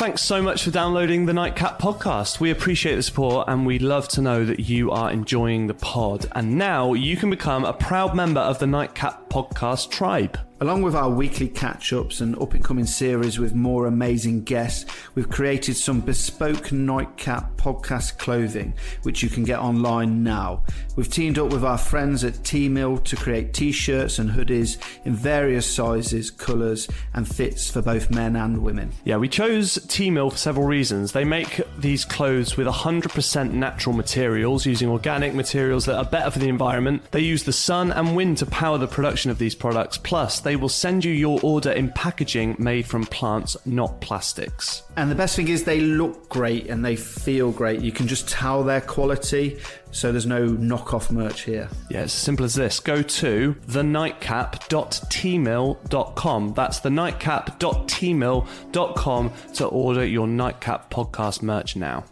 Thanks 0.00 0.22
so 0.22 0.40
much 0.40 0.64
for 0.64 0.70
downloading 0.70 1.26
the 1.26 1.34
Nightcap 1.34 1.78
podcast. 1.78 2.40
We 2.40 2.50
appreciate 2.50 2.94
the 2.94 3.02
support 3.02 3.48
and 3.48 3.66
we'd 3.66 3.82
love 3.82 4.08
to 4.08 4.22
know 4.22 4.46
that 4.46 4.60
you 4.60 4.90
are 4.90 5.10
enjoying 5.10 5.66
the 5.66 5.74
pod. 5.74 6.24
And 6.32 6.56
now 6.56 6.94
you 6.94 7.18
can 7.18 7.28
become 7.28 7.66
a 7.66 7.74
proud 7.74 8.16
member 8.16 8.40
of 8.40 8.58
the 8.58 8.66
Nightcap 8.66 9.28
podcast 9.28 9.90
tribe. 9.90 10.38
Along 10.62 10.82
with 10.82 10.94
our 10.94 11.08
weekly 11.08 11.48
catch 11.48 11.90
ups 11.94 12.20
and 12.20 12.36
up 12.38 12.52
and 12.52 12.62
coming 12.62 12.84
series 12.84 13.38
with 13.38 13.54
more 13.54 13.86
amazing 13.86 14.44
guests, 14.44 14.84
we've 15.14 15.30
created 15.30 15.74
some 15.74 16.02
bespoke 16.02 16.70
Nightcap 16.70 17.56
podcast 17.56 18.18
clothing, 18.18 18.74
which 19.02 19.22
you 19.22 19.30
can 19.30 19.42
get 19.42 19.58
online 19.58 20.22
now. 20.22 20.62
We've 20.96 21.08
teamed 21.08 21.38
up 21.38 21.50
with 21.50 21.64
our 21.64 21.78
friends 21.78 22.24
at 22.24 22.44
Teemill 22.44 22.98
to 22.98 23.16
create 23.16 23.54
t 23.54 23.72
shirts 23.72 24.18
and 24.18 24.28
hoodies 24.28 24.76
in 25.06 25.14
various 25.14 25.64
sizes, 25.64 26.30
colours, 26.30 26.88
and 27.14 27.26
fits 27.26 27.70
for 27.70 27.80
both 27.80 28.10
men 28.10 28.36
and 28.36 28.58
women. 28.58 28.92
Yeah, 29.04 29.16
we 29.16 29.30
chose 29.30 29.78
Teemill 29.88 30.28
for 30.28 30.36
several 30.36 30.66
reasons. 30.66 31.12
They 31.12 31.24
make 31.24 31.62
these 31.78 32.04
clothes 32.04 32.58
with 32.58 32.66
100% 32.66 33.52
natural 33.52 33.96
materials, 33.96 34.66
using 34.66 34.90
organic 34.90 35.32
materials 35.32 35.86
that 35.86 35.96
are 35.96 36.04
better 36.04 36.30
for 36.30 36.38
the 36.38 36.48
environment. 36.48 37.10
They 37.12 37.20
use 37.20 37.44
the 37.44 37.52
sun 37.54 37.92
and 37.92 38.14
wind 38.14 38.36
to 38.38 38.46
power 38.46 38.76
the 38.76 38.86
production 38.86 39.30
of 39.30 39.38
these 39.38 39.54
products, 39.54 39.96
plus, 39.96 40.40
they 40.49 40.49
will 40.56 40.68
send 40.68 41.04
you 41.04 41.12
your 41.12 41.38
order 41.42 41.70
in 41.70 41.90
packaging 41.90 42.56
made 42.58 42.86
from 42.86 43.04
plants, 43.06 43.56
not 43.66 44.00
plastics. 44.00 44.82
And 44.96 45.08
the 45.10 45.14
best 45.14 45.36
thing 45.36 45.48
is 45.48 45.64
they 45.64 45.80
look 45.80 46.28
great 46.28 46.66
and 46.68 46.84
they 46.84 46.96
feel 46.96 47.52
great. 47.52 47.80
You 47.80 47.92
can 47.92 48.06
just 48.06 48.28
tell 48.28 48.62
their 48.64 48.80
quality, 48.80 49.58
so 49.90 50.12
there's 50.12 50.26
no 50.26 50.48
knockoff 50.48 51.10
merch 51.10 51.42
here. 51.42 51.68
Yeah, 51.90 52.02
it's 52.02 52.14
as 52.14 52.22
simple 52.22 52.44
as 52.44 52.54
this. 52.54 52.78
Go 52.80 53.02
to 53.02 53.54
thenightcap.teemill.com. 53.66 56.54
That's 56.54 56.80
thenightcap.teemill.com 56.80 59.32
to 59.54 59.66
order 59.66 60.06
your 60.06 60.26
Nightcap 60.26 60.90
podcast 60.90 61.42
merch 61.42 61.76
now. 61.76 62.04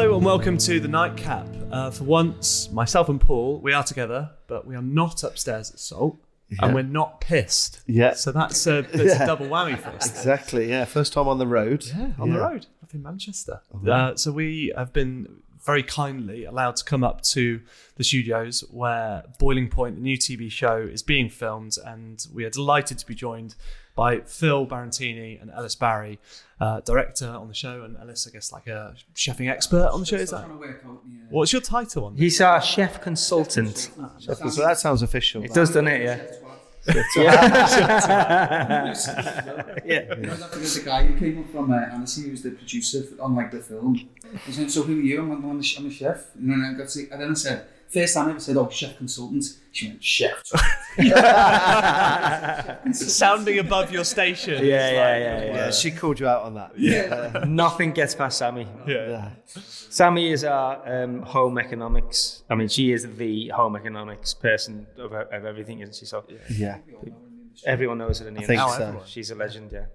Hello 0.00 0.16
and 0.16 0.24
welcome 0.24 0.56
to 0.56 0.80
the 0.80 0.88
Nightcap. 0.88 1.46
Uh, 1.70 1.90
for 1.90 2.04
once, 2.04 2.70
myself 2.70 3.10
and 3.10 3.20
Paul, 3.20 3.60
we 3.60 3.74
are 3.74 3.84
together, 3.84 4.30
but 4.46 4.66
we 4.66 4.74
are 4.74 4.80
not 4.80 5.22
upstairs 5.22 5.70
at 5.70 5.78
Salt, 5.78 6.16
and 6.58 6.74
we're 6.74 6.82
not 6.82 7.20
pissed. 7.20 7.82
Yeah. 7.86 8.14
So 8.14 8.32
that's 8.32 8.66
a, 8.66 8.80
that's 8.80 9.18
Yeah. 9.18 9.24
a 9.24 9.26
double 9.26 9.44
whammy 9.44 9.76
for 9.78 9.90
us. 9.90 10.08
Exactly. 10.08 10.70
Yeah. 10.70 10.86
First 10.86 11.12
time 11.12 11.28
on 11.28 11.36
the 11.36 11.46
road. 11.46 11.84
Yeah, 11.86 12.12
on 12.18 12.32
the 12.32 12.38
road 12.40 12.66
up 12.82 12.94
in 12.94 13.02
Manchester. 13.02 13.60
Uh, 13.86 14.16
so 14.16 14.32
we 14.32 14.72
have 14.74 14.94
been 14.94 15.42
very 15.62 15.82
kindly 15.82 16.46
allowed 16.46 16.76
to 16.76 16.84
come 16.84 17.04
up 17.04 17.20
to 17.20 17.60
the 17.96 18.02
studios 18.02 18.64
where 18.70 19.24
Boiling 19.38 19.68
Point, 19.68 19.96
the 19.96 20.00
new 20.00 20.16
TV 20.16 20.50
show, 20.50 20.78
is 20.78 21.02
being 21.02 21.28
filmed, 21.28 21.76
and 21.84 22.26
we 22.32 22.46
are 22.46 22.50
delighted 22.50 22.96
to 23.00 23.06
be 23.06 23.14
joined 23.14 23.54
by 24.00 24.18
Phil 24.20 24.66
Barantini 24.66 25.38
and 25.42 25.50
Ellis 25.50 25.74
Barrie, 25.74 26.18
uh, 26.58 26.80
director 26.80 27.28
on 27.28 27.48
the 27.48 27.54
show, 27.54 27.82
and 27.82 27.98
Ellis, 27.98 28.26
I 28.26 28.30
guess, 28.30 28.50
like 28.50 28.66
a 28.66 28.94
chefing 29.14 29.50
expert 29.50 29.90
on 29.92 30.00
the 30.00 30.06
show. 30.06 30.16
Is 30.16 30.30
that? 30.30 30.48
What's 31.28 31.52
your 31.52 31.60
title 31.60 32.06
on? 32.06 32.16
He's 32.16 32.40
our 32.40 32.62
chef 32.62 33.02
consultant. 33.02 33.90
So 34.18 34.34
that 34.62 34.78
sounds 34.78 35.02
official. 35.02 35.44
It 35.44 35.52
does, 35.52 35.68
doesn't 35.68 35.88
it? 35.88 36.02
Yeah. 36.02 36.22
Yeah. 37.14 38.94
yeah. 39.84 40.14
There's 40.54 40.76
a 40.76 40.82
guy 40.82 41.04
who 41.04 41.18
came 41.18 41.40
up 41.40 41.50
from 41.50 41.70
uh, 41.70 41.76
Annecy 41.76 42.22
who's 42.22 42.40
the 42.42 42.52
producer 42.52 43.04
on 43.20 43.36
like 43.36 43.50
the 43.50 43.58
film. 43.58 44.08
He 44.46 44.52
said, 44.52 44.70
"So 44.70 44.82
who 44.84 44.98
are 44.98 45.02
you?" 45.02 45.20
I'm, 45.20 45.30
I'm, 45.30 45.44
a, 45.44 45.62
I'm 45.78 45.86
a 45.86 45.90
chef. 45.90 46.34
And 46.36 46.50
then 46.50 46.64
I 46.64 46.78
got 46.78 46.88
to, 46.88 47.00
and 47.10 47.20
then 47.20 47.30
I 47.32 47.34
said, 47.34 47.66
first 47.90 48.14
time 48.14 48.28
I 48.28 48.30
ever 48.30 48.40
said, 48.40 48.56
"Oh, 48.56 48.68
chef 48.70 48.96
consultant." 48.96 49.44
She 49.72 49.88
went, 49.88 50.02
"Chef." 50.02 50.42
Sounding 52.92 53.58
above 53.58 53.92
your 53.92 54.04
station. 54.04 54.64
Yeah, 54.64 54.90
yeah, 54.90 55.16
yeah, 55.16 55.44
yeah. 55.44 55.54
Yeah, 55.54 55.70
she 55.70 55.90
called 55.90 56.18
you 56.20 56.26
out 56.26 56.42
on 56.42 56.54
that. 56.54 56.78
Yeah. 56.78 57.44
Nothing 57.46 57.92
gets 57.92 58.14
past 58.14 58.38
Sammy. 58.38 58.66
Yeah. 58.86 59.30
Sammy 59.46 60.32
is 60.32 60.44
our 60.44 61.02
um, 61.02 61.22
home 61.22 61.58
economics. 61.58 62.42
I 62.48 62.54
mean, 62.54 62.68
she 62.68 62.92
is 62.92 63.16
the 63.16 63.48
home 63.48 63.76
economics 63.76 64.34
person 64.34 64.86
of, 64.98 65.12
of 65.12 65.44
everything, 65.44 65.80
isn't 65.80 65.94
she? 65.94 66.06
So 66.06 66.24
yeah. 66.50 66.78
everyone 67.64 67.98
knows 67.98 68.20
her 68.20 68.28
in 68.28 68.34
the 68.34 68.42
I 68.42 68.44
think 68.44 68.60
industry. 68.60 68.86
so. 68.86 69.02
She's 69.06 69.30
a 69.30 69.34
legend, 69.34 69.70
yeah. 69.72 69.86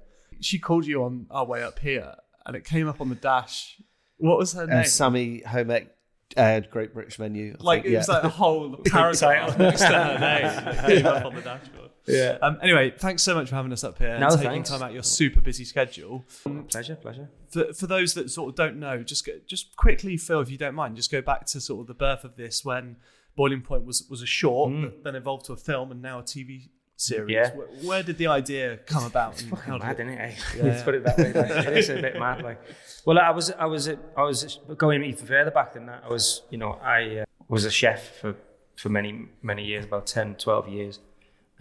She 0.41 0.59
called 0.59 0.85
you 0.85 1.03
on 1.03 1.28
our 1.31 1.45
way 1.45 1.63
up 1.63 1.79
here, 1.79 2.16
and 2.45 2.55
it 2.55 2.66
came 2.66 2.88
up 2.88 3.00
on 3.01 3.09
the 3.09 3.16
dash. 3.16 3.81
What 4.17 4.38
was 4.38 4.53
her 4.53 4.66
name? 4.67 4.79
Uh, 4.79 4.84
Sammy 4.84 5.41
Home 5.41 5.72
Ec, 5.72 5.94
uh, 6.38 6.59
Great 6.72 6.94
British 6.94 7.19
Menu. 7.19 7.56
I 7.59 7.63
like 7.63 7.84
think, 7.84 7.94
it 7.94 7.97
was 7.97 8.07
yeah. 8.07 8.13
like 8.16 8.23
a 8.23 8.29
whole 8.29 8.78
paragraph 8.85 9.57
next 9.57 9.81
to 9.81 10.18
name 10.19 10.85
came 10.85 11.06
up 11.06 11.25
on 11.25 11.35
the 11.35 11.41
dashboard. 11.41 11.91
Yeah. 12.07 12.38
Um, 12.41 12.59
anyway, 12.62 12.91
thanks 12.91 13.23
so 13.23 13.34
much 13.34 13.50
for 13.50 13.56
having 13.56 13.73
us 13.73 13.84
up 13.84 13.97
here 13.97 14.19
No, 14.19 14.28
and 14.28 14.35
taking 14.35 14.51
thanks. 14.51 14.69
time 14.69 14.81
out 14.84 14.90
of 14.90 14.94
your 14.94 15.03
super 15.03 15.41
busy 15.41 15.66
schedule. 15.66 16.25
Pleasure, 16.69 16.96
pleasure. 16.96 17.29
For, 17.50 17.73
for 17.73 17.88
those 17.88 18.13
that 18.13 18.29
sort 18.29 18.50
of 18.50 18.56
don't 18.56 18.78
know, 18.78 19.01
just 19.01 19.25
go, 19.25 19.34
just 19.47 19.75
quickly, 19.75 20.18
Phil, 20.18 20.41
if 20.41 20.51
you 20.51 20.57
don't 20.57 20.75
mind, 20.75 20.96
just 20.97 21.12
go 21.12 21.22
back 21.22 21.46
to 21.47 21.62
sort 21.62 21.81
of 21.81 21.88
the 21.88 21.94
birth 21.94 22.23
of 22.23 22.35
this 22.35 22.63
when 22.63 22.97
Boiling 23.35 23.62
Point 23.62 23.85
was 23.85 24.06
was 24.09 24.22
a 24.22 24.25
short, 24.25 24.72
that 24.81 25.03
then 25.03 25.16
evolved 25.16 25.46
to 25.46 25.53
a 25.53 25.57
film 25.57 25.91
and 25.91 26.02
now 26.02 26.19
a 26.19 26.23
TV 26.23 26.69
series. 26.97 27.35
Mm. 27.35 27.39
Yeah. 27.39 27.56
Where, 27.56 27.67
where 27.83 28.03
did 28.03 28.17
the 28.17 28.28
idea 28.28 28.78
come 28.85 29.06
about? 29.06 29.41
how 29.66 29.78
did 29.78 29.83
mad, 29.83 30.00
it- 30.00 30.07
isn't 30.07 30.13
it? 30.13 30.19
eh? 30.19 30.63
Let's 30.63 30.83
put 30.83 30.95
it 30.95 31.03
that 31.03 31.17
way. 31.17 31.33
Like, 31.33 31.67
it 31.67 31.78
is 31.78 31.89
a 31.89 32.01
bit 32.01 32.17
mad. 32.19 32.41
Like, 32.44 32.61
well, 33.06 33.19
I 33.19 33.29
was, 33.31 33.51
I 33.51 33.66
was, 33.66 33.88
I 33.89 34.22
was 34.23 34.59
going 34.78 35.03
even 35.03 35.25
further 35.25 35.51
back 35.51 35.73
than 35.73 35.85
that. 35.88 36.03
I 36.05 36.09
was, 36.09 36.44
you 36.50 36.57
know, 36.57 36.73
I 36.84 37.17
uh, 37.17 37.25
was 37.47 37.66
a 37.66 37.72
chef 37.72 38.19
for 38.19 38.35
for 38.75 38.89
many 38.89 39.28
many 39.41 39.63
years, 39.63 39.85
about 39.85 40.05
10, 40.05 40.35
12 40.35 40.67
years, 40.67 41.00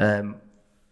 um, 0.00 0.37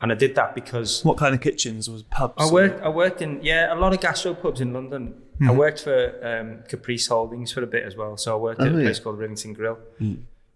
and 0.00 0.12
I 0.12 0.14
did 0.14 0.36
that 0.36 0.54
because 0.54 1.04
What 1.04 1.16
kind 1.18 1.34
of 1.34 1.40
kitchens 1.40 1.90
was 1.90 2.02
pubs? 2.04 2.34
I 2.38 2.50
worked. 2.50 2.80
I 2.82 2.88
worked 2.88 3.22
in 3.22 3.40
yeah 3.42 3.72
a 3.72 3.76
lot 3.76 3.92
of 3.92 4.00
gastro 4.00 4.34
pubs 4.34 4.60
in 4.60 4.72
London. 4.72 5.14
I 5.44 5.50
worked 5.50 5.80
for 5.82 5.98
um, 6.24 6.62
Caprice 6.68 7.08
Holdings 7.08 7.50
for 7.50 7.64
a 7.64 7.66
bit 7.66 7.82
as 7.84 7.96
well. 7.96 8.16
So 8.16 8.32
I 8.32 8.36
worked 8.40 8.60
at 8.60 8.68
a 8.68 8.70
yeah. 8.70 8.84
place 8.84 9.00
called 9.00 9.18
Rivington 9.18 9.54
Grill, 9.54 9.78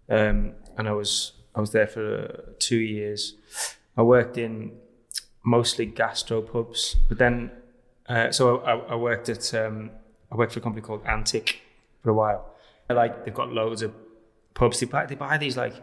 um, 0.09 0.53
and 0.77 0.87
I 0.87 0.93
was 0.93 1.33
I 1.53 1.59
was 1.59 1.71
there 1.71 1.87
for 1.87 2.17
uh, 2.17 2.51
two 2.59 2.77
years. 2.77 3.35
I 3.97 4.01
worked 4.03 4.37
in 4.37 4.71
mostly 5.43 5.85
gastro 5.85 6.41
pubs, 6.41 6.95
but 7.09 7.17
then 7.17 7.51
uh, 8.07 8.31
so 8.31 8.59
I, 8.59 8.93
I 8.93 8.95
worked 8.95 9.27
at 9.29 9.53
um, 9.53 9.91
I 10.31 10.35
worked 10.35 10.53
for 10.53 10.59
a 10.59 10.61
company 10.63 10.81
called 10.81 11.01
Antic 11.05 11.61
for 12.03 12.09
a 12.11 12.13
while. 12.13 12.53
Like 12.89 13.25
they've 13.25 13.33
got 13.33 13.51
loads 13.51 13.81
of 13.81 13.93
pubs. 14.53 14.79
They 14.79 14.85
buy 14.85 15.05
they 15.05 15.15
buy 15.15 15.37
these 15.37 15.57
like 15.57 15.73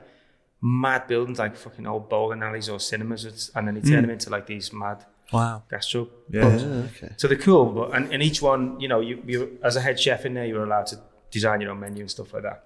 mad 0.62 1.06
buildings 1.06 1.38
like 1.38 1.56
fucking 1.56 1.86
old 1.86 2.08
bowling 2.08 2.42
alleys 2.42 2.69
or 2.69 2.80
cinemas, 2.80 3.50
and 3.54 3.66
then 3.69 3.75
they 3.75 3.80
turn 3.82 4.02
them 4.02 4.10
into 4.10 4.31
like 4.31 4.46
these 4.46 4.72
mad 4.72 5.04
Wow. 5.32 5.62
gastro 5.70 6.08
Yeah. 6.31 6.42
pubs. 6.42 6.62
okay. 6.62 7.14
So 7.16 7.28
they're 7.28 7.36
cool, 7.38 7.66
but 7.72 7.94
and, 7.96 8.12
and 8.12 8.22
each 8.22 8.41
one, 8.41 8.78
you 8.81 8.88
know, 8.88 9.00
you, 9.00 9.22
you 9.26 9.58
as 9.62 9.75
a 9.76 9.81
head 9.81 9.98
chef 9.98 10.25
in 10.25 10.34
there, 10.34 10.46
you 10.46 10.54
were 10.54 10.64
allowed 10.64 10.86
to 10.88 11.00
design 11.31 11.60
your 11.60 11.70
own 11.72 11.81
menu 11.81 12.00
and 12.02 12.10
stuff 12.10 12.32
like 12.32 12.42
that. 12.44 12.62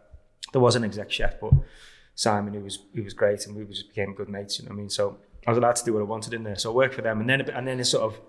There 0.52 0.60
was 0.60 0.76
an 0.76 0.84
exec 0.84 1.10
chef, 1.10 1.40
but 1.40 1.52
Simon, 2.14 2.54
who 2.54 2.60
was 2.60 2.78
who 2.94 3.02
was 3.02 3.14
great, 3.14 3.46
and 3.46 3.56
we 3.56 3.64
just 3.64 3.88
became 3.88 4.12
good 4.14 4.28
mates. 4.28 4.58
You 4.58 4.66
know 4.66 4.70
what 4.70 4.74
I 4.74 4.78
mean? 4.80 4.90
So 4.90 5.18
I 5.46 5.50
was 5.50 5.58
allowed 5.58 5.76
to 5.76 5.84
do 5.84 5.92
what 5.92 6.00
I 6.00 6.04
wanted 6.04 6.34
in 6.34 6.42
there. 6.42 6.56
So 6.56 6.70
I 6.70 6.74
worked 6.74 6.94
for 6.94 7.02
them, 7.02 7.20
and 7.20 7.28
then 7.28 7.40
and 7.40 7.66
then 7.66 7.80
it 7.80 7.84
sort 7.84 8.04
of 8.04 8.20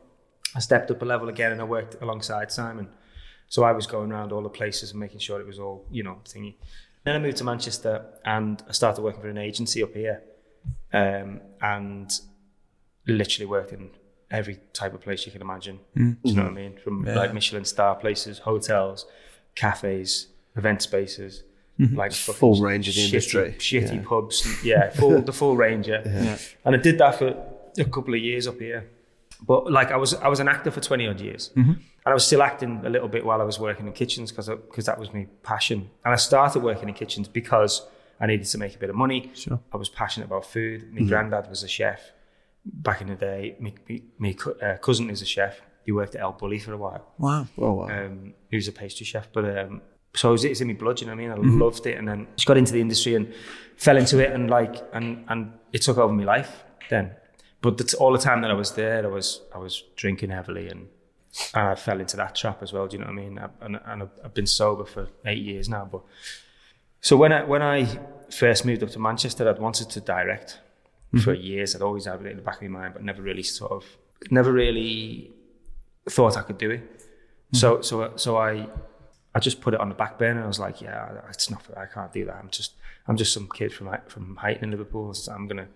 I 0.55 0.59
stepped 0.59 0.89
up 0.91 1.01
a 1.01 1.05
level 1.05 1.29
again, 1.29 1.51
and 1.51 1.61
I 1.61 1.63
worked 1.63 1.95
alongside 2.01 2.51
Simon. 2.51 2.89
So 3.47 3.63
I 3.63 3.71
was 3.71 3.87
going 3.87 4.11
around 4.11 4.31
all 4.31 4.43
the 4.43 4.49
places 4.49 4.91
and 4.91 4.99
making 4.99 5.19
sure 5.19 5.39
it 5.39 5.47
was 5.47 5.59
all 5.59 5.85
you 5.91 6.03
know 6.03 6.19
thingy. 6.25 6.55
Then 7.05 7.15
I 7.15 7.19
moved 7.19 7.37
to 7.37 7.43
Manchester, 7.43 8.05
and 8.25 8.61
I 8.67 8.71
started 8.73 9.01
working 9.01 9.21
for 9.21 9.29
an 9.29 9.37
agency 9.37 9.81
up 9.83 9.93
here, 9.93 10.21
um, 10.93 11.41
and 11.61 12.11
literally 13.07 13.45
worked 13.45 13.73
in 13.73 13.89
every 14.31 14.59
type 14.73 14.93
of 14.93 15.01
place 15.01 15.25
you 15.25 15.31
can 15.31 15.41
imagine. 15.41 15.79
Do 15.95 16.29
you 16.29 16.35
know 16.35 16.43
what 16.43 16.51
I 16.51 16.53
mean? 16.53 16.77
From 16.83 17.03
like 17.03 17.33
Michelin 17.33 17.65
star 17.65 17.95
places, 17.95 18.39
hotels, 18.39 19.05
cafes, 19.55 20.27
event 20.55 20.81
spaces, 20.81 21.43
like 21.79 22.11
Full 22.13 22.61
range 22.61 22.89
of 22.89 22.95
the 22.95 23.01
shitty- 23.01 23.05
industry. 23.05 23.55
shitty 23.57 23.95
Yeah. 23.95 24.07
pubs. 24.09 24.63
Yeah, 24.63 24.89
full 24.89 25.21
the 25.21 25.31
full 25.33 25.55
range. 25.55 25.87
Yeah. 25.87 26.37
and 26.65 26.75
I 26.75 26.77
did 26.77 26.97
that 26.97 27.15
for 27.15 27.27
a 27.77 27.85
couple 27.85 28.13
of 28.13 28.19
years 28.19 28.47
up 28.47 28.59
here. 28.59 28.89
But 29.47 29.71
like 29.71 29.89
I 29.91 29.95
was, 29.97 30.13
I 30.15 30.27
was 30.27 30.39
an 30.41 30.49
actor 30.49 30.71
for 30.71 30.81
twenty 30.81 31.07
odd 31.07 31.21
years, 31.21 31.51
and 31.55 31.79
I 32.05 32.13
was 32.13 32.25
still 32.27 32.41
acting 32.43 32.81
a 32.85 32.89
little 32.89 33.07
bit 33.07 33.23
while 33.25 33.39
I 33.39 33.45
was 33.45 33.57
working 33.59 33.87
in 33.87 33.93
kitchens 33.93 34.31
because 34.31 34.49
because 34.49 34.85
that 34.85 34.99
was 34.99 35.13
my 35.13 35.27
passion. 35.43 35.89
And 36.03 36.13
I 36.13 36.17
started 36.17 36.61
working 36.61 36.89
in 36.89 36.95
kitchens 36.95 37.27
because 37.29 37.83
I 38.19 38.25
needed 38.27 38.47
to 38.47 38.57
make 38.57 38.75
a 38.75 38.77
bit 38.77 38.89
of 38.89 38.97
money. 38.97 39.31
Sure. 39.33 39.59
I 39.73 39.77
was 39.77 39.87
passionate 39.87 40.25
about 40.25 40.45
food. 40.45 40.91
My 40.93 41.03
granddad 41.07 41.49
was 41.49 41.63
a 41.63 41.69
chef 41.69 42.01
back 42.65 42.99
in 42.99 43.07
the 43.07 43.15
day. 43.15 43.55
My, 43.61 43.73
my, 43.87 44.01
my 44.17 44.35
uh, 44.61 44.77
cousin 44.77 45.09
is 45.09 45.21
a 45.21 45.25
chef. 45.25 45.61
He 45.85 45.93
worked 45.93 46.15
at 46.15 46.21
El 46.21 46.33
Bulli 46.33 46.61
for 46.61 46.73
a 46.73 46.77
while. 46.77 47.05
Wow. 47.17 47.47
Oh, 47.57 47.71
wow. 47.73 47.87
Um, 47.89 48.33
he 48.49 48.57
was 48.57 48.67
a 48.67 48.73
pastry 48.73 49.05
chef, 49.05 49.29
but 49.31 49.45
um, 49.57 49.81
so 50.15 50.29
it 50.29 50.31
was, 50.31 50.45
it's 50.45 50.61
in 50.61 50.67
my 50.67 50.73
blood. 50.73 51.01
You 51.01 51.07
know 51.07 51.13
what 51.13 51.19
I 51.19 51.23
mean? 51.23 51.31
I 51.31 51.35
mm-hmm. 51.35 51.61
loved 51.61 51.85
it, 51.85 51.97
and 51.97 52.07
then 52.07 52.27
just 52.35 52.47
got 52.47 52.57
into 52.57 52.73
the 52.73 52.81
industry 52.81 53.15
and 53.15 53.33
fell 53.77 53.97
into 53.97 54.19
it, 54.19 54.31
and 54.31 54.49
like, 54.49 54.75
and 54.93 55.25
and 55.27 55.53
it 55.73 55.81
took 55.81 55.97
over 55.97 56.13
my 56.13 56.23
life 56.23 56.63
then. 56.89 57.11
But 57.61 57.77
that's 57.77 57.93
all 57.93 58.13
the 58.13 58.19
time 58.19 58.41
that 58.41 58.51
I 58.51 58.53
was 58.53 58.71
there, 58.73 59.03
I 59.03 59.09
was 59.09 59.41
I 59.53 59.57
was 59.57 59.83
drinking 59.95 60.29
heavily 60.29 60.69
and 60.69 60.87
and 61.53 61.69
I 61.69 61.75
fell 61.75 61.99
into 61.99 62.17
that 62.17 62.35
trap 62.35 62.63
as 62.63 62.73
well. 62.73 62.87
Do 62.87 62.97
you 62.97 63.03
know 63.03 63.11
what 63.11 63.19
I 63.19 63.23
mean? 63.23 63.39
I, 63.39 63.49
and 63.61 63.79
and 63.85 64.03
I've- 64.03 64.21
I've 64.23 64.33
been 64.33 64.47
sober 64.47 64.85
for 64.85 65.09
eight 65.25 65.43
years 65.43 65.69
now. 65.69 65.85
But 65.85 66.01
so 67.01 67.17
when 67.17 67.31
I 67.31 67.43
when 67.43 67.61
I 67.61 67.99
first 68.31 68.65
moved 68.65 68.83
up 68.83 68.89
to 68.91 68.99
Manchester, 68.99 69.47
I'd 69.47 69.59
wanted 69.59 69.89
to 69.91 70.01
direct 70.01 70.59
mm-hmm. 71.13 71.19
for 71.19 71.33
years. 71.33 71.75
I'd 71.75 71.81
always 71.81 72.05
had 72.05 72.21
it 72.21 72.27
in 72.27 72.37
the 72.37 72.43
back 72.43 72.61
of 72.61 72.69
my 72.69 72.79
mind, 72.79 72.93
but 72.93 73.03
never 73.03 73.21
really 73.21 73.43
sort 73.43 73.71
of 73.71 73.85
never 74.31 74.51
really 74.51 75.31
thought 76.09 76.37
I 76.37 76.41
could 76.41 76.57
do 76.57 76.71
it. 76.71 77.05
So 77.53 77.75
mm-hmm. 77.75 77.83
so 77.83 78.13
so 78.15 78.37
I 78.37 78.67
I 79.39 79.41
just 79.41 79.61
put 79.61 79.73
it 79.73 79.79
on 79.79 79.87
the 79.87 79.95
back 79.95 80.19
burner. 80.19 80.43
I 80.43 80.47
was 80.47 80.59
like, 80.59 80.81
yeah, 80.81 81.21
it's 81.29 81.49
not. 81.49 81.63
I 81.77 81.85
can't 81.85 82.11
do 82.11 82.25
that. 82.25 82.35
I'm 82.35 82.49
just 82.49 82.73
I'm 83.07 83.15
just 83.15 83.31
some 83.31 83.47
kid 83.47 83.71
from 83.73 83.87
from 84.07 84.37
Huyton 84.43 84.63
in 84.63 84.71
Liverpool. 84.71 85.13
So 85.13 85.31
I'm 85.31 85.47
gonna. 85.47 85.69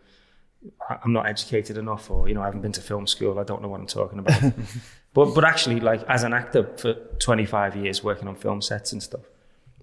I'm 0.90 1.14
not 1.14 1.28
educated 1.28 1.78
enough, 1.78 2.12
or 2.12 2.28
you 2.28 2.34
know, 2.34 2.42
I 2.42 2.46
haven't 2.46 2.60
been 2.60 2.74
to 2.74 2.82
film 2.82 3.08
school. 3.08 3.40
I 3.40 3.44
don't 3.44 3.62
know 3.62 3.70
what 3.70 3.80
I'm 3.80 3.88
talking 3.88 4.20
about. 4.20 4.42
but 5.14 5.34
but 5.34 5.46
actually, 5.46 5.80
like 5.80 6.04
as 6.10 6.24
an 6.24 6.34
actor 6.34 6.76
for 6.76 6.94
25 7.20 7.78
years, 7.78 8.04
working 8.04 8.28
on 8.28 8.36
film 8.36 8.62
sets 8.62 8.92
and 8.92 9.02
stuff, 9.02 9.22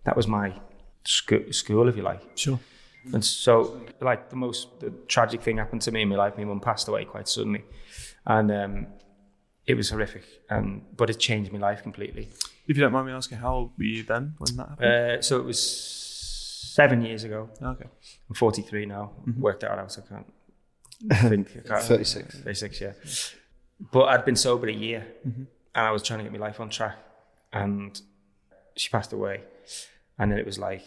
that 0.05 0.15
was 0.15 0.27
my 0.29 0.53
sco- 1.05 1.51
school, 1.51 1.89
if 1.89 1.97
you 1.97 2.03
like. 2.03 2.21
Sure. 2.35 2.61
And 3.15 3.25
so, 3.25 3.81
like 4.03 4.29
the 4.29 4.37
most 4.37 4.79
the 4.81 4.91
tragic 5.09 5.41
thing 5.41 5.57
happened 5.57 5.81
to 5.83 5.91
me 5.91 6.03
in 6.03 6.11
my 6.11 6.17
life. 6.17 6.37
My 6.37 6.45
mum 6.45 6.61
passed 6.61 6.87
away 6.87 7.07
quite 7.07 7.29
suddenly, 7.29 7.65
and 8.27 8.53
um, 8.53 8.87
it 9.67 9.75
was 9.75 9.89
horrific. 9.89 10.25
And 10.51 10.83
but 10.99 11.09
it 11.09 11.19
changed 11.19 11.51
my 11.51 11.59
life 11.59 11.83
completely. 11.83 12.29
If 12.71 12.77
you 12.77 12.85
don't 12.85 12.93
mind 12.93 13.09
me 13.09 13.13
asking, 13.13 13.39
how 13.39 13.53
old 13.53 13.73
were 13.77 13.83
you 13.83 14.05
then 14.05 14.35
when 14.39 14.57
that 14.57 14.69
happened? 14.69 14.93
Uh, 15.19 15.23
so 15.23 15.39
it 15.41 15.45
was 15.45 15.61
seven 15.61 17.03
years 17.03 17.25
ago. 17.25 17.51
okay. 17.61 17.87
I'm 18.29 18.35
43 18.37 18.87
now. 18.87 19.11
Worked 19.37 19.63
that 19.63 19.73
out. 19.73 19.99
I 19.99 20.09
can't 20.09 20.27
think. 21.31 21.49
I 21.65 21.69
can't, 21.69 21.83
36. 21.83 22.43
36, 22.43 22.81
yeah. 22.81 22.93
But 23.91 24.05
I'd 24.05 24.25
been 24.25 24.37
sober 24.37 24.69
a 24.69 24.73
year, 24.73 25.05
and 25.25 25.49
I 25.75 25.91
was 25.91 26.05
trying 26.05 26.21
to 26.21 26.23
get 26.23 26.33
my 26.33 26.39
life 26.39 26.61
on 26.61 26.71
track. 26.71 26.97
And 27.53 28.01
she 28.77 28.89
passed 28.89 29.13
away, 29.13 29.41
and 30.17 30.31
then 30.31 30.39
it 30.39 30.47
was 30.47 30.61
like 30.61 30.85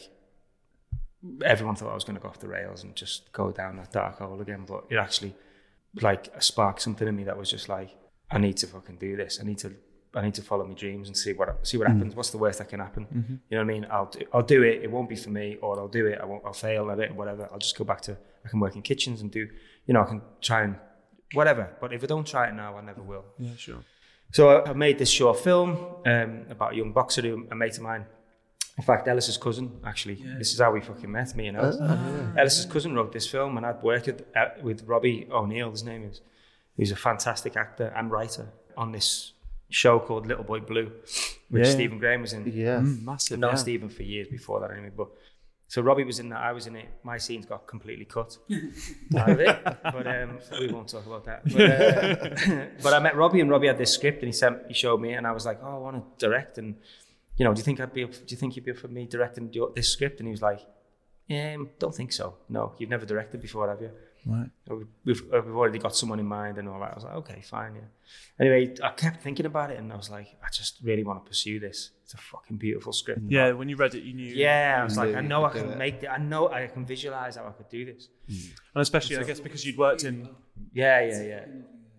everyone 1.43 1.75
thought 1.75 1.91
I 1.91 1.95
was 1.95 2.05
going 2.05 2.15
to 2.15 2.21
go 2.21 2.29
off 2.29 2.39
the 2.39 2.47
rails 2.47 2.85
and 2.85 2.95
just 2.95 3.29
go 3.33 3.51
down 3.51 3.75
that 3.75 3.91
dark 3.91 4.19
hole 4.19 4.39
again. 4.39 4.63
But 4.65 4.85
it 4.89 4.95
actually 4.95 5.35
like 6.01 6.29
sparked 6.41 6.81
something 6.81 7.09
in 7.09 7.15
me 7.17 7.25
that 7.25 7.37
was 7.37 7.49
just 7.49 7.67
like, 7.67 7.89
I 8.31 8.37
need 8.37 8.55
to 8.57 8.67
fucking 8.67 8.99
do 8.99 9.17
this. 9.17 9.39
I 9.41 9.45
need 9.45 9.57
to. 9.59 9.73
I 10.15 10.21
need 10.21 10.33
to 10.35 10.41
follow 10.43 10.65
my 10.65 10.73
dreams 10.75 11.07
and 11.07 11.17
see 11.17 11.33
what 11.33 11.65
see 11.67 11.77
what 11.77 11.87
happens. 11.87 12.15
What's 12.15 12.29
the 12.29 12.37
worst 12.37 12.59
that 12.59 12.69
can 12.69 12.79
happen? 12.79 13.07
You 13.49 13.57
know 13.57 13.63
what 13.63 13.71
I 13.71 13.73
mean? 13.73 13.87
I'll 13.89 14.05
do, 14.05 14.19
I'll 14.33 14.43
do 14.43 14.61
it. 14.63 14.83
It 14.83 14.91
won't 14.91 15.09
be 15.09 15.15
for 15.15 15.29
me, 15.31 15.57
or 15.61 15.79
I'll 15.79 15.87
do 15.87 16.05
it. 16.07 16.19
I 16.21 16.25
won't. 16.25 16.43
I'll 16.45 16.53
fail 16.53 16.91
at 16.91 16.99
it, 16.99 17.13
whatever. 17.15 17.49
I'll 17.51 17.59
just 17.59 17.77
go 17.77 17.83
back 17.83 18.01
to. 18.01 18.17
I 18.45 18.49
can 18.49 18.59
work 18.59 18.75
in 18.75 18.81
kitchens 18.81 19.21
and 19.21 19.31
do. 19.31 19.47
You 19.87 19.93
know, 19.93 20.01
I 20.01 20.05
can 20.05 20.21
try 20.41 20.61
and 20.63 20.75
whatever. 21.33 21.75
But 21.81 21.93
if 21.93 22.03
I 22.03 22.07
don't 22.07 22.27
try 22.27 22.47
it 22.49 22.53
now, 22.53 22.77
I 22.77 22.81
never 22.81 23.01
will. 23.01 23.25
Yeah, 23.39 23.55
sure. 23.57 23.83
So 24.31 24.49
I, 24.49 24.69
I 24.69 24.73
made 24.73 24.97
this 24.99 25.09
short 25.09 25.39
film 25.39 25.77
um, 26.05 26.45
about 26.49 26.73
a 26.73 26.75
young 26.75 26.91
boxer 26.93 27.21
who 27.21 27.47
a 27.51 27.55
mate 27.55 27.77
of 27.77 27.83
mine. 27.83 28.05
In 28.77 28.83
fact, 28.83 29.07
Ellis's 29.07 29.37
cousin, 29.37 29.79
actually, 29.85 30.15
Yeah. 30.15 30.35
this 30.39 30.51
is 30.51 30.59
how 30.59 30.71
we 30.71 30.81
fucking 30.81 31.11
met 31.11 31.35
me, 31.35 31.45
you 31.45 31.51
know. 31.51 32.33
Ellis's 32.35 32.65
cousin 32.65 32.95
wrote 32.95 33.11
this 33.13 33.27
film, 33.27 33.55
and 33.57 33.65
I'd 33.67 33.83
worked 33.83 34.07
with, 34.07 34.23
uh, 34.35 34.45
with 34.63 34.83
Robbie 34.87 35.27
O'Neill, 35.31 35.69
his 35.71 35.83
name 35.83 36.03
is. 36.05 36.21
He's 36.75 36.91
a 36.91 36.95
fantastic 36.95 37.55
actor 37.55 37.93
and 37.95 38.09
writer 38.09 38.47
on 38.75 38.91
this 38.91 39.32
show 39.73 39.99
called 39.99 40.27
Little 40.27 40.43
Boy 40.43 40.59
Blue, 40.59 40.91
which 41.49 41.65
Yeah. 41.65 41.71
Stephen 41.71 41.97
Graham 41.97 42.21
was 42.21 42.33
in. 42.33 42.45
Yeah. 42.45 42.79
Mm, 42.79 43.03
massive. 43.03 43.35
I've 43.35 43.39
known 43.39 43.51
yeah. 43.51 43.55
Stephen 43.67 43.89
for 43.89 44.03
years 44.03 44.27
before 44.27 44.59
that, 44.61 44.71
anyway. 44.71 44.91
But 44.95 45.09
so 45.67 45.81
Robbie 45.81 46.03
was 46.03 46.19
in 46.19 46.29
that, 46.29 46.41
I 46.41 46.51
was 46.51 46.67
in 46.67 46.75
it. 46.75 46.87
My 47.03 47.17
scenes 47.17 47.45
got 47.47 47.65
completely 47.65 48.05
cut 48.05 48.37
out 49.17 49.29
of 49.31 49.39
it, 49.39 49.63
but 49.95 50.05
um, 50.07 50.37
we 50.59 50.67
won't 50.71 50.87
talk 50.89 51.05
about 51.07 51.25
that. 51.25 51.41
But, 51.51 51.61
uh, 51.71 52.65
but 52.83 52.93
I 52.93 52.99
met 52.99 53.15
Robbie, 53.15 53.41
and 53.41 53.49
Robbie 53.49 53.67
had 53.67 53.79
this 53.79 53.91
script, 53.91 54.19
and 54.19 54.27
he 54.27 54.33
sent, 54.33 54.59
he 54.67 54.73
showed 54.75 55.01
me, 55.01 55.13
and 55.13 55.25
I 55.25 55.31
was 55.31 55.45
like, 55.45 55.59
"Oh, 55.63 55.75
I 55.77 55.79
want 55.79 55.95
to 55.97 56.25
direct." 56.25 56.57
And 56.59 56.75
you 57.37 57.43
know, 57.45 57.53
do 57.55 57.59
you 57.59 57.63
think 57.63 57.79
I'd 57.79 57.93
be? 57.93 58.03
Up, 58.03 58.11
do 58.11 58.19
you 58.27 58.37
think 58.37 58.55
you'd 58.55 58.65
be 58.65 58.71
up 58.71 58.77
for 58.77 58.87
me 58.89 59.07
directing 59.07 59.51
this 59.75 59.89
script? 59.89 60.19
And 60.19 60.27
he 60.27 60.31
was 60.31 60.43
like, 60.43 60.61
"Um, 61.31 61.71
don't 61.79 61.95
think 61.95 62.11
so. 62.13 62.35
No, 62.49 62.73
you've 62.77 62.91
never 62.91 63.05
directed 63.07 63.41
before, 63.41 63.67
have 63.69 63.81
you?" 63.81 63.91
Right. 64.25 64.49
We've, 64.69 64.87
we've, 65.03 65.33
already 65.33 65.79
got 65.79 65.95
someone 65.95 66.19
in 66.19 66.25
mind 66.25 66.57
and 66.57 66.69
all 66.69 66.79
that. 66.79 66.91
I 66.91 66.95
was 66.95 67.03
like, 67.03 67.15
okay, 67.15 67.41
fine, 67.41 67.75
yeah. 67.75 67.81
Anyway, 68.39 68.75
I 68.81 68.89
kept 68.89 69.21
thinking 69.21 69.45
about 69.45 69.71
it 69.71 69.79
and 69.79 69.91
I 69.91 69.97
was 69.97 70.09
like, 70.09 70.27
I 70.41 70.47
just 70.49 70.79
really 70.81 71.03
want 71.03 71.23
to 71.23 71.29
pursue 71.29 71.59
this. 71.59 71.91
It's 72.03 72.13
a 72.13 72.17
fucking 72.17 72.57
beautiful 72.57 72.93
script. 72.93 73.21
Yeah, 73.27 73.51
when 73.51 73.67
you 73.69 73.75
read 73.75 73.95
it, 73.95 74.03
you 74.03 74.13
knew. 74.13 74.33
Yeah, 74.33 74.77
I 74.79 74.83
was 74.83 74.97
like, 74.97 75.15
I 75.15 75.21
know 75.21 75.43
I 75.45 75.49
can 75.49 75.71
it. 75.71 75.77
make 75.77 76.03
it. 76.03 76.07
I 76.07 76.17
know 76.17 76.49
I 76.49 76.67
can 76.67 76.85
visualize 76.85 77.35
how 77.35 77.47
I 77.47 77.51
could 77.51 77.69
do 77.69 77.85
this. 77.85 78.07
And 78.27 78.81
especially, 78.81 79.17
I 79.17 79.23
guess, 79.23 79.39
because 79.39 79.65
you'd 79.65 79.77
worked 79.77 80.03
in 80.03 80.29
Yeah, 80.73 81.01
yeah, 81.01 81.23
yeah. 81.23 81.45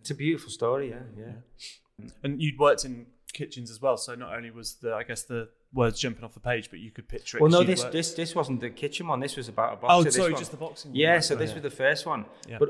It's 0.01 0.11
a 0.11 0.15
beautiful 0.15 0.51
story, 0.51 0.91
yeah, 0.91 1.03
yeah. 1.19 2.09
and 2.23 2.41
you'd 2.41 2.59
worked 2.59 2.85
in 2.85 3.07
kitchens 3.33 3.71
as 3.71 3.81
well. 3.81 3.97
So 3.97 4.15
not 4.15 4.35
only 4.35 4.51
was 4.51 4.75
the, 4.75 4.95
I 4.95 5.03
guess, 5.03 5.25
the 5.25 5.49
words 5.75 6.01
jumping 6.01 6.25
off 6.25 6.35
the 6.35 6.41
page, 6.41 6.71
but 6.71 6.79
you 6.79 6.91
could 6.91 7.09
picture 7.09 7.37
it. 7.37 7.41
Well, 7.43 7.51
no, 7.51 7.63
this 7.65 7.83
worked- 7.83 7.93
this 7.93 8.15
this 8.15 8.35
wasn't 8.35 8.61
the 8.61 8.71
kitchen 8.71 9.07
one. 9.09 9.21
This 9.21 9.37
was 9.37 9.49
about 9.49 9.73
a 9.75 9.77
boxer. 9.77 10.09
Oh, 10.09 10.11
sorry, 10.11 10.33
one. 10.33 10.39
just 10.41 10.51
the 10.53 10.57
boxing. 10.57 10.91
one. 10.93 10.97
Yeah, 10.97 11.13
Right, 11.15 11.25
so 11.25 11.35
right, 11.35 11.41
this 11.41 11.51
yeah. 11.51 11.55
was 11.57 11.63
the 11.63 11.77
first 11.85 12.07
one. 12.07 12.25
Yeah. 12.49 12.59
But 12.61 12.69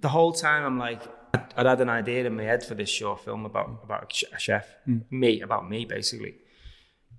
the 0.00 0.08
whole 0.08 0.32
time 0.32 0.64
I'm 0.64 0.78
like, 0.78 1.02
I'd 1.34 1.54
I'd 1.56 1.66
had 1.66 1.80
an 1.80 1.88
idea 1.88 2.24
in 2.26 2.36
my 2.36 2.42
head 2.44 2.62
for 2.62 2.74
this 2.74 2.88
short 2.90 3.20
film 3.24 3.44
about 3.46 3.80
about 3.82 4.12
a 4.32 4.38
chef, 4.38 4.66
Hmm. 4.84 4.98
me 5.10 5.40
about 5.40 5.68
me 5.68 5.84
basically. 5.84 6.34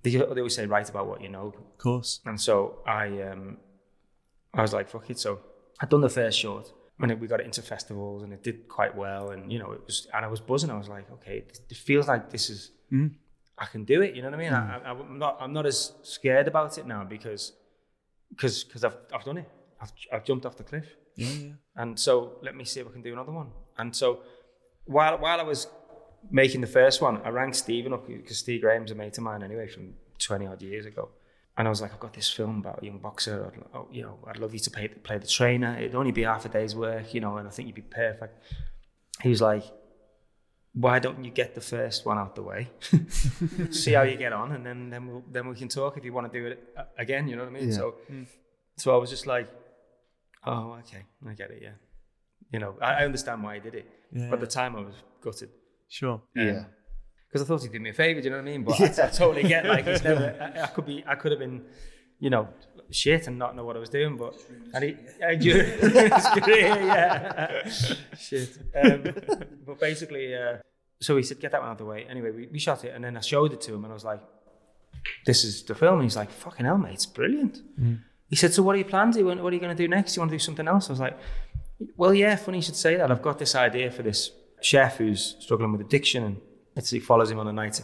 They, 0.03 0.11
they 0.11 0.21
always 0.41 0.55
say 0.55 0.65
write 0.67 0.89
about 0.89 1.07
what 1.07 1.19
you 1.21 1.29
know, 1.29 1.47
Of 1.73 1.77
course. 1.79 2.19
and 2.25 2.39
so 2.39 2.79
I 2.85 3.05
um 3.29 3.57
I 4.53 4.61
was 4.61 4.71
like 4.73 4.87
fuck 4.89 5.09
it. 5.09 5.19
So 5.19 5.39
I'd 5.81 5.89
done 5.89 6.01
the 6.01 6.09
first 6.09 6.37
short. 6.39 6.71
And 6.97 7.11
it, 7.11 7.19
we 7.19 7.27
got 7.27 7.41
it 7.41 7.45
into 7.45 7.61
festivals, 7.61 8.23
and 8.23 8.31
it 8.31 8.41
did 8.41 8.69
quite 8.69 8.95
well. 8.95 9.31
And 9.31 9.51
you 9.51 9.59
know, 9.59 9.73
it 9.73 9.81
was, 9.85 10.07
and 10.13 10.23
I 10.23 10.29
was 10.29 10.39
buzzing. 10.39 10.69
I 10.71 10.77
was 10.77 10.87
like, 10.87 11.11
okay, 11.11 11.39
it, 11.39 11.59
it 11.69 11.75
feels 11.75 12.07
like 12.07 12.29
this 12.29 12.49
is 12.49 12.71
Hmm. 12.89 13.07
I 13.57 13.65
can 13.65 13.83
do 13.85 14.01
it. 14.01 14.15
You 14.15 14.21
know 14.21 14.29
what 14.29 14.39
I 14.39 14.43
mean? 14.43 14.53
I, 14.53 14.79
hmm. 14.79 14.85
I, 14.85 14.89
I'm 14.91 15.19
not 15.19 15.37
I'm 15.39 15.53
not 15.53 15.65
as 15.65 15.93
scared 16.03 16.47
about 16.47 16.77
it 16.77 16.85
now 16.85 17.03
because 17.03 17.53
because 18.29 18.63
because 18.63 18.83
I've 18.83 18.97
I've 19.13 19.23
done 19.23 19.37
it. 19.37 19.49
I've 19.81 19.91
I've 20.13 20.23
jumped 20.23 20.45
off 20.45 20.55
the 20.57 20.63
cliff, 20.63 20.85
Yeah, 21.15 21.27
yeah. 21.29 21.51
and 21.75 21.99
so 21.99 22.37
let 22.41 22.55
me 22.55 22.63
see 22.65 22.79
if 22.79 22.87
I 22.87 22.91
can 22.91 23.01
do 23.01 23.13
another 23.13 23.31
one. 23.31 23.49
And 23.77 23.95
so 23.95 24.19
while 24.85 25.17
while 25.17 25.39
I 25.39 25.43
was 25.43 25.67
making 26.31 26.61
the 26.61 26.67
first 26.67 27.01
one, 27.01 27.21
I 27.23 27.29
rang 27.29 27.53
Stephen 27.53 27.93
up 27.93 28.07
because 28.07 28.39
Steve 28.39 28.61
Graham's 28.61 28.91
a 28.91 28.95
mate 28.95 29.17
of 29.17 29.23
mine 29.23 29.43
anyway 29.43 29.67
from 29.67 29.93
20 30.19 30.47
odd 30.47 30.61
years 30.61 30.85
ago. 30.85 31.09
And 31.57 31.67
I 31.67 31.69
was 31.69 31.81
like, 31.81 31.93
I've 31.93 31.99
got 31.99 32.13
this 32.13 32.29
film 32.29 32.59
about 32.59 32.81
a 32.81 32.85
young 32.85 32.97
boxer. 32.97 33.45
I'd, 33.53 33.63
oh, 33.73 33.87
you 33.91 34.01
know, 34.01 34.17
I'd 34.27 34.37
love 34.37 34.53
you 34.53 34.59
to 34.59 34.71
play, 34.71 34.87
play 34.89 35.17
the 35.19 35.27
trainer. 35.27 35.77
It'd 35.77 35.95
only 35.95 36.11
be 36.11 36.23
half 36.23 36.45
a 36.45 36.49
day's 36.49 36.75
work, 36.75 37.13
you 37.13 37.21
know, 37.21 37.37
and 37.37 37.47
I 37.47 37.51
think 37.51 37.67
you'd 37.67 37.75
be 37.75 37.81
perfect. 37.81 38.43
He 39.21 39.29
was 39.29 39.41
like, 39.41 39.63
why 40.77 40.99
don't 40.99 41.23
you 41.23 41.31
get 41.31 41.55
the 41.55 41.61
first 41.61 42.05
one 42.05 42.17
out 42.17 42.35
the 42.35 42.43
way? 42.43 42.69
See 43.71 43.93
how 43.93 44.01
you 44.03 44.17
get 44.17 44.33
on, 44.33 44.51
and 44.51 44.65
then 44.65 44.89
then 44.89 45.07
we'll, 45.07 45.23
then 45.31 45.47
we 45.47 45.55
can 45.55 45.69
talk 45.69 45.97
if 45.97 46.03
you 46.03 46.11
want 46.13 46.31
to 46.31 46.39
do 46.39 46.45
it 46.47 46.63
uh, 46.77 46.83
again. 46.97 47.27
You 47.29 47.37
know 47.37 47.43
what 47.43 47.55
I 47.55 47.59
mean? 47.59 47.69
Yeah. 47.69 47.75
So 47.77 47.95
so 48.77 48.93
I 48.93 48.97
was 48.97 49.09
just 49.09 49.25
like, 49.25 49.47
oh, 50.45 50.77
okay, 50.81 51.03
I 51.27 51.33
get 51.33 51.49
it. 51.51 51.59
Yeah, 51.61 51.75
you 52.51 52.59
know, 52.59 52.75
I, 52.81 52.93
I 53.01 53.05
understand 53.05 53.41
why 53.43 53.55
he 53.55 53.61
did 53.61 53.75
it. 53.75 53.89
Yeah, 54.11 54.27
But 54.29 54.35
at 54.35 54.39
the 54.41 54.47
time, 54.47 54.75
I 54.75 54.81
was 54.81 54.95
gutted 55.21 55.49
Sure. 55.87 56.21
Yeah. 56.35 56.65
because 57.27 57.41
I 57.41 57.45
thought 57.45 57.61
he 57.63 57.69
did 57.69 57.81
me 57.81 57.91
a 57.91 57.93
favor. 57.93 58.19
Do 58.19 58.25
you 58.25 58.31
know 58.31 58.37
what 58.37 58.49
I 58.49 58.51
mean? 58.51 58.63
But 58.63 58.81
I, 58.81 58.85
I 59.07 59.09
totally 59.09 59.43
get 59.47 59.65
like 59.65 59.85
he's 59.87 60.03
never. 60.03 60.35
I, 60.57 60.63
I 60.63 60.67
could 60.67 60.85
be. 60.85 61.03
I 61.07 61.15
could 61.15 61.31
have 61.31 61.39
been, 61.39 61.63
you 62.19 62.29
know, 62.29 62.49
shit 62.91 63.27
and 63.27 63.37
not 63.37 63.55
know 63.55 63.63
what 63.65 63.75
I 63.75 63.79
was 63.79 63.89
doing. 63.89 64.17
But 64.17 64.35
and 64.73 64.83
he, 64.83 64.97
I, 65.25 65.35
during 65.35 65.65
his 65.79 66.27
career, 66.27 66.67
yeah, 66.67 67.67
shit. 68.17 68.57
Um, 68.75 69.13
but 69.65 69.79
basically, 69.79 70.35
uh, 70.35 70.57
so 71.01 71.17
he 71.17 71.23
said, 71.23 71.39
"Get 71.39 71.51
that 71.51 71.61
one 71.61 71.69
out 71.69 71.73
of 71.73 71.77
the 71.79 71.85
way." 71.85 72.05
Anyway, 72.09 72.31
we, 72.31 72.47
we 72.47 72.59
shot 72.59 72.83
it, 72.85 72.93
and 72.95 73.03
then 73.03 73.17
I 73.17 73.21
showed 73.21 73.53
it 73.53 73.61
to 73.61 73.73
him, 73.73 73.83
and 73.83 73.91
I 73.91 73.93
was 73.93 74.05
like, 74.05 74.21
"This 75.25 75.43
is 75.43 75.63
the 75.63 75.75
film." 75.75 75.95
And 75.95 76.03
he's 76.03 76.15
like, 76.15 76.31
"Fucking 76.31 76.65
hell, 76.65 76.77
mate, 76.77 76.93
it's 76.93 77.05
brilliant." 77.05 77.61
He 78.29 78.35
said, 78.35 78.53
"So 78.53 78.63
what 78.63 78.75
are 78.75 78.79
your 78.79 78.87
plans? 78.87 79.17
What 79.17 79.41
what 79.41 79.51
are 79.51 79.55
you 79.55 79.61
going 79.61 79.75
to 79.75 79.83
do 79.83 79.87
next? 79.87 80.15
You 80.15 80.21
want 80.21 80.31
to 80.31 80.35
do 80.35 80.39
something 80.39 80.67
else?" 80.67 80.89
I 80.89 80.93
was 80.93 80.99
like, 80.99 81.17
"Well, 81.97 82.13
yeah. 82.13 82.35
Funny 82.35 82.59
you 82.59 82.63
should 82.63 82.75
say 82.75 82.95
that. 82.95 83.11
I've 83.11 83.21
got 83.21 83.39
this 83.39 83.55
idea 83.55 83.91
for 83.91 84.03
this 84.03 84.31
chef 84.61 84.97
who's 84.97 85.35
struggling 85.39 85.71
with 85.71 85.81
addiction, 85.81 86.23
and 86.23 86.41
it's, 86.75 86.89
he 86.89 86.99
follows 86.99 87.29
him 87.31 87.39
on 87.39 87.47
a 87.47 87.53
night 87.53 87.83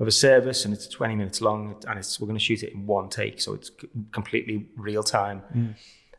of 0.00 0.08
a 0.08 0.10
service, 0.12 0.64
and 0.64 0.72
it's 0.74 0.88
20 0.88 1.14
minutes 1.14 1.40
long, 1.40 1.76
and 1.86 1.98
it's 1.98 2.18
we're 2.18 2.26
going 2.26 2.38
to 2.38 2.44
shoot 2.44 2.62
it 2.62 2.72
in 2.72 2.86
one 2.86 3.08
take, 3.10 3.40
so 3.40 3.52
it's 3.54 3.70
c- 3.80 3.88
completely 4.12 4.66
real 4.76 5.02
time, 5.02 5.42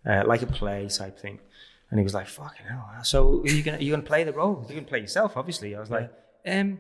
uh, 0.06 0.24
like 0.26 0.42
a 0.44 0.48
play 0.48 0.88
type 0.88 1.20
thing." 1.20 1.40
And 1.90 2.00
he 2.00 2.04
was 2.04 2.14
like, 2.14 2.28
"Fucking 2.28 2.66
hell!" 2.68 2.88
So 3.04 3.42
are 3.42 3.48
you 3.48 3.64
gonna 3.64 3.78
are 3.78 3.82
you 3.82 3.92
gonna 3.92 4.04
play 4.04 4.24
the 4.24 4.34
role? 4.34 4.64
You're 4.68 4.76
gonna 4.80 4.88
play 4.88 5.00
yourself, 5.00 5.36
obviously. 5.36 5.76
I 5.76 5.80
was 5.80 5.90
like, 5.90 6.10
"Um, 6.46 6.80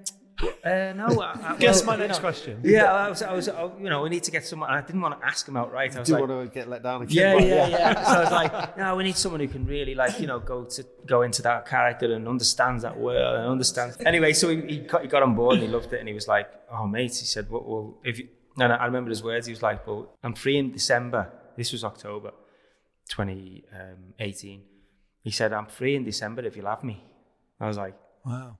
uh, 0.63 0.93
no." 0.93 1.21
I, 1.21 1.53
I, 1.53 1.55
Guess 1.59 1.85
well, 1.85 1.97
my 1.97 2.03
next 2.03 2.17
know, 2.17 2.21
question. 2.21 2.59
Yeah, 2.63 2.91
I 2.91 3.09
was, 3.09 3.21
I 3.21 3.33
was, 3.33 3.49
I, 3.49 3.63
you 3.79 3.89
know, 3.89 4.03
we 4.03 4.09
need 4.09 4.23
to 4.23 4.31
get 4.31 4.45
someone. 4.45 4.69
I 4.69 4.81
didn't 4.81 5.01
want 5.01 5.19
to 5.19 5.25
ask 5.25 5.47
him 5.47 5.57
outright. 5.57 5.95
I 5.95 5.99
was 5.99 6.07
Do 6.07 6.13
like, 6.13 6.21
you 6.21 6.27
want 6.27 6.49
to 6.49 6.53
get 6.53 6.69
let 6.69 6.83
down 6.83 7.05
yeah, 7.09 7.33
again? 7.33 7.47
yeah, 7.47 7.67
yeah. 7.67 8.03
So 8.03 8.11
I 8.11 8.19
was 8.21 8.31
like, 8.31 8.77
no, 8.83 8.95
we 8.95 9.03
need 9.03 9.15
someone 9.15 9.41
who 9.41 9.47
can 9.47 9.65
really 9.65 9.95
like, 9.95 10.19
you 10.19 10.27
know, 10.27 10.39
go 10.39 10.63
to 10.65 10.85
go 11.05 11.21
into 11.21 11.41
that 11.43 11.65
character 11.67 12.13
and 12.13 12.27
understands 12.27 12.83
that 12.83 12.97
world 12.97 13.35
and 13.37 13.47
understands. 13.47 13.97
Anyway, 14.05 14.33
so 14.33 14.49
he, 14.49 14.61
he, 14.61 14.77
got, 14.79 15.01
he 15.01 15.07
got 15.07 15.23
on 15.23 15.35
board 15.35 15.55
and 15.55 15.63
he 15.63 15.69
loved 15.69 15.91
it 15.93 15.99
and 15.99 16.07
he 16.07 16.13
was 16.13 16.27
like, 16.27 16.49
oh 16.71 16.87
mate, 16.87 17.15
he 17.15 17.25
said, 17.25 17.49
well, 17.49 17.63
well 17.65 17.97
if 18.03 18.19
you, 18.19 18.27
and 18.57 18.73
I 18.73 18.77
I 18.77 18.85
remember 18.85 19.09
his 19.09 19.23
words. 19.23 19.47
He 19.47 19.53
was 19.53 19.63
like, 19.63 19.85
well, 19.87 20.17
I'm 20.23 20.33
free 20.33 20.57
in 20.57 20.71
December. 20.71 21.31
This 21.57 21.71
was 21.71 21.83
October, 21.83 22.31
2018. 23.09 24.63
He 25.23 25.31
said, 25.31 25.53
I'm 25.53 25.67
free 25.67 25.95
in 25.95 26.03
December 26.03 26.43
if 26.45 26.55
you'll 26.55 26.67
have 26.67 26.83
me. 26.83 27.03
I 27.59 27.67
was 27.67 27.77
like, 27.77 27.95
Wow. 28.25 28.57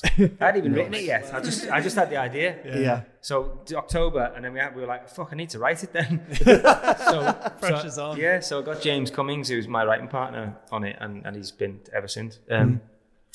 What? 0.00 0.30
I 0.40 0.46
hadn't 0.46 0.60
even 0.64 0.72
written 0.72 0.94
it 0.94 1.04
yet. 1.04 1.32
I 1.34 1.40
just 1.40 1.68
I 1.70 1.80
just 1.80 1.96
had 1.96 2.10
the 2.10 2.16
idea. 2.16 2.56
Yeah. 2.64 3.02
So 3.20 3.60
October, 3.74 4.32
and 4.34 4.44
then 4.44 4.52
we, 4.52 4.60
had, 4.60 4.74
we 4.74 4.82
were 4.82 4.88
like, 4.88 5.08
"Fuck, 5.08 5.28
I 5.32 5.36
need 5.36 5.50
to 5.50 5.58
write 5.58 5.82
it 5.84 5.92
then." 5.92 6.26
so 6.34 7.50
Pressure's 7.60 7.94
so, 7.94 8.10
on. 8.10 8.16
Yeah, 8.16 8.40
so 8.40 8.60
I 8.60 8.62
got 8.62 8.80
James 8.80 9.10
Cummings, 9.10 9.48
who's 9.48 9.68
my 9.68 9.84
writing 9.84 10.08
partner, 10.08 10.56
on 10.70 10.84
it, 10.84 10.96
and, 11.00 11.24
and 11.26 11.36
he's 11.36 11.52
been 11.52 11.80
ever 11.92 12.08
since. 12.08 12.38
Um, 12.50 12.80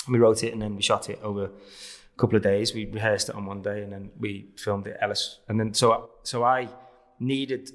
We 0.09 0.19
wrote 0.19 0.43
it, 0.43 0.53
and 0.53 0.61
then 0.61 0.75
we 0.75 0.81
shot 0.81 1.09
it 1.09 1.19
over 1.21 1.45
a 1.45 2.19
couple 2.19 2.37
of 2.37 2.43
days. 2.43 2.73
We 2.73 2.85
rehearsed 2.85 3.29
it 3.29 3.35
on 3.35 3.45
one 3.45 3.61
day, 3.61 3.83
and 3.83 3.91
then 3.91 4.11
we 4.17 4.47
filmed 4.57 4.87
it 4.87 4.97
Ellis. 5.01 5.39
And 5.47 5.59
then 5.59 5.73
so 5.73 6.09
so 6.23 6.43
I 6.43 6.69
needed 7.19 7.71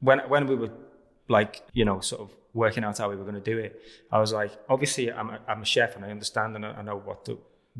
when 0.00 0.20
when 0.28 0.46
we 0.46 0.54
were 0.54 0.70
like 1.28 1.62
you 1.72 1.84
know 1.84 2.00
sort 2.00 2.22
of 2.22 2.30
working 2.54 2.84
out 2.84 2.96
how 2.98 3.10
we 3.10 3.16
were 3.16 3.24
going 3.24 3.34
to 3.34 3.40
do 3.40 3.58
it. 3.58 3.80
I 4.10 4.18
was 4.18 4.32
like, 4.32 4.50
obviously, 4.68 5.12
I'm 5.12 5.28
a, 5.28 5.38
I'm 5.46 5.60
a 5.60 5.66
chef, 5.66 5.94
and 5.94 6.04
I 6.04 6.10
understand, 6.10 6.56
and 6.56 6.64
I, 6.64 6.70
I 6.70 6.82
know 6.82 6.96
what 6.96 7.26
the 7.26 7.38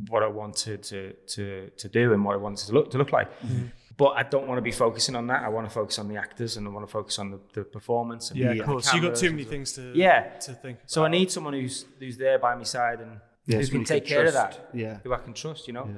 what 0.08 0.22
I 0.22 0.26
wanted 0.26 0.82
to 0.84 1.12
to 1.34 1.70
to 1.76 1.88
do 1.88 2.12
and 2.12 2.24
what 2.24 2.34
I 2.34 2.38
wanted 2.38 2.66
to 2.66 2.72
look 2.72 2.90
to 2.90 2.98
look 2.98 3.12
like. 3.12 3.30
Mm-hmm. 3.40 3.66
But 3.98 4.10
I 4.10 4.24
don't 4.24 4.46
want 4.46 4.58
to 4.58 4.62
be 4.62 4.72
focusing 4.72 5.16
on 5.16 5.26
that. 5.28 5.42
I 5.42 5.48
want 5.48 5.66
to 5.66 5.72
focus 5.72 5.98
on 5.98 6.06
the 6.08 6.16
actors 6.16 6.58
and 6.58 6.66
I 6.68 6.70
want 6.70 6.86
to 6.86 6.92
focus 6.92 7.18
on 7.18 7.30
the, 7.30 7.40
the 7.54 7.64
performance. 7.64 8.30
And 8.30 8.38
Yeah, 8.38 8.50
of 8.50 8.66
course. 8.66 8.92
You 8.92 9.00
got 9.00 9.16
too 9.16 9.30
many 9.30 9.44
things 9.44 9.72
to 9.72 9.92
Yeah. 9.94 10.20
to 10.46 10.52
think. 10.52 10.80
So 10.86 11.04
I 11.04 11.08
need 11.08 11.30
someone 11.30 11.54
who's 11.54 11.86
who's 11.98 12.18
there 12.18 12.38
by 12.38 12.54
my 12.54 12.64
side 12.64 13.00
and 13.00 13.20
Yeah, 13.46 13.58
who 13.60 13.68
can 13.68 13.84
take 13.84 14.04
care 14.04 14.26
of 14.26 14.34
that. 14.34 14.68
Yeah. 14.74 14.98
Who 15.02 15.14
I 15.14 15.18
can 15.18 15.32
trust, 15.32 15.66
you 15.66 15.72
know. 15.72 15.88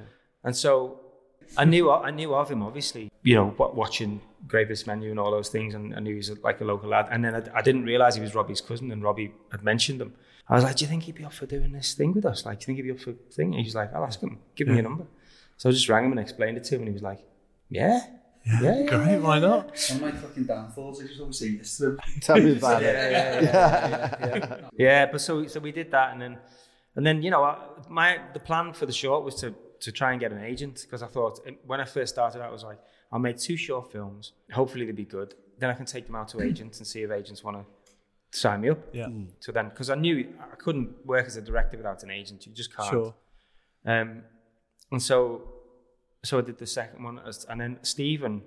And 0.44 0.54
so 0.56 1.00
I 1.56 1.64
knew 1.64 1.90
I 1.90 2.10
knew 2.10 2.34
of 2.34 2.50
him 2.50 2.62
obviously, 2.62 3.10
you 3.22 3.34
know, 3.34 3.54
watching 3.82 4.20
Greatest 4.46 4.86
Menu 4.86 5.10
and 5.10 5.18
all 5.18 5.30
those 5.30 5.48
things, 5.48 5.74
and 5.74 5.94
I 5.96 6.00
knew 6.00 6.10
he 6.10 6.16
was 6.18 6.30
like 6.48 6.60
a 6.60 6.64
local 6.64 6.88
lad. 6.90 7.08
And 7.10 7.24
then 7.24 7.34
I, 7.34 7.42
I 7.58 7.62
didn't 7.62 7.84
realize 7.84 8.14
he 8.14 8.20
was 8.20 8.34
Robbie's 8.34 8.60
cousin, 8.60 8.92
and 8.92 9.02
Robbie 9.02 9.32
had 9.50 9.64
mentioned 9.64 10.00
him. 10.00 10.12
I 10.48 10.54
was 10.54 10.64
like, 10.64 10.76
"Do 10.76 10.84
you 10.84 10.88
think 10.88 11.02
he'd 11.04 11.14
be 11.14 11.24
up 11.24 11.32
for 11.32 11.46
doing 11.46 11.72
this 11.72 11.94
thing 11.94 12.12
with 12.14 12.24
us? 12.24 12.46
Like, 12.46 12.58
do 12.58 12.62
you 12.62 12.66
think 12.66 12.76
he'd 12.78 12.82
be 12.82 12.90
up 12.92 13.00
for 13.00 13.12
the 13.12 13.18
thing?" 13.32 13.48
And 13.48 13.56
he 13.56 13.64
was 13.64 13.74
like, 13.74 13.92
"I'll 13.94 14.04
ask 14.04 14.20
him. 14.20 14.38
Give 14.56 14.66
me 14.68 14.74
your 14.74 14.82
number." 14.82 15.06
So 15.56 15.68
I 15.68 15.72
just 15.72 15.88
rang 15.88 16.04
him 16.06 16.12
and 16.12 16.20
explained 16.20 16.56
it 16.56 16.64
to 16.64 16.74
him, 16.76 16.82
and 16.82 16.88
he 16.88 16.92
was 16.92 17.02
like, 17.02 17.20
"Yeah, 17.68 18.00
yeah, 18.46 18.60
yeah, 18.62 18.78
yeah, 18.78 18.86
Great, 18.86 19.18
why 19.18 19.38
not? 19.40 19.66
One 19.66 19.96
of 19.96 20.00
my 20.00 20.10
fucking 20.12 20.44
downfalls, 20.44 21.02
I 21.02 21.06
just 21.06 21.20
always 21.20 21.38
say 21.38 21.48
yes 21.48 21.76
to 21.78 21.82
them. 21.84 21.98
Tell 22.22 22.36
me 22.38 22.56
about 22.56 22.82
yeah, 22.82 22.88
it. 22.88 23.12
yeah, 23.12 23.40
yeah, 23.42 24.16
yeah, 24.20 24.36
yeah. 24.48 24.56
Yeah, 24.78 25.06
but 25.12 25.20
so 25.20 25.46
so 25.46 25.60
we 25.60 25.72
did 25.72 25.90
that, 25.90 26.12
and 26.12 26.22
then 26.22 26.38
and 26.96 27.04
then 27.06 27.22
you 27.22 27.30
know 27.30 27.42
I- 27.44 27.58
my 27.88 28.18
the 28.32 28.40
plan 28.40 28.72
for 28.72 28.86
the 28.86 28.92
short 28.92 29.24
was 29.24 29.34
to 29.36 29.54
to 29.80 29.92
try 29.92 30.12
and 30.12 30.20
get 30.20 30.32
an 30.32 30.42
agent 30.42 30.80
because 30.82 31.02
I 31.02 31.06
thought 31.06 31.40
when 31.66 31.80
I 31.80 31.84
first 31.84 32.14
started 32.14 32.40
out 32.42 32.48
I 32.48 32.52
was 32.52 32.64
like 32.64 32.78
I'll 33.12 33.18
make 33.18 33.38
two 33.38 33.56
short 33.56 33.92
films, 33.92 34.32
hopefully 34.52 34.86
they'll 34.86 34.94
be 34.94 35.04
good. 35.04 35.34
Then 35.58 35.70
I 35.70 35.74
can 35.74 35.86
take 35.86 36.06
them 36.06 36.14
out 36.16 36.28
to 36.28 36.40
agents 36.40 36.78
and 36.78 36.86
see 36.86 37.02
if 37.02 37.10
agents 37.10 37.42
want 37.44 37.56
to 37.58 37.64
sign 38.30 38.61
me 38.62 38.70
up. 38.70 38.78
Yeah. 38.92 39.08
So 39.40 39.52
then 39.52 39.68
because 39.70 39.90
I 39.90 39.94
knew 39.94 40.28
I 40.40 40.56
couldn't 40.56 41.04
work 41.06 41.26
as 41.26 41.37
a 41.37 41.42
director 41.42 41.76
without 41.76 42.02
an 42.02 42.11
agent, 42.11 42.47
you 42.47 42.52
just 42.52 42.75
can't. 42.75 42.88
Sure. 42.90 43.14
Um, 43.87 44.23
and 44.90 45.02
so, 45.02 45.42
so 46.25 46.38
I 46.38 46.40
did 46.42 46.58
the 46.58 46.66
second 46.66 47.02
one, 47.04 47.20
and 47.49 47.61
then 47.61 47.78
Stephen 47.82 48.42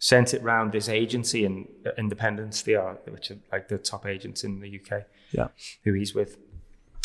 sent 0.00 0.32
it 0.34 0.42
round 0.42 0.72
this 0.72 0.88
agency 0.88 1.44
in 1.44 1.66
uh, 1.84 1.90
Independence, 1.98 2.62
they 2.62 2.74
are, 2.74 2.94
which 3.08 3.30
are 3.32 3.38
like 3.50 3.68
the 3.68 3.78
top 3.78 4.06
agents 4.06 4.44
in 4.44 4.60
the 4.60 4.80
UK, 4.80 5.02
Yeah. 5.32 5.48
who 5.84 5.92
he's 5.94 6.14
with. 6.14 6.38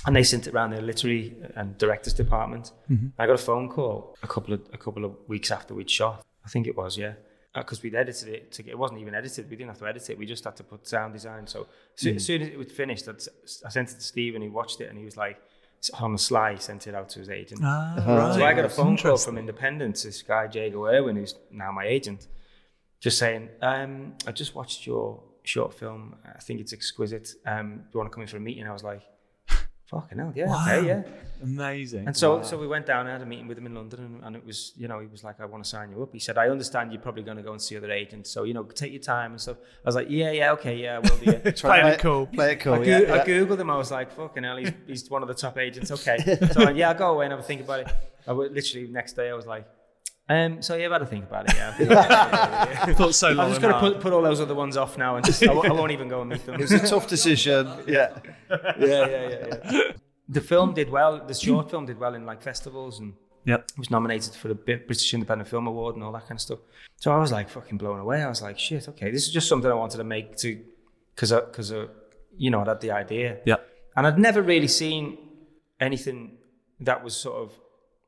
And 0.05 0.15
they 0.15 0.23
sent 0.23 0.45
it 0.47 0.53
around 0.53 0.71
their 0.71 0.81
literary 0.81 1.35
and 1.55 1.77
directors 1.77 2.13
department. 2.13 2.71
I 3.17 3.25
got 3.25 3.33
a 3.33 3.37
phone 3.37 3.69
call 3.69 4.15
a 4.21 4.27
couple 4.27 4.53
of 4.53 4.61
a 4.73 4.77
couple 4.77 5.05
of 5.05 5.15
weeks 5.27 5.49
after 5.49 5.73
we'd 5.73 5.89
shot. 5.89 6.23
I 6.45 6.49
think 6.49 6.67
it 6.67 6.75
was, 6.75 6.97
yeah, 6.97 7.13
because 7.55 7.83
we'd 7.83 7.95
edited 7.95 8.29
it. 8.29 8.51
To, 8.53 8.67
it 8.67 8.77
wasn't 8.77 8.99
even 8.99 9.13
edited. 9.13 9.49
We 9.49 9.55
didn't 9.55 9.69
have 9.69 9.79
to 9.79 9.87
edit 9.87 10.09
it. 10.09 10.17
We 10.17 10.25
just 10.25 10.43
had 10.43 10.55
to 10.57 10.63
put 10.63 10.87
sound 10.87 11.13
design. 11.13 11.45
So 11.47 11.67
so- 11.95 12.09
as 12.09 12.25
soon 12.25 12.41
as 12.41 12.47
it 12.49 12.57
was 12.57 12.71
finished, 12.71 13.07
I'd, 13.07 13.21
I 13.65 13.69
sent 13.69 13.91
it 13.91 13.95
to 13.95 14.01
Steve, 14.01 14.33
and 14.35 14.43
he 14.43 14.49
watched 14.49 14.81
it, 14.81 14.89
and 14.89 14.97
he 14.97 15.05
was 15.05 15.17
like, 15.17 15.39
on 15.99 16.13
the 16.13 16.17
sly, 16.17 16.53
he 16.53 16.59
sent 16.59 16.87
it 16.87 16.95
out 16.95 17.09
to 17.09 17.19
his 17.19 17.29
agent. 17.29 17.59
Ah, 17.63 17.95
Uh-huh. 17.97 18.33
So 18.35 18.45
I 18.45 18.53
got 18.53 18.63
a 18.65 18.69
phone 18.69 18.95
call 18.97 19.17
from 19.17 19.37
Independence, 19.37 20.03
this 20.03 20.21
guy 20.21 20.47
Jago 20.51 20.85
Irwin, 20.87 21.15
who's 21.17 21.35
now 21.51 21.71
my 21.73 21.85
agent, 21.85 22.27
just 23.01 23.17
saying, 23.17 23.49
um, 23.61 24.13
"I 24.25 24.31
just 24.31 24.55
watched 24.55 24.87
your 24.87 25.21
short 25.43 25.73
film. 25.73 26.15
I 26.25 26.39
think 26.39 26.61
it's 26.61 26.71
exquisite. 26.73 27.33
Um, 27.45 27.67
do 27.77 27.83
you 27.93 27.97
want 27.99 28.09
to 28.09 28.13
come 28.15 28.21
in 28.21 28.27
for 28.29 28.37
a 28.37 28.39
meeting?" 28.39 28.65
I 28.65 28.71
was 28.71 28.83
like, 28.83 29.01
"Fucking 30.01 30.17
hell, 30.17 30.33
yeah, 30.35 30.61
okay, 30.61 30.87
yeah." 30.87 31.03
Amazing. 31.41 32.07
And 32.07 32.15
so, 32.15 32.41
so 32.41 32.57
we 32.57 32.67
went 32.67 32.85
down. 32.85 33.05
I 33.05 33.11
had 33.11 33.21
a 33.21 33.25
meeting 33.25 33.47
with 33.47 33.57
him 33.57 33.65
in 33.65 33.75
London, 33.75 33.99
and, 33.99 34.23
and 34.23 34.35
it 34.37 34.45
was, 34.45 34.71
you 34.77 34.87
know, 34.87 34.99
he 34.99 35.07
was 35.07 35.25
like, 35.25 35.41
"I 35.41 35.45
want 35.45 35.61
to 35.63 35.69
sign 35.69 35.91
you 35.91 36.01
up." 36.01 36.13
He 36.13 36.19
said, 36.19 36.37
"I 36.37 36.47
understand 36.47 36.93
you're 36.93 37.01
probably 37.01 37.23
going 37.23 37.35
to 37.35 37.43
go 37.43 37.51
and 37.51 37.61
see 37.61 37.75
other 37.75 37.91
agents, 37.91 38.29
so 38.29 38.43
you 38.43 38.53
know, 38.53 38.63
take 38.63 38.93
your 38.93 39.01
time 39.01 39.31
and 39.31 39.41
stuff." 39.41 39.57
I 39.59 39.87
was 39.87 39.95
like, 39.95 40.07
"Yeah, 40.09 40.31
yeah, 40.31 40.53
okay, 40.53 40.77
yeah, 40.77 40.99
we'll 40.99 41.17
do 41.17 41.31
it." 41.43 41.57
Playing 41.57 41.87
it 41.87 41.99
cool. 41.99 42.27
Play 42.27 42.53
it 42.53 42.59
cool. 42.61 42.75
I, 42.75 42.83
yeah, 42.83 42.99
goo- 43.01 43.11
I 43.11 43.15
yeah. 43.17 43.25
googled 43.25 43.59
him. 43.59 43.69
I 43.69 43.77
was 43.77 43.91
like, 43.91 44.11
"Fucking 44.13 44.43
hell, 44.43 44.55
he's, 44.57 44.71
he's 44.87 45.09
one 45.09 45.21
of 45.21 45.27
the 45.27 45.33
top 45.33 45.57
agents." 45.57 45.91
Okay, 45.91 46.17
so 46.53 46.61
I 46.61 46.65
went, 46.65 46.77
yeah, 46.77 46.89
I'll 46.89 46.97
go 46.97 47.11
away 47.11 47.25
and 47.25 47.31
have 47.33 47.41
a 47.41 47.43
think 47.43 47.61
about 47.61 47.81
it. 47.81 47.87
I 48.25 48.31
would 48.31 48.53
literally 48.53 48.87
next 48.87 49.13
day 49.13 49.29
I 49.29 49.33
was 49.33 49.45
like, 49.45 49.67
um, 50.29 50.61
"So 50.61 50.75
yeah, 50.75 50.85
I've 50.85 50.91
had 50.93 51.01
a 51.01 51.05
think 51.05 51.25
about 51.25 51.49
it." 51.49 51.55
Yeah, 51.55 51.75
yeah. 51.79 52.93
thought 52.93 53.15
so 53.15 53.31
long. 53.31 53.47
I'm 53.47 53.51
just 53.51 53.61
gonna 53.61 53.79
put, 53.79 53.99
put 53.99 54.13
all 54.13 54.21
those 54.21 54.39
other 54.41 54.55
ones 54.55 54.77
off 54.77 54.97
now, 54.97 55.15
and 55.17 55.25
just, 55.25 55.43
I, 55.43 55.53
won't, 55.53 55.91
even 55.91 56.07
go 56.07 56.21
and 56.21 56.29
meet 56.29 56.45
them. 56.45 56.55
It 56.55 56.61
was 56.61 56.71
a 56.71 56.87
tough 56.87 57.07
decision. 57.07 57.67
Yeah. 57.87 58.17
yeah, 58.49 58.73
yeah, 58.79 59.07
yeah, 59.07 59.59
yeah. 59.71 59.91
The 60.29 60.41
film 60.41 60.73
did 60.73 60.89
well. 60.89 61.25
The 61.25 61.33
short 61.33 61.69
film 61.69 61.85
did 61.85 61.99
well 61.99 62.15
in 62.15 62.25
like 62.25 62.41
festivals 62.41 62.99
and 62.99 63.13
Yep. 63.45 63.71
was 63.77 63.91
nominated 63.91 64.33
for 64.33 64.47
the 64.47 64.55
British 64.55 65.13
Independent 65.13 65.49
Film 65.49 65.67
Award 65.67 65.95
and 65.95 66.03
all 66.03 66.13
that 66.13 66.21
kind 66.21 66.33
of 66.37 66.41
stuff. 66.41 66.59
So 66.95 67.11
I 67.11 67.17
was 67.17 67.31
like 67.31 67.49
fucking 67.49 67.77
blown 67.77 67.99
away. 67.99 68.23
I 68.23 68.29
was 68.29 68.41
like, 68.41 68.57
shit, 68.57 68.87
okay, 68.87 69.11
this 69.11 69.27
is 69.27 69.33
just 69.33 69.49
something 69.49 69.69
I 69.69 69.73
wanted 69.73 69.97
to 69.97 70.05
make 70.05 70.37
to, 70.37 70.63
because 71.13 71.31
because 71.31 71.73
you 72.37 72.49
know 72.49 72.61
I 72.61 72.69
had 72.69 72.79
the 72.79 72.91
idea. 72.91 73.39
Yeah. 73.45 73.57
And 73.95 74.07
I'd 74.07 74.17
never 74.17 74.41
really 74.41 74.69
seen 74.69 75.17
anything 75.79 76.37
that 76.79 77.03
was 77.03 77.15
sort 77.15 77.35
of, 77.43 77.59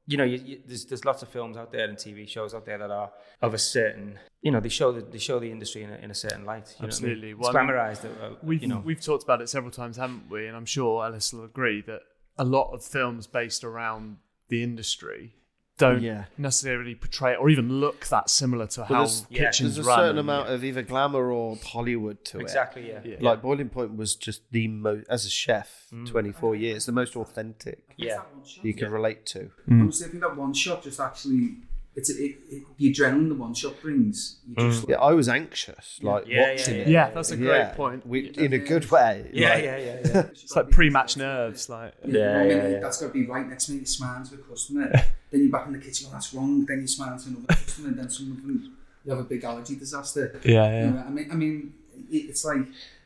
you 0.07 0.17
know, 0.17 0.23
you, 0.23 0.37
you, 0.37 0.61
there's 0.65 0.85
there's 0.85 1.05
lots 1.05 1.23
of 1.23 1.29
films 1.29 1.57
out 1.57 1.71
there 1.71 1.87
and 1.87 1.97
TV 1.97 2.27
shows 2.27 2.53
out 2.53 2.65
there 2.65 2.77
that 2.77 2.91
are 2.91 3.11
of 3.41 3.53
a 3.53 3.57
certain, 3.57 4.19
you 4.41 4.51
know, 4.51 4.59
they 4.59 4.69
show 4.69 4.91
the 4.91 5.01
they 5.01 5.17
show 5.17 5.39
the 5.39 5.51
industry 5.51 5.83
in 5.83 5.91
a, 5.91 5.95
in 5.95 6.11
a 6.11 6.15
certain 6.15 6.45
light. 6.45 6.75
You 6.79 6.85
Absolutely. 6.85 7.33
know 7.33 7.47
I 7.47 7.51
mean? 7.51 7.69
Glamorized. 7.69 8.05
uh, 8.05 8.35
We've 8.43 8.61
you 8.61 8.67
know, 8.67 8.81
we've 8.85 9.01
talked 9.01 9.23
about 9.23 9.41
it 9.41 9.49
several 9.49 9.71
times, 9.71 9.97
haven't 9.97 10.29
we? 10.29 10.47
And 10.47 10.55
I'm 10.55 10.65
sure 10.65 11.05
Ellis 11.05 11.33
will 11.33 11.43
agree 11.45 11.81
that 11.87 12.01
a 12.37 12.43
lot 12.43 12.71
of 12.73 12.83
films 12.83 13.27
based 13.27 13.63
around 13.63 14.17
the 14.49 14.61
industry 14.61 15.35
don't 15.77 16.01
Yeah. 16.01 16.25
necessarily 16.37 16.95
portray 16.95 17.33
it 17.33 17.35
or 17.39 17.49
even 17.49 17.79
look 17.81 18.07
that 18.07 18.29
similar 18.29 18.65
to 18.67 18.85
how 18.85 18.95
there's- 18.99 19.25
yeah, 19.29 19.45
kitchens 19.45 19.75
There's 19.75 19.85
a 19.85 19.89
run. 19.89 19.97
certain 19.99 20.09
and- 20.11 20.19
amount 20.19 20.49
of 20.49 20.63
either 20.63 20.81
glamour 20.81 21.31
or 21.31 21.57
Hollywood 21.57 22.23
to 22.25 22.39
it. 22.39 22.43
exactly. 22.43 22.87
Yeah. 22.87 23.01
Yeah. 23.03 23.17
Like 23.19 23.41
Boiling 23.41 23.69
Point 23.69 23.97
was 23.97 24.15
just 24.15 24.49
the 24.51 24.67
most, 24.69 25.05
as 25.09 25.25
a 25.25 25.29
chef, 25.29 25.87
mm. 25.93 26.07
24 26.07 26.55
years, 26.55 26.85
the 26.85 26.91
most 26.93 27.15
authentic 27.17 27.93
Yeah. 27.97 28.21
you 28.61 28.73
can 28.73 28.89
relate 28.91 29.25
to. 29.27 29.51
Honestly, 29.69 30.05
mm. 30.05 30.07
I 30.07 30.11
think 30.11 30.23
that 30.23 30.37
one 30.37 30.53
shot 30.53 30.83
just 30.83 30.99
actually, 30.99 31.57
it's 31.95 32.09
it, 32.09 32.35
it, 32.49 32.63
the 32.77 32.93
adrenaline 32.93 33.29
the 33.29 33.35
one 33.35 33.53
shot 33.53 33.81
brings. 33.81 34.39
You 34.47 34.55
just 34.55 34.83
mm. 34.85 34.89
Yeah, 34.89 34.97
I 34.97 35.13
was 35.13 35.29
anxious, 35.29 35.99
like 36.01 36.25
Yeah, 36.27 36.51
watching 36.51 36.75
yeah, 36.75 36.81
it. 36.81 36.87
Yeah, 36.87 37.09
that's 37.11 37.31
a 37.31 37.37
great 37.37 37.47
Yeah, 37.57 37.73
point. 37.73 38.05
We, 38.05 38.29
in 38.29 38.53
a 38.53 38.57
good 38.59 38.89
way. 38.91 39.29
Yeah, 39.33 39.49
like- 39.55 39.63
yeah, 39.63 39.77
yeah, 39.77 39.99
yeah. 40.05 40.19
It's 40.31 40.55
like 40.55 40.69
pre-match 40.71 41.15
nerves, 41.17 41.69
like 41.69 41.93
Yeah, 42.03 42.07
you 42.07 42.13
know 42.13 42.31
what 42.33 42.37
I 42.37 42.45
yeah, 42.49 42.63
mean? 42.63 42.71
yeah. 42.73 42.79
That's 42.79 42.99
got 43.01 43.07
to 43.07 43.13
be 43.13 43.25
right 43.25 43.47
next 43.47 43.69
minute. 43.69 43.81
You're 43.81 43.85
smiling 43.87 44.25
to 44.27 44.35
a 44.35 44.37
customer, 44.39 44.91
then 45.31 45.41
you're 45.41 45.51
back 45.51 45.67
in 45.67 45.73
the 45.73 45.79
kitchen. 45.79 46.07
Well, 46.07 46.13
that's 46.13 46.33
wrong. 46.33 46.65
Then 46.65 46.79
you're 46.79 46.87
smiling 46.87 47.19
to 47.19 47.29
another 47.29 47.47
customer, 47.47 47.87
and 47.89 47.97
then 47.99 48.09
some 48.09 48.31
of 48.31 48.41
them 48.41 48.77
you 49.05 49.11
have 49.11 49.19
a 49.19 49.23
big 49.23 49.43
allergy 49.43 49.75
disaster. 49.75 50.39
yeah, 50.43 50.85
You 50.85 50.91
know, 50.91 51.03
I 51.07 51.09
mean, 51.11 51.27
I 51.31 51.35
mean, 51.35 51.73
it, 52.11 52.17
it's 52.29 52.43
like 52.43 52.57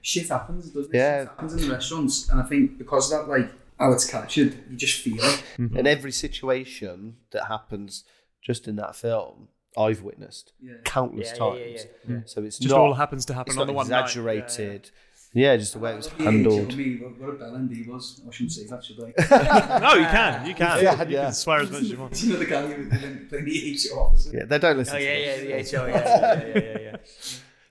shit 0.02 0.30
happens, 0.30 0.70
doesn't 0.70 0.96
it? 0.96 0.98
Yeah. 0.98 1.20
Shit 1.22 1.28
happens 1.30 1.54
in 1.54 1.68
the 1.68 1.74
restaurants, 1.76 2.30
and 2.30 2.40
I 2.42 2.44
think 2.44 2.78
because 2.78 3.12
of 3.12 3.20
that, 3.28 3.30
like 3.30 3.52
how 3.78 3.92
it's 3.92 4.10
captured, 4.10 4.56
you 4.70 4.76
just 4.78 5.00
feel 5.02 5.18
it. 5.24 5.44
And 5.58 5.86
every 5.88 6.12
situation 6.12 7.18
that 7.32 7.46
happens 7.46 8.04
just 8.42 8.68
in 8.68 8.76
that 8.78 8.96
film, 8.96 9.48
I've 9.78 10.02
witnessed 10.02 10.54
Yeah. 10.62 10.74
countless 10.84 11.28
Yeah, 11.30 11.34
yeah, 11.34 11.40
times. 11.40 11.86
yeah, 12.08 12.16
yeah. 12.16 12.22
So 12.26 12.44
it's 12.44 12.58
Just 12.60 12.70
not 12.74 12.80
all 12.80 12.94
happens 12.96 13.26
to 13.26 13.34
happen 13.34 13.52
it's 13.52 13.58
on 13.58 13.62
not 13.62 13.68
the 13.68 13.74
one 13.74 13.88
night. 13.88 14.02
exaggerated. 14.06 14.92
Yeah, 15.32 15.56
just 15.58 15.74
the 15.74 15.80
way 15.80 15.94
it 15.94 15.98
was 15.98 16.08
handled. 16.08 16.76
Me, 16.76 16.98
what, 16.98 17.20
what 17.20 17.30
a 17.30 17.34
bell 17.34 17.56
end 17.56 17.72
he. 17.72 17.82
I 17.84 18.32
shouldn't 18.32 18.52
say 18.52 18.66
that, 18.66 18.84
should 18.84 18.98
I? 19.00 19.80
no, 19.80 19.94
you 19.94 20.06
can, 20.08 20.48
you 20.48 20.56
can, 20.56 20.84
Yeah, 20.84 21.04
you 21.04 21.10
yeah. 21.14 21.24
can 21.26 21.34
swear 21.34 21.60
as 21.60 21.70
much 21.70 21.82
as 21.82 21.92
you 21.92 21.98
want. 22.00 22.14
Do 22.14 22.26
you 22.28 22.34
know 22.34 22.40
the 22.40 22.46
guy 22.48 22.66
who 22.66 22.90
was 22.90 22.98
playing 23.30 23.46
the 23.46 23.90
HO 23.94 24.00
officer? 24.00 24.32
Yeah, 24.36 24.46
they 24.46 24.58
don't 24.58 24.78
listen. 24.78 24.96
Oh 24.96 25.00
yeah, 25.00 25.16
this. 25.16 25.72
yeah, 25.72 25.78
the 25.78 25.78
HO, 25.78 25.86
yeah, 25.88 25.98
yeah, 25.98 26.48
yeah, 26.48 26.64
yeah, 26.72 26.80
yeah. 26.80 26.96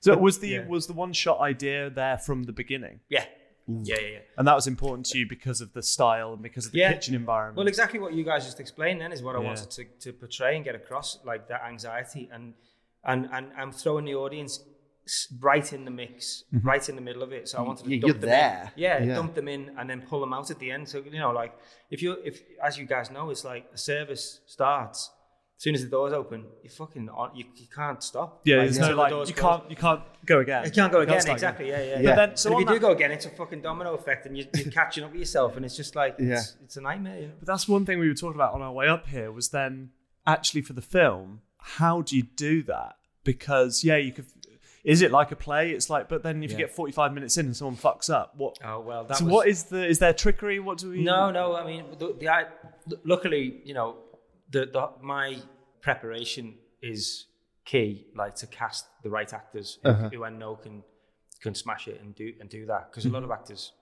So 0.01 0.17
was 0.17 0.39
the 0.39 0.49
Yeah. 0.51 0.67
was 0.69 0.87
the 0.87 0.93
one 0.93 1.13
shot 1.13 1.41
idea 1.41 1.91
there 1.91 2.17
from 2.19 2.45
the 2.45 2.53
beginning, 2.53 3.01
Yeah, 3.09 3.25
Mm. 3.69 3.83
yeah, 3.87 3.97
yeah, 4.01 4.09
yeah. 4.09 4.19
and 4.39 4.49
that 4.49 4.55
was 4.55 4.67
important 4.67 5.05
to 5.07 5.19
you 5.19 5.27
because 5.29 5.61
of 5.61 5.73
the 5.75 5.83
style 5.83 6.33
and 6.33 6.43
because 6.43 6.65
of 6.67 6.73
the 6.73 6.79
Yeah. 6.79 6.93
kitchen 6.95 7.15
environment. 7.15 7.59
Well, 7.59 7.69
exactly 7.69 7.99
what 8.01 8.15
you 8.15 8.25
guys 8.25 8.45
just 8.47 8.61
explained 8.61 9.01
then 9.01 9.13
is 9.13 9.23
what 9.23 9.37
I 9.37 9.41
Yeah. 9.41 9.47
wanted 9.49 9.71
to, 9.71 9.85
to 9.85 10.13
portray 10.13 10.57
and 10.57 10.65
get 10.65 10.75
across, 10.75 11.19
like 11.25 11.49
that 11.49 11.63
anxiety 11.65 12.29
and 12.33 12.55
and 13.05 13.29
and 13.33 13.53
I'm 13.57 13.73
throwing 13.73 14.05
the 14.07 14.15
audience 14.15 14.65
right 15.41 15.73
in 15.73 15.85
the 15.85 15.91
mix, 15.91 16.45
mm-hmm. 16.53 16.67
right 16.67 16.87
in 16.89 16.95
the 16.97 17.01
middle 17.03 17.23
of 17.23 17.33
it. 17.33 17.49
So 17.49 17.59
I 17.59 17.63
wanted 17.63 17.85
to 17.85 17.91
Yeah, 17.95 18.01
dump 18.01 18.09
you're 18.09 18.21
them 18.21 18.31
there. 18.31 18.63
in. 18.77 18.83
Yeah, 18.83 18.99
Yeah. 19.05 19.15
dump 19.15 19.35
them 19.35 19.49
in 19.49 19.71
and 19.79 19.89
then 19.89 20.03
pull 20.03 20.21
them 20.21 20.33
out 20.33 20.51
at 20.51 20.59
the 20.59 20.71
end. 20.71 20.89
So 20.89 20.99
you 21.01 21.19
know, 21.19 21.31
like 21.31 21.55
if 21.91 22.03
you 22.03 22.13
if 22.25 22.43
as 22.63 22.79
you 22.79 22.87
guys 22.87 23.11
know, 23.11 23.31
it's 23.31 23.45
like 23.45 23.67
a 23.73 23.79
service 23.79 24.41
starts 24.47 25.11
As 25.59 25.65
soon 25.65 25.75
as 25.75 25.83
the 25.83 25.91
doors 25.91 26.13
open, 26.13 26.45
you 26.63 26.71
fucking 26.71 27.09
on, 27.09 27.35
you, 27.35 27.45
you 27.57 27.67
can't 27.75 28.01
stop. 28.01 28.43
Yeah, 28.45 28.59
Like, 28.59 28.67
there's 28.67 28.79
no 28.79 28.89
the 28.91 28.95
like 28.95 29.11
doors 29.11 29.29
you 29.29 29.35
can't 29.35 29.69
you 29.69 29.75
can't 29.75 30.01
go 30.25 30.39
again. 30.39 30.65
You 30.65 30.71
can't 30.71 30.93
go 30.93 31.01
again, 31.01 31.17
not 31.17 31.29
exactly. 31.31 31.69
Yeah, 31.69 31.83
yeah. 31.83 31.99
Yeah. 31.99 32.03
But 32.11 32.17
then, 32.17 32.37
So 32.37 32.53
if 32.53 32.61
you 32.61 32.75
do 32.75 32.79
go 32.79 32.93
again, 32.93 33.11
it's 33.11 33.27
a 33.27 33.31
fucking 33.31 33.63
domino 33.63 33.95
effect, 33.95 34.25
and 34.27 34.39
you, 34.39 34.47
you're 34.55 34.71
catching 34.71 35.03
up 35.03 35.11
with 35.11 35.19
yourself, 35.19 35.57
and 35.57 35.65
it's 35.65 35.75
just 35.75 35.97
like 35.97 36.15
Yeah. 36.21 36.35
it's, 36.35 36.57
it's 36.63 36.77
a 36.77 36.81
nightmare. 36.81 37.19
You 37.19 37.27
know? 37.27 37.33
But 37.41 37.49
that's 37.49 37.67
one 37.67 37.85
thing 37.85 37.99
we 37.99 38.07
were 38.07 38.15
talking 38.15 38.37
about 38.37 38.55
on 38.55 38.63
our 38.63 38.71
way 38.71 38.87
up 38.87 39.09
here 39.09 39.33
was 39.33 39.49
then 39.49 39.91
actually 40.29 40.63
for 40.63 40.75
the 40.75 40.81
film, 40.81 41.41
how 41.59 42.03
do 42.03 42.17
you 42.17 42.23
do 42.23 42.63
that? 42.63 42.95
Because 43.25 43.83
yeah, 43.83 43.97
you 43.97 44.13
could. 44.13 44.27
Is 44.85 45.03
it 45.03 45.11
like 45.11 45.33
a 45.33 45.37
play? 45.37 45.73
It's 45.73 45.91
like, 45.91 46.09
but 46.09 46.23
then 46.23 46.45
if 46.45 46.53
you 46.53 46.57
get 46.57 46.71
forty-five 46.71 47.13
minutes 47.13 47.37
in 47.37 47.47
and 47.47 47.57
someone 47.57 47.77
fucks 47.77 48.09
up, 48.09 48.35
what? 48.37 48.61
Oh 48.65 48.79
well, 48.79 49.03
that 49.07 49.17
so 49.17 49.25
was, 49.25 49.33
what 49.35 49.49
is 49.49 49.65
the? 49.65 49.85
Is 49.85 49.99
there 49.99 50.13
trickery? 50.13 50.61
What 50.61 50.79
do 50.79 50.91
we? 50.91 51.03
No, 51.03 51.33
no. 51.33 51.57
I 51.57 51.67
mean, 51.67 51.85
the, 51.99 52.15
the 52.17 52.29
I, 52.29 52.45
luckily, 53.05 53.61
you 53.65 53.75
know, 53.75 53.97
the, 54.51 54.67
the 54.67 54.91
my 55.03 55.37
preparation 55.81 56.55
is 56.83 57.27
key. 57.65 58.07
Like 58.17 58.35
to 58.37 58.47
cast 58.47 58.87
the 59.03 59.11
right 59.11 59.33
actors 59.33 59.79
who, 59.83 59.93
who 59.93 60.25
I 60.25 60.31
know 60.31 60.57
can 60.57 60.83
can 61.43 61.55
smash 61.55 61.87
it 61.89 62.01
and 62.01 62.15
do 62.15 62.33
and 62.41 62.49
do 62.49 62.67
that. 62.67 62.91
Because 62.91 63.05
a 63.05 63.11
lot 63.11 63.23
of 63.23 63.31
actors, 63.31 63.73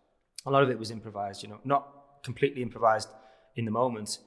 a 0.44 0.50
lot 0.50 0.62
of 0.62 0.70
it 0.70 0.78
was 0.78 0.90
improvised. 0.90 1.42
You 1.42 1.48
know, 1.50 1.60
not 1.64 1.88
completely 2.22 2.62
improvised 2.62 3.08
in 3.56 3.64
the 3.64 3.70
moment. 3.70 4.18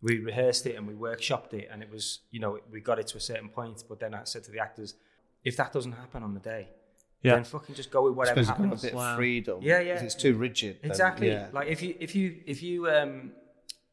We 0.00 0.18
rehearsed 0.18 0.66
it 0.66 0.74
and 0.76 0.86
we 0.86 0.94
workshopped 0.94 1.52
it, 1.54 1.68
and 1.70 1.80
it 1.80 1.88
was, 1.88 2.20
you 2.32 2.40
know, 2.40 2.58
we 2.72 2.80
got 2.80 2.98
it 2.98 3.06
to 3.08 3.16
a 3.18 3.20
certain 3.20 3.48
point. 3.48 3.84
But 3.88 4.00
then 4.00 4.14
I 4.14 4.24
said 4.24 4.42
to 4.44 4.50
the 4.50 4.58
actors, 4.58 4.94
if 5.44 5.56
that 5.58 5.72
doesn't 5.72 5.92
happen 5.92 6.24
on 6.24 6.34
the 6.34 6.40
day, 6.40 6.70
Yeah. 7.22 7.36
then 7.36 7.44
fucking 7.44 7.76
just 7.76 7.92
go 7.92 8.02
with 8.02 8.14
I 8.14 8.16
whatever 8.16 8.42
suppose 8.42 8.58
you've 8.58 8.70
got 8.70 8.78
a 8.78 8.82
bit 8.82 8.94
Wow. 8.94 9.10
of 9.12 9.16
freedom. 9.16 9.58
Yeah, 9.62 9.78
yeah. 9.78 9.94
If 9.94 10.02
it's 10.02 10.16
too 10.16 10.34
rigid. 10.34 10.78
then, 10.82 10.90
Exactly. 10.90 11.28
yeah. 11.28 11.50
Like 11.52 11.68
if 11.68 11.82
you 11.82 11.94
if 12.00 12.16
you 12.16 12.40
if 12.46 12.64
you 12.64 12.90
um 12.90 13.30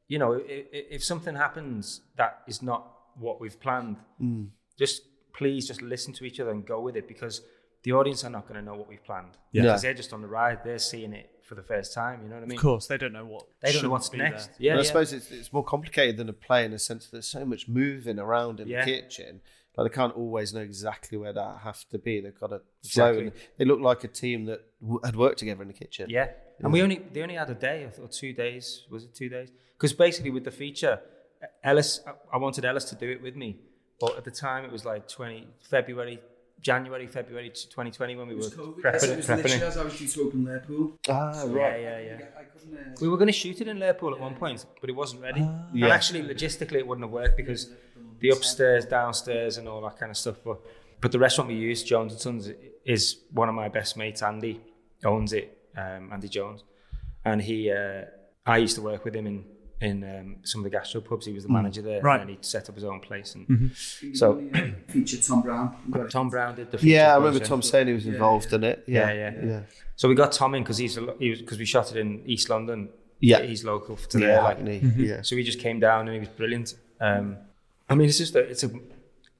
you 0.09 0.17
know 0.19 0.31
if, 0.33 0.65
if 0.97 1.01
something 1.11 1.35
happens 1.35 2.01
that 2.17 2.41
is 2.51 2.61
not 2.61 2.81
what 3.15 3.39
we've 3.41 3.59
planned, 3.59 3.97
Mm. 4.21 4.47
just 4.77 5.03
please 5.39 5.67
just 5.71 5.81
listen 5.81 6.11
to 6.13 6.25
each 6.25 6.39
other 6.41 6.51
and 6.51 6.65
go 6.65 6.79
with 6.81 6.95
it 6.97 7.07
because 7.07 7.41
the 7.83 7.93
audience 7.93 8.25
are 8.25 8.29
not 8.37 8.43
going 8.47 8.59
to 8.59 8.65
know 8.69 8.75
what 8.75 8.89
we've 8.89 9.03
planned. 9.05 9.33
Yeah. 9.53 9.61
Because 9.61 9.81
they're 9.83 9.93
just 9.93 10.11
on 10.11 10.21
the 10.21 10.27
ride, 10.27 10.59
they're 10.65 10.79
seeing 10.93 11.13
it 11.13 11.29
for 11.47 11.55
the 11.55 11.63
first 11.63 11.93
time. 11.93 12.21
You 12.23 12.27
know 12.29 12.35
what 12.35 12.43
I 12.43 12.47
mean? 12.47 12.57
Of 12.57 12.61
course, 12.61 12.87
they 12.87 12.97
don't 12.97 13.13
know 13.13 13.25
what. 13.25 13.45
They 13.61 13.71
don't 13.71 13.83
know 13.83 13.89
what's 13.89 14.11
next. 14.11 14.47
there. 14.47 14.55
Yeah, 14.59 14.73
But 14.73 14.79
I 14.79 14.81
yeah. 14.81 14.87
suppose 14.87 15.13
it's, 15.13 15.31
it's 15.31 15.53
more 15.53 15.63
complicated 15.63 16.17
than 16.17 16.27
a 16.27 16.33
play 16.47 16.65
in 16.65 16.71
the 16.71 16.79
sense 16.79 17.05
that 17.05 17.11
there's 17.13 17.27
so 17.27 17.45
much 17.45 17.69
moving 17.69 18.19
around 18.19 18.59
in 18.59 18.67
Yeah. 18.67 18.83
the 18.83 18.91
kitchen. 18.91 19.39
Like 19.77 19.89
they 19.91 19.95
can't 19.95 20.13
always 20.15 20.53
know 20.53 20.59
exactly 20.61 21.17
where 21.17 21.31
that 21.31 21.59
has 21.63 21.85
to 21.85 21.97
be. 21.99 22.19
They've 22.19 22.37
got 22.37 22.47
to 22.47 22.57
flow. 22.93 23.11
Exactly. 23.11 23.23
And 23.27 23.31
they 23.57 23.65
look 23.65 23.79
like 23.79 24.03
a 24.03 24.09
team 24.09 24.45
that 24.45 24.61
w- 24.81 24.99
had 25.05 25.15
worked 25.15 25.39
together 25.39 25.61
in 25.61 25.69
the 25.69 25.73
kitchen. 25.73 26.09
Yeah. 26.09 26.27
And 26.59 26.73
we 26.73 26.81
only 26.81 26.97
they 27.13 27.21
only 27.21 27.35
had 27.35 27.49
a 27.49 27.55
day 27.55 27.83
or- 27.85 28.03
or 28.03 28.07
two 28.09 28.33
days. 28.33 28.85
Was 28.91 29.05
it 29.05 29.15
two 29.15 29.29
days? 29.29 29.49
Because 29.79 29.93
basically 29.93 30.29
with 30.31 30.43
the 30.43 30.51
feature, 30.51 30.99
Ellis, 31.63 32.01
I- 32.05 32.35
I 32.35 32.37
wanted 32.37 32.65
Ellis 32.65 32.83
to 32.85 32.95
do 32.95 33.09
it 33.09 33.21
with 33.21 33.35
me, 33.37 33.59
but 34.01 34.17
at 34.17 34.25
the 34.25 34.31
time 34.31 34.65
it 34.65 34.71
was 34.71 34.83
like 34.83 35.07
twenty 35.07 35.47
February, 35.61 36.19
January, 36.59 37.07
February 37.07 37.49
2020 37.49 38.17
when 38.17 38.27
we 38.27 38.33
were 38.33 38.39
was 38.41 38.53
COVID. 38.53 38.81
prepping 38.81 39.03
it 39.03 39.09
it. 39.11 39.17
was 39.17 39.27
Prepping 39.27 39.37
literally 39.43 39.55
it. 39.55 39.61
as 39.63 39.77
I 39.77 39.83
was 39.85 39.97
due 39.97 40.07
to 40.09 40.21
open 40.23 40.43
Liverpool. 40.43 40.99
Ah, 41.07 41.31
Yeah, 41.45 41.51
right. 41.53 41.81
yeah, 41.81 41.99
yeah. 41.99 42.25
I 42.37 42.43
couldn't. 42.43 42.77
Uh, 42.77 42.95
We 42.99 43.07
were 43.07 43.15
going 43.15 43.27
to 43.35 43.39
shoot 43.43 43.61
it 43.61 43.67
in 43.69 43.79
Liverpool 43.79 44.13
at 44.13 44.19
one 44.19 44.35
point, 44.35 44.65
but 44.81 44.89
it 44.89 44.95
wasn't 44.97 45.21
ready. 45.21 45.41
Ah. 45.41 45.69
And 45.73 45.85
actually, 45.85 46.23
logistically, 46.23 46.79
it 46.83 46.85
wouldn't 46.87 47.05
have 47.05 47.13
worked 47.13 47.37
because 47.37 47.61
the 48.19 48.29
upstairs, 48.31 48.85
downstairs, 48.85 49.57
and 49.57 49.65
all 49.69 49.81
that 49.87 49.97
kind 49.97 50.09
of 50.11 50.17
stuff. 50.17 50.37
But 50.43 50.59
but 51.01 51.13
the 51.13 51.19
restaurant 51.19 51.47
we 51.49 51.55
used, 51.55 51.87
Jones 51.87 52.11
and 52.11 52.19
Sons, 52.21 52.51
is 52.83 53.03
one 53.31 53.47
of 53.47 53.55
my 53.55 53.69
best 53.69 53.95
mates. 53.95 54.21
Andy 54.21 54.59
owns 55.05 55.31
it. 55.31 55.47
Um, 55.77 56.09
Andy 56.11 56.27
Jones, 56.27 56.65
and 57.23 57.41
he. 57.41 57.71
Uh, 57.71 58.03
I 58.45 58.57
used 58.57 58.75
to 58.75 58.81
work 58.81 59.05
with 59.05 59.15
him 59.15 59.27
in 59.27 59.45
in 59.81 60.03
um, 60.03 60.35
some 60.43 60.59
of 60.59 60.63
the 60.65 60.69
gastro 60.69 60.99
pubs. 61.01 61.25
He 61.25 61.33
was 61.33 61.43
the 61.43 61.49
manager 61.49 61.81
there, 61.81 62.01
Right. 62.01 62.19
and 62.19 62.29
he 62.29 62.37
set 62.41 62.67
up 62.69 62.75
his 62.75 62.83
own 62.83 62.99
place. 62.99 63.35
And 63.35 63.71
so 63.75 64.11
So- 64.13 64.51
featured 64.87 65.23
Tom 65.23 65.41
Brown. 65.41 65.75
Tom 66.09 66.29
Brown 66.29 66.55
did 66.55 66.71
the. 66.71 66.85
Yeah, 66.85 67.11
I 67.13 67.15
remember 67.15 67.39
project. 67.39 67.49
Tom 67.49 67.61
saying 67.61 67.87
he 67.87 67.93
was 67.93 68.05
involved 68.05 68.51
in 68.53 68.63
it. 68.63 68.83
Yeah, 68.87 69.11
Yeah, 69.11 69.33
yeah. 69.35 69.45
yeah. 69.45 69.61
So 69.95 70.07
we 70.09 70.15
got 70.15 70.31
Tom 70.31 70.55
in 70.55 70.63
because 70.63 70.77
he's 70.77 70.97
a 70.97 71.13
he 71.19 71.29
was 71.29 71.39
because 71.41 71.59
we 71.59 71.65
shot 71.65 71.91
it 71.91 71.97
in 71.97 72.21
East 72.25 72.49
London. 72.49 72.89
Yeah. 73.21 73.41
he's 73.41 73.63
local 73.65 73.97
to 73.97 74.19
Yeah, 74.19 74.25
there. 74.27 74.41
Like, 74.43 74.57
Hackney, 74.57 74.79
Mm-hmm. 74.79 75.03
yeah. 75.03 75.21
So 75.23 75.35
he 75.35 75.43
just 75.43 75.59
came 75.59 75.79
down 75.81 76.07
and 76.07 76.13
he 76.13 76.19
was 76.21 76.29
brilliant. 76.29 76.73
Um, 77.01 77.35
I 77.89 77.95
mean, 77.95 78.07
it's 78.07 78.17
just 78.17 78.33
a, 78.35 78.39
it's 78.39 78.63
a, 78.63 78.69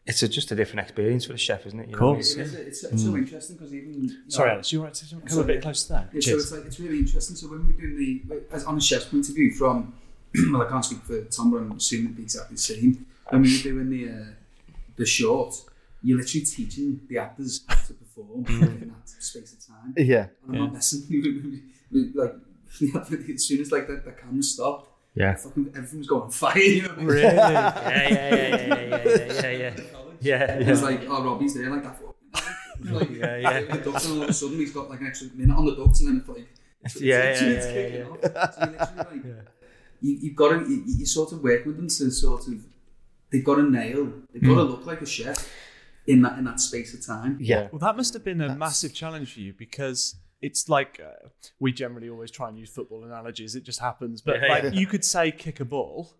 it's 0.05 0.21
a, 0.23 0.27
just 0.27 0.51
a 0.51 0.55
different 0.55 0.81
experience 0.81 1.23
for 1.25 1.31
the 1.31 1.37
chef, 1.37 1.65
isn't 1.67 1.79
it? 1.79 1.87
You 1.89 1.95
know 1.95 2.07
what 2.07 2.11
I? 2.11 2.15
Course. 2.15 2.35
It 2.35 2.41
is, 2.41 2.53
it's, 2.55 2.83
it's 2.83 3.03
so 3.03 3.15
interesting 3.15 3.55
because 3.55 3.73
even 3.73 3.93
you 3.93 4.09
know, 4.09 4.15
Sorry, 4.27 4.51
Ellis, 4.51 4.73
you're 4.73 4.83
right. 4.83 4.93
to 4.93 5.05
Come 5.15 5.21
a 5.25 5.29
Sorry. 5.29 5.45
bit 5.47 5.61
close 5.61 5.83
to 5.83 5.93
that. 5.93 6.09
Yeah, 6.13 6.19
so 6.21 6.35
it's 6.37 6.51
like 6.51 6.65
it's 6.65 6.79
really 6.79 6.97
interesting. 6.99 7.35
So 7.37 7.47
when 7.47 7.65
we're 7.67 7.73
doing 7.73 7.97
the 7.97 8.21
like, 8.33 8.49
as 8.51 8.65
on 8.65 8.75
a 8.77 8.81
chef's 8.81 9.05
point 9.05 9.29
of 9.29 9.35
view, 9.35 9.51
from 9.53 9.93
well, 10.51 10.61
I 10.61 10.69
can't 10.69 10.85
speak 10.85 11.01
for 11.03 11.23
Tom, 11.25 11.51
but 11.51 11.57
I'm 11.57 11.71
assuming 11.71 12.05
it'd 12.05 12.17
be 12.17 12.23
exactly 12.23 12.55
the 12.55 12.61
same. 12.61 13.05
When 13.29 13.41
we 13.41 13.57
were 13.57 13.63
doing 13.63 13.89
the 13.89 14.09
uh, 14.09 14.25
the 14.95 15.05
short, 15.05 15.55
you're 16.03 16.17
literally 16.17 16.45
teaching 16.45 17.01
the 17.07 17.17
actors 17.17 17.63
how 17.67 17.75
to 17.75 17.93
perform 17.93 18.45
mm. 18.45 18.81
in 18.81 18.89
that 18.89 19.09
space 19.09 19.53
of 19.53 19.65
time. 19.65 19.93
Yeah, 19.97 20.27
and 20.45 20.49
I'm 20.49 20.53
yeah. 20.53 20.59
not 20.61 20.73
messing. 20.73 21.61
like 22.15 22.33
as 23.33 23.45
soon 23.45 23.61
as 23.61 23.71
like 23.71 23.87
the, 23.87 23.95
the 24.05 24.11
camera 24.11 24.43
stopped, 24.43 24.89
yeah, 25.15 25.35
fucking 25.35 25.71
everything 25.75 25.99
was 25.99 26.07
going 26.07 26.23
on 26.23 26.31
fire. 26.31 26.57
You 26.57 26.83
know? 26.83 26.93
Really? 26.97 27.21
yeah, 27.23 28.09
yeah, 28.09 28.09
yeah, 28.09 28.55
yeah, 28.55 28.75
yeah, 28.77 29.33
yeah, 29.33 29.49
yeah. 29.49 29.73
Yeah, 30.21 30.59
yeah. 30.59 30.59
It 30.59 30.67
was 30.67 30.83
like, 30.83 31.01
oh, 31.07 31.23
Robbie's 31.23 31.55
there, 31.55 31.69
like 31.69 31.83
that. 31.83 31.97
like, 32.91 33.09
yeah, 33.09 33.37
yeah. 33.37 33.61
Ducks, 33.77 34.05
and 34.05 34.17
all 34.17 34.23
of 34.23 34.29
a 34.29 34.33
sudden 34.33 34.57
he's 34.57 34.73
got 34.73 34.89
like 34.89 34.99
an 34.99 35.07
extra 35.07 35.29
minute 35.33 35.55
on 35.57 35.65
the 35.65 35.75
ducks, 35.75 36.01
and 36.01 36.09
then 36.09 36.17
it's 36.17 36.27
like, 36.27 37.01
yeah, 37.01 37.33
yeah, 37.33 37.41
yeah, 37.41 37.47
yeah, 37.49 38.05
yeah. 38.21 38.51
So 38.51 38.59
you're 38.59 38.71
literally 38.71 38.97
like. 38.97 39.25
Yeah 39.25 39.58
you, 40.01 40.17
you've 40.21 40.35
got 40.35 40.49
to, 40.49 40.59
you, 40.69 40.83
you 40.85 41.05
sort 41.05 41.31
of 41.31 41.41
work 41.43 41.65
with 41.65 41.75
them 41.77 41.87
to 41.87 42.11
sort 42.11 42.47
of, 42.47 42.65
they've 43.31 43.43
got 43.43 43.55
to 43.55 43.63
nail, 43.63 44.11
they've 44.33 44.41
got 44.43 44.55
to 44.55 44.63
look 44.63 44.85
like 44.85 45.01
a 45.01 45.05
chef 45.05 45.51
in 46.07 46.21
that 46.23 46.37
in 46.39 46.45
that 46.45 46.59
space 46.59 46.93
of 46.93 47.05
time. 47.05 47.37
Yeah. 47.39 47.67
Well, 47.71 47.79
that 47.79 47.95
must 47.95 48.13
have 48.13 48.23
been 48.23 48.41
a 48.41 48.55
massive 48.55 48.93
challenge 48.93 49.33
for 49.33 49.41
you 49.41 49.53
because 49.53 50.15
it's 50.41 50.69
like 50.69 50.99
uh, 51.03 51.27
we 51.59 51.71
generally 51.71 52.09
always 52.09 52.31
try 52.31 52.47
and 52.49 52.57
use 52.57 52.69
football 52.69 53.03
analogies. 53.03 53.55
It 53.55 53.63
just 53.63 53.79
happens, 53.79 54.21
but 54.21 54.41
Yeah, 54.41 54.47
like 54.47 54.63
yeah. 54.63 54.69
you 54.71 54.87
could 54.87 55.03
say 55.05 55.31
kick 55.31 55.59
a 55.59 55.65
ball 55.65 56.13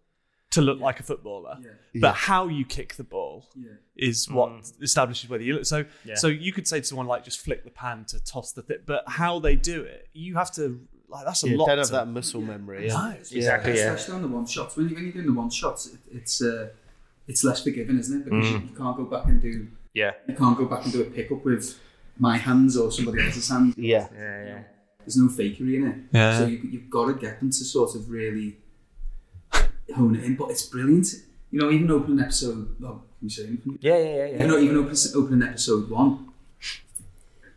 to 0.51 0.61
look 0.61 0.79
like 0.79 0.99
a 0.99 1.03
footballer, 1.03 1.57
Yeah. 1.61 2.01
but 2.01 2.15
how 2.15 2.47
you 2.47 2.65
kick 2.65 2.95
the 2.95 3.03
ball 3.03 3.47
Yeah. 3.55 3.69
is 3.95 4.27
what 4.29 4.51
establishes 4.81 5.29
whether 5.29 5.43
you 5.43 5.53
look. 5.53 5.65
So, 5.65 5.85
Yeah. 6.03 6.15
so 6.15 6.27
you 6.27 6.51
could 6.51 6.67
say 6.67 6.79
to 6.79 6.85
someone 6.85 7.05
like 7.07 7.23
just 7.23 7.39
flick 7.39 7.63
the 7.63 7.69
pan 7.69 8.05
to 8.05 8.19
toss 8.23 8.51
the 8.51 8.63
thing, 8.63 8.79
but 8.85 9.03
how 9.07 9.39
they 9.39 9.55
do 9.55 9.83
it, 9.83 10.09
you 10.13 10.35
have 10.35 10.51
to 10.55 10.87
like 11.09 11.25
that's 11.25 11.43
a 11.43 11.49
You 11.49 11.57
lot. 11.57 11.67
don't 11.67 11.77
have 11.79 11.87
to- 11.87 11.91
that 11.93 12.07
muscle 12.07 12.41
memory. 12.41 12.87
Yeah. 12.87 12.93
No. 12.93 13.11
Exactly, 13.37 13.75
yeah. 13.77 13.93
Especially 13.93 14.15
on 14.15 14.21
the 14.21 14.27
one 14.27 14.45
shots. 14.45 14.75
When, 14.77 14.87
you, 14.89 14.95
when 14.95 15.03
you're 15.05 15.13
doing 15.13 15.25
the 15.27 15.33
one 15.33 15.49
shots, 15.49 15.87
it, 15.87 15.99
it's 16.11 16.41
uh, 16.41 16.69
it's 17.27 17.43
less 17.43 17.63
forgiving, 17.63 17.97
isn't 17.99 18.21
it? 18.21 18.25
Because 18.25 18.45
Mm. 18.47 18.51
you, 18.63 18.69
you 18.69 18.75
can't 18.75 18.97
go 18.97 19.05
back 19.05 19.25
and 19.25 19.41
do 19.41 19.67
Yeah, 19.93 20.11
you 20.27 20.35
can't 20.35 20.57
go 20.57 20.65
back 20.65 20.83
and 20.83 20.93
do 20.93 21.01
a 21.01 21.05
pickup 21.05 21.43
with 21.45 21.79
my 22.17 22.37
hands 22.37 22.75
or 22.77 22.91
somebody 22.91 23.23
else's 23.25 23.47
hands. 23.49 23.75
Yeah. 23.77 24.07
yeah, 24.13 24.45
yeah. 24.45 24.61
There's 24.99 25.17
no 25.17 25.27
fakery 25.29 25.75
in 25.77 25.87
it. 25.87 25.95
Yeah. 26.11 26.37
So 26.37 26.45
you, 26.47 26.57
you've 26.71 26.89
got 26.89 27.05
to 27.07 27.13
get 27.13 27.39
them 27.39 27.49
to 27.49 27.63
sort 27.65 27.95
of 27.95 28.09
really 28.09 28.57
hone 29.95 30.15
it 30.15 30.23
in. 30.23 30.35
But 30.35 30.51
it's 30.51 30.63
brilliant. 30.63 31.07
You 31.51 31.59
know, 31.61 31.71
even 31.71 31.89
opening 31.89 32.19
episode. 32.19 32.75
Well, 32.79 33.03
can 33.17 33.27
you 33.27 33.29
say 33.29 33.47
anything? 33.47 33.79
Yeah, 33.81 33.97
yeah, 33.97 34.03
yeah, 34.03 34.25
yeah. 34.25 34.41
You 34.43 34.47
know, 34.47 34.59
even 34.59 34.77
open, 34.77 34.95
opening 35.15 35.47
episode 35.47 35.89
one, 35.89 36.27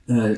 uh, 0.09 0.35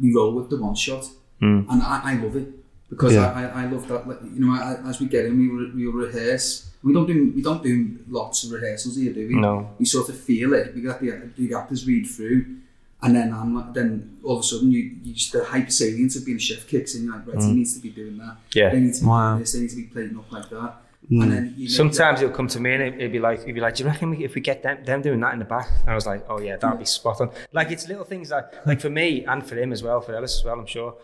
we 0.00 0.12
roll 0.14 0.34
with 0.34 0.50
the 0.50 0.60
one 0.60 0.74
shot, 0.74 1.04
Mm. 1.42 1.66
and 1.70 1.82
I, 1.82 2.00
I 2.04 2.14
love 2.14 2.34
it 2.36 2.48
because 2.88 3.12
Yeah. 3.14 3.30
I, 3.30 3.44
I, 3.44 3.62
I 3.64 3.66
love 3.66 3.86
that. 3.88 4.06
You 4.34 4.46
know, 4.46 4.52
I, 4.54 4.88
as 4.88 5.00
we 5.00 5.06
get 5.06 5.26
in, 5.26 5.38
we 5.38 5.48
re, 5.48 5.70
we 5.74 5.86
rehearse. 6.04 6.70
We 6.82 6.92
don't 6.92 7.06
do 7.06 7.32
we 7.34 7.42
don't 7.42 7.62
do 7.62 7.98
lots 8.08 8.44
of 8.44 8.52
rehearsals 8.52 8.96
here, 8.96 9.12
do 9.12 9.26
we? 9.28 9.34
No. 9.34 9.68
We 9.78 9.84
sort 9.84 10.08
of 10.08 10.18
feel 10.18 10.54
it. 10.54 10.74
We 10.74 10.80
got 10.82 11.00
the, 11.00 11.30
the 11.36 11.54
actors 11.54 11.86
read 11.86 12.06
through, 12.06 12.46
and 13.02 13.14
then 13.16 13.32
I'm 13.34 13.54
like, 13.56 13.74
then 13.74 14.16
all 14.22 14.36
of 14.38 14.40
a 14.40 14.42
sudden 14.44 14.70
you, 14.70 14.92
you 15.02 15.12
just 15.14 15.32
the 15.32 15.44
hyper 15.44 15.70
salience 15.70 16.16
of 16.16 16.24
being 16.24 16.36
a 16.38 16.40
chef 16.40 16.66
kicks 16.68 16.94
in. 16.94 17.10
Like, 17.10 17.26
right, 17.26 17.42
he 17.42 17.52
needs 17.52 17.74
to 17.74 17.80
be 17.82 17.90
doing 17.90 18.16
that. 18.18 18.36
Yeah. 18.54 18.70
They 18.70 18.80
need 18.80 18.94
to 18.94 19.00
be 19.00 19.06
Wow. 19.06 19.30
doing 19.32 19.40
this. 19.40 19.52
They 19.52 19.60
need 19.60 19.70
to 19.70 19.76
be 19.76 19.82
plating 19.84 20.16
up 20.18 20.30
like 20.32 20.48
that. 20.50 20.74
And 21.08 21.30
then 21.32 21.54
you 21.56 21.68
know, 21.68 21.72
Sometimes 21.72 22.18
he'll 22.20 22.30
come 22.30 22.48
to 22.48 22.58
me 22.58 22.72
and 22.74 22.82
it- 22.82 22.94
it'd 22.94 23.12
be 23.12 23.20
like, 23.20 23.44
he'd 23.44 23.52
be 23.52 23.60
like, 23.60 23.76
"Do 23.76 23.84
you 23.84 23.88
reckon 23.90 24.10
we, 24.10 24.24
if 24.24 24.34
we 24.34 24.40
get 24.40 24.64
them, 24.64 24.82
them 24.84 25.02
doing 25.02 25.20
that 25.20 25.34
in 25.34 25.38
the 25.38 25.44
back?" 25.44 25.68
And 25.82 25.90
I 25.90 25.94
was 25.94 26.04
like, 26.06 26.24
"Oh 26.28 26.40
yeah, 26.40 26.56
that'd 26.56 26.80
be 26.80 26.84
spot 26.84 27.20
on." 27.20 27.30
Like 27.52 27.70
it's 27.70 27.86
little 27.88 28.04
things 28.04 28.30
like, 28.32 28.46
like 28.66 28.80
for 28.80 28.90
me 28.90 29.24
and 29.24 29.46
for 29.46 29.56
him 29.56 29.72
as 29.72 29.84
well, 29.84 30.00
for 30.00 30.14
Ellis 30.16 30.38
as 30.38 30.44
well. 30.44 30.58
I'm 30.58 30.66
sure, 30.66 30.94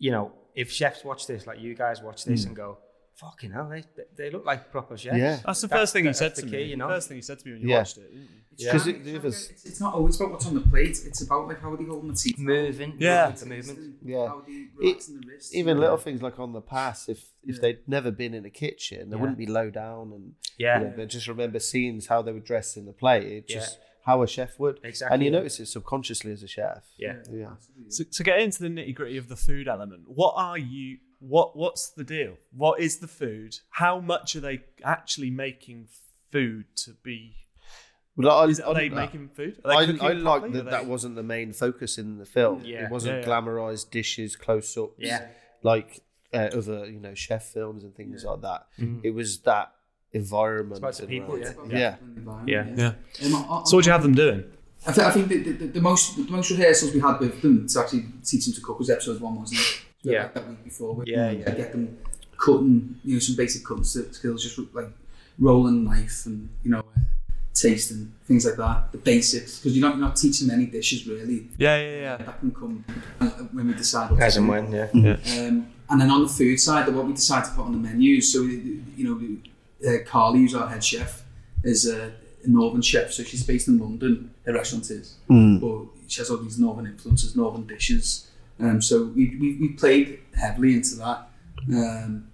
you 0.00 0.10
know, 0.10 0.32
if 0.56 0.72
chefs 0.72 1.04
watch 1.04 1.28
this, 1.28 1.46
like 1.46 1.60
you 1.60 1.74
guys 1.76 2.02
watch 2.02 2.24
this 2.24 2.42
hmm. 2.42 2.48
and 2.48 2.56
go, 2.56 2.78
"Fucking 3.14 3.52
hell, 3.52 3.68
they, 3.68 3.84
they 4.16 4.30
look 4.30 4.44
like 4.44 4.72
proper 4.72 4.96
chefs." 4.96 5.16
Yeah. 5.16 5.38
That's 5.46 5.60
the 5.60 5.68
That- 5.68 5.78
first 5.78 5.92
thing 5.92 6.04
he 6.04 6.08
that's 6.08 6.18
said 6.18 6.34
the 6.34 6.42
to 6.42 6.48
key, 6.48 6.56
me. 6.56 6.62
you 6.64 6.76
know? 6.76 6.88
First 6.88 7.06
thing 7.08 7.18
he 7.18 7.22
said 7.22 7.38
to 7.38 7.46
me 7.46 7.52
when 7.52 7.62
you 7.62 7.68
Yeah. 7.68 7.78
watched 7.78 7.98
it. 7.98 8.10
didn't? 8.10 8.28
Yeah. 8.56 8.76
It's, 8.76 8.86
it, 8.86 9.06
it 9.06 9.22
was, 9.22 9.50
it's, 9.50 9.64
it's 9.64 9.80
not 9.80 9.94
oh, 9.94 9.98
always 9.98 10.20
about 10.20 10.32
what's 10.32 10.46
on 10.46 10.54
the 10.54 10.60
plate. 10.60 10.98
It's 11.06 11.22
about 11.22 11.48
like 11.48 11.60
how 11.60 11.72
are 11.72 11.76
they 11.76 11.84
holding 11.84 12.08
the 12.08 12.14
teeth. 12.16 12.38
moving, 12.38 12.94
Yeah. 12.98 13.30
the 13.30 13.46
movement. 13.46 13.96
Yeah. 14.02 14.26
How 14.26 14.38
are 14.38 14.44
they 14.46 14.66
relaxing 14.76 15.20
the 15.20 15.26
wrists. 15.26 15.54
even 15.54 15.76
you 15.76 15.80
little 15.82 15.96
things 15.96 16.20
like 16.20 16.38
on 16.38 16.52
the 16.52 16.60
pass. 16.60 17.08
If 17.08 17.24
if 17.42 17.56
Yeah. 17.56 17.60
they'd 17.62 17.88
never 17.88 18.10
been 18.10 18.34
in 18.34 18.44
a 18.44 18.50
kitchen, 18.50 19.10
they 19.10 19.16
Yeah. 19.16 19.20
wouldn't 19.20 19.38
be 19.38 19.46
low 19.46 19.70
down 19.70 20.12
and 20.12 20.34
Yeah. 20.58 20.78
you 20.78 20.84
know, 20.86 20.92
but 20.96 21.08
just 21.08 21.28
remember 21.28 21.58
scenes 21.58 22.06
how 22.08 22.22
they 22.22 22.32
were 22.32 22.40
dressed 22.40 22.76
in 22.76 22.86
the 22.86 22.92
plate. 22.92 23.26
It 23.26 23.44
Yeah. 23.48 23.56
just 23.60 23.78
how 24.04 24.22
a 24.22 24.26
chef 24.26 24.58
would. 24.58 24.80
Exactly. 24.82 25.14
And 25.14 25.22
you 25.24 25.30
notice 25.30 25.60
it 25.60 25.66
subconsciously 25.66 26.32
as 26.32 26.42
a 26.42 26.48
chef. 26.48 26.84
Yeah. 26.98 27.16
Yeah. 27.30 27.50
So 27.88 28.04
to 28.04 28.22
get 28.22 28.40
into 28.40 28.62
the 28.62 28.68
nitty 28.68 28.94
gritty 28.94 29.16
of 29.16 29.28
the 29.28 29.36
food 29.36 29.68
element, 29.68 30.02
what 30.06 30.34
are 30.36 30.58
you? 30.58 30.98
What 31.20 31.56
what's 31.56 31.90
the 31.90 32.04
deal? 32.04 32.36
What 32.52 32.80
is 32.80 32.98
the 32.98 33.06
food? 33.08 33.56
How 33.70 34.00
much 34.00 34.34
are 34.36 34.40
they 34.40 34.60
actually 34.82 35.30
making 35.30 35.88
food 36.32 36.64
to 36.84 36.92
be? 37.02 37.34
Well, 38.16 38.30
I, 38.30 38.44
Is 38.46 38.58
it, 38.58 38.64
are 38.64 38.70
I- 38.74 38.74
they 38.74 38.88
making 38.88 39.28
food? 39.28 39.60
Are 39.64 39.70
they 39.70 39.76
I, 39.82 39.86
cooking 39.86 40.02
I 40.02 40.12
like 40.12 40.40
properly? 40.42 40.52
that 40.60 40.66
Are 40.66 40.70
that 40.70 40.86
wasn't 40.86 41.14
the 41.16 41.22
main 41.22 41.52
focus 41.52 41.96
in 41.98 42.18
the 42.18 42.26
film. 42.26 42.62
Yeah. 42.64 42.84
It 42.86 42.90
wasn't 42.90 43.22
Yeah, 43.22 43.28
yeah. 43.28 43.40
glamorized 43.40 43.90
dishes, 43.90 44.34
close 44.36 44.76
ups, 44.76 44.94
Yeah. 44.98 45.28
like 45.62 46.00
uh, 46.32 46.48
other 46.54 46.86
you 46.90 47.00
know 47.00 47.14
chef 47.14 47.44
films 47.46 47.82
and 47.84 47.94
things 47.94 48.24
like 48.24 48.40
that. 48.42 48.66
Mm. 48.78 49.00
It 49.04 49.10
was 49.10 49.40
that 49.40 49.72
environment. 50.12 50.72
It's 50.72 50.78
about 50.78 50.94
the 50.96 51.06
people, 51.06 51.34
like- 51.38 51.70
yeah. 51.72 51.96
Yeah. 52.46 52.64
Yeah. 52.66 52.66
Yeah. 52.76 52.92
I- 53.38 53.60
I- 53.60 53.62
So 53.64 53.76
what 53.76 53.84
do 53.84 53.88
you 53.88 53.92
have 53.92 54.02
them 54.02 54.14
doing? 54.14 54.44
I, 54.86 54.92
th- 54.92 55.06
I 55.06 55.10
think 55.10 55.28
the, 55.28 55.36
the, 55.38 55.66
the 55.66 55.80
most 55.80 56.16
the 56.16 56.30
most 56.32 56.50
rehearsals 56.50 56.94
we 56.94 57.00
had 57.00 57.20
with 57.20 57.42
them 57.42 57.66
to 57.68 57.80
actually 57.80 58.04
teach 58.24 58.46
them 58.46 58.54
to 58.54 58.60
cook 58.62 58.78
was 58.78 58.88
episode 58.88 59.20
one, 59.20 59.38
wasn't 59.38 59.60
it? 59.60 59.66
So 59.66 60.08
we 60.10 60.14
had 60.14 60.22
Yeah. 60.22 60.28
That 60.34 60.48
week 60.48 60.64
before. 60.64 60.94
We, 60.94 61.04
Yeah, 61.06 61.30
we 61.32 61.38
yeah. 61.40 61.50
Get 61.54 61.72
them 61.72 61.98
cutting, 62.38 62.96
you 63.04 63.14
know, 63.14 63.18
some 63.20 63.36
basic 63.36 63.62
cutting 63.66 63.84
skills, 63.84 64.42
just 64.42 64.58
like 64.74 64.88
rolling 65.38 65.84
knife 65.84 66.24
and 66.26 66.48
you 66.64 66.70
know, 66.70 66.78
uh, 66.78 67.00
tasting 67.52 68.10
things 68.24 68.46
like 68.46 68.56
that. 68.56 68.90
The 68.92 68.98
basics, 68.98 69.58
because 69.58 69.76
you're 69.76 69.86
not 69.86 69.96
you're 69.98 70.06
not 70.06 70.16
teaching 70.16 70.48
them 70.48 70.56
any 70.58 70.66
dishes 70.66 71.06
really. 71.06 71.48
Yeah, 71.58 71.76
yeah, 71.76 72.00
yeah. 72.00 72.16
That 72.16 72.40
can 72.40 72.50
come 72.52 72.82
uh, 73.20 73.26
when 73.52 73.66
we 73.68 73.74
decide. 73.74 74.18
As 74.18 74.38
and 74.38 74.46
do. 74.46 74.50
when, 74.52 74.72
yeah. 74.72 74.88
Um, 75.46 75.66
and 75.90 76.00
then 76.00 76.10
on 76.10 76.22
the 76.22 76.28
food 76.28 76.58
side, 76.58 76.88
what 76.88 77.04
we 77.06 77.12
decide 77.12 77.44
to 77.44 77.50
put 77.50 77.64
on 77.66 77.72
the 77.72 77.78
menus. 77.78 78.32
So, 78.32 78.42
you 78.42 79.04
know, 79.06 79.20
uh, 79.86 80.04
Carly, 80.06 80.40
who's 80.40 80.54
our 80.54 80.68
head 80.68 80.84
chef, 80.84 81.24
is 81.64 81.88
a, 81.88 82.12
a 82.44 82.48
northern 82.48 82.82
chef. 82.82 83.12
So 83.12 83.22
she's 83.22 83.44
based 83.44 83.68
in 83.68 83.78
London. 83.78 84.32
Her 84.46 84.54
restaurant 84.54 84.90
is, 84.90 85.16
but 85.60 85.86
she 86.08 86.20
has 86.20 86.30
all 86.30 86.38
these 86.38 86.58
northern 86.58 86.86
influences, 86.86 87.36
northern 87.36 87.66
dishes. 87.66 88.28
Um, 88.58 88.82
so 88.82 89.04
we, 89.06 89.36
we, 89.40 89.56
we 89.60 89.68
played 89.70 90.18
heavily 90.34 90.74
into 90.74 90.96
that, 90.96 91.28
um, 91.72 92.28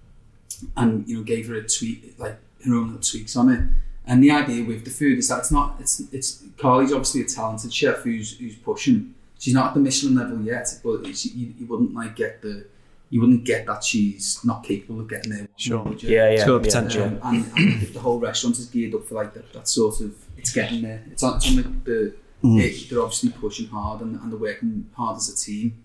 and 0.75 1.07
you 1.07 1.17
know, 1.17 1.23
gave 1.23 1.47
her 1.47 1.55
a 1.55 1.67
tweak, 1.67 2.15
like 2.17 2.37
her 2.65 2.73
own 2.73 2.87
little 2.87 3.01
tweaks 3.01 3.35
on 3.35 3.49
it. 3.49 3.61
And 4.05 4.23
the 4.23 4.31
idea 4.31 4.63
with 4.65 4.85
the 4.85 4.91
food 4.91 5.19
is 5.19 5.27
that 5.27 5.39
it's 5.39 5.51
not 5.51 5.75
it's 5.79 6.01
it's 6.13 6.43
Carly's 6.57 6.91
obviously 6.93 7.21
a 7.21 7.25
talented 7.25 7.73
chef 7.73 7.97
who's 8.03 8.37
who's 8.39 8.55
pushing. 8.55 9.13
She's 9.39 9.53
not 9.53 9.67
at 9.67 9.73
the 9.73 9.79
Michelin 9.81 10.15
level 10.15 10.41
yet, 10.41 10.67
but 10.83 11.05
it's, 11.05 11.25
you, 11.25 11.53
you 11.59 11.67
wouldn't 11.67 11.93
like 11.93 12.15
get 12.15 12.41
the 12.41 12.65
you 13.09 13.21
wouldn't 13.21 13.45
get 13.45 13.65
that 13.65 13.83
she's 13.83 14.39
not 14.43 14.63
capable 14.63 14.99
of 14.99 15.09
getting 15.09 15.31
there. 15.31 15.47
Sure. 15.55 15.83
would 15.83 16.03
you? 16.03 16.09
Yeah, 16.09 16.29
yeah. 16.31 16.45
Got 16.45 16.55
yeah, 16.57 16.59
potential. 16.61 17.03
Um, 17.03 17.19
and, 17.23 17.57
and 17.57 17.81
the 17.93 17.99
whole 17.99 18.19
restaurant 18.19 18.57
is 18.59 18.65
geared 18.65 18.93
up 18.95 19.05
for 19.05 19.15
like 19.15 19.33
that, 19.33 19.53
that 19.53 19.67
sort 19.67 20.01
of 20.01 20.15
it's 20.37 20.53
getting 20.53 20.81
there. 20.81 21.03
It's 21.11 21.23
on, 21.23 21.37
it's 21.37 21.47
on 21.49 21.55
the, 21.55 21.63
the 21.85 22.15
it, 22.43 22.89
they're 22.89 23.01
obviously 23.01 23.29
pushing 23.31 23.67
hard 23.67 24.01
and, 24.01 24.19
and 24.19 24.31
they're 24.31 24.39
working 24.39 24.89
hard 24.95 25.17
as 25.17 25.29
a 25.29 25.35
team. 25.35 25.83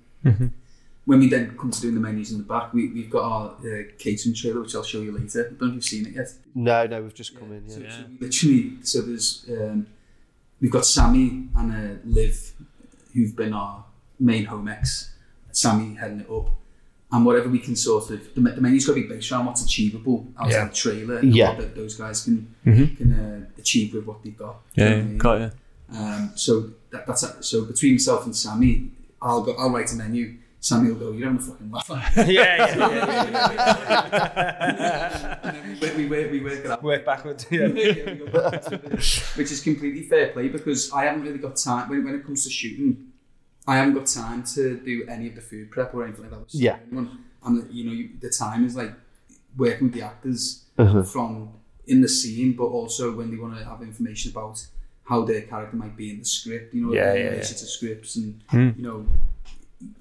When 1.05 1.19
we 1.19 1.29
then 1.29 1.57
come 1.59 1.71
to 1.73 1.81
doing 1.81 1.95
the 1.95 2.01
menus 2.01 2.31
in 2.31 2.39
the 2.39 2.45
back, 2.45 2.73
we, 2.73 2.89
we've 2.93 3.11
got 3.11 3.25
our 3.25 3.51
uh, 3.57 3.83
catering 3.99 4.35
trailer, 4.37 4.61
which 4.61 4.75
I'll 4.77 4.85
show 4.85 5.01
you 5.01 5.11
later. 5.11 5.47
I 5.47 5.49
don't 5.49 5.61
know 5.63 5.67
if 5.69 5.75
you've 5.75 5.85
seen 5.85 6.07
it 6.07 6.15
yet. 6.15 6.29
No, 6.55 6.87
no, 6.87 7.03
we've 7.03 7.15
just 7.15 7.37
come 7.37 7.51
in. 7.53 7.69
So, 7.69 7.81
Yeah. 7.81 7.91
so 7.91 8.05
literally, 8.21 8.73
so 8.83 9.01
there's 9.03 9.45
um, 9.51 9.89
we've 10.61 10.71
got 10.71 10.87
Sammy 10.87 11.49
and 11.57 11.73
uh, 11.73 12.01
Liv, 12.05 12.53
who've 13.15 13.35
been 13.35 13.53
our 13.53 13.85
main 14.21 14.45
home 14.45 14.69
ex. 14.69 15.13
Sammy 15.51 15.97
heading 15.97 16.21
it 16.21 16.31
up, 16.31 16.51
and 17.13 17.27
whatever 17.27 17.49
we 17.49 17.59
can 17.59 17.77
sort 17.77 18.11
of 18.11 18.35
the, 18.35 18.41
the 18.41 18.61
menu's 18.61 18.87
got 18.87 18.95
to 18.95 19.03
be 19.03 19.07
based 19.07 19.31
around 19.31 19.45
what's 19.47 19.63
achievable 19.65 20.27
outside 20.39 20.53
Yeah. 20.59 20.69
the 20.69 20.75
trailer. 20.75 21.19
and 21.19 21.35
Yeah. 21.37 21.49
what 21.51 21.59
that 21.59 21.75
those 21.77 21.95
guys 21.95 22.25
can 22.25 22.55
Mhm. 22.67 22.97
can 22.97 23.13
uh, 23.13 23.45
achieve 23.59 23.93
with 23.95 24.05
what 24.07 24.23
they've 24.23 24.37
got. 24.37 24.57
Yeah, 24.75 24.85
You 24.85 24.91
know 24.91 24.97
yeah, 24.97 24.97
what 24.97 25.05
I 25.05 25.09
mean? 25.09 25.19
got 25.19 25.41
it. 25.43 25.53
Um, 25.95 26.33
so 26.35 26.71
that, 26.91 27.07
that's 27.07 27.47
so 27.47 27.65
between 27.67 27.93
myself 27.95 28.25
and 28.25 28.35
Sammy, 28.35 28.91
I'll 29.21 29.43
go. 29.43 29.53
I'll 29.59 29.71
write 29.71 29.93
a 29.93 29.97
menu. 29.97 30.37
Sammy 30.59 30.91
will 30.91 30.97
go. 30.99 31.11
You're 31.13 31.29
having 31.29 31.43
a 31.43 31.45
fucking 31.51 31.71
laugh. 31.73 31.91
yeah, 32.17 32.25
yeah, 32.27 32.77
yeah, 32.77 33.53
yeah. 33.53 35.39
and 35.43 35.57
then 35.57 35.67
we, 35.67 35.75
work- 35.81 35.97
we, 35.97 36.07
work, 36.07 36.31
we 36.31 36.41
work 36.41 36.65
it 36.65 36.71
out. 36.71 36.83
Work 36.83 37.05
backwards. 37.05 37.47
Yeah. 37.51 37.67
which 39.37 39.51
is 39.51 39.61
completely 39.61 40.03
fair 40.05 40.29
play 40.29 40.49
because 40.49 40.93
I 40.93 41.05
haven't 41.05 41.23
really 41.23 41.39
got 41.39 41.57
time 41.57 41.89
when, 41.91 42.05
when 42.05 42.15
it 42.15 42.25
comes 42.25 42.45
to 42.45 42.51
shooting. 42.51 43.12
I 43.67 43.77
haven't 43.77 43.95
got 43.95 44.07
time 44.07 44.43
to 44.55 44.77
do 44.79 45.05
any 45.09 45.29
of 45.29 45.35
the 45.37 45.41
food 45.41 45.71
prep 45.71 45.95
or 45.95 46.05
anything 46.05 46.23
like 46.23 46.31
that. 46.33 46.41
with 46.41 46.55
Yeah. 46.55 46.79
anyone. 46.91 47.19
and 47.45 47.73
you 47.73 47.85
know 47.87 47.93
you, 47.93 48.11
the 48.21 48.31
time 48.31 48.65
is 48.65 48.77
like 48.77 48.93
working 49.57 49.89
with 49.89 49.95
the 49.95 50.03
actors 50.03 50.65
Uh-huh. 50.79 51.03
from 51.03 51.49
in 51.87 52.01
the 52.01 52.09
scene, 52.09 52.53
but 52.53 52.65
also 52.79 53.05
when 53.17 53.31
they 53.31 53.37
want 53.37 53.59
to 53.59 53.65
have 53.65 53.83
information 53.83 54.31
about 54.31 54.65
how 55.05 55.25
their 55.25 55.43
character 55.43 55.77
might 55.77 55.97
be 55.97 56.11
in 56.13 56.19
the 56.21 56.25
script. 56.25 56.73
You 56.75 56.87
know, 56.87 56.93
Yeah, 56.95 57.13
in 57.15 57.19
yeah, 57.25 57.31
relation 57.31 57.57
to 57.57 57.67
scripts 57.67 58.17
and 58.17 58.41
Hmm. 58.49 58.71
you 58.77 58.83
know. 58.89 59.07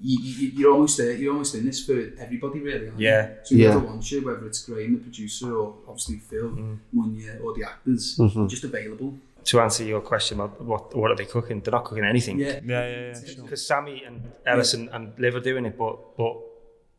You, 0.00 0.16
you, 0.22 0.48
you're 0.56 0.72
almost 0.72 0.96
there. 0.96 1.12
You're 1.12 1.32
almost 1.32 1.56
in 1.56 1.64
this 1.66 1.84
for 1.84 1.98
everybody, 2.24 2.60
really. 2.60 2.86
aren't 2.86 3.00
you? 3.00 3.08
Yeah. 3.08 3.34
So 3.42 3.56
whoever 3.56 3.78
Yeah. 3.80 3.84
wants 3.90 4.12
you, 4.12 4.24
whether 4.24 4.46
it's 4.46 4.64
Graham, 4.64 4.92
the 4.94 5.00
producer, 5.00 5.56
or 5.56 5.74
obviously 5.88 6.18
Phil, 6.18 6.50
Mm. 6.50 6.78
Munya, 6.94 7.42
or 7.42 7.52
the 7.58 7.64
actors, 7.64 8.16
Mhm. 8.16 8.48
just 8.48 8.62
available. 8.62 9.18
To 9.44 9.60
answer 9.60 9.84
your 9.84 10.00
question 10.00 10.40
about 10.40 10.60
what 10.64 10.94
what 10.94 11.10
are 11.10 11.16
they 11.16 11.24
cooking? 11.26 11.60
They're 11.60 11.72
not 11.72 11.84
cooking 11.84 12.04
anything. 12.04 12.38
Yeah, 12.38 12.60
Yeah, 12.64 12.88
yeah, 12.88 13.00
yeah. 13.08 13.14
Sure. 13.34 13.42
because 13.44 13.66
Sammy 13.66 14.02
and 14.06 14.30
Ellison 14.46 14.88
and 14.92 15.18
Liv 15.18 15.34
are 15.34 15.40
doing 15.40 15.66
it, 15.66 15.76
but 15.76 16.16
but 16.16 16.36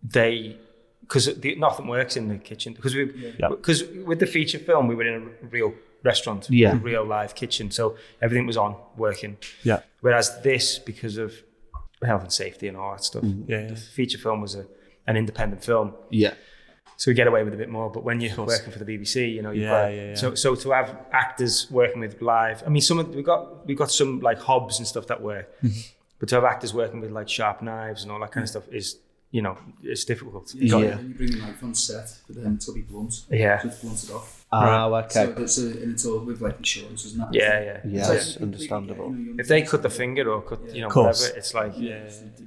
they 0.04 0.58
because 1.02 1.26
nothing 1.58 1.88
works 1.88 2.16
in 2.18 2.28
the 2.28 2.38
kitchen 2.38 2.74
because 2.74 2.96
we 2.96 3.04
Yeah. 3.40 3.50
because 3.50 3.84
with 4.06 4.20
the 4.20 4.26
feature 4.28 4.60
film 4.60 4.88
we 4.88 4.96
were 4.96 5.06
in 5.08 5.16
a 5.24 5.48
real 5.48 5.74
restaurant, 6.04 6.48
Yeah. 6.50 6.74
a 6.74 6.76
real 6.76 7.06
live 7.06 7.34
kitchen, 7.36 7.72
so 7.72 7.96
everything 8.22 8.46
was 8.48 8.58
on 8.58 8.76
working. 8.98 9.38
Yeah. 9.64 9.80
Whereas 10.02 10.42
this, 10.42 10.80
because 10.80 11.18
of 11.18 11.32
health 12.06 12.24
and 12.24 12.32
safety 12.34 12.68
and 12.68 12.76
all 12.78 12.92
that 12.92 13.04
stuff, 13.06 13.24
mm-hmm. 13.24 13.50
Yeah, 13.52 13.62
yeah. 13.62 13.68
the 13.70 13.76
feature 13.78 14.18
film 14.18 14.42
was 14.42 14.56
a 14.56 14.66
an 15.08 15.16
independent 15.18 15.64
film, 15.64 15.94
Yeah. 16.10 16.34
So 16.98 17.10
we 17.12 17.16
get 17.16 17.28
away 17.28 17.44
with 17.44 17.54
a 17.54 17.58
bit 17.58 17.70
more. 17.70 17.90
But 17.92 18.04
when 18.04 18.22
you're 18.22 18.36
working 18.36 18.72
for 18.72 18.80
the 18.84 18.86
BBC, 18.98 19.34
you 19.34 19.42
know, 19.42 19.52
you've 19.52 19.64
Yeah, 19.64 19.70
got, 19.84 19.88
yeah, 19.94 20.06
yeah. 20.10 20.16
so 20.16 20.36
so 20.36 20.56
to 20.56 20.72
have 20.72 20.96
actors 21.12 21.70
working 21.72 22.00
with 22.02 22.22
live. 22.22 22.64
I 22.66 22.70
mean, 22.70 22.82
some 22.82 23.00
of 23.00 23.14
we 23.16 23.24
got 23.24 23.66
we 23.68 23.76
got 23.76 23.92
some 23.92 24.20
like 24.22 24.40
hobs 24.40 24.80
and 24.80 24.88
stuff 24.88 25.08
that 25.08 25.22
work, 25.22 25.48
Mm-hmm. 25.62 25.80
but 26.20 26.30
to 26.30 26.36
have 26.36 26.44
actors 26.46 26.74
working 26.74 27.00
with 27.02 27.12
like 27.12 27.28
sharp 27.30 27.62
knives 27.62 28.04
and 28.04 28.12
all 28.12 28.20
that 28.20 28.32
kind 28.32 28.44
of 28.44 28.50
stuff 28.50 28.68
is 28.72 28.98
you 29.32 29.42
know 29.42 29.58
it's 29.84 30.06
difficult. 30.06 30.54
Yeah. 30.56 30.78
Yeah. 30.78 31.00
You 31.00 31.14
bring 31.16 31.34
a 31.34 31.38
knife 31.38 31.64
on 31.64 31.74
set 31.74 32.10
for 32.28 32.34
them 32.34 32.58
to 32.60 32.72
be 32.74 32.82
blunt. 32.82 33.14
Yeah, 33.32 33.60
So 33.62 33.68
it's 33.70 33.80
blunted 33.80 34.12
off. 34.12 34.43
Ah, 34.56 34.86
okay. 35.00 35.10
So 35.10 35.32
that's 35.40 35.58
a, 35.58 35.68
and 35.84 35.90
it's 35.94 36.06
all 36.06 36.20
with 36.30 36.40
like 36.42 36.58
insurance, 36.58 37.06
isn't 37.06 37.20
that? 37.20 37.34
yeah, 37.34 37.60
yeah. 37.70 37.80
Yeah, 37.86 38.00
It's 38.00 38.10
like- 38.10 38.18
it's 38.20 38.38
understandable. 38.48 39.10
If 39.42 39.48
they 39.48 39.62
cut 39.64 39.82
the 39.82 39.90
finger 39.90 40.26
or 40.34 40.42
cut 40.50 40.60
you 40.76 40.82
know 40.82 40.90
whatever, 40.90 41.38
it's 41.40 41.54
like 41.54 41.74
Yeah. 41.78 42.04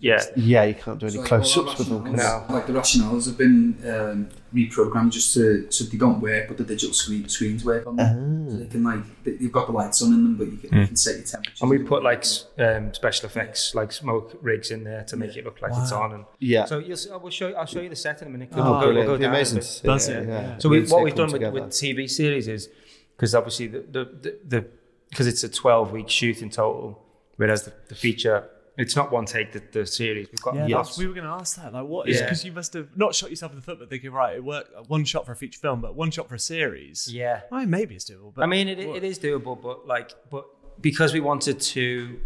yeah, 0.09 0.23
Yeah, 0.53 0.65
you 0.71 0.75
can't 0.75 0.99
do 1.01 1.07
any 1.07 1.17
So, 1.17 1.23
close 1.31 1.57
ups 1.57 1.69
our 1.73 1.77
with 1.79 1.89
them. 1.89 2.05
can 2.05 2.15
Rationals- 2.15 2.43
you? 2.43 2.49
No. 2.49 2.55
Like 2.57 2.67
the 2.71 2.73
Rationals 2.81 3.25
have 3.29 3.39
been 3.45 3.59
um, 3.95 4.29
reprogrammed 4.57 5.11
just 5.13 5.35
to 5.35 5.71
so 5.71 5.85
they 5.85 5.99
don't 5.99 6.21
work, 6.21 6.49
but 6.49 6.57
the 6.57 6.65
digital 6.65 6.95
screen, 6.95 7.29
screens 7.29 7.65
work 7.65 7.87
on 7.87 7.97
them. 7.97 8.51
So 8.51 8.57
they 8.57 8.67
can 8.67 8.83
like 8.85 9.01
they- 9.25 9.37
you've 9.39 9.53
got 9.53 9.67
the 9.67 9.73
lights 9.73 10.03
on 10.03 10.13
in 10.15 10.23
them, 10.25 10.37
but 10.37 10.47
you 10.53 10.57
can, 10.57 10.81
you 10.81 10.87
can 10.87 10.97
set 10.97 11.17
your 11.17 11.25
temperature. 11.25 11.63
and 11.63 11.71
we 11.71 11.79
put 11.79 12.03
like 12.03 12.25
um, 12.59 12.95
special 12.95 13.27
effects 13.27 13.75
like 13.75 13.93
smoke 13.93 14.37
rigs 14.41 14.71
in 14.71 14.85
there 14.85 15.03
to 15.05 15.17
make 15.17 15.37
it 15.37 15.45
look 15.45 15.61
like 15.63 15.73
it's 15.77 15.93
on. 15.93 16.13
And 16.15 16.25
Yeah. 16.39 16.65
so 16.65 16.79
you'll 16.79 16.97
see, 16.97 17.11
I 17.11 17.17
will 17.17 17.31
show 17.31 17.49
you, 17.49 17.55
I'll 17.57 17.67
show 17.67 17.81
you 17.81 17.89
the 17.89 17.97
set 17.97 18.23
in 18.23 18.29
a 18.29 18.31
minute. 18.31 18.49
Oh, 18.53 18.57
We'll 18.57 18.81
go- 18.81 18.95
we'll 18.95 19.07
go 19.07 19.17
be 19.19 19.23
down 19.25 19.35
amazing 19.35 19.59
bit. 19.59 19.81
That's 19.85 20.09
yeah, 20.09 20.15
it, 20.19 20.29
yeah. 20.29 20.41
yeah. 20.41 20.59
So 20.59 20.69
we, 20.69 20.83
what 20.87 21.03
we've 21.05 21.15
done 21.15 21.27
with, 21.33 21.41
together. 21.43 21.63
with 21.63 21.71
TV 21.73 22.09
series 22.09 22.49
is 22.49 22.69
because 23.17 23.35
obviously 23.35 23.67
the 23.69 23.81
the 23.81 24.05
the, 24.25 24.39
the 24.49 24.67
because 25.11 25.27
it's 25.27 25.45
a 25.45 25.49
twelve 25.49 25.93
week 25.93 26.09
shoot 26.09 26.43
in 26.43 26.51
total, 26.51 27.03
whereas 27.37 27.63
the, 27.65 27.73
the 27.89 27.95
feature 27.95 28.49
it's 28.79 28.95
not 28.97 29.11
one 29.11 29.25
take 29.25 29.53
the, 29.53 29.63
the 29.73 29.87
series. 29.87 30.29
We've 30.31 30.41
got 30.43 30.69
Yeah, 30.69 30.77
lots. 30.77 30.99
we 30.99 31.07
were 31.07 31.15
going 31.15 31.27
to 31.27 31.33
ask 31.33 31.57
that. 31.57 31.73
Like, 31.73 31.87
what 31.87 32.09
is 32.09 32.17
Yeah. 32.17 32.25
because 32.25 32.45
you 32.45 32.53
must 32.53 32.73
have 32.75 32.89
not 32.97 33.15
shot 33.15 33.31
yourself 33.31 33.53
in 33.53 33.57
the 33.57 33.63
foot, 33.63 33.79
but 33.79 33.89
thinking, 33.91 34.11
right, 34.11 34.37
it 34.37 34.45
worked 34.45 34.75
uh, 34.77 34.83
one 34.85 35.05
shot 35.05 35.25
for 35.27 35.33
a 35.33 35.37
feature 35.37 35.59
film, 35.59 35.81
but 35.81 35.95
one 35.95 36.11
shot 36.11 36.29
for 36.29 36.35
a 36.35 36.39
series. 36.39 37.09
yeah. 37.13 37.41
I 37.51 37.61
mean, 37.61 37.71
maybe 37.71 37.95
it's 37.95 38.09
doable. 38.11 38.35
But 38.35 38.43
I 38.45 38.47
mean, 38.47 38.69
it, 38.69 38.79
it 38.79 39.05
is 39.05 39.19
doable, 39.19 39.61
but 39.61 39.87
like, 39.87 40.13
but 40.31 40.45
because 40.81 41.13
we 41.15 41.21
wanted 41.21 41.61
to, 41.61 42.21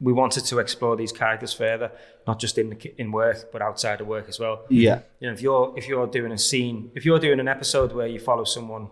we 0.00 0.12
wanted 0.12 0.44
to 0.46 0.58
explore 0.58 0.96
these 0.96 1.12
characters 1.12 1.52
further, 1.52 1.92
not 2.26 2.40
just 2.40 2.58
in 2.58 2.70
the, 2.70 3.00
in 3.00 3.12
work, 3.12 3.52
but 3.52 3.60
outside 3.62 4.00
of 4.00 4.06
work 4.06 4.28
as 4.28 4.40
well. 4.40 4.64
Yeah. 4.70 5.00
You 5.20 5.28
know, 5.28 5.34
if 5.34 5.42
you're 5.42 5.74
if 5.76 5.86
you're 5.88 6.06
doing 6.06 6.32
a 6.32 6.38
scene, 6.38 6.90
if 6.94 7.04
you're 7.04 7.20
doing 7.20 7.38
an 7.38 7.48
episode 7.48 7.92
where 7.92 8.06
you 8.06 8.18
follow 8.18 8.44
someone, 8.44 8.88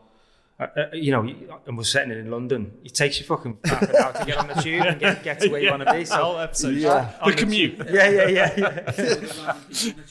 uh, 0.61 0.67
uh, 0.77 0.87
you 0.93 1.11
know, 1.11 1.23
and 1.67 1.77
we're 1.79 1.85
setting 1.85 2.11
it 2.13 2.19
in 2.19 2.31
London, 2.31 2.73
it 2.85 2.95
takes 2.95 3.19
you 3.19 3.25
fucking 3.27 3.59
half 3.65 3.83
an 3.83 3.97
hour 3.97 4.13
to 4.13 4.25
get 4.27 4.37
on 4.37 4.49
the 4.49 4.55
tube 4.55 4.85
and 4.87 5.01
get, 5.01 5.23
get 5.25 5.41
to 5.41 5.49
where 5.49 5.61
you 5.61 5.71
want 5.71 5.83
to 5.85 5.93
be. 5.93 6.01
the 6.01 6.05
So 6.07 6.23
whole 6.23 6.39
episode, 6.39 6.75
Yeah. 6.77 7.13
the 7.25 7.33
commute. 7.33 7.79
yeah, 7.91 8.09
yeah, 8.11 8.29
yeah, 8.29 8.95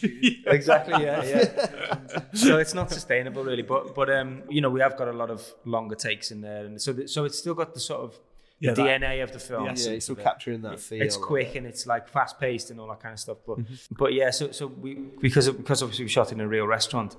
yeah. 0.01 0.51
exactly, 0.53 1.03
yeah, 1.03 1.23
yeah. 1.23 2.19
so 2.33 2.57
it's 2.57 2.73
not 2.73 2.91
sustainable 2.91 3.43
really, 3.43 3.61
but 3.63 3.93
but 3.95 4.09
um, 4.09 4.43
you 4.49 4.61
know, 4.61 4.69
we 4.69 4.79
have 4.81 4.97
got 4.97 5.07
a 5.07 5.13
lot 5.13 5.29
of 5.29 5.45
longer 5.65 5.95
takes 5.95 6.31
in 6.31 6.41
there, 6.41 6.65
and 6.65 6.81
so 6.81 6.93
th- 6.93 7.09
so 7.09 7.25
it's 7.25 7.37
still 7.37 7.53
got 7.53 7.73
the 7.73 7.79
sort 7.79 8.01
of 8.01 8.19
Yeah, 8.59 8.73
that- 8.73 8.85
DNA 9.01 9.23
of 9.23 9.31
the 9.31 9.39
film. 9.39 9.65
Yes. 9.65 9.85
Yeah, 9.85 9.91
you're 9.93 10.01
still 10.01 10.15
capturing 10.15 10.61
that 10.63 10.79
feel. 10.79 11.01
It's 11.01 11.17
quick 11.17 11.55
and 11.55 11.65
it's 11.65 11.85
like 11.87 12.07
fast 12.09 12.39
paced 12.39 12.71
and 12.71 12.79
all 12.79 12.87
that 12.89 12.99
kind 13.01 13.13
of 13.13 13.19
stuff. 13.19 13.37
But 13.45 13.59
Mm-hmm. 13.59 13.95
but 13.97 14.13
yeah, 14.13 14.31
so 14.31 14.51
so 14.51 14.67
we 14.67 14.95
because 15.21 15.47
of, 15.47 15.57
because 15.57 15.81
obviously 15.83 16.05
we 16.05 16.09
shot 16.09 16.31
in 16.31 16.39
a 16.41 16.47
real 16.47 16.65
restaurant 16.67 17.15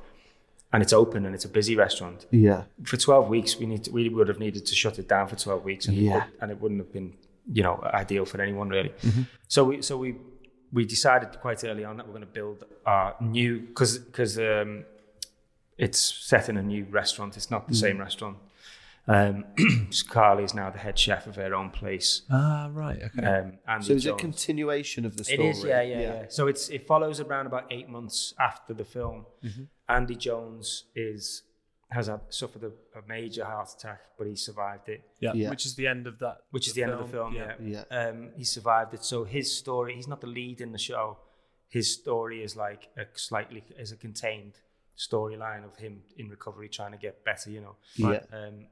and 0.72 0.82
it's 0.82 0.92
open 0.92 1.26
and 1.26 1.34
it's 1.34 1.44
a 1.44 1.48
busy 1.48 1.74
restaurant. 1.76 2.26
Yeah. 2.30 2.64
For 2.84 2.96
twelve 2.96 3.28
weeks, 3.28 3.58
we 3.58 3.66
need 3.66 3.84
to, 3.84 3.90
we 3.92 4.08
would 4.08 4.28
have 4.28 4.38
needed 4.38 4.66
to 4.66 4.74
shut 4.74 4.98
it 4.98 5.08
down 5.08 5.26
for 5.28 5.36
twelve 5.36 5.64
weeks, 5.64 5.86
and 5.86 5.96
it 5.96 6.02
Yeah. 6.02 6.14
would- 6.14 6.24
and 6.40 6.50
it 6.50 6.60
wouldn't 6.60 6.80
have 6.80 6.92
been 6.92 7.14
you 7.52 7.62
know 7.62 7.80
ideal 8.04 8.24
for 8.24 8.40
anyone 8.40 8.68
really. 8.68 8.90
Mm-hmm. 9.02 9.22
So 9.48 9.64
we 9.64 9.82
so 9.82 9.96
we 9.96 10.16
we 10.72 10.84
decided 10.84 11.28
quite 11.40 11.64
early 11.64 11.84
on 11.84 11.96
that 11.96 12.06
we're 12.06 12.12
going 12.12 12.20
to 12.32 12.38
build 12.40 12.64
our 12.86 13.16
new 13.20 13.60
because 13.60 13.98
because 13.98 14.38
um, 14.38 14.84
it's 15.78 15.98
set 15.98 16.48
in 16.48 16.56
a 16.56 16.62
new 16.62 16.84
restaurant. 16.90 17.36
It's 17.36 17.50
not 17.50 17.66
the 17.66 17.74
Mm. 17.74 17.80
same 17.80 17.98
restaurant. 17.98 18.36
Um, 19.08 19.44
Carly 20.10 20.44
is 20.44 20.54
now 20.54 20.70
the 20.70 20.78
head 20.78 20.96
chef 20.98 21.26
of 21.26 21.34
her 21.36 21.52
own 21.54 21.70
place. 21.70 22.22
Ah, 22.30 22.68
right. 22.70 23.00
Okay. 23.02 23.26
Um, 23.26 23.58
Andy 23.66 23.86
So 23.86 23.92
it's 23.94 24.04
a 24.06 24.12
continuation 24.12 25.04
of 25.04 25.16
the 25.16 25.22
It 25.22 25.26
story. 25.34 25.48
is, 25.48 25.64
yeah, 25.64 25.82
yeah, 25.82 26.00
yeah. 26.00 26.24
So 26.28 26.46
it's 26.46 26.68
it 26.68 26.86
follows 26.86 27.18
around 27.18 27.46
about 27.46 27.64
eight 27.72 27.88
months 27.88 28.34
after 28.38 28.72
the 28.74 28.84
film. 28.84 29.26
Mm-hmm. 29.42 29.62
Andy 29.90 30.16
Jones 30.16 30.84
is 30.94 31.42
has 31.90 32.06
had, 32.06 32.20
suffered 32.28 32.62
a, 32.62 32.98
a 32.98 33.02
major 33.08 33.44
heart 33.44 33.68
attack, 33.76 34.00
but 34.16 34.26
he 34.26 34.36
survived 34.36 34.88
it, 34.88 35.02
yeah. 35.18 35.32
yeah. 35.34 35.50
Which 35.50 35.66
is 35.66 35.74
the 35.74 35.88
end 35.88 36.06
of 36.06 36.20
that. 36.20 36.38
which 36.52 36.68
is 36.68 36.74
the 36.74 36.84
end 36.84 36.92
of 36.92 37.00
the 37.00 37.12
film. 37.12 37.34
Yeah, 37.34 37.54
Yeah. 37.60 37.82
Um, 37.90 38.30
he 38.36 38.44
survived 38.44 38.94
it. 38.94 39.04
So 39.04 39.24
his 39.24 39.52
story, 39.52 39.96
he's 39.96 40.06
not 40.06 40.20
the 40.20 40.28
lead 40.28 40.60
in 40.60 40.70
the 40.70 40.78
show. 40.78 41.18
His 41.68 41.92
story 41.92 42.42
is 42.42 42.56
like 42.56 42.88
a 42.96 43.06
slightly 43.14 43.64
is 43.78 43.92
a 43.92 43.96
contained 43.96 44.54
storyline 44.96 45.64
of 45.64 45.76
him 45.76 46.02
in 46.16 46.28
recovery, 46.28 46.68
trying 46.68 46.92
to 46.92 46.98
get 46.98 47.24
better. 47.24 47.50
You 47.50 47.60
know. 47.60 47.76
Yeah. 47.96 48.20
Um, 48.32 48.66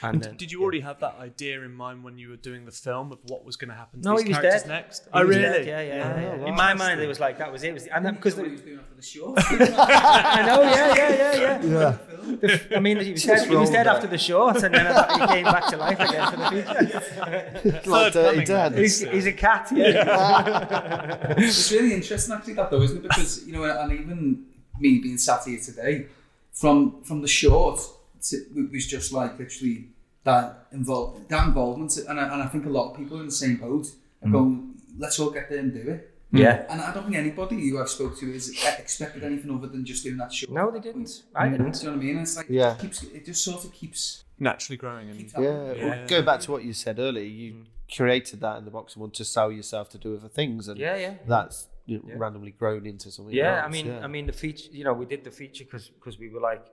And 0.00 0.14
and 0.14 0.22
then, 0.22 0.36
did 0.36 0.52
you 0.52 0.58
yeah. 0.58 0.62
already 0.62 0.80
have 0.80 1.00
that 1.00 1.16
idea 1.18 1.60
in 1.62 1.74
mind 1.74 2.04
when 2.04 2.18
you 2.18 2.28
were 2.28 2.36
doing 2.36 2.64
the 2.64 2.70
film 2.70 3.10
of 3.10 3.18
what 3.24 3.44
was 3.44 3.56
going 3.56 3.70
to 3.70 3.74
happen 3.74 4.00
to 4.00 4.08
No, 4.08 4.16
these 4.16 4.24
he 4.24 4.28
was 4.28 4.38
characters 4.38 4.62
dead. 4.62 4.68
next? 4.68 5.04
He 5.04 5.10
oh, 5.12 5.26
was 5.26 5.36
really? 5.36 5.42
dead, 5.42 5.66
Yeah, 5.66 5.80
yeah. 5.80 6.14
Oh, 6.16 6.20
yeah, 6.20 6.36
yeah. 6.42 6.48
In 6.48 6.54
my 6.54 6.74
mind, 6.74 7.00
it 7.00 7.08
was 7.08 7.18
like 7.18 7.38
that 7.38 7.50
was 7.50 7.64
it. 7.64 7.70
it 7.70 7.74
was, 7.74 7.86
and 7.88 8.06
then 8.06 8.14
because 8.14 8.34
Because 8.36 8.46
he 8.46 8.52
was 8.52 8.60
doing 8.62 8.78
after 8.78 8.94
the 8.94 9.02
show. 9.02 9.34
I 9.36 10.46
know, 10.46 10.62
yeah, 10.62 10.94
yeah, 10.94 11.34
yeah, 11.34 11.62
yeah. 11.64 11.98
Yeah. 12.42 12.76
I 12.76 12.80
mean, 12.80 13.00
he 13.00 13.12
was 13.12 13.24
dead, 13.24 13.48
he 13.48 13.56
was 13.56 13.70
dead 13.70 13.86
after 13.86 14.06
the 14.06 14.18
short, 14.18 14.62
and 14.62 14.74
then 14.74 14.86
he 14.86 15.26
came 15.28 15.44
back 15.44 15.66
to 15.68 15.76
life 15.78 15.98
again 15.98 16.30
for 16.30 16.36
the 16.36 16.50
future. 16.50 17.80
like 17.90 18.06
uh, 18.06 18.10
Dirty 18.10 18.44
coming, 18.44 18.78
He's, 18.78 19.00
he's 19.00 19.26
a 19.26 19.32
cat, 19.32 19.72
yeah. 19.74 21.34
it's 21.38 21.72
really 21.72 21.94
interesting 21.94 22.34
actually 22.34 22.52
that 22.54 22.70
though, 22.70 22.82
isn't 22.82 22.98
it? 22.98 23.02
Because 23.02 23.46
you 23.46 23.52
know, 23.54 23.64
and 23.64 23.92
even 23.92 24.44
me 24.78 24.98
being 24.98 25.16
sat 25.18 25.42
here 25.44 25.58
today, 25.58 26.06
from 26.52 27.02
from 27.02 27.22
the 27.22 27.28
short, 27.28 27.80
to, 28.22 28.36
it 28.36 28.72
was 28.72 28.86
just 28.86 29.12
like 29.12 29.38
literally 29.38 29.88
that 30.24 30.66
involved 30.72 31.28
that 31.28 31.46
involvement, 31.46 31.96
and 31.96 32.20
I, 32.20 32.32
and 32.32 32.42
I 32.42 32.46
think 32.46 32.66
a 32.66 32.70
lot 32.70 32.90
of 32.90 32.96
people 32.96 33.18
are 33.18 33.20
in 33.20 33.26
the 33.26 33.32
same 33.32 33.56
boat 33.56 33.86
are 34.22 34.28
mm. 34.28 34.32
going, 34.32 34.74
let's 34.98 35.18
all 35.18 35.30
get 35.30 35.48
there 35.48 35.58
and 35.58 35.72
do 35.72 35.90
it. 35.90 36.14
Yeah. 36.30 36.66
And 36.68 36.80
I 36.80 36.92
don't 36.92 37.04
think 37.04 37.16
anybody 37.16 37.70
who 37.70 37.80
I've 37.80 37.88
spoke 37.88 38.18
to 38.18 38.34
is 38.34 38.50
expected 38.78 39.24
anything 39.24 39.50
other 39.50 39.66
than 39.66 39.84
just 39.84 40.04
doing 40.04 40.18
that 40.18 40.32
show. 40.32 40.52
No, 40.52 40.70
they 40.70 40.80
didn't. 40.80 41.22
I 41.34 41.48
didn't. 41.48 41.78
you 41.80 41.88
know 41.88 41.96
what 41.96 42.02
I 42.02 42.04
mean? 42.04 42.18
It's 42.18 42.36
like 42.36 42.46
Yeah. 42.50 42.74
it, 42.74 42.80
keeps, 42.80 43.02
it 43.02 43.24
just 43.24 43.42
sort 43.42 43.64
of 43.64 43.72
keeps. 43.72 44.24
Naturally 44.38 44.76
growing. 44.76 45.08
And 45.08 45.18
keeps 45.18 45.32
Yeah. 45.32 45.40
happening. 45.40 45.88
Well, 45.88 45.98
Yeah. 45.98 46.06
going 46.06 46.24
back 46.24 46.40
to 46.40 46.50
what 46.52 46.64
you 46.64 46.72
said 46.74 46.98
earlier, 46.98 47.24
you 47.24 47.52
mm. 47.52 47.64
curated 47.90 48.40
that 48.40 48.58
in 48.58 48.66
the 48.66 48.70
box 48.70 48.94
and 48.94 49.00
want 49.00 49.14
to 49.14 49.24
sell 49.24 49.50
yourself 49.50 49.88
to 49.90 49.98
do 49.98 50.16
other 50.16 50.28
things, 50.28 50.68
and 50.68 50.78
Yeah, 50.78 50.96
yeah. 50.96 51.14
that's 51.26 51.68
you 51.88 51.96
know, 51.98 52.04
Yeah. 52.08 52.14
randomly 52.18 52.50
grown 52.50 52.84
into 52.86 53.10
something. 53.10 53.34
Yeah, 53.34 53.56
else. 53.56 53.66
I 53.66 53.68
mean, 53.70 53.86
yeah. 53.86 54.04
I 54.04 54.08
mean, 54.14 54.26
the 54.26 54.32
feature. 54.44 54.68
You 54.70 54.84
know, 54.84 54.92
we 54.92 55.06
did 55.06 55.24
the 55.24 55.30
feature 55.30 55.64
because 55.64 55.88
because 55.88 56.18
we 56.18 56.28
were 56.28 56.40
like, 56.50 56.64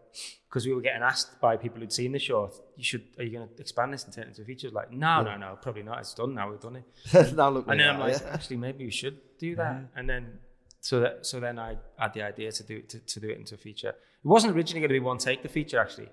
because 0.47 0.65
we 0.67 0.73
were 0.73 0.81
getting 0.81 1.01
asked 1.01 1.39
by 1.39 1.55
people 1.55 1.79
who'd 1.79 1.93
seen 1.93 2.11
the 2.11 2.19
short. 2.19 2.53
You 2.75 2.83
should. 2.83 3.03
Are 3.17 3.23
you 3.23 3.31
going 3.37 3.47
to 3.47 3.61
expand 3.61 3.93
this 3.93 4.03
and 4.03 4.13
turn 4.13 4.25
it 4.25 4.27
into 4.29 4.41
a 4.41 4.45
feature? 4.45 4.69
Like, 4.69 4.91
no, 4.91 5.23
no, 5.23 5.37
no, 5.37 5.57
probably 5.61 5.83
not. 5.83 5.99
It's 5.99 6.13
done 6.13 6.33
now. 6.35 6.49
We've 6.51 6.59
done 6.59 6.77
it. 6.81 7.33
now 7.41 7.49
look. 7.49 7.67
And 7.69 7.79
then 7.79 7.89
I'm 7.91 7.99
like, 7.99 8.19
yeah. 8.19 8.29
actually, 8.33 8.57
maybe 8.57 8.83
we 8.83 8.91
should 8.91 9.17
do 9.39 9.55
that. 9.55 9.75
And 9.95 10.09
then, 10.09 10.39
so 10.81 10.99
that, 10.99 11.25
so 11.25 11.39
then 11.39 11.57
I 11.59 11.77
had 11.97 12.13
the 12.13 12.23
idea 12.23 12.51
to 12.51 12.63
do 12.63 12.81
to, 12.81 12.99
to 12.99 13.19
do 13.21 13.29
it 13.29 13.37
into 13.37 13.55
a 13.55 13.57
feature. 13.57 13.89
It 14.25 14.27
wasn't 14.27 14.55
originally 14.55 14.81
going 14.81 14.89
to 14.89 14.99
be 15.01 15.05
one 15.13 15.17
take. 15.17 15.43
The 15.43 15.49
feature 15.49 15.79
actually, 15.79 16.09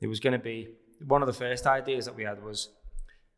it 0.00 0.06
was 0.06 0.20
going 0.20 0.34
to 0.34 0.44
be 0.52 0.68
one 1.04 1.22
of 1.22 1.26
the 1.26 1.38
first 1.44 1.66
ideas 1.66 2.04
that 2.04 2.14
we 2.14 2.22
had 2.22 2.42
was 2.42 2.68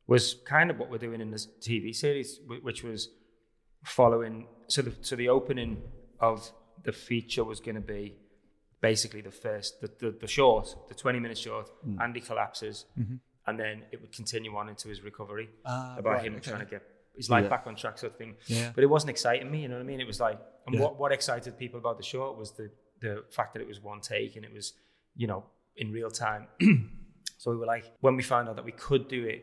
was 0.07 0.37
kind 0.44 0.70
of 0.70 0.79
what 0.79 0.90
we're 0.90 0.98
doing 0.98 1.20
in 1.20 1.31
this 1.31 1.48
TV 1.61 1.94
series, 1.94 2.38
which 2.62 2.83
was 2.83 3.09
following. 3.87 4.46
So 4.68 4.83
the 4.83 4.92
so 5.01 5.16
the 5.16 5.29
opening 5.29 5.83
of 6.20 6.51
the 6.85 6.92
feature 6.92 7.44
was 7.44 7.61
going 7.61 7.75
to 7.77 7.81
be 7.81 8.16
basically 8.81 9.20
the 9.20 9.31
first 9.31 9.81
the, 9.81 9.90
the, 9.99 10.11
the 10.20 10.27
short, 10.27 10.75
the 10.88 10.94
twenty 10.94 11.20
minute 11.20 11.38
short. 11.38 11.70
Andy 12.01 12.20
collapses, 12.20 12.87
and 13.46 13.59
then 13.59 13.83
it 13.92 14.01
would 14.01 14.12
continue 14.12 14.55
on 14.57 14.68
into 14.68 14.88
his 14.88 15.03
recovery 15.03 15.49
Ah, 15.64 15.96
about 15.99 16.14
right, 16.14 16.27
him 16.27 16.35
okay. 16.37 16.51
trying 16.51 16.64
to 16.64 16.70
get 16.70 16.83
his 17.16 17.31
life 17.31 17.44
Yeah. 17.44 17.49
back 17.49 17.66
on 17.66 17.77
track, 17.77 17.96
sort 17.99 18.12
of 18.12 18.18
thing. 18.18 18.35
Yeah. 18.46 18.72
But 18.75 18.85
it 18.85 18.88
wasn't 18.88 19.11
exciting 19.11 19.51
me, 19.51 19.62
you 19.62 19.68
know 19.68 19.77
what 19.77 19.83
I 19.83 19.87
mean? 19.87 20.01
It 20.01 20.07
was 20.07 20.20
like, 20.20 20.38
and 20.66 20.75
Yeah. 20.75 20.83
what 20.83 20.99
what 20.99 21.12
excited 21.12 21.57
people 21.59 21.79
about 21.79 21.96
the 21.96 22.05
short 22.05 22.37
was 22.37 22.53
the 22.53 22.70
the 23.01 23.25
fact 23.31 23.53
that 23.55 23.61
it 23.62 23.68
was 23.68 23.81
one 23.81 24.01
take 24.01 24.37
and 24.37 24.44
it 24.44 24.53
was, 24.53 24.72
you 25.14 25.27
know, 25.27 25.44
in 25.77 25.92
real 25.92 26.11
time. 26.11 26.49
so 27.38 27.51
we 27.51 27.57
were 27.59 27.66
like, 27.66 27.85
when 28.01 28.16
we 28.16 28.22
found 28.22 28.49
out 28.49 28.57
that 28.57 28.64
we 28.64 28.72
could 28.72 29.07
do 29.09 29.25
it 29.25 29.40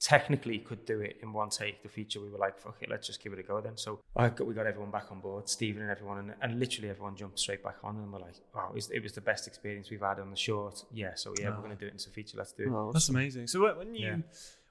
technically 0.00 0.58
could 0.58 0.84
do 0.84 1.00
it 1.00 1.18
in 1.22 1.32
one 1.32 1.48
take. 1.50 1.82
The 1.82 1.88
feature 1.88 2.20
we 2.20 2.28
were 2.30 2.38
like, 2.38 2.58
fuck 2.58 2.76
it, 2.80 2.88
let's 2.90 3.06
just 3.06 3.22
give 3.22 3.32
it 3.32 3.38
a 3.38 3.42
go 3.42 3.60
then. 3.60 3.76
So 3.76 4.00
I 4.16 4.28
got, 4.28 4.46
we 4.46 4.54
got 4.54 4.66
everyone 4.66 4.90
back 4.90 5.10
on 5.10 5.20
board, 5.20 5.48
Stephen 5.48 5.82
and 5.82 5.90
everyone, 5.90 6.18
and, 6.18 6.34
and 6.42 6.58
literally 6.60 6.90
everyone 6.90 7.16
jumped 7.16 7.38
straight 7.38 7.62
back 7.62 7.76
on, 7.82 7.96
and 7.96 8.12
we're 8.12 8.20
like, 8.20 8.34
wow, 8.54 8.68
it 8.70 8.74
was, 8.74 8.90
it 8.90 9.02
was 9.02 9.12
the 9.12 9.20
best 9.20 9.46
experience 9.46 9.90
we've 9.90 10.00
had 10.00 10.18
on 10.20 10.30
the 10.30 10.36
short. 10.36 10.84
Yeah, 10.92 11.14
so 11.14 11.34
yeah, 11.40 11.50
we're 11.50 11.56
going 11.56 11.70
to 11.70 11.76
do 11.76 11.86
it 11.86 11.92
into 11.92 12.10
feature. 12.10 12.36
Let's 12.38 12.52
do 12.52 12.64
it. 12.64 12.68
Oh, 12.70 12.90
That's 12.92 13.08
amazing. 13.08 13.46
So 13.46 13.62
when- 13.62 13.76
when 13.78 13.94
you 13.94 14.06
Yeah. 14.06 14.16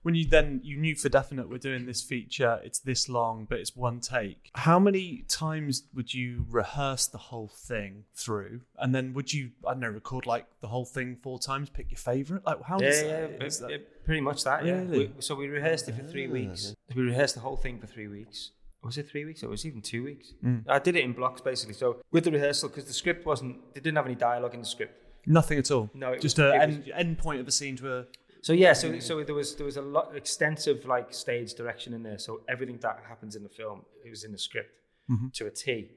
When 0.05 0.13
you 0.13 0.23
then 0.23 0.61
you 0.63 0.77
knew 0.77 0.93
for 0.93 1.09
definite 1.09 1.49
we're 1.49 1.57
doing 1.57 1.87
this 1.87 1.99
feature, 2.03 2.59
it's 2.63 2.77
this 2.77 3.09
long, 3.09 3.47
but 3.49 3.57
it's 3.57 3.75
one 3.75 3.99
take. 3.99 4.51
How 4.53 4.77
many 4.77 5.25
times 5.27 5.81
would 5.95 6.13
you 6.13 6.45
rehearse 6.47 7.07
the 7.07 7.17
whole 7.17 7.47
thing 7.47 8.03
through, 8.13 8.61
and 8.77 8.93
then 8.93 9.13
would 9.13 9.33
you 9.33 9.49
I 9.67 9.71
don't 9.71 9.79
know 9.79 9.89
record 9.89 10.27
like 10.27 10.45
the 10.61 10.67
whole 10.67 10.85
thing 10.85 11.17
four 11.23 11.39
times, 11.39 11.71
pick 11.71 11.89
your 11.89 11.97
favorite? 11.97 12.45
Like 12.45 12.61
how 12.61 12.77
Yeah, 12.79 12.85
does 12.89 13.01
yeah, 13.01 13.07
that, 13.09 13.31
it- 13.31 13.43
is 13.43 13.59
that- 13.61 13.71
it- 13.71 14.05
pretty 14.05 14.21
much 14.21 14.43
that. 14.43 14.63
Yeah. 14.63 14.73
Really? 14.81 15.07
We, 15.07 15.21
so 15.21 15.33
we 15.33 15.47
rehearsed 15.47 15.89
it 15.89 15.95
for 15.95 16.03
three 16.03 16.27
ah. 16.27 16.31
weeks. 16.33 16.75
We 16.95 17.01
rehearsed 17.01 17.33
the 17.33 17.41
whole 17.41 17.57
thing 17.57 17.79
for 17.79 17.87
three 17.87 18.07
weeks. 18.07 18.51
Was 18.83 18.99
it 18.99 19.09
three 19.09 19.25
weeks? 19.25 19.41
Or 19.43 19.49
was 19.49 19.65
it 19.65 19.69
even 19.69 19.81
two 19.81 20.03
weeks? 20.03 20.33
Mm. 20.45 20.65
I 20.69 20.77
did 20.77 20.95
it 20.95 21.03
in 21.03 21.13
blocks 21.13 21.41
basically. 21.41 21.73
So 21.73 22.03
with 22.11 22.25
the 22.25 22.31
rehearsal, 22.31 22.69
because 22.69 22.85
the 22.85 22.93
script 22.93 23.25
wasn't, 23.25 23.73
they 23.73 23.79
didn't 23.81 23.95
have 23.95 24.05
any 24.05 24.13
dialogue 24.13 24.53
in 24.53 24.59
the 24.59 24.67
script. 24.67 25.01
nothing 25.25 25.57
at 25.57 25.71
all? 25.71 25.89
No, 25.95 26.11
it 26.11 26.21
just 26.21 26.37
was- 26.37 26.53
a 26.53 26.55
it 26.55 26.61
end, 26.61 26.91
end 26.93 27.17
point 27.17 27.41
of 27.41 27.47
a 27.47 27.51
scene 27.51 27.75
to 27.77 27.91
a 27.97 28.05
So 28.45 28.53
yeah, 28.53 28.73
so 28.73 28.91
mm. 28.91 29.01
so 29.01 29.23
there 29.23 29.33
was 29.33 29.55
there 29.55 29.65
was 29.65 29.77
a 29.77 29.81
lot 29.81 30.15
extensive 30.15 30.85
like 30.85 31.11
stage 31.11 31.55
direction 31.55 31.95
in 31.95 32.03
there. 32.03 32.19
So 32.19 32.41
everything 32.47 32.77
that 32.83 32.99
happens 33.09 33.35
in 33.35 33.41
the 33.41 33.49
film, 33.49 33.81
it 34.05 34.11
was 34.11 34.23
in 34.23 34.31
the 34.31 34.37
script 34.37 34.69
mm-hmm. 35.09 35.29
to 35.33 35.47
a 35.47 35.49
T. 35.49 35.89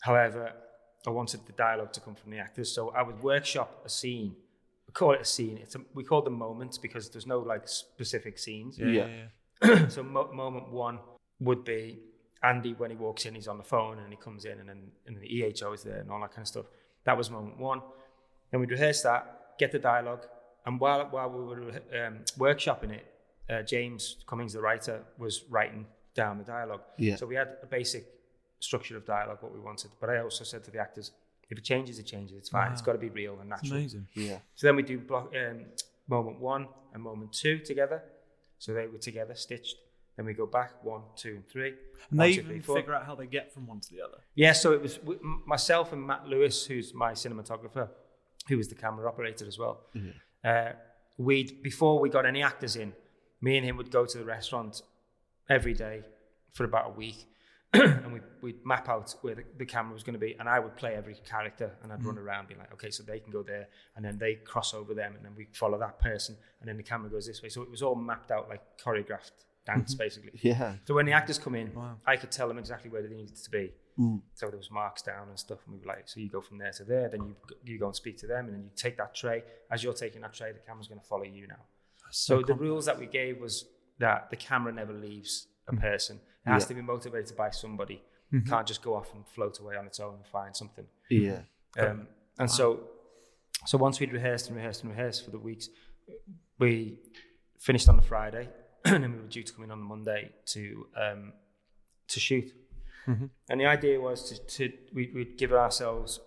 However, 0.00 0.54
I 1.06 1.10
wanted 1.10 1.40
the 1.44 1.52
dialogue 1.52 1.92
to 1.92 2.00
come 2.00 2.14
from 2.14 2.30
the 2.30 2.38
actors, 2.38 2.74
so 2.74 2.92
I 2.96 3.02
would 3.02 3.22
workshop 3.22 3.82
a 3.84 3.90
scene. 3.90 4.34
We 4.86 4.92
call 4.94 5.12
it 5.12 5.20
a 5.20 5.26
scene. 5.26 5.58
It's 5.58 5.74
a, 5.74 5.80
we 5.92 6.02
call 6.02 6.22
them 6.22 6.38
moments 6.38 6.78
because 6.78 7.10
there's 7.10 7.26
no 7.26 7.40
like 7.40 7.68
specific 7.68 8.38
scenes. 8.38 8.78
Yeah. 8.78 9.08
so 9.90 10.02
mo- 10.02 10.32
moment 10.32 10.72
one 10.72 10.98
would 11.40 11.62
be 11.62 11.98
Andy 12.42 12.72
when 12.72 12.88
he 12.88 12.96
walks 12.96 13.26
in, 13.26 13.34
he's 13.34 13.48
on 13.48 13.58
the 13.58 13.64
phone 13.74 13.98
and 13.98 14.08
he 14.08 14.16
comes 14.16 14.46
in, 14.46 14.60
and 14.60 14.68
then 14.70 14.92
and 15.06 15.20
the 15.20 15.28
EHO 15.28 15.74
is 15.74 15.82
there 15.82 16.00
and 16.00 16.10
all 16.10 16.22
that 16.22 16.30
kind 16.30 16.40
of 16.40 16.48
stuff. 16.48 16.66
That 17.04 17.18
was 17.18 17.28
moment 17.28 17.58
one. 17.58 17.82
Then 18.50 18.60
we'd 18.60 18.70
rehearse 18.70 19.02
that, 19.02 19.58
get 19.58 19.72
the 19.72 19.78
dialogue, 19.78 20.24
and 20.66 20.78
while 20.80 21.04
while 21.10 21.30
we 21.30 21.44
were 21.44 21.70
um, 22.06 22.18
workshopping 22.38 22.92
it, 22.92 23.06
uh, 23.50 23.62
James 23.62 24.16
Cummings, 24.26 24.52
the 24.52 24.60
writer, 24.60 25.02
was 25.18 25.44
writing 25.50 25.86
down 26.14 26.38
the 26.38 26.44
dialogue. 26.44 26.82
Yeah. 26.98 27.16
So 27.16 27.26
we 27.26 27.34
had 27.34 27.56
a 27.62 27.66
basic 27.66 28.04
structure 28.60 28.96
of 28.96 29.04
dialogue, 29.04 29.38
what 29.40 29.52
we 29.52 29.60
wanted. 29.60 29.90
But 30.00 30.10
I 30.10 30.18
also 30.20 30.44
said 30.44 30.62
to 30.64 30.70
the 30.70 30.78
actors, 30.78 31.10
if 31.50 31.58
it 31.58 31.64
changes, 31.64 31.98
it 31.98 32.04
changes. 32.06 32.36
It's 32.36 32.48
fine. 32.48 32.70
It's 32.72 32.82
got 32.82 32.92
to 32.92 32.98
be 32.98 33.08
real 33.08 33.38
and 33.40 33.50
It's 33.52 33.62
natural. 33.62 33.78
amazing. 33.78 34.06
Yeah. 34.14 34.38
So 34.54 34.66
then 34.66 34.76
we 34.76 34.82
do 34.82 34.98
block, 34.98 35.32
um, 35.36 35.64
moment 36.08 36.38
one 36.40 36.68
and 36.94 37.02
moment 37.02 37.32
two 37.32 37.58
together. 37.58 38.02
So 38.58 38.72
they 38.72 38.86
were 38.86 38.98
together, 38.98 39.34
stitched. 39.34 39.76
Then 40.16 40.26
we 40.26 40.34
go 40.34 40.46
back 40.46 40.84
one, 40.84 41.02
two, 41.16 41.36
and 41.36 41.48
three. 41.48 41.70
And 42.10 42.18
One, 42.18 42.28
they 42.28 42.34
even 42.34 42.60
three, 42.62 42.74
figure 42.76 42.94
out 42.94 43.06
how 43.06 43.14
they 43.14 43.26
get 43.26 43.52
from 43.52 43.66
one 43.66 43.80
to 43.80 43.90
the 43.90 44.02
other. 44.02 44.18
Yeah, 44.34 44.52
so 44.52 44.72
it 44.72 44.82
was 44.82 44.98
w- 44.98 45.18
m- 45.24 45.42
myself 45.46 45.92
and 45.94 46.06
Matt 46.06 46.28
Lewis, 46.28 46.66
who's 46.66 46.92
my 46.94 47.12
cinematographer, 47.12 47.88
who 48.48 48.56
was 48.58 48.68
the 48.68 48.74
camera 48.74 49.08
operator 49.08 49.46
as 49.48 49.58
well. 49.58 49.80
Uh, 50.44 50.72
we'd 51.18 51.62
before 51.62 52.00
we 52.00 52.08
got 52.08 52.26
any 52.26 52.42
actors 52.42 52.76
in, 52.76 52.92
me 53.40 53.56
and 53.56 53.66
him 53.66 53.76
would 53.76 53.90
go 53.90 54.04
to 54.06 54.18
the 54.18 54.24
restaurant 54.24 54.82
every 55.48 55.74
day 55.74 56.02
for 56.52 56.64
about 56.64 56.86
a 56.90 56.92
week, 56.92 57.24
and 57.72 58.12
we'd, 58.12 58.22
we'd 58.42 58.66
map 58.66 58.88
out 58.88 59.14
where 59.22 59.34
the, 59.34 59.44
the 59.58 59.64
camera 59.64 59.92
was 59.94 60.02
going 60.02 60.14
to 60.14 60.18
be, 60.18 60.36
and 60.38 60.48
I 60.48 60.58
would 60.58 60.76
play 60.76 60.94
every 60.94 61.14
character, 61.14 61.72
and 61.82 61.92
I'd 61.92 62.04
run 62.04 62.18
around, 62.18 62.48
be 62.48 62.54
like, 62.54 62.72
okay, 62.74 62.90
so 62.90 63.02
they 63.02 63.18
can 63.18 63.32
go 63.32 63.42
there, 63.42 63.68
and 63.96 64.04
then 64.04 64.18
they 64.18 64.34
cross 64.34 64.74
over 64.74 64.92
them, 64.94 65.14
and 65.16 65.24
then 65.24 65.32
we 65.36 65.46
follow 65.52 65.78
that 65.78 65.98
person, 65.98 66.36
and 66.60 66.68
then 66.68 66.76
the 66.76 66.82
camera 66.82 67.08
goes 67.10 67.26
this 67.26 67.42
way. 67.42 67.48
So 67.48 67.62
it 67.62 67.70
was 67.70 67.82
all 67.82 67.94
mapped 67.94 68.30
out 68.30 68.48
like 68.48 68.60
choreographed 68.84 69.32
dance, 69.64 69.94
basically. 70.04 70.32
Yeah. 70.42 70.74
So 70.86 70.94
when 70.94 71.06
the 71.06 71.12
actors 71.12 71.38
come 71.38 71.54
in, 71.54 71.72
Wow. 71.74 71.96
I 72.06 72.16
could 72.16 72.30
tell 72.30 72.48
them 72.48 72.58
exactly 72.58 72.90
where 72.90 73.02
they 73.02 73.08
needed 73.14 73.36
to 73.36 73.50
be. 73.50 73.72
So 74.34 74.46
there 74.48 74.56
was 74.58 74.70
marks 74.70 75.02
down 75.02 75.28
and 75.28 75.38
stuff, 75.38 75.58
and 75.66 75.74
we 75.74 75.80
were 75.80 75.92
like, 75.92 76.08
so 76.08 76.18
you 76.20 76.28
go 76.28 76.40
from 76.40 76.58
there 76.58 76.72
to 76.72 76.84
there, 76.84 77.08
then 77.08 77.22
you 77.26 77.36
you 77.64 77.78
go 77.78 77.86
and 77.86 77.96
speak 77.96 78.16
to 78.18 78.26
them, 78.26 78.46
and 78.46 78.54
then 78.54 78.62
you 78.64 78.70
take 78.76 78.96
that 78.98 79.14
tray. 79.14 79.42
As 79.70 79.82
you're 79.84 79.92
taking 79.92 80.20
that 80.22 80.32
tray, 80.34 80.52
the 80.52 80.58
camera's 80.60 80.88
going 80.88 81.00
to 81.00 81.06
follow 81.06 81.24
you 81.24 81.46
now. 81.46 81.60
So, 82.10 82.42
the 82.42 82.54
rules 82.54 82.84
that 82.86 82.98
we 82.98 83.06
gave 83.06 83.38
was 83.40 83.64
that 83.98 84.30
the 84.30 84.36
camera 84.36 84.72
never 84.72 84.92
leaves 84.92 85.46
a 85.68 85.74
person. 85.76 86.20
It 86.46 86.50
has 86.50 86.62
Yeah. 86.64 86.68
to 86.68 86.74
be 86.74 86.82
motivated 86.82 87.36
by 87.36 87.50
somebody. 87.50 88.02
Can't 88.46 88.66
just 88.66 88.82
go 88.82 88.94
off 88.94 89.12
and 89.14 89.26
float 89.26 89.60
away 89.60 89.76
on 89.76 89.86
its 89.86 90.00
own 90.00 90.14
and 90.14 90.26
find 90.26 90.56
something. 90.56 90.86
Yeah. 91.10 91.42
Um, 91.78 92.08
and 92.38 92.50
so, 92.50 92.88
so 93.66 93.76
once 93.78 94.00
we'd 94.00 94.12
rehearsed 94.12 94.48
and 94.48 94.56
rehearsed 94.56 94.82
and 94.82 94.90
rehearsed 94.90 95.22
for 95.24 95.30
the 95.30 95.38
weeks, 95.38 95.68
we 96.58 96.98
finished 97.58 97.88
on 97.90 97.96
the 97.96 98.02
Friday, 98.02 98.48
and 98.86 99.04
then 99.04 99.12
we 99.12 99.18
were 99.20 99.28
due 99.28 99.42
to 99.42 99.52
come 99.52 99.64
in 99.64 99.70
on 99.70 99.78
the 99.80 99.84
Monday 99.84 100.32
to 100.46 100.86
um, 100.96 101.32
to 102.08 102.20
shoot. 102.20 102.52
And 103.48 103.60
the 103.60 103.66
idea 103.66 104.00
was 104.00 104.30
to, 104.30 104.38
to 104.38 104.72
we, 104.92 105.10
we'd 105.14 105.38
give 105.38 105.52
ourselves 105.52 106.20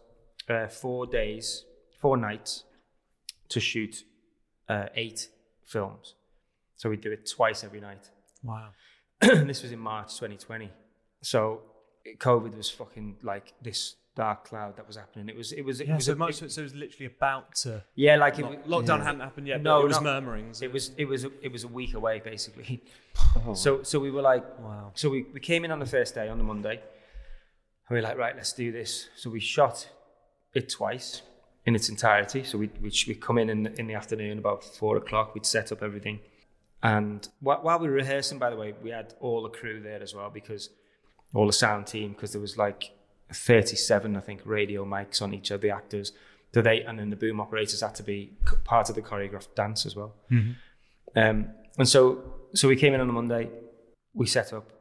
uh, 0.50 0.68
four 0.68 1.06
days, 1.06 1.66
four 2.00 2.18
nights 2.18 2.64
to 3.50 3.60
shoot 3.60 4.04
uh, 4.68 4.88
eight 4.96 5.30
films. 5.64 6.16
So 6.76 6.90
we'd 6.90 7.02
do 7.02 7.12
it 7.12 7.30
twice 7.30 7.64
every 7.64 7.80
night. 7.80 8.10
Wow. 8.44 8.70
this 9.22 9.64
was 9.64 9.72
in 9.72 9.80
March 9.80 10.14
2020. 10.16 10.72
So 11.22 11.62
COVID 12.18 12.56
was 12.56 12.70
fucking 12.70 13.18
like 13.24 13.54
this 13.62 13.96
dark 14.16 14.46
cloud 14.46 14.78
that 14.78 14.88
was 14.88 14.96
happening. 14.96 15.28
It 15.30 15.36
was, 15.36 15.52
it 15.52 15.62
was, 15.64 15.82
it 15.82 15.88
Yeah, 15.88 15.96
was, 15.96 16.06
so, 16.06 16.14
a- 16.14 16.16
much, 16.16 16.42
it- 16.42 16.52
so 16.52 16.62
it 16.62 16.64
was 16.64 16.76
literally 16.76 17.06
about 17.18 17.56
to. 17.64 17.84
yeah, 17.96 18.16
like 18.16 18.38
Lock, 18.38 18.52
was- 18.66 18.84
lockdown 18.88 19.04
hadn't 19.04 19.20
happened 19.22 19.48
yet, 19.48 19.58
but 19.64 19.70
No, 19.70 19.82
it 19.82 19.88
was 19.88 20.02
no. 20.02 20.04
murmurings. 20.14 20.62
it 20.62 20.72
was, 20.72 20.92
it 20.98 21.06
was, 21.06 21.26
a, 21.26 21.32
it 21.42 21.52
was 21.52 21.64
a 21.64 21.68
week 21.68 21.94
away 21.94 22.22
basically. 22.24 22.84
Oh. 23.46 23.54
So, 23.54 23.84
so 23.84 24.00
we 24.00 24.12
were 24.12 24.22
like, 24.22 24.44
Wow. 24.60 24.92
so 24.96 25.10
we, 25.10 25.26
we 25.34 25.40
came 25.40 25.66
in 25.66 25.72
on 25.72 25.80
the 25.80 25.86
first 25.86 26.16
day 26.16 26.28
on 26.30 26.38
the 26.38 26.44
Monday. 26.44 26.82
And 27.88 27.92
we 27.92 27.98
were 27.98 28.02
like, 28.02 28.18
right, 28.18 28.36
let's 28.36 28.54
do 28.54 28.72
this. 28.72 29.10
So 29.16 29.30
we 29.30 29.40
shot 29.40 29.90
it 30.54 30.70
twice 30.70 31.22
in 31.66 31.76
its 31.76 31.88
entirety. 31.90 32.44
So 32.44 32.58
we 32.58 32.70
we 32.82 32.92
we 33.08 33.16
come 33.16 33.38
in 33.38 33.50
in, 33.50 33.64
the- 33.64 33.80
in 33.80 33.88
the 33.88 33.94
afternoon 33.96 34.38
about 34.40 34.64
four 34.64 34.98
o'clock. 34.98 35.34
We'd 35.36 35.46
set 35.46 35.72
up 35.72 35.84
everything, 35.84 36.20
and 36.82 37.28
wh- 37.42 37.62
while 37.64 37.80
we 37.80 37.88
were 37.88 37.94
rehearsing, 37.96 38.40
by 38.40 38.50
the 38.50 38.56
way, 38.56 38.74
we 38.82 38.90
had 38.92 39.14
all 39.20 39.44
the 39.44 39.50
crew 39.50 39.82
there 39.82 40.02
as 40.02 40.16
well 40.16 40.30
because 40.30 40.70
all 41.34 41.46
the 41.48 41.54
sound 41.54 41.86
team 41.88 42.14
because 42.14 42.32
there 42.32 42.42
was 42.42 42.58
like 42.58 42.92
thirty-seven, 43.34 44.16
I 44.16 44.20
think, 44.20 44.42
radio 44.46 44.86
mics 44.86 45.22
on 45.22 45.34
each 45.34 45.52
of 45.52 45.62
the 45.62 45.72
actors. 45.72 46.12
So 46.54 46.62
they 46.62 46.82
and 46.84 46.98
then 46.98 47.10
the 47.10 47.18
boom 47.18 47.42
operators 47.42 47.82
had 47.82 47.96
to 47.96 48.04
be 48.04 48.32
part 48.64 48.90
of 48.90 48.96
the 48.96 49.02
choreographed 49.02 49.56
dance 49.56 49.86
as 49.86 49.96
well. 49.96 50.14
Mm-hmm. 50.32 50.52
Um, 51.20 51.50
and 51.78 51.88
so 51.88 52.34
so 52.54 52.68
we 52.68 52.76
came 52.76 52.94
in 52.94 53.02
on 53.02 53.10
a 53.10 53.14
Monday, 53.14 53.50
we 54.14 54.26
set 54.26 54.54
up, 54.54 54.72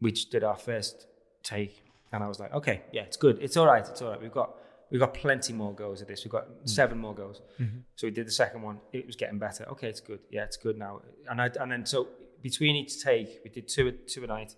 we 0.00 0.12
just 0.12 0.30
did 0.30 0.42
our 0.42 0.56
first 0.56 1.06
take, 1.42 1.82
and 2.12 2.24
I 2.24 2.28
was 2.28 2.40
like, 2.40 2.54
okay, 2.54 2.82
yeah, 2.92 3.02
it's 3.02 3.18
good, 3.18 3.38
it's 3.42 3.56
all 3.58 3.66
right, 3.66 3.86
it's 3.86 4.00
all 4.00 4.10
right. 4.10 4.22
We've 4.22 4.32
got 4.32 4.54
we've 4.90 5.00
got 5.00 5.12
plenty 5.12 5.52
more 5.52 5.74
goes 5.74 6.00
at 6.00 6.08
this. 6.08 6.24
We've 6.24 6.32
got 6.32 6.48
mm. 6.48 6.68
seven 6.68 6.98
more 6.98 7.14
goes. 7.14 7.42
Mm-hmm. 7.60 7.78
So 7.96 8.06
we 8.06 8.10
did 8.10 8.26
the 8.26 8.32
second 8.32 8.62
one. 8.62 8.80
It 8.92 9.06
was 9.06 9.16
getting 9.16 9.38
better. 9.38 9.68
Okay, 9.70 9.88
it's 9.88 10.00
good. 10.00 10.20
Yeah, 10.30 10.44
it's 10.44 10.56
good 10.56 10.78
now. 10.78 11.02
And 11.28 11.42
I 11.42 11.50
and 11.60 11.70
then 11.72 11.84
so 11.84 12.08
between 12.40 12.76
each 12.76 13.02
take, 13.02 13.40
we 13.44 13.50
did 13.50 13.68
two 13.68 13.92
two 14.06 14.24
a 14.24 14.26
night. 14.26 14.54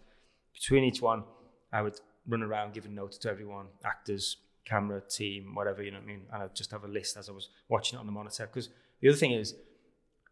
Between 0.53 0.85
each 0.85 1.03
one, 1.03 1.25
I 1.73 1.83
would 1.83 1.99
run 2.27 2.43
around 2.43 2.75
giving 2.75 2.95
notes 2.95 3.19
to 3.19 3.31
everyone, 3.31 3.67
actors, 3.85 4.39
camera 4.65 5.01
team, 5.01 5.55
whatever 5.55 5.83
you 5.83 5.91
know 5.91 5.99
what 5.99 6.05
I 6.05 6.07
mean. 6.07 6.23
And 6.33 6.43
I'd 6.43 6.55
just 6.55 6.71
have 6.71 6.85
a 6.85 6.89
list 6.89 7.17
as 7.17 7.29
I 7.29 7.33
was 7.33 7.49
watching 7.69 7.99
it 7.99 8.01
on 8.01 8.07
the 8.07 8.13
monitor. 8.13 8.47
Because 8.47 8.71
the 9.01 9.09
other 9.09 9.19
thing 9.19 9.33
is, 9.33 9.55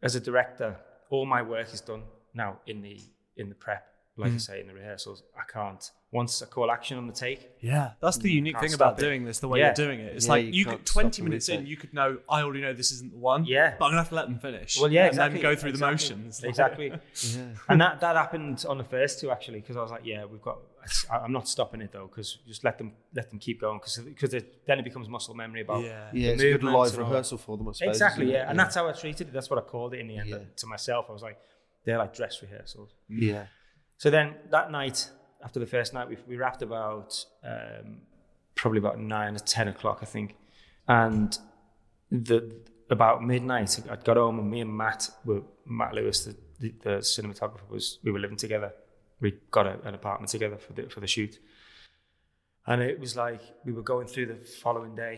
as 0.03 0.15
a 0.15 0.21
director, 0.21 0.77
all 1.11 1.27
my 1.27 1.43
work 1.43 1.73
is 1.73 1.81
done 1.81 2.03
now 2.35 2.59
in 2.67 2.83
the 2.83 3.01
in 3.37 3.49
the 3.49 3.55
prep. 3.55 3.87
Like 4.19 4.33
I 4.33 4.35
mm. 4.35 4.41
say 4.41 4.61
in 4.61 4.67
the 4.67 4.75
rehearsals, 4.75 5.23
I 5.35 5.51
can't. 5.51 5.91
Once 6.11 6.43
I 6.43 6.47
call 6.47 6.71
action 6.71 6.99
on 6.99 7.07
the 7.07 7.15
take, 7.15 7.49
Yeah, 7.61 7.93
that's 8.03 8.19
the 8.19 8.29
mm, 8.29 8.35
unique 8.35 8.61
thing 8.61 8.75
about 8.75 8.99
it. 8.99 9.03
doing 9.03 9.25
this, 9.25 9.39
the 9.39 9.49
way 9.49 9.61
Yeah. 9.61 9.69
you're 9.69 9.87
doing 9.87 10.01
it. 10.01 10.15
It's 10.15 10.27
Yeah, 10.27 10.33
like 10.33 10.45
you 10.45 10.53
you, 10.53 10.65
can't 10.67 10.77
could 10.77 10.87
20 10.87 11.23
minutes 11.23 11.49
in, 11.49 11.65
you 11.65 11.79
could 11.79 11.95
know, 11.95 12.19
I 12.29 12.43
already 12.43 12.61
know 12.61 12.75
this 12.75 12.93
isn't 12.93 13.13
the 13.13 13.19
one. 13.19 13.47
Yeah. 13.47 13.75
But 13.79 13.87
I'm 13.87 13.93
going 13.93 13.95
to 13.95 14.01
have 14.03 14.09
to 14.11 14.15
let 14.17 14.27
them 14.27 14.39
finish. 14.39 14.79
well, 14.79 14.93
yeah, 14.93 15.05
and 15.05 15.13
exactly. 15.13 15.41
then 15.41 15.51
go 15.51 15.57
through 15.59 15.73
the 15.73 15.79
motions. 15.79 16.45
Exactly. 16.45 16.93
Yeah. 17.23 17.55
and 17.71 17.81
that 17.81 18.01
that 18.01 18.17
happened 18.17 18.67
on 18.69 18.77
the 18.77 18.85
first 18.85 19.19
two 19.21 19.31
actually 19.31 19.61
because 19.61 19.79
I 19.79 19.81
was 19.81 19.91
like, 19.91 20.05
yeah, 20.05 20.27
we've 20.27 20.43
got. 20.43 20.59
I- 21.11 21.19
I'm 21.19 21.33
not 21.33 21.47
stopping 21.49 21.81
it 21.81 21.93
though 21.93 22.07
because 22.09 22.39
just 22.47 22.65
let 22.65 22.77
them 22.79 22.93
let 23.15 23.31
them 23.31 23.39
keep 23.39 23.61
going 23.61 23.79
because 23.79 23.99
because 23.99 24.31
then 24.67 24.79
it 24.79 24.85
becomes 24.85 25.09
muscle 25.09 25.35
memory 25.35 25.61
about 25.63 25.83
Yeah. 25.85 26.09
Yeah, 26.13 26.29
the 26.29 26.33
it's 26.35 26.43
a 26.43 26.53
good 26.59 26.65
live 26.65 26.97
rehearsal 26.99 27.39
for 27.39 27.57
them, 27.57 27.69
I 27.69 27.73
suppose. 27.73 27.95
exactly 27.97 28.25
isn't 28.27 28.35
yeah, 28.35 28.51
and 28.51 28.59
that's 28.59 28.75
how 28.75 28.89
I 28.89 28.93
treated 28.93 29.29
it. 29.29 29.33
That's 29.33 29.49
what 29.51 29.59
I 29.59 29.63
called 29.63 29.95
it 29.95 30.01
in 30.01 30.09
the 30.09 30.19
end 30.19 30.29
Yeah. 30.29 30.39
to 30.57 30.67
myself. 30.67 31.07
I 31.09 31.13
was 31.13 31.23
like, 31.23 31.39
they're 31.85 31.99
like 31.99 32.15
dress 32.15 32.43
rehearsals. 32.43 32.91
yeah. 33.09 33.47
So 33.99 34.11
then 34.11 34.35
that 34.51 34.71
night, 34.73 35.09
after 35.45 35.61
the 35.61 35.67
first 35.67 35.95
night, 35.95 36.09
we, 36.09 36.17
we 36.27 36.37
wrapped 36.37 36.63
about 36.63 37.25
um, 37.45 38.01
probably 38.57 38.79
about 38.79 38.99
nine 38.99 39.37
or 39.37 39.39
ten 39.39 39.69
o'clock, 39.69 39.99
I 40.03 40.07
think. 40.07 40.35
And 40.89 41.39
the 42.11 42.53
about 42.91 43.23
midnight, 43.23 43.79
I 43.89 43.97
got 43.97 44.17
home 44.17 44.39
and 44.41 44.51
me 44.51 44.61
and 44.61 44.77
Matt 44.77 45.09
were 45.25 45.43
Matt 45.65 45.95
Lewis, 45.95 46.25
the, 46.25 46.37
the, 46.61 46.75
the 46.83 46.91
cinematographer, 46.99 47.69
was 47.71 47.99
we 48.03 48.11
were 48.11 48.19
living 48.19 48.37
together. 48.37 48.73
We 49.23 49.29
got 49.51 49.67
a, 49.67 49.75
an 49.89 49.95
apartment 49.95 50.31
together 50.31 50.59
for 50.59 50.73
the 50.75 50.83
for 50.91 51.01
the 51.01 51.07
shoot, 51.07 51.39
and 52.67 52.83
it 52.83 52.99
was 53.01 53.17
like 53.17 53.41
we 53.65 53.73
were 53.73 53.83
going 53.93 54.07
through 54.07 54.27
the 54.27 54.35
following 54.65 54.95
day, 54.95 55.17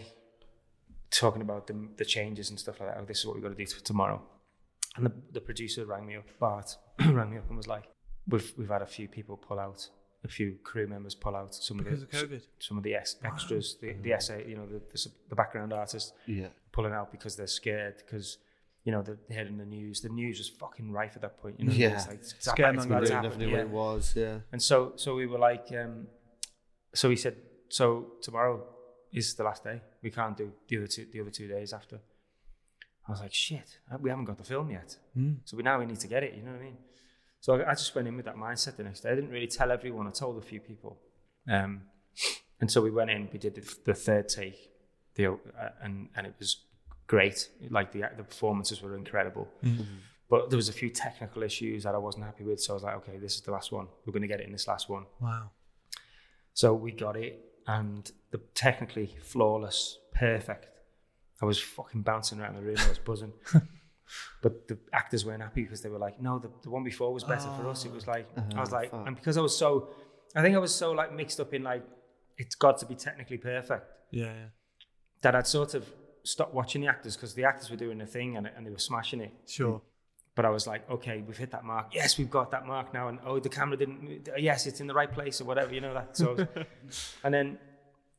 talking 1.11 1.43
about 1.43 1.67
the, 1.67 1.89
the 1.97 2.05
changes 2.05 2.51
and 2.51 2.59
stuff 2.59 2.81
like 2.81 2.89
that. 2.91 2.99
Oh, 3.01 3.05
this 3.05 3.19
is 3.21 3.27
what 3.27 3.35
we've 3.35 3.43
got 3.43 3.57
to 3.57 3.65
do 3.65 3.67
for 3.67 3.83
tomorrow. 3.83 4.23
And 4.97 5.07
the, 5.07 5.13
the 5.33 5.41
producer 5.41 5.85
rang 5.87 6.07
me 6.07 6.17
up, 6.17 6.27
Bart 6.39 6.77
rang 7.01 7.31
me 7.33 7.39
up 7.39 7.49
and 7.49 7.57
was 7.57 7.67
like, 7.67 7.85
"We've 8.29 8.53
we've 8.59 8.69
had 8.69 8.83
a 8.83 8.87
few 8.87 9.09
people 9.09 9.37
pull 9.37 9.59
out, 9.59 9.89
a 10.23 10.29
few 10.29 10.59
crew 10.63 10.87
members 10.87 11.15
pull 11.15 11.35
out. 11.35 11.55
Some 11.55 11.79
Because 11.79 12.03
of 12.03 12.09
of 12.15 12.29
the 12.31 12.37
COVID. 12.37 12.43
some 12.61 12.77
of 12.79 12.85
the 12.85 12.95
ex- 12.95 13.17
extras, 13.25 13.77
the 13.81 13.95
the 14.03 14.15
ah. 14.15 14.19
SA, 14.19 14.37
you 14.51 14.57
know, 14.57 14.67
the, 14.67 14.81
the 14.93 15.09
the 15.31 15.35
background 15.35 15.73
artists 15.73 16.13
Yeah. 16.27 16.49
pulling 16.73 16.93
out 16.93 17.11
because 17.11 17.37
they're 17.37 17.47
scared 17.47 17.95
because." 18.05 18.39
You 18.85 18.93
know, 18.93 19.03
they're 19.03 19.47
in 19.47 19.57
the 19.57 19.65
news. 19.65 20.01
The 20.03 20.11
news 20.11 20.39
was 20.39 20.49
fucking 20.51 20.91
rife 20.93 21.13
at 21.17 21.23
that 21.23 21.39
point. 21.41 21.59
You 21.59 21.67
know, 21.67 21.73
Yeah. 21.73 21.95
it's 21.95 22.07
like, 22.07 22.23
Scaremongering. 22.23 22.85
about 22.87 22.89
to 22.89 23.01
Really 23.01 23.11
happen, 23.15 23.39
never 23.39 23.45
yeah. 23.51 23.57
what 23.57 23.61
it 23.61 23.71
was. 23.71 24.13
Yeah. 24.17 24.39
And 24.53 24.63
so, 24.63 24.93
so 24.97 25.15
we 25.15 25.27
were 25.27 25.39
like, 25.39 25.67
um, 25.73 26.07
so 26.95 27.09
he 27.09 27.17
said, 27.17 27.37
so 27.71 28.13
tomorrow 28.21 28.63
is 29.13 29.35
the 29.35 29.45
last 29.45 29.65
day. 29.65 29.81
We 30.03 30.11
can't 30.11 30.37
do 30.37 30.53
the 30.69 30.77
other 30.79 30.87
two, 30.87 31.07
the 31.13 31.21
other 31.21 31.31
two 31.31 31.49
days 31.49 31.73
after. 31.73 32.01
I 33.07 33.11
was 33.13 33.21
like, 33.21 33.35
shit, 33.35 33.79
we 34.01 34.11
haven't 34.11 34.25
got 34.27 34.39
the 34.39 34.45
film 34.45 34.71
yet. 34.71 34.97
So 35.45 35.57
we 35.57 35.63
now 35.63 35.79
we 35.79 35.87
need 35.87 36.01
to 36.01 36.09
get 36.09 36.23
it. 36.23 36.35
You 36.35 36.43
know 36.43 36.53
what 36.53 36.61
I 36.61 36.65
mean? 36.65 36.77
So 37.41 37.55
I, 37.57 37.71
I 37.71 37.75
just 37.75 37.95
went 37.95 38.09
in 38.09 38.17
with 38.17 38.25
that 38.27 38.37
mindset 38.37 38.77
the 38.77 38.85
next 38.85 39.01
day. 39.01 39.11
I 39.11 39.15
didn't 39.15 39.31
really 39.31 39.47
tell 39.47 39.71
everyone. 39.71 40.07
I 40.07 40.11
told 40.11 40.39
a 40.39 40.41
few 40.47 40.61
people. 40.61 40.99
Um, 41.49 41.83
and 42.61 42.71
so 42.71 42.81
we 42.81 42.91
went 42.91 43.11
in. 43.11 43.29
We 43.33 43.39
did 43.39 43.55
the, 43.57 43.75
the 43.85 43.95
third 43.95 44.29
take, 44.29 44.71
the 45.17 45.27
uh, 45.27 45.35
and 45.83 46.09
and 46.17 46.27
it 46.27 46.35
was 46.39 46.65
great. 47.15 47.49
Like 47.71 47.93
the 47.93 48.03
the 48.17 48.25
performances 48.25 48.83
were 48.83 48.95
incredible. 48.97 49.47
Mm-hmm. 49.63 49.83
But 50.31 50.51
there 50.51 50.57
was 50.57 50.69
a 50.69 50.79
few 50.83 50.91
technical 50.91 51.43
issues 51.51 51.85
that 51.85 51.95
I 51.95 51.99
wasn't 51.99 52.25
happy 52.25 52.45
with. 52.45 52.61
So 52.61 52.73
I 52.73 52.75
was 52.75 52.83
like, 52.83 52.97
okay, 53.01 53.17
this 53.19 53.35
is 53.37 53.43
the 53.43 53.53
last 53.53 53.71
one. 53.71 53.87
We're 54.05 54.13
going 54.17 54.29
to 54.29 54.33
get 54.35 54.41
it 54.41 54.47
in 54.47 54.53
this 54.53 54.67
last 54.67 54.89
one. 54.89 55.05
Wow. 55.21 55.51
So 56.55 56.75
we 56.75 56.91
got 57.07 57.17
it, 57.17 57.35
and 57.67 58.11
the 58.33 58.39
technically 58.55 59.09
flawless, 59.23 59.99
perfect. 60.15 60.67
I 61.43 61.45
was 61.45 61.61
fucking 61.61 62.03
bouncing 62.03 62.41
around 62.41 62.55
the 62.57 62.63
room. 62.63 62.77
I 62.79 62.89
was 62.89 62.99
buzzing. 62.99 63.33
but 64.43 64.67
the 64.69 64.79
actors 64.93 65.25
weren't 65.25 65.43
happy 65.43 65.63
because 65.63 65.83
they 65.83 65.89
were 65.89 66.03
like, 66.07 66.21
"No, 66.21 66.39
the, 66.39 66.51
the 66.63 66.71
one 66.71 66.85
before 66.85 67.13
was 67.13 67.25
better 67.25 67.51
for 67.57 67.69
us." 67.69 67.85
It 67.85 67.93
was 67.93 68.07
like 68.07 68.27
I 68.37 68.43
oh, 68.57 68.61
was 68.61 68.73
like, 68.73 68.91
and 68.93 69.15
because 69.15 69.37
I 69.37 69.41
was 69.41 69.57
so, 69.57 69.89
I 70.35 70.43
think 70.43 70.55
I 70.57 70.63
was 70.69 70.75
so 70.75 70.93
like 70.93 71.13
mixed 71.13 71.39
up 71.39 71.55
in 71.55 71.63
like, 71.63 71.85
it's 72.39 72.57
got 72.57 72.79
to 72.79 72.87
be 72.87 72.97
technically 72.97 73.39
perfect 73.39 73.87
Yeah, 74.11 74.33
yeah. 74.41 74.49
that 75.23 75.35
I'd 75.37 75.47
sort 75.47 75.75
of 75.75 75.85
stopped 76.25 76.55
watching 76.55 76.81
the 76.81 76.89
actors 76.89 77.17
because 77.17 77.35
the 77.35 77.45
actors 77.45 77.71
were 77.71 77.77
doing 77.77 77.99
their 77.99 78.07
thing 78.07 78.37
and, 78.37 78.51
and 78.57 78.67
they 78.67 78.71
were 78.71 78.79
smashing 78.79 79.21
it. 79.21 79.33
Sure. 79.47 79.81
But 80.35 80.45
I 80.45 80.51
was 80.51 80.67
like, 80.67 80.89
okay, 80.91 81.23
we've 81.25 81.37
hit 81.37 81.53
that 81.53 81.65
mark. 81.65 81.95
Yes, 81.95 82.19
we've 82.19 82.31
got 82.31 82.51
that 82.51 82.67
mark 82.67 82.93
now. 82.93 83.07
And 83.09 83.21
oh, 83.25 83.39
the 83.39 83.49
camera 83.49 83.77
didn't. 83.77 84.29
Yes, 84.37 84.67
it's 84.67 84.81
in 84.81 84.89
the 84.89 84.95
right 84.95 85.13
place 85.13 85.41
or 85.41 85.45
whatever. 85.45 85.73
You 85.73 85.81
know 85.81 85.95
that. 85.95 86.17
So, 86.17 86.37
and 87.25 87.33
then, 87.33 87.59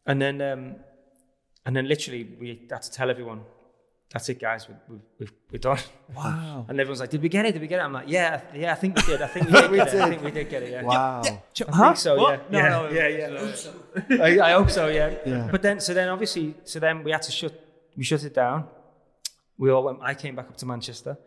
and 0.05 0.21
then, 0.21 0.41
um, 0.41 0.75
and 1.65 1.75
then, 1.75 1.89
literally, 1.89 2.23
we 2.39 2.67
had 2.71 2.83
to 2.83 2.91
tell 2.91 3.09
everyone, 3.09 3.41
"That's 4.13 4.29
it, 4.29 4.39
guys. 4.39 4.69
We, 4.69 4.75
we, 4.87 5.01
we've, 5.19 5.33
we're 5.51 5.57
done." 5.57 5.79
Wow. 6.15 6.65
And 6.69 6.79
everyone's 6.79 7.01
like, 7.01 7.09
"Did 7.09 7.21
we 7.21 7.27
get 7.27 7.45
it? 7.47 7.51
Did 7.51 7.61
we 7.61 7.67
get 7.67 7.79
it?" 7.79 7.83
I'm 7.83 7.91
like, 7.91 8.07
"Yeah, 8.07 8.39
yeah. 8.53 8.71
I 8.71 8.75
think 8.75 8.95
we 8.95 9.01
did. 9.01 9.21
I 9.21 9.27
think 9.27 9.47
we 9.51 9.51
did 9.51 9.71
get 9.73 9.93
it. 9.93 10.01
I 10.01 10.09
think 10.09 10.23
we 10.23 10.31
did 10.31 10.49
get 10.49 10.63
it. 10.63 10.71
Yeah." 10.71 10.83
Wow. 10.83 11.21
I 11.21 11.41
think 11.51 11.97
so. 11.97 12.15
What? 12.15 12.45
Yeah. 12.49 12.69
No, 12.69 12.89
yeah, 12.89 13.27
no, 13.27 13.43
yeah, 13.43 14.07
yeah. 14.07 14.23
I, 14.23 14.51
I 14.51 14.51
hope 14.53 14.71
so. 14.71 14.87
Yeah. 14.87 15.15
Yeah. 15.25 15.49
But 15.51 15.61
then, 15.61 15.81
so 15.81 15.93
then, 15.93 16.07
obviously, 16.07 16.55
so 16.63 16.79
then 16.79 17.03
we 17.03 17.11
had 17.11 17.23
to 17.23 17.31
shut. 17.33 17.61
We 17.97 18.03
shut 18.03 18.23
it 18.23 18.33
down. 18.33 18.67
We 19.57 19.69
all 19.71 19.83
went. 19.83 19.99
I 20.01 20.13
came 20.13 20.35
back 20.35 20.47
up 20.49 20.57
to 20.57 20.65
Manchester. 20.65 21.17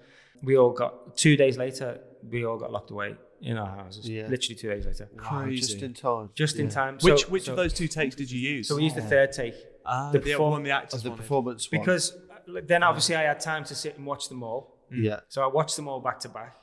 We 0.43 0.57
all 0.57 0.71
got 0.73 1.17
two 1.17 1.37
days 1.37 1.57
later. 1.57 2.01
We 2.29 2.45
all 2.45 2.59
got 2.59 2.71
locked 2.73 2.91
away 2.91 3.17
in 3.41 3.57
our 3.57 3.75
houses. 3.77 4.09
Yeah. 4.09 4.27
Literally 4.29 4.55
two 4.57 4.69
days 4.69 4.85
later, 4.87 5.09
Crazy. 5.17 5.57
Just 5.61 5.83
in 5.83 5.95
time. 5.95 6.31
just 6.35 6.57
in 6.57 6.69
time. 6.69 6.99
Which 7.01 7.23
So- 7.23 7.29
which 7.29 7.45
so- 7.45 7.53
of 7.53 7.57
those 7.57 7.73
two 7.73 7.89
takes 7.89 8.15
did 8.17 8.31
you 8.31 8.41
use? 8.41 8.69
So 8.69 8.77
we 8.77 8.85
used 8.85 8.97
the 8.97 9.03
third 9.03 9.33
take 9.33 9.55
ah, 9.87 10.11
the 10.11 10.19
the, 10.19 10.33
perform- 10.33 10.51
one 10.53 10.63
the 10.65 10.71
As 10.73 10.83
actors 10.83 11.03
the 11.03 11.11
wanted. 11.11 11.23
performance 11.23 11.71
one. 11.73 11.81
because 11.81 12.17
then 12.65 12.83
obviously 12.83 13.15
I 13.17 13.23
had 13.23 13.41
time 13.41 13.65
to 13.65 13.75
sit 13.75 13.97
and 13.97 14.05
watch 14.07 14.29
them 14.29 14.43
all. 14.43 14.79
Yeah. 14.91 15.21
So 15.29 15.43
I 15.43 15.47
watched 15.47 15.77
them 15.77 15.87
all 15.89 16.01
back 16.01 16.19
to 16.21 16.29
back, 16.29 16.57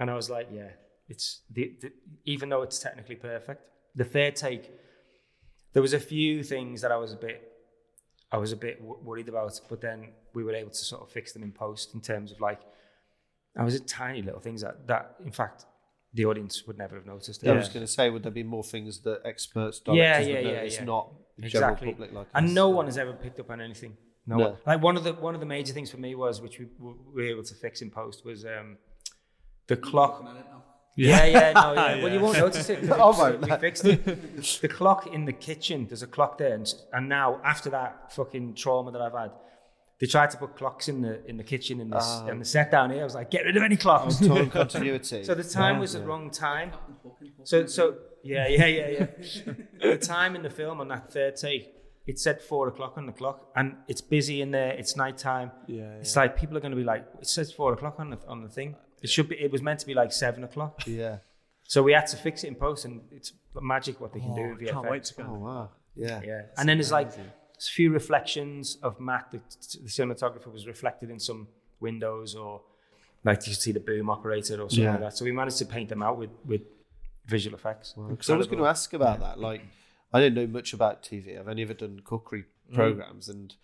and 0.00 0.10
I 0.10 0.14
was 0.14 0.30
like, 0.30 0.48
yeah, 0.52 0.70
it's 1.08 1.42
the, 1.50 1.72
the 1.80 1.92
even 2.24 2.48
though 2.48 2.62
it's 2.62 2.78
technically 2.78 3.16
perfect, 3.16 3.60
the 3.94 4.04
third 4.04 4.36
take, 4.36 4.70
there 5.74 5.82
was 5.82 5.92
a 5.92 6.00
few 6.00 6.42
things 6.42 6.80
that 6.82 6.90
I 6.92 6.96
was 6.96 7.12
a 7.12 7.16
bit, 7.16 7.52
I 8.34 8.38
was 8.44 8.52
a 8.58 8.60
bit 8.66 8.76
w- 8.80 9.00
worried 9.08 9.28
about, 9.34 9.54
but 9.70 9.80
then 9.88 9.98
we 10.36 10.42
were 10.46 10.54
able 10.62 10.70
to 10.80 10.84
sort 10.92 11.02
of 11.04 11.08
fix 11.18 11.24
them 11.34 11.42
in 11.48 11.52
post 11.64 11.86
in 11.96 12.00
terms 12.10 12.28
of 12.32 12.38
like, 12.48 12.60
I 13.56 13.62
was 13.68 13.74
at 13.80 13.86
tiny 13.86 14.20
little 14.28 14.40
things 14.46 14.60
that 14.64 14.76
that 14.92 15.04
in 15.28 15.34
fact 15.40 15.58
the 16.16 16.24
audience 16.30 16.54
would 16.66 16.78
never 16.84 16.94
have 17.00 17.06
noticed. 17.14 17.38
I 17.46 17.52
was 17.52 17.68
going 17.74 17.86
to 17.90 17.92
say, 17.98 18.04
would 18.12 18.22
there 18.26 18.30
be 18.42 18.46
more 18.56 18.64
things 18.74 18.92
that 19.06 19.18
experts, 19.32 19.76
directors 19.80 20.26
Yeah, 20.28 20.34
would 20.34 20.44
yeah, 20.44 20.50
yeah, 20.50 20.56
notice, 20.60 20.76
yeah. 20.78 20.84
not 20.94 21.04
the 21.38 21.46
Exactly. 21.46 21.58
general 21.60 21.92
public 21.92 22.10
like 22.18 22.26
and 22.38 22.46
us? 22.46 22.52
no 22.62 22.66
one 22.78 22.86
has 22.86 22.98
ever 23.04 23.12
picked 23.24 23.38
up 23.40 23.50
on 23.54 23.60
anything. 23.68 23.92
No, 24.26 24.36
No. 24.36 24.44
one. 24.50 24.56
Like 24.70 24.80
one 24.88 24.96
of 24.96 25.04
the 25.06 25.12
one 25.28 25.34
of 25.34 25.40
the 25.44 25.50
major 25.56 25.72
things 25.76 25.90
for 25.94 26.00
me 26.06 26.10
was, 26.24 26.34
which 26.44 26.56
we, 26.60 26.66
we 26.84 26.92
were 27.24 27.28
able 27.34 27.44
to 27.52 27.54
fix 27.64 27.82
in 27.82 27.90
post, 27.90 28.24
was 28.24 28.44
um, 28.56 28.68
the 29.70 29.76
clock. 29.76 30.14
Yeah, 30.96 31.24
yeah, 31.24 31.52
no, 31.52 31.72
yeah. 31.74 32.02
Well, 32.02 32.12
you 32.12 32.20
won't 32.20 32.38
notice 32.38 32.68
it. 32.70 32.80
'cause 32.80 32.90
Oh, 33.00 33.10
it's- 33.28 33.40
my 33.48 33.56
we 33.56 33.60
fixed 33.60 33.84
it. 33.84 34.04
The 34.60 34.68
clock 34.68 35.06
in 35.08 35.24
the 35.24 35.32
kitchen. 35.32 35.86
There's 35.88 36.02
a 36.02 36.06
clock 36.06 36.38
there, 36.38 36.54
and, 36.54 36.72
and 36.92 37.08
now 37.08 37.40
after 37.44 37.70
that 37.70 38.12
fucking 38.14 38.54
trauma 38.54 38.92
that 38.92 39.00
I've 39.02 39.12
had, 39.12 39.32
they 40.00 40.06
tried 40.06 40.30
to 40.30 40.36
put 40.36 40.56
clocks 40.56 40.88
in 40.88 41.02
the 41.02 41.24
in 41.26 41.36
the 41.36 41.44
kitchen 41.44 41.80
in 41.80 41.90
this 41.90 42.04
Ah. 42.06 42.26
in 42.28 42.38
the 42.38 42.44
set 42.44 42.70
down 42.70 42.90
here. 42.90 43.00
I 43.00 43.04
was 43.04 43.14
like, 43.14 43.30
get 43.30 43.44
rid 43.44 43.56
of 43.56 43.62
any 43.62 43.76
clocks. 43.76 44.18
Time 44.18 44.50
continuity. 44.60 45.24
so 45.24 45.34
the 45.34 45.42
time 45.44 45.78
was 45.78 45.94
the 45.94 46.02
wrong 46.02 46.30
time. 46.30 46.72
So 47.44 47.66
so 47.66 47.96
yeah 48.22 48.46
yeah 48.48 48.66
yeah 48.66 48.88
yeah. 48.88 49.06
the 49.80 49.98
time 49.98 50.34
in 50.36 50.42
the 50.42 50.50
film 50.50 50.80
on 50.80 50.88
that 50.88 51.12
third 51.12 51.36
take, 51.36 51.72
it 52.06 52.18
said 52.18 52.40
four 52.40 52.68
o'clock 52.68 52.94
on 52.98 53.06
the 53.06 53.12
clock, 53.12 53.50
and 53.56 53.76
it's 53.88 54.00
busy 54.00 54.40
in 54.42 54.50
there. 54.52 54.72
It's 54.72 54.94
night 54.96 55.16
time. 55.18 55.50
Yeah, 55.66 55.94
It's 56.02 56.14
like 56.16 56.36
people 56.36 56.56
are 56.56 56.60
going 56.60 56.72
to 56.72 56.76
be 56.76 56.84
like, 56.84 57.04
it 57.20 57.26
says 57.28 57.52
four 57.52 57.72
o'clock 57.72 57.96
on 57.98 58.10
the 58.10 58.18
on 58.28 58.42
the 58.42 58.48
thing. 58.48 58.76
It 59.04 59.10
should 59.10 59.28
be. 59.28 59.36
It 59.36 59.52
was 59.52 59.62
meant 59.62 59.80
to 59.80 59.86
be 59.86 59.94
like 59.94 60.12
seven 60.12 60.42
o'clock. 60.44 60.82
yeah. 60.86 61.18
So 61.66 61.82
we 61.82 61.92
had 61.92 62.06
to 62.08 62.16
fix 62.16 62.44
it 62.44 62.48
in 62.48 62.54
post, 62.56 62.84
and 62.86 63.00
it's 63.10 63.32
magic 63.60 64.00
what 64.00 64.12
they 64.14 64.20
can 64.20 64.34
do 64.34 64.42
Oh, 64.42 64.50
in 64.52 64.56
VFX. 64.58 64.70
can't 64.70 64.90
wait 64.90 65.04
to 65.04 65.14
go. 65.14 65.24
Oh 65.28 65.38
wow. 65.38 65.70
Yeah. 65.94 66.20
Yeah, 66.24 66.42
and 66.58 66.68
then 66.68 66.78
there's 66.78 66.90
like 66.90 67.10
there's 67.14 67.68
a 67.68 67.76
few 67.80 67.90
reflections 67.92 68.78
of 68.82 68.98
Matt, 69.00 69.30
the, 69.30 69.38
the 69.86 69.88
cinematographer, 69.88 70.50
was 70.52 70.66
reflected 70.66 71.08
in 71.10 71.18
some 71.20 71.48
windows, 71.80 72.34
or 72.34 72.62
like 73.24 73.46
you 73.46 73.52
could 73.52 73.60
see 73.60 73.72
the 73.72 73.80
boom 73.80 74.08
operator 74.10 74.54
or 74.54 74.68
something 74.70 74.84
Yeah. 74.84 74.92
like 74.92 75.00
that. 75.00 75.16
So 75.16 75.24
we 75.24 75.32
managed 75.32 75.58
to 75.58 75.66
paint 75.66 75.88
them 75.90 76.02
out 76.02 76.16
with 76.18 76.30
with 76.44 76.62
visual 77.26 77.54
effects. 77.54 77.94
Because 78.08 78.30
I 78.30 78.36
was 78.36 78.46
going 78.46 78.58
to 78.58 78.66
ask 78.66 78.92
about 78.92 79.20
that. 79.20 79.38
Like, 79.38 79.62
I 80.12 80.20
don't 80.20 80.34
know 80.34 80.46
much 80.46 80.72
about 80.72 81.02
TV. 81.02 81.38
I've 81.38 81.48
only 81.48 81.62
ever 81.62 81.74
done 81.74 82.00
cookery 82.04 82.44
mm. 82.70 82.74
programs, 82.74 83.28
and 83.28 83.54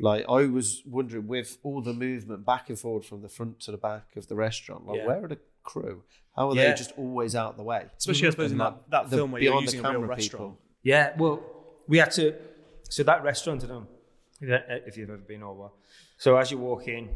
like 0.00 0.24
I 0.28 0.46
was 0.46 0.82
wondering, 0.86 1.26
with 1.26 1.58
all 1.62 1.80
the 1.82 1.92
movement 1.92 2.44
back 2.46 2.68
and 2.68 2.78
forward 2.78 3.04
from 3.04 3.22
the 3.22 3.28
front 3.28 3.60
to 3.60 3.70
the 3.72 3.76
back 3.78 4.16
of 4.16 4.26
the 4.28 4.34
restaurant, 4.36 4.86
like 4.86 4.98
Yeah. 4.98 5.06
where 5.06 5.24
are 5.24 5.28
the 5.28 5.38
crew? 5.62 6.02
How 6.36 6.50
are 6.50 6.54
Yeah. 6.54 6.70
they 6.70 6.74
just 6.76 6.92
always 6.96 7.34
out 7.34 7.50
of 7.52 7.56
the 7.56 7.62
way? 7.64 7.86
Especially, 7.96 8.28
I 8.28 8.30
suppose, 8.30 8.52
in 8.52 8.60
And 8.60 8.74
that, 8.76 8.90
that 8.90 9.10
film 9.10 9.32
where 9.32 9.42
you're 9.42 9.52
beyond 9.52 9.68
the 9.68 9.72
using 9.72 9.84
a 9.84 9.90
real 9.90 10.00
restaurant. 10.02 10.54
people. 10.54 10.58
Yeah, 10.82 11.16
well, 11.16 11.42
we 11.88 11.98
had 11.98 12.10
to. 12.12 12.34
So 12.88 13.02
that 13.02 13.22
restaurant, 13.22 13.64
I 13.64 13.66
don't 13.66 13.86
know 14.40 14.60
if 14.86 14.96
you've 14.96 15.10
ever 15.10 15.18
been 15.18 15.42
over. 15.42 15.70
So 16.16 16.36
as 16.36 16.50
you 16.50 16.58
walk 16.58 16.86
in, 16.88 17.08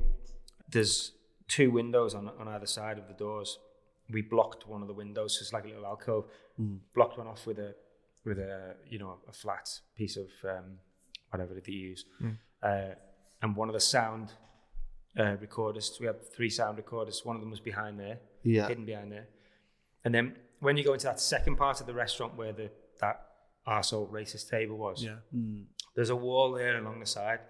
there's 0.68 1.12
two 1.48 1.70
windows 1.70 2.14
on 2.14 2.28
on 2.28 2.48
either 2.48 2.66
side 2.66 2.98
of 2.98 3.06
the 3.08 3.14
doors. 3.14 3.58
We 4.10 4.22
blocked 4.22 4.66
one 4.66 4.82
of 4.82 4.88
the 4.88 4.94
windows, 4.94 5.36
so 5.38 5.42
it's 5.42 5.52
like 5.52 5.64
a 5.64 5.68
little 5.68 5.86
alcove. 5.86 6.24
Blocked 6.94 7.16
one 7.18 7.26
off 7.26 7.46
with 7.46 7.58
a 7.58 7.74
with 8.24 8.38
a 8.38 8.74
you 8.88 8.98
know 8.98 9.18
a 9.28 9.32
flat 9.32 9.68
piece 9.96 10.16
of 10.16 10.28
um, 10.44 10.78
whatever 11.30 11.54
they 11.54 11.72
use, 11.72 12.04
uh, 12.62 12.94
and 13.42 13.56
one 13.56 13.68
of 13.68 13.74
the 13.74 13.80
sound 13.80 14.32
uh, 15.18 15.36
recorders. 15.40 15.96
We 16.00 16.06
had 16.06 16.16
three 16.34 16.48
sound 16.50 16.76
recorders. 16.78 17.22
One 17.24 17.36
of 17.36 17.42
them 17.42 17.50
was 17.50 17.60
behind 17.60 17.98
there, 18.00 18.18
Yeah. 18.42 18.68
hidden 18.68 18.84
behind 18.86 19.12
there. 19.12 19.26
And 20.04 20.14
then 20.14 20.36
when 20.60 20.76
you 20.76 20.84
go 20.84 20.92
into 20.94 21.06
that 21.06 21.20
second 21.20 21.56
part 21.56 21.80
of 21.80 21.86
the 21.86 21.94
restaurant 21.94 22.36
where 22.36 22.52
the 22.52 22.70
that 23.00 23.26
arsehole 23.66 24.08
racist 24.10 24.48
table 24.48 24.76
was, 24.76 25.02
Yeah. 25.04 25.16
there's 25.94 26.10
a 26.10 26.16
wall 26.16 26.52
there 26.52 26.78
along 26.78 27.00
the 27.00 27.06
side. 27.06 27.40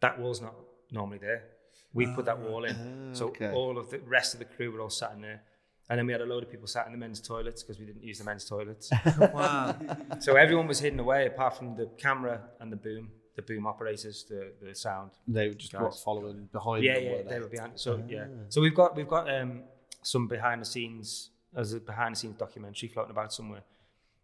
That 0.00 0.18
wall's 0.18 0.40
not 0.40 0.54
normally 0.90 1.18
there. 1.18 1.44
We 1.92 2.06
put 2.06 2.26
that 2.26 2.38
wall 2.38 2.64
in. 2.64 3.10
so 3.14 3.26
okay. 3.28 3.52
all 3.52 3.78
of 3.78 3.90
the 3.90 3.98
rest 4.00 4.34
of 4.34 4.38
the 4.38 4.44
crew 4.44 4.70
were 4.70 4.80
all 4.80 4.90
sat 4.90 5.12
in 5.12 5.22
there. 5.22 5.42
And 5.88 5.98
then 5.98 6.06
we 6.06 6.12
had 6.12 6.20
a 6.20 6.26
load 6.26 6.42
of 6.42 6.50
people 6.50 6.66
sat 6.66 6.84
in 6.86 6.92
the 6.92 6.98
men's 6.98 7.20
toilets 7.20 7.62
because 7.62 7.78
we 7.78 7.86
didn't 7.86 8.02
use 8.02 8.18
the 8.18 8.24
men's 8.24 8.44
toilets. 8.44 8.90
Wow. 9.18 9.76
so 10.18 10.34
everyone 10.36 10.66
was 10.66 10.80
hidden 10.80 10.98
away 11.00 11.26
apart 11.26 11.56
from 11.56 11.76
the 11.76 11.86
camera 11.98 12.40
and 12.60 12.72
the 12.72 12.76
boom, 12.76 13.10
the 13.36 13.42
boom 13.42 13.66
operators, 13.66 14.24
the, 14.28 14.52
the 14.62 14.74
sound. 14.74 15.10
They 15.28 15.48
were 15.48 15.54
just 15.54 15.74
what, 15.74 15.90
Guys. 15.90 16.02
following 16.02 16.48
behind. 16.52 16.82
Yeah, 16.82 16.94
them, 16.94 17.04
yeah, 17.04 17.10
were 17.12 17.22
they 17.30 17.38
were 17.40 17.48
behind. 17.48 17.72
So 17.76 18.02
yeah, 18.08 18.26
so 18.48 18.60
we've 18.60 18.74
got 18.74 18.96
we've 18.96 19.08
got 19.08 19.32
um, 19.32 19.62
some 20.02 20.26
behind 20.26 20.62
the 20.62 20.66
scenes 20.66 21.30
as 21.54 21.74
a 21.74 21.80
behind 21.80 22.14
the 22.14 22.18
scenes 22.18 22.36
documentary 22.36 22.88
floating 22.88 23.10
about 23.12 23.32
somewhere. 23.32 23.62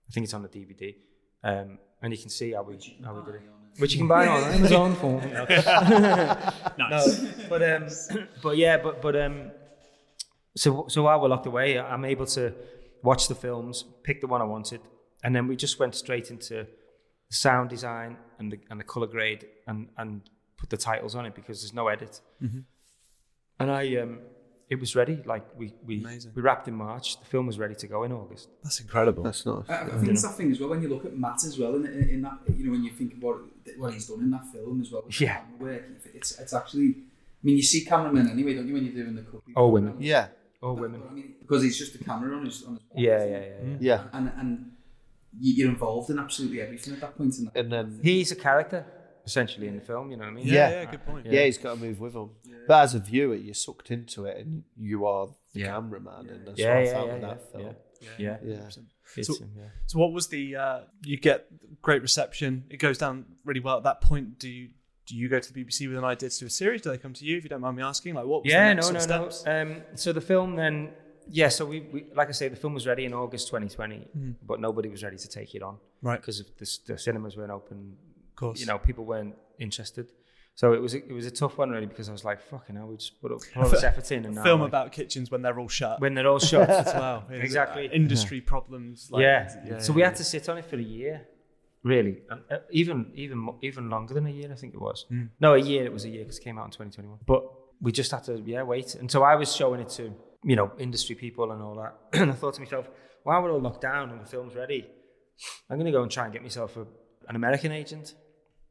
I 0.08 0.12
think 0.12 0.24
it's 0.24 0.34
on 0.34 0.42
the 0.42 0.48
DVD, 0.48 0.94
um, 1.44 1.78
and 2.02 2.12
you 2.12 2.18
can 2.18 2.30
see 2.30 2.52
how 2.52 2.62
we 2.62 2.78
how 3.04 3.14
we 3.14 3.24
did 3.24 3.36
it. 3.36 3.42
Which 3.78 3.92
you 3.94 3.98
can 4.00 4.08
buy 4.08 4.26
on 4.26 4.42
Amazon 4.52 4.94
for. 4.96 5.20
nice. 6.78 7.22
No, 7.22 7.28
but 7.48 7.62
um, 7.62 7.86
but 8.42 8.56
yeah, 8.56 8.78
but 8.78 9.00
but 9.02 9.14
um, 9.16 9.50
so 10.56 10.86
so 10.88 11.02
while 11.02 11.20
we're 11.20 11.28
locked 11.28 11.46
away, 11.46 11.78
I'm 11.78 12.04
able 12.04 12.26
to 12.26 12.54
watch 13.02 13.28
the 13.28 13.34
films, 13.34 13.84
pick 14.02 14.20
the 14.20 14.26
one 14.26 14.40
I 14.40 14.44
wanted, 14.44 14.80
and 15.22 15.34
then 15.34 15.46
we 15.48 15.56
just 15.56 15.78
went 15.78 15.94
straight 15.94 16.30
into 16.30 16.54
the 16.54 16.66
sound 17.34 17.70
design 17.70 18.16
and 18.38 18.52
the 18.52 18.58
and 18.70 18.78
the 18.80 18.84
color 18.84 19.06
grade 19.06 19.46
and 19.66 19.88
and 19.96 20.22
put 20.56 20.68
the 20.70 20.76
titles 20.76 21.14
on 21.14 21.26
it 21.26 21.34
because 21.34 21.62
there's 21.62 21.74
no 21.74 21.88
edit. 21.88 22.20
And 23.60 23.70
I 23.70 23.96
um, 23.96 24.18
it 24.68 24.80
was 24.80 24.96
ready. 24.96 25.22
Like 25.24 25.44
we 25.56 25.74
we 25.86 26.00
Amazing. 26.00 26.32
we 26.34 26.42
wrapped 26.42 26.66
in 26.68 26.74
March. 26.74 27.18
The 27.20 27.26
film 27.26 27.46
was 27.46 27.58
ready 27.58 27.74
to 27.76 27.86
go 27.86 28.02
in 28.04 28.12
August. 28.12 28.48
That's 28.62 28.80
incredible. 28.80 29.22
That's 29.22 29.44
nice. 29.46 29.68
I, 29.68 29.82
I 29.82 29.88
think 29.88 30.08
it's 30.08 30.22
that 30.22 30.34
thing 30.34 30.50
as 30.50 30.58
well 30.60 30.70
when 30.70 30.82
you 30.82 30.88
look 30.88 31.04
at 31.04 31.16
Matt 31.16 31.44
as 31.44 31.58
well 31.58 31.74
in, 31.76 31.86
in, 31.86 32.08
in 32.14 32.22
that 32.22 32.38
you 32.56 32.64
know 32.64 32.72
when 32.72 32.84
you 32.84 32.90
think 32.90 33.14
about 33.14 33.40
what 33.76 33.92
he's 33.94 34.08
done 34.08 34.20
in 34.20 34.30
that 34.30 34.46
film 34.52 34.80
as 34.80 34.90
well. 34.90 35.04
Yeah. 35.20 35.40
work, 35.58 35.82
it's 36.14 36.38
it's 36.38 36.52
actually. 36.52 36.88
I 37.42 37.44
mean, 37.46 37.56
you 37.56 37.62
see 37.64 37.84
cameramen 37.84 38.30
anyway, 38.30 38.54
don't 38.54 38.68
you, 38.68 38.74
when 38.74 38.84
you're 38.84 38.94
doing 39.02 39.16
the 39.16 39.22
cooking? 39.22 39.52
All 39.56 39.72
women. 39.72 39.96
Yeah, 39.98 40.28
Oh, 40.62 40.74
women. 40.74 41.00
but 41.00 41.10
I 41.10 41.12
mean, 41.12 41.34
because 41.40 41.60
he's 41.64 41.76
just 41.76 41.92
a 41.96 41.98
camera 41.98 42.36
on 42.36 42.44
his 42.44 42.62
on 42.62 42.74
his. 42.74 42.82
Yeah, 42.94 43.24
yeah, 43.24 43.30
yeah. 43.30 43.46
yeah. 43.64 43.76
yeah. 43.80 44.02
And 44.12 44.30
and 44.36 44.50
you- 44.50 44.66
you're 45.38 45.68
involved 45.70 46.10
in 46.10 46.18
absolutely 46.18 46.60
everything 46.60 46.94
at 46.94 47.00
that 47.00 47.16
point 47.16 47.36
in 47.38 47.44
that. 47.46 47.56
And 47.56 47.72
then 47.72 48.00
He's 48.02 48.32
a 48.32 48.36
character 48.36 48.84
essentially 49.24 49.68
in 49.68 49.76
the 49.76 49.80
film. 49.80 50.10
You 50.10 50.16
know 50.16 50.24
what 50.24 50.30
I 50.30 50.34
mean? 50.34 50.46
Yeah, 50.46 50.52
Yeah. 50.52 50.70
yeah, 50.82 50.90
good 50.90 51.06
point. 51.06 51.26
yeah, 51.26 51.44
he's 51.44 51.58
got 51.58 51.74
to 51.74 51.80
move 51.80 52.00
with 52.00 52.12
them. 52.14 52.30
But 52.66 52.82
as 52.84 52.94
a 52.94 52.98
viewer, 53.00 53.34
you're 53.34 53.54
sucked 53.54 53.90
into 53.90 54.24
it, 54.26 54.36
and 54.44 54.64
you 54.76 55.06
are 55.06 55.28
the 55.52 55.60
Yeah. 55.60 55.66
cameraman, 55.66 56.28
and 56.28 56.46
that's 56.46 56.58
Yeah, 56.58 56.74
what 56.74 56.76
I 56.88 56.92
found 56.92 57.06
yeah, 57.06 57.12
with 57.14 57.22
yeah, 57.22 57.28
that 57.28 57.52
film. 57.52 57.62
yeah. 57.64 58.08
Yeah. 58.18 58.36
Yeah. 58.44 58.68
It's, 59.16 59.26
So- 59.38 59.44
yeah. 59.56 59.64
So, 59.86 59.98
what 59.98 60.12
was 60.12 60.28
the? 60.28 60.56
Uh, 60.56 60.80
you 61.04 61.18
get 61.18 61.46
great 61.82 62.02
reception. 62.02 62.64
It 62.70 62.78
goes 62.78 62.98
down 62.98 63.26
really 63.44 63.60
well. 63.60 63.76
At 63.76 63.84
that 63.84 64.00
point, 64.00 64.38
do 64.38 64.48
you 64.48 64.70
do 65.06 65.16
you 65.16 65.28
go 65.28 65.38
to 65.40 65.52
the 65.52 65.64
BBC 65.64 65.88
with 65.88 65.98
an 65.98 66.04
idea 66.04 66.30
to 66.30 66.38
do 66.40 66.46
a 66.46 66.50
series? 66.50 66.80
Do 66.82 66.90
they 66.90 66.96
come 66.98 67.12
to 67.12 67.24
you? 67.24 67.36
If 67.36 67.42
you 67.42 67.50
don't 67.50 67.60
mind 67.60 67.76
me 67.76 67.82
asking, 67.82 68.14
like 68.14 68.24
what? 68.24 68.44
Was 68.44 68.52
Yeah, 68.52 68.68
the 68.68 68.74
no, 68.76 68.80
next 68.90 68.92
no, 68.92 68.98
sort 69.00 69.10
no. 69.20 69.26
of 69.26 69.32
steps? 69.34 69.48
Um, 69.48 69.82
so 69.96 70.12
the 70.12 70.20
film 70.20 70.54
then, 70.56 70.90
yeah. 71.28 71.48
So 71.48 71.64
we, 71.64 71.80
we, 71.80 72.06
like 72.14 72.28
I 72.28 72.32
say, 72.32 72.48
the 72.48 72.56
film 72.56 72.74
was 72.74 72.86
ready 72.86 73.04
in 73.04 73.14
August 73.14 73.48
2020, 73.48 74.36
but 74.46 74.60
nobody 74.60 74.88
was 74.88 75.02
ready 75.02 75.16
to 75.16 75.28
take 75.28 75.54
it 75.54 75.62
on, 75.62 75.78
Right. 76.02 76.20
Because 76.20 76.40
of 76.40 76.46
the, 76.58 76.78
the 76.86 76.98
cinemas 76.98 77.36
weren't 77.36 77.50
open. 77.52 77.96
Of 78.30 78.36
course. 78.36 78.60
You 78.60 78.66
know, 78.66 78.78
people 78.78 79.04
weren't 79.04 79.34
interested. 79.58 80.12
So 80.54 80.74
it 80.74 80.82
was 80.82 80.94
a, 80.94 80.98
it 80.98 81.12
was 81.12 81.24
a 81.24 81.30
tough 81.30 81.56
one 81.56 81.70
really 81.70 81.86
because 81.86 82.08
I 82.08 82.12
was 82.12 82.24
like, 82.24 82.40
fucking 82.40 82.76
hell, 82.76 82.88
we 82.88 82.96
just 82.96 83.20
put, 83.22 83.32
up, 83.32 83.40
all 83.56 83.68
this 83.68 83.82
effort 83.90 84.12
in 84.12 84.26
and 84.26 84.34
now 84.34 84.42
film 84.42 84.60
like, 84.60 84.68
about 84.68 84.92
kitchens 84.92 85.30
when 85.30 85.40
they're 85.40 85.58
all 85.58 85.68
shut 85.68 85.98
when 86.00 86.14
they're 86.14 86.26
all 86.26 86.38
shut. 86.52 86.68
as 86.68 86.86
well. 86.94 87.24
Uh, 87.30 87.34
Exactly. 87.34 87.88
industry 87.92 88.40
problems. 88.40 89.08
Like, 89.10 89.22
yeah. 89.22 89.78
So 89.78 89.92
we 89.94 90.02
yeah. 90.02 90.08
had 90.08 90.16
to 90.16 90.24
sit 90.24 90.48
on 90.50 90.58
it 90.58 90.66
for 90.66 90.76
a 90.76 90.82
year, 90.82 91.26
really, 91.82 92.18
and 92.28 92.42
uh, 92.50 92.58
even 92.70 93.12
even 93.14 93.48
even 93.62 93.88
longer 93.88 94.12
than 94.12 94.26
a 94.26 94.30
year, 94.30 94.52
I 94.52 94.54
think 94.56 94.74
it 94.74 94.80
was. 94.80 95.06
Hmm. 95.08 95.26
No, 95.40 95.54
a 95.54 95.58
year. 95.58 95.86
It 95.86 95.92
was 95.92 96.04
a 96.04 96.10
year 96.10 96.24
because 96.24 96.38
it 96.38 96.44
came 96.44 96.58
out 96.58 96.66
in 96.66 96.70
2021. 96.72 97.20
But 97.26 97.44
we 97.80 97.90
just 97.90 98.10
had 98.10 98.24
to, 98.24 98.40
yeah, 98.44 98.62
wait. 98.62 98.94
And 98.94 99.10
so 99.10 99.22
I 99.22 99.36
was 99.36 99.54
showing 99.56 99.80
it 99.80 99.88
to 99.90 100.12
you 100.44 100.56
know 100.56 100.72
industry 100.78 101.14
people 101.14 101.52
and 101.52 101.62
all 101.62 101.76
that, 101.76 101.94
and 102.20 102.30
I 102.30 102.34
thought 102.34 102.54
to 102.54 102.60
myself, 102.60 102.88
while 103.24 103.42
we're 103.42 103.52
all 103.52 103.60
locked 103.60 103.80
down 103.82 104.10
and 104.10 104.20
the 104.20 104.26
film's 104.26 104.54
ready, 104.54 104.86
I'm 105.70 105.76
going 105.78 105.86
to 105.86 105.92
go 105.92 106.02
and 106.02 106.10
try 106.10 106.24
and 106.24 106.32
get 106.32 106.42
myself 106.42 106.76
a, 106.76 106.80
an 107.28 107.36
American 107.36 107.72
agent. 107.72 108.14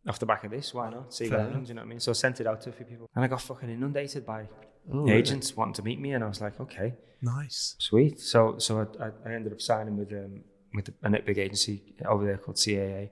Off 0.08 0.18
the 0.18 0.26
back 0.26 0.44
of 0.44 0.50
this, 0.50 0.74
why 0.74 0.90
not? 0.90 1.14
See 1.14 1.30
what 1.30 1.40
happens, 1.42 1.70
you 1.70 1.76
know 1.76 1.82
what 1.82 1.86
I 1.86 1.90
mean? 1.90 2.00
So 2.00 2.10
I 2.10 2.14
sent 2.14 2.42
it 2.42 2.48
out 2.48 2.60
to 2.62 2.70
a 2.70 2.74
few 2.74 2.88
people. 2.88 3.08
And 3.16 3.24
I 3.24 3.28
got 3.28 3.40
fucking 3.40 3.70
inundated 3.70 4.26
by 4.26 4.48
Oh, 4.92 5.02
really? 5.02 5.12
agents 5.12 5.56
wanting 5.56 5.76
to 5.76 5.84
meet 5.84 6.00
me. 6.00 6.14
And 6.14 6.24
I 6.24 6.28
was 6.28 6.42
like, 6.42 6.60
okay, 6.60 6.96
Nice. 7.22 7.76
Sweet. 7.78 8.20
So 8.20 8.56
so 8.58 8.80
I, 9.00 9.06
I, 9.06 9.10
I 9.28 9.34
ended 9.36 9.54
up 9.54 9.62
signing 9.62 9.96
with 9.96 10.12
um 10.12 10.42
with 10.74 10.90
a 11.04 11.10
big 11.24 11.38
agency 11.38 11.94
over 12.04 12.26
there 12.26 12.38
called 12.38 12.58
CAA, 12.58 13.10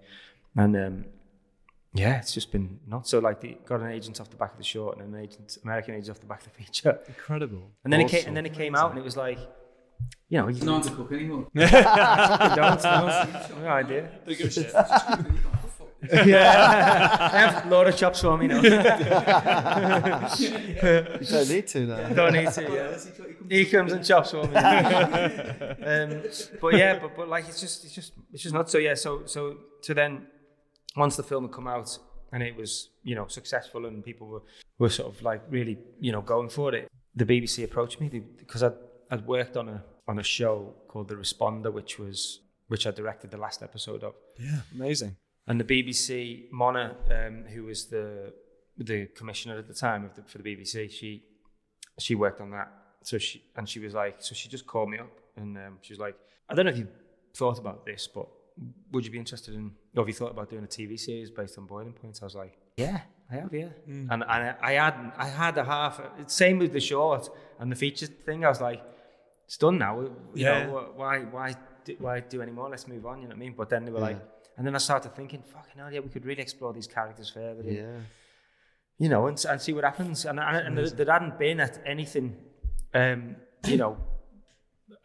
and 0.56 0.76
um 0.76 1.06
yeah, 1.94 2.18
it's 2.20 2.34
just 2.34 2.52
been 2.52 2.80
nuts. 2.88 3.10
So 3.10 3.20
like, 3.20 3.42
the, 3.42 3.58
got 3.66 3.82
an 3.82 3.92
agent 3.92 4.22
off 4.22 4.30
the 4.30 4.36
back 4.36 4.52
of 4.52 4.58
the 4.58 4.64
short 4.64 4.98
and 4.98 5.14
an 5.14 5.22
agent, 5.22 5.58
American 5.64 5.96
agent 5.96 6.12
off 6.12 6.20
the 6.20 6.28
back 6.28 6.46
of 6.46 6.52
the 6.52 6.64
feature, 6.64 7.00
Incredible. 7.08 7.72
and 7.84 7.92
then 7.92 8.02
it 8.02 8.10
came 8.10 8.26
and 8.28 8.38
then 8.38 8.46
it 8.46 8.54
came 8.54 8.76
out 8.76 8.92
and 8.92 9.00
it 9.00 9.04
was 9.04 9.18
like, 9.18 9.40
you 10.30 10.38
know, 10.38 10.48
you 10.48 10.56
He's 10.56 10.64
not 10.64 10.84
to 10.84 10.92
cook 10.92 11.12
anymore. 11.12 11.48
don't 11.56 12.84
know, 12.84 13.26
no 13.62 13.68
idea. 13.68 14.12
Don't 14.26 14.38
give 14.38 14.58
a. 14.58 15.26
Yeah, 16.02 17.30
I 17.34 17.38
have 17.38 17.66
a 17.66 17.70
load 17.70 17.88
of 17.88 17.98
chops 17.98 18.22
for 18.22 18.38
me 18.38 18.48
now. 18.48 18.62
You 18.62 18.70
don't 21.26 21.50
need 21.50 21.68
to 21.68 21.86
now. 21.88 22.10
don't 22.10 22.34
need 22.34 22.52
to. 22.54 22.62
Yeah. 22.64 22.98
He 23.50 23.66
comes 23.66 23.92
and 23.92 24.06
chops 24.06 24.32
for 24.32 24.48
me. 24.48 24.56
um, 24.56 26.24
but 26.62 26.74
yeah, 26.76 27.00
but, 27.00 27.18
but 27.18 27.28
like 27.28 27.50
it's 27.50 27.60
just 27.60 27.84
it's 27.84 27.94
just 27.94 28.14
it's 28.32 28.44
just 28.44 28.56
not 28.56 28.70
so 28.70 28.78
yeah. 28.78 28.94
So 28.94 29.26
so 29.26 29.58
so 29.82 29.94
then 29.94 30.28
once 30.96 31.16
the 31.16 31.24
film 31.24 31.44
had 31.46 31.54
come 31.54 31.68
out 31.68 31.98
and 32.32 32.44
it 32.44 32.56
was 32.56 32.90
you 33.04 33.16
know 33.16 33.28
successful 33.28 33.86
and 33.86 34.04
people 34.04 34.28
were 34.28 34.44
were 34.78 34.90
sort 34.90 35.14
of 35.14 35.22
like 35.22 35.42
really 35.50 35.78
you 36.00 36.12
know 36.12 36.22
going 36.22 36.50
for 36.50 36.74
it, 36.74 36.88
the 37.16 37.26
BBC 37.26 37.64
approached 37.64 38.00
me 38.00 38.08
because 38.10 38.64
I'd 38.64 38.74
I'd 39.12 39.26
worked 39.26 39.58
on 39.58 39.70
a 39.70 39.84
on 40.08 40.20
a 40.20 40.24
show 40.24 40.74
called 40.88 41.08
The 41.08 41.16
Responder, 41.16 41.72
which 41.72 42.00
was 42.00 42.42
which 42.68 42.86
I 42.88 42.92
directed 42.92 43.32
the 43.32 43.38
last 43.38 43.62
episode 43.64 44.04
of. 44.04 44.14
Yeah, 44.40 44.62
amazing. 44.74 45.16
And 45.48 45.60
the 45.60 45.64
BBC, 45.64 46.52
Mona, 46.52 46.96
um, 47.10 47.46
who 47.46 47.64
was 47.64 47.86
the 47.88 48.34
the 48.78 49.08
commissioner 49.08 49.58
at 49.58 49.68
the 49.68 49.74
time 49.74 50.06
of 50.06 50.16
the, 50.16 50.24
for 50.24 50.38
the 50.38 50.44
BBC, 50.44 50.92
she 50.92 51.24
she 51.98 52.16
worked 52.16 52.42
on 52.42 52.52
that. 52.52 52.72
So 53.04 53.18
she 53.18 53.44
and 53.56 53.68
she 53.68 53.80
was 53.80 53.94
like, 53.94 54.16
so 54.20 54.36
she 54.36 54.50
just 54.50 54.66
called 54.66 54.90
me 54.90 55.00
up 55.00 55.12
and 55.36 55.58
um, 55.58 55.78
she 55.82 55.94
was 55.94 56.00
like, 56.00 56.16
I 56.50 56.56
don't 56.56 56.66
know 56.66 56.72
if 56.72 56.78
you 56.78 56.88
thought 57.36 57.60
about 57.60 57.86
this, 57.86 58.08
but 58.08 58.28
would 58.92 59.06
you 59.06 59.12
be 59.12 59.18
interested 59.18 59.54
in, 59.56 59.72
or 59.96 60.02
have 60.04 60.08
you 60.08 60.14
thought 60.14 60.32
about 60.32 60.50
doing 60.50 60.64
a 60.64 60.68
TV 60.68 61.00
series 61.00 61.30
based 61.32 61.58
on 61.58 61.66
Boiling 61.66 61.94
points? 61.94 62.22
I 62.22 62.26
was 62.26 62.36
like, 62.36 62.58
yeah, 62.78 63.02
I 63.32 63.36
have, 63.36 63.54
yeah. 63.54 63.70
Mm. 63.88 64.08
And 64.12 64.24
and 64.24 64.24
I, 64.24 64.56
I 64.62 64.72
had 64.74 65.12
I 65.18 65.28
had 65.28 65.58
a 65.58 65.64
half. 65.64 66.02
Same 66.28 66.60
with 66.60 66.74
the 66.74 66.80
short 66.80 67.30
and 67.60 67.72
the 67.72 67.76
features 67.76 68.10
thing. 68.26 68.44
I 68.46 68.50
was 68.50 68.62
like, 68.62 68.82
it's 69.46 69.58
done 69.58 69.78
now. 69.78 70.00
You 70.02 70.12
Yeah. 70.34 70.66
know, 70.66 70.92
why 70.96 71.20
why 71.20 71.56
do, 71.86 71.96
why 72.00 72.20
do 72.22 72.42
any 72.42 72.52
more? 72.52 72.70
Let's 72.70 72.88
move 72.88 73.06
on. 73.06 73.18
You 73.22 73.24
know 73.24 73.30
what 73.30 73.36
I 73.38 73.40
mean? 73.40 73.54
But 73.56 73.70
then 73.70 73.86
they 73.86 73.92
were 73.92 74.00
like, 74.00 74.20
and 74.58 74.66
then 74.66 74.76
I 74.76 74.80
started 74.80 75.16
thinking, 75.16 75.42
fucking 75.44 75.78
hell, 75.78 75.92
yeah, 75.94 76.00
we 76.02 76.10
could 76.10 76.26
really 76.26 76.42
explore 76.42 76.74
these 76.74 76.88
characters 76.88 77.30
further. 77.30 77.62
and, 77.62 77.76
Yeah. 77.76 77.98
You 78.98 79.08
know, 79.08 79.28
and, 79.28 79.46
and 79.50 79.62
see 79.62 79.72
what 79.74 79.84
happens. 79.86 80.26
And 80.26 80.40
and, 80.40 80.58
and 80.68 80.78
there, 80.78 80.90
there 80.90 81.14
hadn't 81.14 81.40
been 81.40 81.60
at 81.62 81.80
anything, 81.86 82.36
um, 82.94 83.36
you 83.68 83.78
know, 83.78 83.98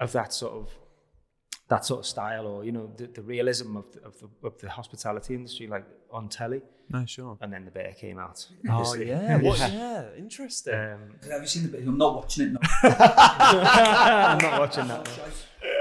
of 0.01 0.11
that 0.13 0.33
sort 0.33 0.55
of 0.55 0.71
that 1.75 1.85
sort 1.85 2.01
of 2.01 2.07
style 2.07 2.47
or 2.47 2.65
you 2.65 2.73
know 2.73 2.91
the, 2.97 3.07
the 3.07 3.23
realism 3.23 3.77
of 3.77 3.87
the, 3.93 4.01
of 4.09 4.15
the 4.21 4.29
of 4.49 4.59
the 4.59 4.71
hospitality 4.71 5.35
industry 5.35 5.67
like 5.67 5.85
on 6.11 6.29
telly. 6.29 6.63
No, 6.91 7.05
sure. 7.07 7.39
And 7.41 7.51
then 7.53 7.65
the 7.65 7.71
bear 7.71 7.93
came 7.93 8.19
out. 8.19 8.47
Oh 8.69 8.95
yeah, 9.13 9.37
what, 9.47 9.59
yeah, 9.59 10.05
interesting. 10.17 10.75
Um, 10.75 11.31
Have 11.31 11.43
you 11.43 11.49
seen 11.49 11.63
the 11.65 11.69
bit? 11.71 11.87
I'm 11.87 11.99
not 11.99 12.15
watching 12.15 12.47
it. 12.49 12.53
No. 12.53 12.61
I'm 12.83 14.39
not 14.39 14.61
watching 14.61 14.87
that. 14.89 15.09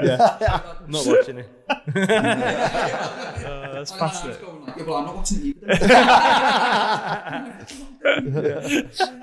Yeah, 0.08 0.62
I'm 0.84 0.92
not 0.92 1.06
watching 1.06 1.38
it. 1.40 1.50
Uh, 1.70 1.76
that's 3.74 3.92
fascinating. 3.92 4.46
Yeah, 4.78 4.84
well, 4.84 4.96
I'm 4.98 5.06
not 5.06 5.16
watching 5.16 5.40
it 5.40 5.46
either. 5.64 5.68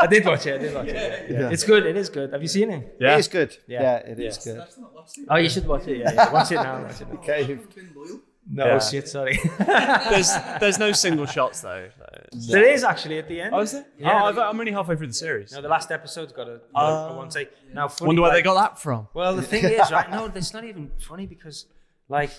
I 0.00 0.06
did 0.08 0.24
watch 0.24 0.46
it. 0.46 0.54
I 0.54 0.58
did 0.58 0.74
watch 0.74 0.88
it. 0.88 1.30
Yeah. 1.30 1.50
It's 1.50 1.64
good. 1.64 1.86
It 1.86 1.96
is 1.96 2.08
good. 2.08 2.32
Have 2.32 2.42
you 2.42 2.48
seen 2.48 2.70
it? 2.70 2.96
Yeah. 3.00 3.14
It 3.14 3.20
is 3.20 3.28
good. 3.28 3.56
Yeah. 3.66 3.82
Yeah, 3.82 3.96
it 4.12 4.20
is 4.20 4.38
good. 4.38 4.58
That's 4.58 4.78
not 4.78 4.94
watching 4.94 5.24
it. 5.24 5.28
Oh, 5.30 5.36
you 5.36 5.48
should 5.48 5.66
watch 5.66 5.86
it. 5.86 5.98
Yeah, 5.98 6.12
yeah. 6.12 6.32
watch 6.32 6.52
it 6.52 6.56
now. 6.56 6.82
Watch 6.82 7.00
it 7.00 7.08
now. 7.08 7.14
Okay. 7.20 7.40
I've 7.40 7.74
been 7.74 7.90
loyal. 7.94 8.20
No 8.52 8.66
Yeah. 8.66 8.78
shit. 8.80 9.08
Sorry. 9.08 9.38
There's 10.10 10.30
there's 10.60 10.78
no 10.78 10.90
single 10.92 11.26
shots 11.26 11.60
though. 11.60 11.88
there 12.48 12.64
is 12.64 12.82
actually 12.82 13.18
at 13.18 13.28
the 13.28 13.40
end. 13.42 13.54
Oh, 13.54 13.60
is 13.60 13.72
there? 13.72 13.86
Yeah. 13.98 14.22
oh, 14.22 14.26
I've, 14.26 14.38
I'm 14.38 14.58
only 14.58 14.72
halfway 14.72 14.96
through 14.96 15.06
the 15.08 15.12
series. 15.14 15.52
No, 15.52 15.62
the 15.62 15.68
last 15.68 15.90
episode's 15.92 16.32
got 16.32 16.48
a, 16.48 16.60
Uh, 16.74 17.10
a 17.12 17.16
one 17.16 17.28
take. 17.28 17.50
Now, 17.72 17.86
funny, 17.88 18.08
Wonder 18.08 18.22
where 18.22 18.30
like- 18.30 18.38
they 18.38 18.42
got 18.42 18.54
that 18.54 18.78
from. 18.80 19.06
Well, 19.14 19.36
the 19.36 19.42
thing 19.42 19.64
is, 19.64 19.90
right? 19.92 20.10
No, 20.10 20.26
it's 20.34 20.52
not 20.52 20.64
even 20.64 20.90
funny 20.98 21.26
because, 21.26 21.66
like, 22.08 22.32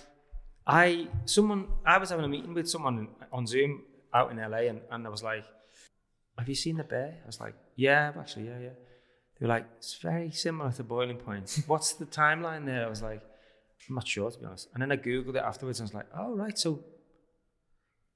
I 0.67 1.07
someone 1.25 1.67
I 1.85 1.97
was 1.97 2.09
having 2.09 2.25
a 2.25 2.27
meeting 2.27 2.53
with 2.53 2.69
someone 2.69 3.07
on 3.31 3.47
Zoom 3.47 3.83
out 4.13 4.31
in 4.31 4.37
LA, 4.37 4.67
and, 4.71 4.81
and 4.91 5.07
I 5.07 5.09
was 5.09 5.23
like, 5.23 5.45
"Have 6.37 6.49
you 6.49 6.55
seen 6.55 6.75
the 6.77 6.83
bear?" 6.83 7.19
I 7.23 7.25
was 7.25 7.39
like, 7.39 7.55
"Yeah, 7.75 8.11
actually, 8.19 8.47
yeah, 8.47 8.59
yeah." 8.59 8.69
They 9.39 9.45
were 9.47 9.53
like, 9.55 9.65
"It's 9.77 9.95
very 9.97 10.29
similar 10.31 10.71
to 10.73 10.83
Boiling 10.83 11.17
Point. 11.17 11.63
What's 11.67 11.93
the 11.93 12.05
timeline 12.05 12.65
there?" 12.65 12.85
I 12.85 12.89
was 12.89 13.01
like, 13.01 13.21
"I'm 13.89 13.95
not 13.95 14.07
sure 14.07 14.29
to 14.31 14.39
be 14.39 14.45
honest." 14.45 14.69
And 14.73 14.81
then 14.81 14.91
I 14.91 14.97
googled 14.97 15.35
it 15.35 15.43
afterwards, 15.43 15.79
and 15.79 15.85
I 15.85 15.89
was 15.89 15.93
like, 15.93 16.07
"Oh, 16.17 16.35
right, 16.35 16.57
so." 16.57 16.83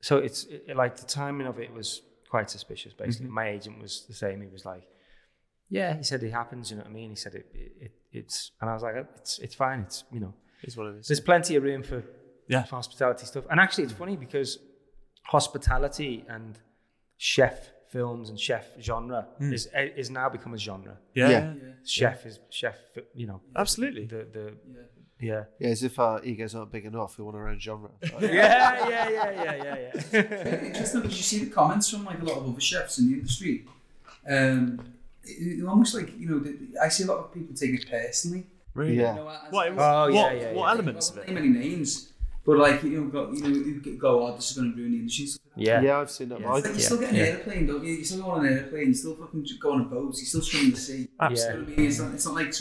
So 0.02 0.18
it's 0.18 0.46
it, 0.46 0.76
like 0.76 0.98
the 0.98 1.06
timing 1.06 1.48
of 1.48 1.60
it 1.60 1.74
was 1.74 2.02
quite 2.30 2.50
suspicious. 2.50 2.94
Basically, 2.94 3.28
mm-hmm. 3.28 3.36
my 3.36 3.50
agent 3.50 3.82
was 3.82 4.06
the 4.08 4.14
same. 4.14 4.42
He 4.42 4.48
was 4.48 4.66
like, 4.66 4.84
"Yeah," 5.70 5.96
he 5.96 6.04
said 6.04 6.22
it 6.24 6.32
happens. 6.32 6.70
You 6.70 6.78
know 6.78 6.84
what 6.84 6.92
I 6.92 6.94
mean? 6.94 7.10
He 7.12 7.16
said 7.16 7.34
it, 7.36 7.48
it, 7.54 7.92
it's, 8.12 8.52
and 8.62 8.70
I 8.70 8.74
was 8.74 8.84
like, 8.84 8.96
"It's 9.18 9.40
it's 9.40 9.56
fine. 9.56 9.80
It's 9.82 10.04
you 10.12 10.20
know." 10.20 10.34
it's 10.66 10.76
what 10.76 10.88
it 10.88 10.96
is. 10.98 11.08
There's 11.08 11.20
plenty 11.20 11.56
of 11.56 11.64
room 11.64 11.84
for, 11.84 12.04
Yeah. 12.48 12.64
for 12.64 12.76
hospitality 12.76 13.26
stuff. 13.26 13.46
And 13.50 13.60
actually, 13.60 13.86
it's 13.86 13.94
mm. 13.94 13.98
funny 13.98 14.18
because 14.18 14.60
hospitality 15.24 16.26
and 16.28 16.58
chef 17.18 17.70
films 17.90 18.30
and 18.30 18.40
chef 18.40 18.66
genre 18.80 19.28
mm. 19.40 19.54
is 19.54 19.70
is 19.74 20.10
now 20.10 20.28
become 20.30 20.54
a 20.54 20.58
genre. 20.58 20.98
Yeah, 21.14 21.30
Yeah. 21.30 21.54
Chef 21.86 22.26
is 22.26 22.40
chef, 22.50 22.78
you 23.14 23.28
know, 23.28 23.42
absolutely. 23.56 24.06
the 24.06 24.28
the 24.38 24.58
yeah. 25.20 25.44
Yeah, 25.60 25.70
as 25.70 25.84
if 25.84 25.98
our 26.00 26.24
egos 26.24 26.56
aren't 26.56 26.72
big 26.72 26.86
enough, 26.86 27.18
we 27.18 27.24
want 27.24 27.38
our 27.38 27.48
own 27.48 27.60
genre. 27.60 27.90
Yeah, 28.22 28.90
yeah, 28.90 29.10
yeah, 29.10 29.32
yeah, 29.32 29.56
yeah, 29.64 30.02
yeah. 30.14 30.66
Interesting 30.68 31.02
because 31.02 31.18
you 31.18 31.24
see 31.24 31.46
the 31.46 31.52
comments 31.52 31.90
from 31.90 32.06
like 32.06 32.22
a 32.22 32.26
lot 32.26 32.38
of 32.38 32.50
other 32.50 32.60
chefs 32.62 33.00
in 33.00 33.08
the 33.10 33.14
industry. 33.20 33.66
Um, 34.30 34.80
it, 35.24 35.60
it 35.60 35.66
almost 35.66 35.96
like 35.96 36.18
you 36.20 36.30
know, 36.30 36.40
the, 36.40 36.58
I 36.82 36.90
see 36.90 37.04
a 37.04 37.08
lot 37.08 37.18
of 37.20 37.34
people 37.34 37.56
take 37.56 37.72
it 37.72 37.90
personally. 37.90 38.46
Really? 38.74 38.96
Yeah. 39.00 39.16
You 39.16 39.22
know, 39.22 39.30
as- 39.30 39.52
What, 39.52 39.68
as- 39.68 39.74
Oh, 39.78 40.08
yeah, 40.08 40.22
what, 40.24 40.36
yeah, 40.38 40.52
what 40.52 40.66
yeah. 40.66 40.72
elements 40.72 41.10
of 41.10 41.18
I 41.18 41.22
it? 41.22 41.28
won't 41.30 41.42
name 41.44 41.56
any 41.58 41.70
names, 41.76 42.12
but 42.46 42.58
like 42.58 42.84
you 42.84 43.02
know, 43.02 43.08
go, 43.08 43.32
you 43.32 43.42
know, 43.42 43.98
go, 43.98 44.28
oh, 44.28 44.36
this 44.36 44.52
is 44.52 44.58
going 44.58 44.72
to 44.74 44.78
ruin 44.78 44.92
the 44.92 44.98
industry. 45.00 45.24
and 45.24 45.30
stuff 45.32 45.42
like 45.56 45.66
that. 45.66 45.72
yeah. 45.72 45.82
Yeah, 45.82 46.00
I've 46.00 46.12
seen 46.12 46.30
that. 46.30 46.40
Yeah. 46.42 46.50
I- 46.50 46.52
like 46.54 46.66
you 46.66 46.80
still 46.80 47.00
get 47.00 47.10
an 47.12 47.16
yeah. 47.16 47.24
airplane, 47.24 47.66
don't 47.68 47.84
you? 47.86 47.94
You 47.94 48.04
still 48.04 48.22
go 48.24 48.30
on 48.32 48.46
an 48.46 48.54
airplane, 48.54 48.88
you 48.88 48.94
still 48.94 49.16
fucking 49.16 49.48
go 49.62 49.72
on 49.74 49.82
a 49.82 49.86
boat, 49.86 50.18
you 50.20 50.26
still 50.26 50.42
swim 50.42 50.66
in 50.66 50.72
the 50.72 50.78
sea. 50.78 51.08
Absolutely. 51.20 51.56
You 51.56 51.60
know 51.60 51.64
what 51.66 51.74
I 51.74 51.78
mean? 51.78 51.88
It's 51.88 52.00
not, 52.00 52.14
it's 52.14 52.26
not 52.26 52.36
like, 52.36 52.60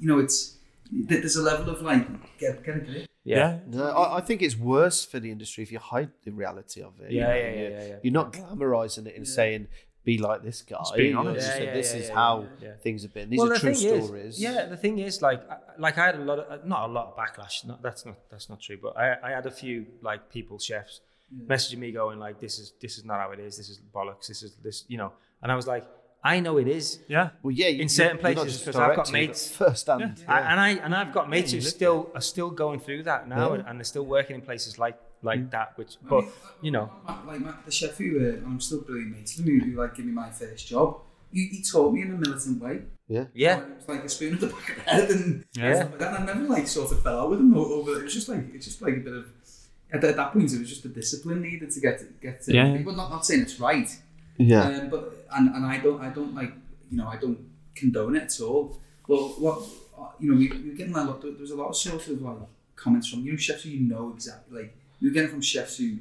you 0.00 0.08
know, 0.08 0.18
it's, 0.18 0.53
there's 0.90 1.36
a 1.36 1.42
level 1.42 1.70
of 1.70 1.82
like, 1.82 2.38
get, 2.38 2.64
get 2.64 2.76
a 2.76 2.80
grip. 2.80 3.08
Yeah. 3.24 3.60
No, 3.66 3.86
I, 3.86 4.18
I 4.18 4.20
think 4.20 4.42
it's 4.42 4.56
worse 4.56 5.04
for 5.04 5.18
the 5.18 5.30
industry 5.30 5.62
if 5.62 5.72
you 5.72 5.78
hide 5.78 6.10
the 6.24 6.30
reality 6.30 6.82
of 6.82 6.92
it. 7.00 7.10
you 7.10 7.20
Yeah, 7.20 7.28
know, 7.28 7.34
yeah, 7.34 7.44
and 7.44 7.54
yeah, 7.56 7.62
you're, 7.62 7.70
yeah, 7.70 7.86
yeah. 7.86 7.96
You're 8.02 8.12
not 8.12 8.32
glamorizing 8.32 9.06
it 9.06 9.16
and 9.16 9.26
saying, 9.26 9.68
be 10.04 10.18
like 10.18 10.42
this 10.42 10.60
guy. 10.62 10.78
being 10.96 11.16
honest. 11.16 11.46
just 11.46 11.58
Yeah, 11.58 11.64
yeah, 11.64 11.72
this 11.72 11.94
yeah, 11.94 12.00
is 12.00 12.08
yeah, 12.08 12.14
how 12.14 12.46
yeah. 12.60 12.72
things 12.82 13.02
have 13.02 13.14
been. 13.14 13.30
These 13.30 13.38
well, 13.38 13.50
are 13.50 13.54
the 13.54 13.60
true 13.60 13.74
stories. 13.74 14.34
Is, 14.34 14.42
yeah, 14.42 14.66
the 14.66 14.76
thing 14.76 14.98
is, 14.98 15.22
like, 15.22 15.42
like 15.78 15.96
I 15.96 16.06
had 16.06 16.16
a 16.16 16.18
lot 16.18 16.38
of, 16.40 16.66
not 16.66 16.88
a 16.88 16.92
lot 16.92 17.06
of 17.06 17.16
backlash. 17.16 17.64
Not, 17.66 17.82
that's 17.82 18.04
not 18.04 18.16
that's 18.30 18.50
not 18.50 18.60
true. 18.60 18.78
But 18.80 18.98
I, 18.98 19.16
I 19.22 19.30
had 19.30 19.46
a 19.46 19.50
few 19.50 19.86
like 20.02 20.30
people, 20.30 20.58
chefs, 20.58 21.00
messaging 21.46 21.78
me 21.78 21.90
going 21.90 22.18
like, 22.18 22.38
"This 22.38 22.58
is 22.58 22.74
this 22.82 22.98
is 22.98 23.04
not 23.06 23.18
how 23.18 23.30
it 23.30 23.40
is. 23.40 23.56
This 23.56 23.70
is 23.70 23.80
bollocks. 23.94 24.26
This 24.26 24.42
is 24.42 24.56
this, 24.62 24.84
you 24.88 24.98
know." 24.98 25.12
And 25.42 25.50
I 25.50 25.56
was 25.56 25.66
like, 25.66 25.86
"I 26.24 26.40
know 26.40 26.56
it 26.58 26.66
is." 26.66 26.98
Yeah. 27.08 27.30
Well, 27.42 27.52
yeah, 27.52 27.68
you- 27.68 27.82
In 27.82 27.88
certain 27.88 28.16
you're 28.16 28.30
not 28.34 28.34
places, 28.42 28.52
just 28.54 28.64
'cause 28.64 28.76
I've 28.76 28.96
got 28.96 29.12
mates- 29.12 29.48
first 29.50 29.86
hand. 29.86 30.24
I, 30.26 30.40
and 30.40 30.58
I 30.60 30.68
and 30.84 30.94
I've 30.94 31.12
got 31.12 31.28
mates 31.30 31.50
who 31.52 31.58
you 31.58 31.62
lived 31.62 31.74
still 31.76 32.10
are 32.14 32.20
still 32.20 32.50
going 32.50 32.80
through 32.80 33.02
that 33.04 33.28
now, 33.28 33.48
Yeah. 33.50 33.54
and, 33.60 33.68
and 33.68 33.78
they're 33.78 33.84
still 33.84 34.06
working 34.06 34.34
in 34.36 34.42
places 34.42 34.78
like 34.78 34.98
like 35.22 35.50
that. 35.50 35.76
Which, 35.78 35.96
but 36.08 36.24
you 36.62 36.70
know, 36.70 36.90
like 37.26 37.40
Matt, 37.40 37.64
the 37.64 37.70
chef 37.70 37.96
who, 37.98 38.08
uh, 38.20 38.46
I'm 38.46 38.60
still 38.60 38.80
brilliant 38.82 39.12
mates 39.16 39.36
with 39.36 39.46
him, 39.46 39.60
who, 39.60 39.70
who 39.70 39.80
like 39.80 39.94
gave 39.94 40.06
me 40.06 40.12
my 40.12 40.30
first 40.30 40.66
job, 40.66 40.98
he, 41.32 41.46
he 41.46 41.62
taught 41.62 41.92
me 41.92 42.02
in 42.02 42.10
a 42.14 42.16
militant 42.16 42.62
way. 42.62 42.82
Yeah. 43.06 43.24
yeah, 43.34 43.60
It 43.60 43.76
was 43.76 43.88
like 43.88 44.02
a 44.04 44.08
spoon 44.08 44.32
at 44.34 44.40
the 44.40 44.46
back 44.46 44.70
of 44.70 44.76
the 44.76 44.90
head 44.90 45.10
and 45.10 45.44
Yeah. 45.54 45.74
stuff 45.76 45.90
like 45.90 45.98
that. 46.00 46.20
And 46.20 46.30
I 46.30 46.32
never 46.32 46.48
like 46.48 46.66
sort 46.66 46.90
of 46.90 47.02
fell 47.02 47.20
out 47.20 47.28
with 47.30 47.38
him 47.40 47.54
o- 47.54 47.72
over 47.74 47.92
it. 47.92 47.98
It 47.98 48.04
was 48.04 48.14
just 48.14 48.30
like 48.30 48.54
it's 48.54 48.64
just 48.64 48.80
like 48.80 48.94
a 48.96 49.00
bit 49.00 49.12
of 49.12 49.26
at 49.92 50.00
that, 50.00 50.10
at 50.10 50.16
that 50.16 50.32
point 50.32 50.50
it 50.52 50.58
was 50.58 50.68
just 50.70 50.82
the 50.84 50.88
discipline 50.88 51.42
needed 51.42 51.70
to 51.70 51.80
get 51.80 51.98
to, 51.98 52.06
get 52.22 52.40
to 52.44 52.54
Yeah. 52.54 52.78
but 52.78 52.96
not 52.96 53.10
not 53.10 53.26
saying 53.26 53.42
it's 53.42 53.60
right. 53.60 53.88
Yeah. 54.36 54.62
Um, 54.64 54.90
but 54.90 55.26
and, 55.34 55.54
and 55.54 55.64
I 55.66 55.78
don't 55.78 56.00
I 56.00 56.10
don't 56.10 56.34
like 56.34 56.52
you 56.90 56.96
know 56.98 57.08
I 57.08 57.16
don't 57.16 57.38
condone 57.74 58.16
it 58.16 58.22
at 58.24 58.40
all. 58.40 58.80
But 59.08 59.40
what 59.40 59.62
you 60.18 60.30
know 60.30 60.36
we, 60.38 60.48
we 60.48 60.70
were 60.70 60.76
getting 60.76 60.94
a 60.94 61.04
lot 61.04 61.22
there 61.22 61.32
was 61.32 61.50
a 61.50 61.56
lot 61.56 61.68
of 61.68 61.76
sort 61.76 62.06
of 62.08 62.22
like 62.22 62.36
comments 62.76 63.08
from 63.08 63.20
you 63.24 63.32
know 63.32 63.38
chefs 63.38 63.62
who 63.62 63.70
you 63.70 63.80
know 63.80 64.12
exactly 64.14 64.62
like 64.62 64.76
we 65.00 65.08
were 65.08 65.14
getting 65.14 65.30
from 65.30 65.40
chefs 65.40 65.78
who 65.78 65.98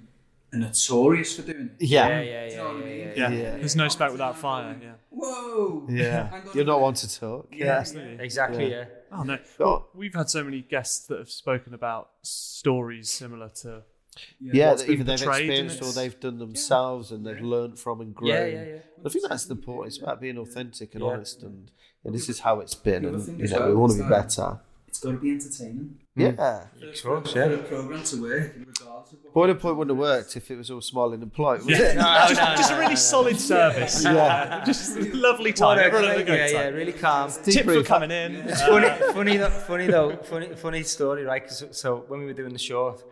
are 0.53 0.57
notorious 0.59 1.35
for 1.35 1.41
doing 1.41 1.71
it. 1.79 1.85
Yeah. 1.85 2.07
yeah, 2.07 2.21
yeah, 2.21 2.47
Do 2.47 2.51
you 2.51 2.57
know 2.57 2.63
what 2.65 2.75
I 2.75 2.85
mean? 2.85 2.99
yeah, 2.99 3.13
Yeah. 3.15 3.29
Yeah. 3.29 3.57
There's 3.57 3.75
no 3.75 3.87
spark 3.87 4.11
without 4.11 4.37
fire. 4.37 4.77
Yeah. 4.81 4.91
Whoa! 5.09 5.87
Yeah. 5.89 6.41
You're 6.53 6.65
not 6.65 6.79
one 6.79 6.93
to 6.93 7.19
talk. 7.19 7.47
Yeah. 7.51 7.77
Absolutely. 7.77 8.23
exactly. 8.23 8.69
Yeah. 8.69 8.77
Yeah. 8.77 8.85
Oh 9.11 9.23
no. 9.23 9.37
Well, 9.59 9.89
we've 9.93 10.13
had 10.13 10.29
so 10.29 10.43
many 10.43 10.61
guests 10.61 11.07
that 11.07 11.17
have 11.19 11.29
spoken 11.29 11.73
about 11.73 12.09
stories 12.21 13.09
similar 13.09 13.49
to. 13.61 13.83
Yeah, 14.39 14.69
What's 14.71 14.81
that 14.83 14.87
been 14.87 14.95
either 15.01 15.03
they've 15.17 15.27
experienced 15.27 15.81
or 15.81 15.91
they've 15.91 16.19
done 16.19 16.39
themselves 16.39 17.11
and 17.11 17.25
they've 17.25 17.41
learned 17.41 17.79
from 17.79 18.01
and 18.01 18.13
grown. 18.13 18.29
Yeah, 18.31 18.45
yeah, 18.45 18.63
yeah. 18.65 18.77
I 19.05 19.09
think 19.09 19.27
that's 19.27 19.45
the 19.45 19.55
point. 19.55 19.87
It's 19.87 19.97
about 20.01 20.21
being 20.21 20.37
authentic 20.37 20.93
and 20.95 21.03
Yeah. 21.03 21.09
honest, 21.11 21.43
and, 21.43 21.71
and 22.03 22.13
this 22.15 22.29
is 22.29 22.39
how 22.39 22.59
it's 22.59 22.75
been, 22.75 23.03
The 23.03 23.09
and 23.09 23.39
you 23.39 23.47
know 23.47 23.59
well 23.59 23.69
we 23.69 23.75
want 23.75 23.91
to 23.93 24.03
be 24.03 24.09
better. 24.09 24.59
It's 24.87 24.99
got 24.99 25.11
to 25.13 25.17
be 25.17 25.31
entertaining. 25.31 25.97
Yeah, 26.15 26.29
Of 26.29 27.01
course, 27.01 27.31
For 27.31 27.39
yeah. 27.39 27.45
a 27.45 27.57
program 27.57 28.03
to 28.03 28.21
work, 28.21 28.53
regardless 28.59 29.13
of 29.13 29.19
what. 29.23 29.33
boiling 29.33 29.55
point 29.57 29.77
wouldn't 29.77 29.97
have 29.97 29.99
worked 29.99 30.37
if 30.37 30.51
it 30.51 30.55
was 30.55 30.69
all 30.69 30.81
smiling 30.81 31.23
and 31.23 31.33
polite, 31.33 31.61
would 31.65 31.71
Yeah. 31.71 31.77
it? 31.93 31.95
No, 31.97 32.25
just, 32.27 32.35
no, 32.39 32.55
just 32.55 32.69
no, 32.69 32.75
a 32.75 32.79
really 32.79 32.85
no, 32.89 32.89
no. 32.91 32.95
solid 32.95 33.39
service. 33.39 34.03
Yeah. 34.03 34.63
just 34.67 34.95
a 34.95 35.01
lovely 35.15 35.51
time. 35.51 35.79
a 35.79 35.81
Everyone 35.81 36.09
had 36.09 36.19
a 36.19 36.23
good 36.23 36.37
yeah, 36.37 36.47
yeah, 36.47 36.67
really 36.67 36.93
calm. 36.93 37.31
Tips 37.31 37.61
for 37.63 37.81
coming 37.83 38.11
in. 38.11 38.35
It's 38.35 38.61
funny, 38.61 38.87
funny, 39.13 39.37
though, 39.37 39.49
funny 39.49 39.87
though, 39.87 40.15
funny, 40.17 40.53
funny 40.55 40.83
story, 40.83 41.23
right? 41.23 41.43
'Cause 41.43 41.65
so 41.71 42.05
when 42.07 42.19
we 42.19 42.27
were 42.27 42.33
doing 42.33 42.53
the 42.53 42.59
short, 42.59 43.03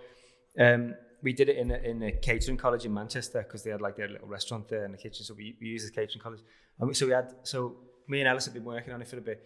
um, 0.60 0.96
we 1.24 1.34
did 1.34 1.50
it 1.50 1.58
in 1.58 1.72
a, 1.72 1.78
in 1.78 2.04
a 2.04 2.12
catering 2.12 2.58
college 2.58 2.86
in 2.86 2.94
Manchester 2.94 3.44
because 3.44 3.64
they 3.64 3.72
had 3.72 3.82
like 3.82 3.96
their 3.96 4.08
little 4.08 4.28
restaurant 4.28 4.68
there 4.68 4.86
in 4.86 4.92
the 4.92 4.98
kitchen. 4.98 5.24
So 5.24 5.34
we, 5.34 5.56
we 5.62 5.68
used 5.68 5.88
the 5.88 5.92
catering 5.92 6.22
college, 6.22 6.42
and 6.80 6.88
we, 6.88 6.94
so 6.94 7.06
we 7.06 7.12
had 7.12 7.34
so 7.44 7.78
me 8.08 8.20
and 8.20 8.28
Ellis 8.28 8.46
had 8.46 8.54
been 8.54 8.64
working 8.66 8.94
on 8.94 9.02
it 9.02 9.08
for 9.08 9.18
a 9.18 9.22
bit. 9.22 9.44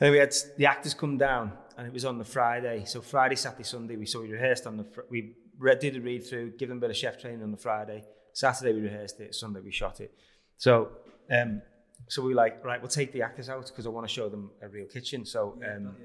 And 0.00 0.12
we 0.12 0.18
had 0.18 0.34
the 0.56 0.66
actors 0.66 0.94
come 0.94 1.18
down, 1.18 1.52
and 1.76 1.86
it 1.86 1.92
was 1.92 2.04
on 2.04 2.18
the 2.18 2.24
Friday. 2.24 2.84
So 2.84 3.00
Friday, 3.00 3.36
Saturday, 3.36 3.64
Sunday, 3.64 3.96
we 3.96 4.06
so 4.06 4.20
we 4.20 4.30
rehearsed 4.30 4.66
on 4.66 4.76
the 4.76 4.84
fr- 4.84 5.08
we 5.10 5.36
read, 5.58 5.78
did 5.78 5.96
a 5.96 6.00
read 6.00 6.26
through, 6.26 6.52
give 6.58 6.68
them 6.68 6.78
a 6.78 6.80
bit 6.80 6.90
of 6.90 6.96
chef 6.96 7.20
training 7.20 7.42
on 7.42 7.50
the 7.50 7.56
Friday. 7.56 8.04
Saturday 8.32 8.72
we 8.72 8.80
rehearsed 8.80 9.20
it. 9.20 9.34
Sunday 9.34 9.60
we 9.60 9.70
shot 9.70 10.00
it. 10.00 10.12
So 10.56 10.90
um, 11.30 11.62
so 12.08 12.22
we 12.22 12.30
were 12.30 12.34
like 12.34 12.64
right, 12.64 12.80
we'll 12.80 12.88
take 12.88 13.12
the 13.12 13.22
actors 13.22 13.48
out 13.48 13.66
because 13.66 13.86
I 13.86 13.90
want 13.90 14.06
to 14.06 14.12
show 14.12 14.28
them 14.28 14.50
a 14.62 14.68
real 14.68 14.86
kitchen. 14.86 15.24
So 15.24 15.58
um, 15.64 15.96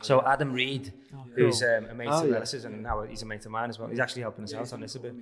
so 0.00 0.24
Adam 0.26 0.52
Reid, 0.52 0.92
who's 1.36 1.62
um, 1.62 1.86
a 1.90 1.94
mate 1.94 2.08
Oh, 2.10 2.22
of 2.24 2.30
yeah. 2.30 2.36
Ellis's 2.36 2.64
and 2.64 2.82
now 2.82 3.02
he's 3.02 3.22
a 3.22 3.26
mate 3.26 3.44
of 3.44 3.50
mine 3.52 3.68
as 3.70 3.78
well. 3.78 3.88
He's 3.88 4.00
actually 4.00 4.22
helping 4.22 4.44
us 4.44 4.54
out 4.54 4.72
on 4.72 4.80
this 4.80 4.94
a 4.94 5.00
bit. 5.00 5.14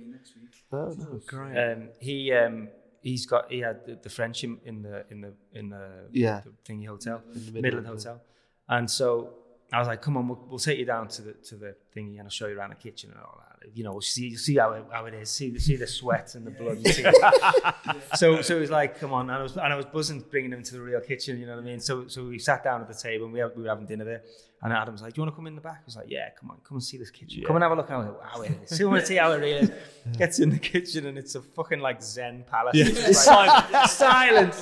Oh, 0.71 0.95
no. 0.97 1.19
Great. 1.27 1.57
Um, 1.57 1.89
he 1.99 2.31
um, 2.33 2.69
he's 3.01 3.25
got 3.25 3.51
he 3.51 3.59
had 3.59 3.85
the, 3.85 3.95
the 4.01 4.09
French 4.09 4.43
in, 4.43 4.59
in 4.65 4.81
the 4.81 5.05
in 5.09 5.21
the 5.21 5.33
in 5.53 5.69
the, 5.69 5.89
Yeah. 6.11 6.41
the 6.45 6.51
thingy 6.73 6.87
hotel, 6.87 7.21
the 7.33 7.39
Midland, 7.39 7.63
Midland, 7.63 7.87
Hotel, 7.87 8.21
and 8.69 8.89
so 8.89 9.33
I 9.73 9.79
was 9.79 9.87
like, 9.87 10.01
come 10.01 10.17
on, 10.17 10.27
we'll, 10.27 10.45
we'll 10.49 10.59
take 10.59 10.79
you 10.79 10.85
down 10.85 11.07
to 11.09 11.21
the 11.21 11.33
to 11.33 11.55
the 11.55 11.75
thingy 11.95 12.13
and 12.19 12.23
I'll 12.23 12.29
show 12.29 12.47
you 12.47 12.57
around 12.57 12.69
the 12.71 12.75
kitchen 12.75 13.11
and 13.11 13.19
all 13.19 13.39
that. 13.47 13.50
You 13.73 13.83
know, 13.83 13.99
see 13.99 14.35
see 14.35 14.57
how 14.57 14.71
it, 14.73 14.85
how 14.91 15.05
it 15.05 15.13
is. 15.13 15.29
See 15.29 15.49
the 15.49 15.59
see 15.59 15.75
the 15.75 15.87
sweat 15.87 16.35
and 16.35 16.45
the 16.45 16.51
blood. 16.51 16.79
You 16.83 16.91
see. 16.91 17.03
so 18.15 18.41
so 18.41 18.57
it 18.57 18.59
was 18.59 18.71
like, 18.71 18.99
come 18.99 19.13
on, 19.13 19.29
and 19.29 19.37
I 19.39 19.41
was 19.43 19.53
and 19.55 19.71
I 19.71 19.75
was 19.75 19.85
buzzing 19.85 20.19
bringing 20.29 20.51
him 20.51 20.63
to 20.63 20.73
the 20.73 20.81
real 20.81 20.99
kitchen. 21.01 21.39
You 21.39 21.45
know 21.45 21.55
what 21.55 21.61
I 21.61 21.65
mean? 21.65 21.79
So 21.79 22.07
so 22.07 22.25
we 22.25 22.39
sat 22.39 22.63
down 22.63 22.81
at 22.81 22.87
the 22.87 22.93
table 22.93 23.25
and 23.25 23.33
we 23.33 23.39
have, 23.39 23.51
we 23.55 23.63
were 23.63 23.69
having 23.69 23.85
dinner 23.85 24.03
there. 24.05 24.21
And 24.63 24.71
Adam 24.71 24.93
was 24.93 25.01
like, 25.01 25.13
"Do 25.13 25.21
you 25.21 25.23
want 25.23 25.33
to 25.33 25.35
come 25.37 25.47
in 25.47 25.55
the 25.55 25.61
back?" 25.61 25.79
I 25.81 25.85
was 25.87 25.95
like, 25.95 26.05
"Yeah, 26.07 26.29
come 26.39 26.51
on, 26.51 26.57
come 26.63 26.75
and 26.77 26.83
see 26.83 26.97
this 26.97 27.09
kitchen. 27.09 27.43
Come 27.43 27.55
and 27.55 27.63
have 27.63 27.71
a 27.71 27.75
look." 27.75 27.87
And 27.87 27.95
I 27.95 27.97
was 27.97 28.07
like, 28.09 28.35
"Wow, 28.35 28.41
it 28.41 28.71
is." 28.71 28.79
I 28.79 28.83
want 28.83 28.99
to 28.99 29.05
see 29.07 29.15
how 29.15 29.31
it 29.31 29.37
really 29.37 29.53
is. 29.53 29.71
Gets 30.17 30.39
in 30.39 30.49
the 30.51 30.59
kitchen 30.59 31.07
and 31.07 31.17
it's 31.17 31.33
a 31.33 31.41
fucking 31.41 31.79
like 31.79 32.01
Zen 32.03 32.43
palace. 32.49 32.75
Yeah. 32.75 32.85
It's 32.89 33.25
like, 33.25 33.89
silence. 33.89 34.61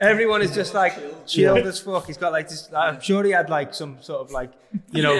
Everyone 0.00 0.42
is 0.42 0.52
just 0.52 0.74
like 0.74 1.26
chilled 1.26 1.66
as 1.66 1.78
fuck. 1.78 2.06
He's 2.06 2.16
got 2.16 2.32
like 2.32 2.48
this. 2.48 2.68
I'm 2.76 3.00
sure 3.00 3.22
he 3.22 3.30
had 3.30 3.48
like 3.48 3.74
some 3.74 3.98
sort 4.00 4.22
of 4.22 4.32
like 4.32 4.50
you 4.90 5.02
know 5.06 5.14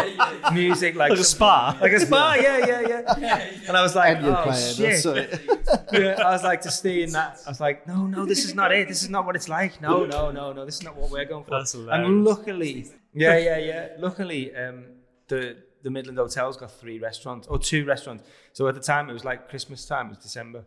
music 0.52 0.96
like, 0.96 1.10
Like 1.10 1.20
a 1.20 1.24
spa. 1.24 1.78
like 1.80 1.92
a 1.92 2.00
spa. 2.00 2.34
Yeah, 2.40 2.58
yeah, 2.66 2.80
yeah. 2.88 3.07
And 3.16 3.76
I 3.76 3.82
was 3.82 3.94
like, 3.94 4.16
And 4.16 4.26
you're 4.26 4.36
oh 4.36 4.42
playing. 4.42 4.74
shit. 4.74 5.02
That's 5.02 5.06
it. 5.06 5.86
Yeah, 5.92 6.22
I 6.24 6.30
was 6.30 6.42
like 6.42 6.60
to 6.62 6.70
stay 6.70 7.02
in 7.02 7.12
that. 7.12 7.38
I 7.46 7.50
was 7.50 7.60
like, 7.60 7.86
no, 7.86 8.06
no, 8.06 8.24
this 8.24 8.44
is 8.44 8.54
not 8.54 8.72
it. 8.72 8.88
This 8.88 9.02
is 9.02 9.08
not 9.10 9.24
what 9.26 9.36
it's 9.36 9.48
like. 9.48 9.80
No, 9.80 10.04
no, 10.04 10.30
no, 10.30 10.52
no. 10.52 10.64
This 10.64 10.76
is 10.76 10.82
not 10.82 10.96
what 10.96 11.10
we're 11.10 11.24
going 11.24 11.44
for. 11.44 11.50
That's 11.50 11.74
and 11.74 12.24
luckily, 12.24 12.86
yeah, 13.14 13.38
yeah, 13.38 13.58
yeah. 13.58 13.88
Luckily, 13.98 14.54
um, 14.54 14.84
the 15.28 15.56
the 15.82 15.90
Midland 15.90 16.18
Hotel's 16.18 16.56
got 16.56 16.72
three 16.72 16.98
restaurants 16.98 17.46
or 17.46 17.58
two 17.58 17.84
restaurants. 17.84 18.24
So 18.52 18.66
at 18.68 18.74
the 18.74 18.80
time, 18.80 19.08
it 19.08 19.12
was 19.12 19.24
like 19.24 19.48
Christmas 19.48 19.86
time. 19.86 20.06
It 20.06 20.10
was 20.10 20.18
December. 20.18 20.64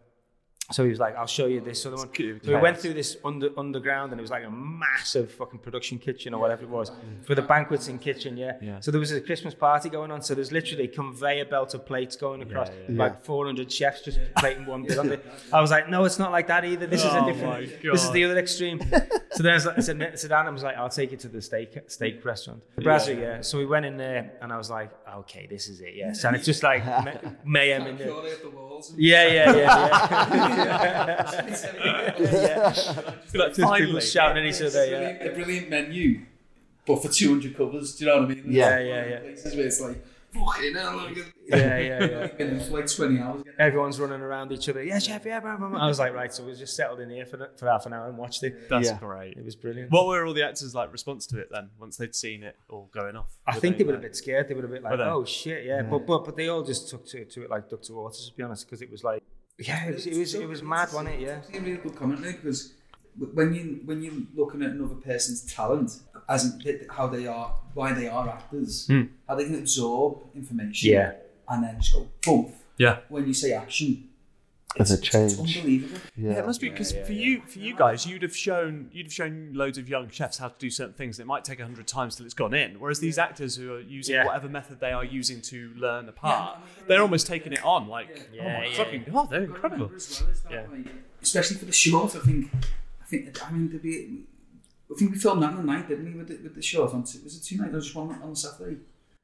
So 0.71 0.83
he 0.83 0.89
was 0.89 0.99
like, 0.99 1.15
"I'll 1.17 1.27
show 1.27 1.47
you 1.47 1.59
this 1.59 1.85
other 1.85 1.97
one." 1.97 2.09
So 2.15 2.39
we 2.45 2.55
went 2.55 2.77
through 2.77 2.93
this 2.93 3.17
under 3.25 3.49
underground, 3.57 4.11
and 4.11 4.19
it 4.19 4.21
was 4.21 4.31
like 4.31 4.45
a 4.45 4.49
massive 4.49 5.31
fucking 5.33 5.59
production 5.59 5.97
kitchen 5.99 6.33
or 6.33 6.39
whatever 6.39 6.63
it 6.63 6.69
was 6.69 6.91
for 7.23 7.35
the 7.35 7.41
banquets 7.41 7.87
in 7.89 7.99
kitchen. 7.99 8.37
Yeah. 8.37 8.53
Yeah. 8.61 8.79
So 8.79 8.91
there 8.91 8.99
was 8.99 9.11
a 9.11 9.19
Christmas 9.19 9.53
party 9.53 9.89
going 9.89 10.11
on. 10.11 10.21
So 10.21 10.33
there's 10.33 10.51
literally 10.51 10.85
a 10.85 10.87
conveyor 10.87 11.45
belt 11.45 11.73
of 11.73 11.85
plates 11.85 12.15
going 12.15 12.41
across, 12.41 12.69
like 12.87 13.23
400 13.25 13.69
chefs 13.71 14.03
just 14.03 14.19
plating 14.37 14.65
one 14.65 14.83
bit 14.83 14.97
on 14.97 15.11
it. 15.11 15.25
I 15.51 15.59
was 15.59 15.71
like, 15.71 15.89
"No, 15.89 16.05
it's 16.05 16.19
not 16.19 16.31
like 16.31 16.47
that 16.47 16.63
either. 16.63 16.87
This 16.87 17.03
is 17.03 17.11
Oh 17.11 17.23
a 17.27 17.33
different. 17.33 17.83
my 17.83 17.91
This 17.91 18.03
is 18.05 18.11
the 18.11 18.23
other 18.23 18.37
extreme." 18.37 18.79
so 19.31 19.43
then 19.43 19.51
I, 19.51 19.55
was 19.55 19.65
like, 19.65 19.77
I 19.77 19.81
said, 19.81 20.01
I 20.01 20.15
said, 20.15 20.31
Adam 20.31 20.53
was 20.53 20.63
like, 20.63 20.77
"I'll 20.77 20.89
take 20.89 21.11
you 21.11 21.17
to 21.17 21.27
the 21.27 21.41
steak 21.41 21.77
steak 21.87 22.23
restaurant, 22.23 22.63
the 22.75 22.81
Brasserie." 22.81 23.19
Yeah. 23.19 23.41
So 23.41 23.57
we 23.57 23.65
went 23.65 23.85
in 23.85 23.97
there, 23.97 24.31
and 24.41 24.53
I 24.53 24.57
was 24.57 24.69
like, 24.69 24.89
"Okay, 25.17 25.47
this 25.47 25.67
is 25.67 25.81
it. 25.81 25.95
Yes." 25.95 26.23
And 26.23 26.35
it's 26.35 26.45
just 26.45 26.63
like 26.63 26.85
ma- 27.05 27.31
mayhem 27.45 27.87
in 27.87 27.97
there. 27.97 28.07
The. 28.07 28.61
Yeah, 28.97 29.27
yeah, 29.27 29.55
yeah, 29.55 29.55
yeah. 29.57 30.50
yeah. 30.55 31.31
Like, 32.23 33.25
Just 33.25 33.57
people 33.57 33.69
finally. 33.69 34.01
shouting 34.01 34.45
at 34.45 34.49
each 34.55 34.61
other. 34.61 34.85
Yeah. 34.85 34.99
Brilliant, 34.99 35.21
a 35.21 35.29
brilliant 35.35 35.69
menu, 35.69 36.21
but 36.85 37.01
for 37.01 37.09
200 37.09 37.55
covers. 37.55 37.95
Do 37.95 38.05
you 38.05 38.11
know 38.11 38.21
what 38.21 38.31
I 38.31 38.35
mean? 38.35 38.43
Yeah. 38.47 38.79
Yeah, 38.79 39.05
yeah, 39.07 39.19
Places 39.19 39.55
where 39.55 39.65
it's 39.65 39.81
like, 39.81 40.05
fucking 40.33 40.75
hell, 40.75 40.95
look 40.95 41.17
at 41.17 41.25
Yeah, 41.47 41.77
yeah, 41.79 42.05
yeah. 42.05 42.27
Been 42.37 42.47
in 42.55 42.59
for 42.61 42.71
like 42.79 42.87
20 42.87 43.19
hours. 43.19 43.43
Everyone's 43.59 43.99
running 43.99 44.21
around 44.21 44.51
each 44.51 44.67
other. 44.69 44.83
Yeah, 44.83 44.99
chef. 44.99 45.25
Yeah, 45.25 45.39
blah, 45.41 45.57
blah, 45.57 45.67
blah. 45.69 45.79
I 45.79 45.87
was 45.87 45.99
like, 45.99 46.13
right. 46.13 46.33
So 46.33 46.45
we 46.45 46.53
just 46.55 46.75
settled 46.75 46.99
in 47.01 47.09
here 47.09 47.25
for, 47.25 47.37
the- 47.37 47.49
for 47.57 47.67
half 47.69 47.85
an 47.85 47.93
hour 47.93 48.07
and 48.07 48.17
watched 48.17 48.43
it. 48.43 48.69
That's 48.69 48.89
Yeah. 48.89 48.97
great. 48.99 49.37
It 49.37 49.45
was 49.45 49.55
brilliant. 49.55 49.91
What 49.91 50.07
were 50.07 50.25
all 50.25 50.33
the 50.33 50.43
actors 50.45 50.73
like 50.73 50.91
response 50.91 51.25
to 51.27 51.39
it 51.39 51.49
then 51.51 51.69
once 51.79 51.97
they'd 51.97 52.15
seen 52.15 52.43
it 52.43 52.55
all 52.69 52.89
going 52.93 53.15
off? 53.15 53.37
I 53.45 53.59
think 53.59 53.77
they 53.77 53.83
were 53.83 53.95
a 53.95 53.99
bit 53.99 54.15
scared. 54.15 54.47
They 54.47 54.53
were 54.53 54.65
a 54.65 54.69
bit 54.69 54.83
like, 54.83 54.99
"Oh 54.99 55.25
shit, 55.25 55.65
yeah." 55.65 55.81
But 55.83 56.05
but 56.07 56.23
but 56.25 56.35
they 56.37 56.47
all 56.47 56.63
just 56.63 56.89
took 56.89 57.05
to, 57.07 57.25
to 57.25 57.43
it 57.43 57.49
like 57.49 57.69
duck 57.69 57.81
to 57.83 57.93
water, 57.93 58.17
to 58.17 58.35
be 58.35 58.43
honest, 58.43 58.65
because 58.65 58.81
it 58.81 58.89
was 58.89 59.03
like, 59.03 59.21
yeah, 59.67 59.85
it 59.87 59.93
was 59.95 60.05
it 60.07 60.17
was, 60.17 60.33
it 60.35 60.47
was 60.47 60.63
mad, 60.63 60.89
wasn't 60.93 61.09
it? 61.15 61.19
Yeah. 61.21 61.39
It's 61.47 61.57
a 61.57 61.61
really 61.61 61.77
good 61.77 61.95
comment 61.95 62.21
there 62.21 62.33
because 62.33 62.73
when 63.33 63.53
you 63.53 63.79
when 63.85 64.01
you're 64.01 64.21
looking 64.35 64.61
at 64.63 64.71
another 64.71 64.95
person's 64.95 65.41
talent, 65.53 65.91
as 66.29 66.45
in 66.45 66.87
how 66.89 67.07
they 67.07 67.27
are, 67.27 67.55
why 67.73 67.93
they 67.93 68.07
are 68.07 68.27
actors, 68.29 68.87
Hmm. 68.87 69.03
how 69.27 69.35
they 69.35 69.45
can 69.45 69.55
absorb 69.55 70.11
information, 70.35 70.91
Yeah. 70.91 71.13
and 71.49 71.63
then 71.63 71.75
just 71.79 71.93
go 71.93 72.07
boom. 72.25 72.53
Yeah. 72.77 72.99
When 73.09 73.27
you 73.27 73.33
say 73.33 73.51
action, 73.53 74.09
There's 74.77 74.91
a 74.91 74.93
it's 74.93 75.01
change. 75.07 75.37
unbelievable. 75.57 75.99
Yeah, 76.15 76.31
it 76.39 76.45
must 76.45 76.61
be 76.61 76.69
because 76.69 76.93
for 76.93 77.11
you, 77.11 77.41
for 77.41 77.59
you 77.59 77.75
guys, 77.75 78.05
you'd 78.05 78.21
have 78.21 78.35
shown 78.35 78.89
you'd 78.93 79.07
have 79.07 79.13
shown 79.13 79.51
loads 79.53 79.77
of 79.77 79.89
young 79.89 80.09
chefs 80.09 80.37
how 80.37 80.47
to 80.47 80.55
do 80.57 80.69
certain 80.69 80.93
things. 80.93 81.19
It 81.19 81.27
might 81.27 81.43
take 81.43 81.59
a 81.59 81.63
hundred 81.63 81.87
times 81.87 82.15
till 82.15 82.25
it's 82.25 82.33
gone 82.33 82.53
in. 82.53 82.79
Whereas 82.79 82.99
these 82.99 83.17
actors 83.17 83.55
who 83.57 83.73
are 83.73 83.81
using 83.81 84.15
Yeah. 84.15 84.25
whatever 84.25 84.47
method 84.47 84.79
they 84.79 84.91
are 84.93 85.03
using 85.03 85.41
to 85.43 85.71
learn 85.75 86.05
the 86.05 86.13
part, 86.13 86.59
they're 86.87 87.01
almost 87.01 87.27
taking 87.27 87.51
it 87.51 87.63
on. 87.65 87.87
Like, 87.89 88.29
oh 88.39 88.43
my 88.43 88.65
yeah, 88.67 88.73
fucking 88.75 89.05
god, 89.11 89.29
they're 89.29 89.43
incredible. 89.43 89.87
Well 89.89 89.99
Yeah. 90.49 90.65
like, 90.71 90.87
especially 91.21 91.57
for 91.57 91.65
the 91.65 91.71
short, 91.73 92.15
I 92.15 92.19
think. 92.19 92.49
I 93.01 93.05
think. 93.05 93.45
I 93.47 93.51
mean, 93.51 93.69
there'd 93.69 93.81
be. 93.83 94.23
I 94.89 94.97
think 94.97 95.11
we 95.11 95.17
filmed 95.17 95.43
that 95.43 95.51
on 95.51 95.57
the 95.57 95.63
night, 95.63 95.87
didn't 95.89 96.05
we? 96.05 96.17
With 96.17 96.27
the, 96.29 96.37
with 96.43 96.55
the 96.55 96.61
short 96.61 96.93
on. 96.93 97.03
Two, 97.03 97.19
was 97.23 97.35
it 97.37 97.43
two 97.43 97.57
nights 97.57 97.73
or 97.75 97.79
just 97.81 97.95
one 97.95 98.21
on 98.21 98.35
Saturday? 98.35 98.77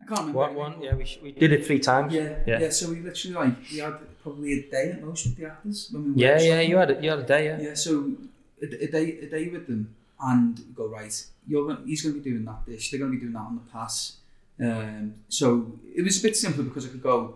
I 0.07 0.15
can't 0.15 0.19
remember. 0.27 0.39
What 0.39 0.53
one? 0.53 0.81
Yeah, 0.81 0.95
we, 0.95 1.05
sh- 1.05 1.19
we 1.21 1.31
did 1.33 1.51
it 1.51 1.65
three 1.65 1.79
times. 1.79 2.13
Yeah, 2.13 2.35
yeah, 2.45 2.59
Yeah. 2.61 2.69
So 2.69 2.89
we 2.89 3.01
literally 3.01 3.35
like 3.35 3.55
we 3.71 3.79
had 3.79 3.95
probably 4.23 4.53
a 4.59 4.71
day 4.71 4.91
at 4.91 5.03
most 5.03 5.25
with 5.25 5.35
the 5.37 5.45
actors 5.47 5.89
when 5.91 6.05
we 6.05 6.11
were 6.11 6.17
Yeah, 6.17 6.39
yeah. 6.41 6.61
You 6.61 6.77
had 6.77 6.91
a, 6.91 7.03
you 7.03 7.09
had 7.09 7.19
a 7.19 7.23
day. 7.23 7.45
Yeah. 7.45 7.59
Yeah, 7.59 7.73
so 7.73 8.13
a, 8.61 8.65
a 8.85 8.87
day 8.87 9.19
a 9.19 9.25
day 9.27 9.49
with 9.49 9.67
them 9.67 9.93
and 10.21 10.57
we 10.59 10.73
go 10.73 10.87
right. 10.87 11.25
You're 11.45 11.67
gonna, 11.67 11.85
he's 11.85 12.01
going 12.03 12.15
to 12.15 12.21
be 12.21 12.29
doing 12.29 12.45
that 12.45 12.65
dish. 12.65 12.89
They're 12.89 12.99
going 12.99 13.11
to 13.11 13.17
be 13.17 13.21
doing 13.21 13.33
that 13.33 13.39
on 13.39 13.55
the 13.55 13.71
pass. 13.71 14.17
Um, 14.59 15.15
so 15.29 15.71
it 15.95 16.03
was 16.03 16.19
a 16.19 16.23
bit 16.23 16.35
simpler 16.37 16.63
because 16.63 16.85
I 16.85 16.89
could 16.89 17.03
go. 17.03 17.35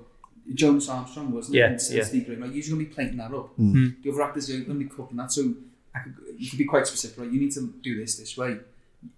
Jonas 0.53 0.89
Armstrong 0.89 1.31
wasn't 1.31 1.55
Yeah, 1.55 1.67
it? 1.71 1.83
And 1.87 1.97
yeah. 1.97 2.03
Steve 2.03 2.25
Graham, 2.25 2.41
like 2.41 2.51
you're 2.53 2.63
going 2.63 2.79
to 2.83 2.85
be 2.89 2.93
plating 2.93 3.17
that 3.17 3.31
up. 3.33 3.55
Mm. 3.57 4.01
The 4.01 4.11
other 4.11 4.23
actors 4.23 4.49
are 4.49 4.53
going 4.53 4.79
to 4.79 4.85
be 4.85 4.85
cooking 4.85 5.15
that. 5.17 5.31
So 5.31 5.53
I 5.95 5.99
could, 5.99 6.15
you 6.37 6.49
could 6.49 6.57
be 6.57 6.65
quite 6.65 6.87
specific. 6.87 7.19
Right, 7.19 7.31
you 7.31 7.39
need 7.39 7.51
to 7.53 7.73
do 7.83 7.99
this 7.99 8.17
this 8.17 8.35
way. 8.35 8.57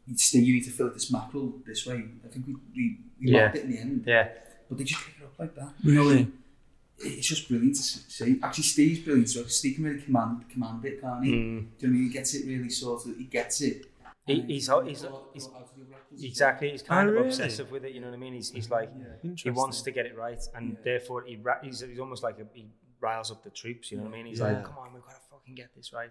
You, 0.05 0.17
still, 0.17 0.41
you 0.41 0.53
need 0.53 0.65
to 0.65 0.69
fill 0.71 0.87
up 0.87 0.93
this 0.93 1.11
mackerel 1.11 1.53
this 1.65 1.85
way. 1.87 2.03
I 2.23 2.27
think 2.27 2.45
we 2.45 2.55
we, 2.75 2.97
we 3.23 3.31
Yeah. 3.31 3.43
locked 3.43 3.55
it 3.57 3.63
in 3.65 3.71
the 3.71 3.77
end 3.79 4.03
Yeah. 4.05 4.29
but 4.69 4.77
they 4.77 4.83
just 4.83 5.01
pick 5.05 5.15
it 5.21 5.23
up 5.25 5.39
like 5.39 5.55
that. 5.55 5.73
Really? 5.83 6.27
it's 6.99 7.27
just 7.27 7.47
brilliant 7.49 7.75
to 7.75 7.81
see. 7.81 8.39
Actually, 8.43 8.63
Steve's 8.63 8.99
brilliant. 8.99 9.29
So 9.29 9.43
Steve 9.45 9.75
can 9.75 9.83
really 9.85 10.01
command 10.01 10.47
command 10.49 10.85
it, 10.85 11.01
can't 11.01 11.23
he? 11.25 11.31
Mm. 11.31 11.33
Do 11.33 11.41
you 11.41 11.51
know 11.51 11.65
what 11.79 11.83
I 11.83 11.87
mean? 11.87 12.03
He 12.03 12.09
gets 12.09 12.33
it 12.35 12.45
really 12.47 12.69
sort 12.69 13.05
of. 13.05 13.17
He 13.17 13.23
gets 13.25 13.61
it. 13.61 13.85
He, 14.25 14.39
And 14.39 14.49
he's, 14.49 14.67
then 14.67 14.85
he's, 14.87 15.01
go 15.01 15.27
he's, 15.33 15.47
go 15.47 15.55
out 15.57 15.67
to 15.73 15.75
the 15.79 15.85
other 15.85 15.95
actors. 15.95 16.23
exactly. 16.23 16.69
He's 16.69 16.81
kind 16.83 17.07
Oh, 17.07 17.11
of 17.11 17.15
really? 17.15 17.27
obsessive 17.27 17.71
with 17.71 17.83
it. 17.83 17.91
You 17.93 17.99
know 17.99 18.07
what 18.07 18.13
I 18.15 18.19
mean? 18.19 18.33
He's, 18.35 18.51
he's 18.51 18.69
like 18.69 18.89
he 19.35 19.49
wants 19.49 19.81
to 19.81 19.91
get 19.91 20.05
it 20.05 20.15
right, 20.15 20.39
and 20.55 20.77
therefore 20.83 21.23
he 21.25 21.35
ra- 21.35 21.59
he's, 21.61 21.81
he's 21.81 21.99
almost 21.99 22.23
like 22.23 22.37
a, 22.39 22.45
he 22.53 22.67
riles 23.01 23.31
up 23.31 23.43
the 23.43 23.49
troops. 23.49 23.91
You 23.91 23.97
know 23.97 24.03
what 24.03 24.13
I 24.13 24.17
mean? 24.17 24.27
He's 24.27 24.39
Yeah. 24.39 24.45
like, 24.53 24.63
come 24.63 24.77
on, 24.77 24.93
we've 24.93 25.01
got 25.03 25.15
to 25.15 25.21
fucking 25.29 25.55
get 25.55 25.75
this 25.75 25.91
right. 25.91 26.09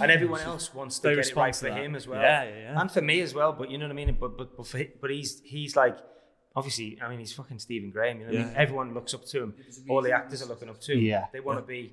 And 0.00 0.10
everyone 0.10 0.40
else 0.40 0.72
wants 0.72 1.00
to 1.00 1.08
They 1.08 1.16
get 1.16 1.26
it 1.26 1.36
right 1.36 1.52
to 1.52 1.58
for 1.58 1.68
that. 1.68 1.82
him 1.84 1.96
as 1.96 2.06
well. 2.08 2.22
Yeah, 2.22 2.44
yeah, 2.44 2.56
yeah. 2.72 2.80
And 2.80 2.90
for 2.90 3.02
me 3.02 3.20
as 3.20 3.34
well. 3.34 3.52
But 3.52 3.70
you 3.70 3.76
know 3.76 3.84
what 3.86 3.92
I 3.92 3.94
mean? 4.06 4.16
But 4.18 4.38
but 4.38 4.56
but, 4.56 4.66
for, 4.66 4.80
but 5.02 5.10
he's 5.10 5.40
he's 5.44 5.76
like. 5.76 5.98
Obviously, 6.56 6.98
I 7.00 7.08
mean, 7.08 7.20
he's 7.20 7.32
fucking 7.32 7.60
Stephen 7.60 7.90
Graham. 7.90 8.20
You 8.20 8.26
know, 8.26 8.32
what 8.32 8.40
I 8.40 8.44
mean, 8.44 8.54
everyone 8.56 8.94
looks 8.94 9.14
up 9.14 9.24
to 9.26 9.42
him. 9.44 9.54
All 9.88 10.02
the 10.02 10.12
actors 10.12 10.42
are 10.42 10.46
looking 10.46 10.68
up 10.68 10.80
to 10.80 10.92
him. 10.94 11.00
Yeah. 11.00 11.26
they 11.32 11.40
want 11.40 11.58
to 11.58 11.64
be, 11.64 11.92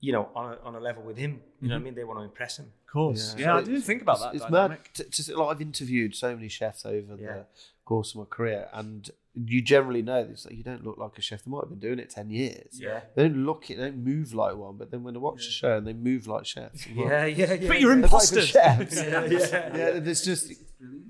you 0.00 0.12
know, 0.12 0.28
on 0.34 0.52
a, 0.52 0.58
on 0.62 0.74
a 0.74 0.80
level 0.80 1.02
with 1.02 1.16
him. 1.16 1.40
You 1.60 1.68
know 1.68 1.74
what 1.74 1.76
I 1.76 1.78
mm-hmm. 1.78 1.84
mean? 1.86 1.94
They 1.94 2.04
want 2.04 2.18
to 2.18 2.24
impress 2.24 2.58
him. 2.58 2.66
Of 2.86 2.92
course. 2.92 3.34
Yeah. 3.38 3.46
Yeah, 3.46 3.56
I 3.56 3.60
So 3.60 3.66
didn't 3.66 3.82
think 3.82 4.02
about 4.02 4.20
that. 4.20 4.34
It's 4.34 4.44
dynamic. 4.44 4.90
mad. 4.98 5.12
To, 5.12 5.22
to, 5.24 5.38
like 5.38 5.56
I've 5.56 5.62
interviewed 5.62 6.14
so 6.14 6.34
many 6.34 6.48
chefs 6.48 6.84
over 6.84 7.16
Yeah. 7.18 7.32
the 7.32 7.44
course 7.84 8.12
of 8.12 8.18
my 8.18 8.24
career, 8.24 8.68
and 8.72 9.10
you 9.34 9.62
generally 9.62 10.02
know 10.02 10.24
this. 10.24 10.44
Like, 10.44 10.56
you 10.56 10.64
don't 10.64 10.84
look 10.84 10.98
like 10.98 11.16
a 11.16 11.22
chef. 11.22 11.44
They 11.44 11.50
might 11.50 11.60
have 11.62 11.68
been 11.70 11.78
doing 11.78 11.98
it 11.98 12.10
ten 12.10 12.30
years. 12.30 12.78
Yeah. 12.80 13.00
They 13.14 13.28
don't 13.28 13.44
look 13.46 13.70
it. 13.70 13.76
They 13.76 13.84
don't 13.84 14.04
move 14.04 14.34
like 14.34 14.56
one. 14.56 14.76
But 14.76 14.90
then 14.90 15.02
when 15.04 15.14
they 15.14 15.20
watch 15.20 15.44
the 15.46 15.52
show 15.52 15.76
and 15.78 15.86
they 15.86 15.92
move 15.92 16.26
like 16.26 16.46
chefs, 16.46 16.86
like, 16.88 16.96
Yeah, 16.96 17.24
yeah, 17.26 17.52
yeah. 17.54 17.68
But 17.68 17.80
you're 17.80 17.90
they're 17.90 17.96
not 18.02 18.04
imposters. 18.12 18.48
chefs. 18.48 18.96
Yeah, 18.96 19.24
yeah. 19.24 19.76
yeah, 19.76 19.90
there's 20.00 20.24
just 20.24 20.52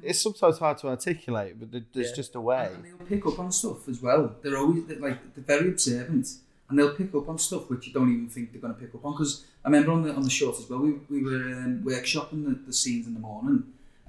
it's 0.03 0.21
sometimes 0.21 0.59
hard 0.59 0.79
to 0.79 0.89
articulate, 0.89 1.59
but 1.61 1.71
there's 1.93 2.11
Yeah. 2.11 2.15
just 2.17 2.35
a 2.35 2.41
way. 2.41 2.71
And 2.75 2.85
they'll 2.85 3.07
pick 3.07 3.27
up 3.27 3.39
on 3.39 3.53
stuff 3.53 3.89
as 3.89 4.03
well. 4.03 4.35
They're 4.43 4.57
always 4.59 4.85
they're 4.87 4.99
like 4.99 5.35
they're 5.35 5.45
very 5.45 5.69
observant, 5.71 6.29
and 6.69 6.79
they'll 6.79 6.95
pick 6.95 7.15
up 7.15 7.29
on 7.29 7.39
stuff 7.39 7.71
which 7.71 7.87
you 7.87 7.93
don't 7.93 8.13
even 8.13 8.29
think 8.29 8.53
they're 8.53 8.61
going 8.61 8.75
to 8.75 8.81
pick 8.81 8.95
up 8.95 9.05
on. 9.05 9.13
Because 9.13 9.45
I 9.65 9.69
remember 9.69 9.93
on 9.93 10.03
the 10.03 10.13
on 10.15 10.23
the 10.23 10.31
short 10.31 10.59
as 10.59 10.69
well, 10.69 10.81
we, 10.81 10.93
we 11.09 11.23
were 11.23 11.37
um, 11.55 11.83
workshopping 11.85 12.45
the, 12.45 12.59
the 12.67 12.73
scenes 12.73 13.07
in 13.07 13.15
the 13.15 13.21
morning, 13.21 13.65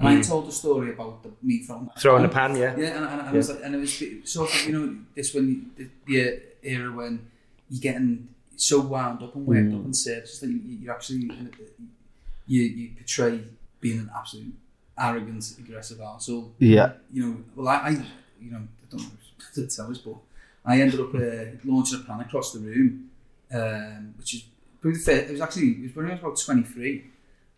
and 0.08 0.20
I 0.20 0.22
told 0.22 0.48
a 0.48 0.52
story 0.52 0.92
about 0.92 1.24
the 1.24 1.32
meat 1.42 1.66
from 1.66 1.90
Throwing 2.00 2.24
the 2.24 2.30
pan, 2.30 2.56
yeah. 2.56 2.76
Yeah, 2.78 2.88
and, 2.98 3.06
and, 3.06 3.20
and, 3.22 3.30
I 3.30 3.32
was 3.32 3.50
like, 3.50 3.60
and 3.64 3.76
it 3.76 3.78
was 3.78 4.04
sort 4.24 4.54
of, 4.54 4.66
you 4.66 4.74
know, 4.74 4.96
this 5.16 5.34
when 5.34 5.72
the, 5.78 5.88
the 6.06 6.42
era 6.64 6.92
when 6.92 7.28
you're 7.70 7.82
getting 7.82 8.30
so 8.56 8.80
wound 8.82 9.24
up 9.24 9.36
and 9.36 9.46
worked 9.46 9.74
up 9.74 9.86
in 9.86 9.94
services 9.94 10.40
that 10.40 10.48
you, 10.48 10.60
you 10.66 10.92
actually 10.92 11.32
you, 12.48 12.62
you 12.62 12.90
portray 12.96 13.42
being 13.80 14.00
an 14.00 14.12
absolute 14.16 14.54
arrogant, 14.98 15.56
aggressive 15.58 15.98
arsehole. 15.98 16.52
Yeah. 16.60 16.94
You 17.12 17.26
know, 17.26 17.38
well, 17.56 17.68
I, 17.70 17.76
I 17.76 17.90
you 18.40 18.52
know, 18.52 18.58
I 18.60 18.86
don't 18.90 19.02
know 19.02 19.10
to 19.56 19.68
tell 19.68 19.90
us, 19.90 19.98
but 19.98 20.16
I 20.66 20.82
ended 20.82 21.00
up 21.00 21.14
uh, 21.14 21.58
launching 21.66 22.00
a 22.00 22.04
pan 22.04 22.22
across 22.22 22.54
the 22.54 22.60
room, 22.60 23.10
um, 23.54 24.14
which 24.18 24.36
is 24.36 24.44
probably 24.80 25.00
the 25.00 25.06
first, 25.06 25.30
it 25.30 25.32
was 25.32 25.42
actually 25.42 25.70
it 25.70 25.84
was 25.84 25.96
when 25.96 26.06
I 26.08 26.12
was 26.12 26.20
about 26.20 26.38
23. 26.38 27.06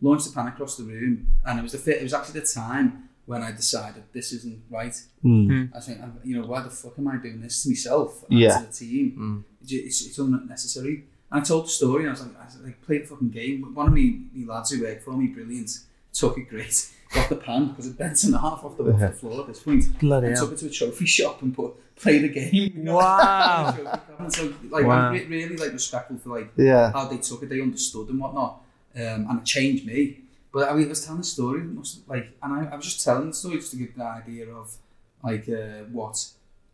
Launched 0.04 0.28
the 0.28 0.34
pan 0.36 0.48
across 0.48 0.76
the 0.78 0.84
room, 0.84 1.28
and 1.46 1.58
it 1.60 1.64
was 1.64 1.72
the 1.72 1.78
fit. 1.80 1.98
it 1.98 2.04
was 2.04 2.14
actually 2.14 2.40
the 2.42 2.46
time 2.46 3.10
when 3.26 3.42
I 3.42 3.52
decided 3.54 4.04
this 4.12 4.34
isn't 4.34 4.60
right. 4.70 4.96
Hmm. 5.22 5.48
Hmm. 5.48 5.64
I 5.76 5.80
think, 5.80 5.98
you 6.26 6.36
know, 6.40 6.46
why 6.46 6.62
the 6.62 6.70
fuck 6.70 6.94
am 7.00 7.08
I 7.08 7.16
doing 7.18 7.40
this 7.42 7.64
to 7.64 7.70
myself 7.70 8.26
and 8.30 8.38
Yeah. 8.40 8.58
to 8.60 8.66
the 8.68 8.74
team? 8.74 9.12
Hmm. 9.12 9.38
It's, 9.66 10.06
it's 10.06 10.18
unnecessary. 10.20 11.06
And 11.32 11.42
I 11.42 11.44
told 11.44 11.66
the 11.66 11.70
story, 11.70 12.02
and 12.04 12.10
I 12.10 12.12
was 12.12 12.22
like, 12.26 12.40
I 12.42 12.46
was 12.46 12.58
like, 12.60 12.82
play 12.82 12.98
the 13.00 13.06
fucking 13.06 13.30
game. 13.30 13.74
One 13.74 13.88
of 13.88 13.94
me, 13.94 14.24
me 14.34 14.46
lads 14.46 14.72
who 14.72 14.84
work 14.84 15.02
for 15.02 15.14
me, 15.14 15.28
brilliant. 15.28 15.72
took 16.12 16.38
it 16.38 16.50
great, 16.50 16.92
got 17.14 17.30
the 17.30 17.38
pan 17.38 17.70
because 17.70 17.88
it 17.88 17.98
bent 17.98 18.22
in 18.26 18.34
half 18.34 18.64
off 18.66 18.76
the, 18.78 18.84
off 18.92 19.00
the 19.00 19.10
floor 19.12 19.42
at 19.42 19.48
this 19.48 19.62
point. 19.62 19.84
Bloody 20.00 20.28
and 20.28 20.36
hell. 20.36 20.46
took 20.48 20.54
it 20.56 20.60
to 20.60 20.68
a 20.68 20.70
trophy 20.70 21.06
shop 21.06 21.42
and 21.42 21.56
put 21.56 21.74
played 21.96 22.24
the 22.24 22.30
game. 22.30 22.84
Wow. 22.92 23.76
and 24.20 24.34
so 24.34 24.54
like 24.70 24.86
Wow. 24.86 25.08
I'm 25.08 25.14
re- 25.14 25.26
really 25.26 25.56
like 25.58 25.72
respectful 25.72 26.18
for 26.18 26.38
like 26.40 26.52
Yeah. 26.58 26.92
how 26.92 27.08
they 27.08 27.18
took 27.18 27.42
it, 27.44 27.50
they 27.50 27.62
understood 27.62 28.10
and 28.10 28.20
whatnot, 28.20 28.62
um, 28.96 29.28
and 29.30 29.40
it 29.40 29.46
changed 29.46 29.86
me. 29.86 30.20
But 30.52 30.70
I 30.70 30.74
mean, 30.76 30.86
I 30.86 30.90
was 30.90 31.04
telling 31.06 31.22
the 31.22 31.26
story, 31.28 31.62
it 31.62 31.66
must 31.74 32.08
like, 32.08 32.28
and 32.44 32.54
I, 32.54 32.72
I 32.72 32.76
was 32.76 32.86
just 32.86 33.04
telling 33.04 33.28
the 33.28 33.34
story 33.34 33.56
just 33.58 33.72
to 33.72 33.78
give 33.78 33.96
the 33.96 34.04
idea 34.04 34.50
of 34.50 34.76
like 35.24 35.48
uh, 35.50 35.86
what, 35.92 36.24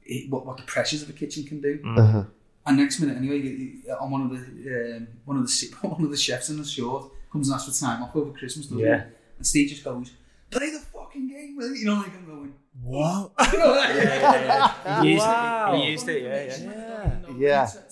it, 0.04 0.30
what 0.30 0.46
what 0.46 0.58
the 0.58 0.64
pressures 0.64 1.02
of 1.04 1.10
a 1.10 1.14
kitchen 1.14 1.44
can 1.46 1.62
do. 1.62 1.80
Uh-huh. 1.86 2.24
And 2.66 2.78
next 2.78 3.00
minute, 3.00 3.18
anyway, 3.18 3.38
you- 3.38 3.82
you- 3.86 3.94
on 3.94 4.12
one 4.12 4.22
of 4.24 4.30
the 4.32 4.98
um, 4.98 5.08
one 5.26 5.38
of 5.38 5.44
the 5.48 5.76
one 5.88 6.04
of 6.04 6.12
the 6.12 6.18
chefs 6.18 6.50
in 6.50 6.58
the 6.58 6.66
short 6.66 7.12
comes 7.32 7.48
and 7.48 7.56
asks 7.56 7.80
for 7.80 7.86
time 7.86 8.04
off 8.04 8.16
over 8.16 8.32
Christmas, 8.32 8.66
doesn't 8.66 8.80
Yeah. 8.80 8.98
he? 8.98 9.04
And 9.38 9.48
Steve 9.48 9.70
just 9.70 9.84
goes, 9.84 10.12
"Play 10.52 10.72
the 10.72 10.80
fucking 10.80 11.28
game, 11.30 11.56
will 11.56 11.70
you?" 11.70 11.76
You 11.82 11.86
know, 11.86 11.94
like 11.96 12.14
I'm 12.16 12.26
going, 12.26 12.54
What? 12.84 13.32
you 13.54 13.60
know, 13.60 13.72
like, 13.72 15.02
He 15.04 15.12
used 15.14 15.26
Wow. 15.26 15.74
it. 15.74 15.78
He 15.86 15.92
used 15.92 16.10
it. 16.10 16.24
Yeah, 16.24 16.68
yeah. 16.68 17.36
Yeah. 17.38 17.66
Telling 17.66 17.84
things, 17.84 17.89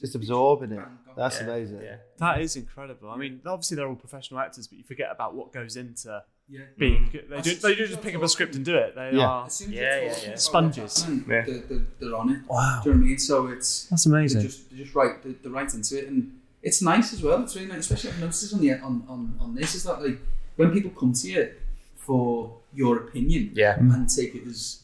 Just 0.00 0.14
absorbing 0.14 0.72
it. 0.72 0.80
That's 1.16 1.38
Yeah, 1.40 1.46
amazing. 1.46 1.80
Yeah. 1.82 1.96
That 2.18 2.40
is 2.40 2.56
incredible. 2.56 3.10
I 3.10 3.16
mean, 3.16 3.40
obviously 3.46 3.76
they're 3.76 3.88
all 3.88 3.94
professional 3.96 4.40
actors, 4.40 4.66
but 4.68 4.78
you 4.78 4.84
forget 4.84 5.08
about 5.10 5.34
what 5.34 5.52
goes 5.52 5.76
into 5.76 6.22
yeah. 6.48 6.60
being. 6.78 7.06
Mm. 7.06 7.12
good. 7.12 7.26
They 7.30 7.40
do. 7.40 7.54
They 7.56 7.74
do 7.74 7.86
just 7.86 8.02
pick 8.02 8.14
up 8.14 8.22
a 8.22 8.28
script 8.28 8.54
and 8.56 8.64
do 8.64 8.76
it. 8.76 8.94
They 8.94 9.10
Yeah. 9.14 9.26
are. 9.28 9.46
As 9.46 9.54
soon 9.54 9.68
as 9.68 9.74
Yeah, 9.74 10.00
yeah, 10.00 10.16
yeah. 10.30 10.34
Sponges. 10.36 11.06
Yeah. 11.08 11.42
They're, 11.46 11.58
they're, 11.68 11.86
they're 12.00 12.16
on 12.16 12.30
it. 12.30 12.40
Wow. 12.48 12.80
Do 12.82 12.90
you 12.90 12.94
know 12.94 13.00
what 13.00 13.04
I 13.06 13.08
mean? 13.08 13.18
So 13.18 13.46
it's 13.48 13.84
That's 13.86 14.04
they're 14.04 14.14
amazing. 14.18 14.42
just 14.42 14.68
they're 14.70 14.78
just 14.84 14.94
right 14.94 15.22
they're, 15.22 15.34
they're 15.42 15.52
right 15.52 15.72
into 15.74 15.98
it, 15.98 16.06
and 16.08 16.38
it's 16.62 16.82
nice 16.82 17.12
as 17.12 17.22
well. 17.22 17.42
It's 17.42 17.54
really 17.56 17.68
nice, 17.68 17.80
especially 17.90 18.10
I've 18.10 18.20
noticed 18.20 18.52
on 18.54 18.60
the 18.60 18.72
on, 18.74 19.04
on, 19.08 19.36
on 19.40 19.54
this 19.54 19.74
is 19.74 19.84
that 19.84 20.02
like 20.02 20.18
when 20.56 20.70
people 20.72 20.90
come 20.90 21.12
to 21.12 21.28
you 21.28 21.52
for 21.96 22.56
your 22.74 22.98
opinion 22.98 23.50
Yeah. 23.54 23.78
and 23.78 24.08
take 24.08 24.34
it 24.34 24.46
as 24.46 24.82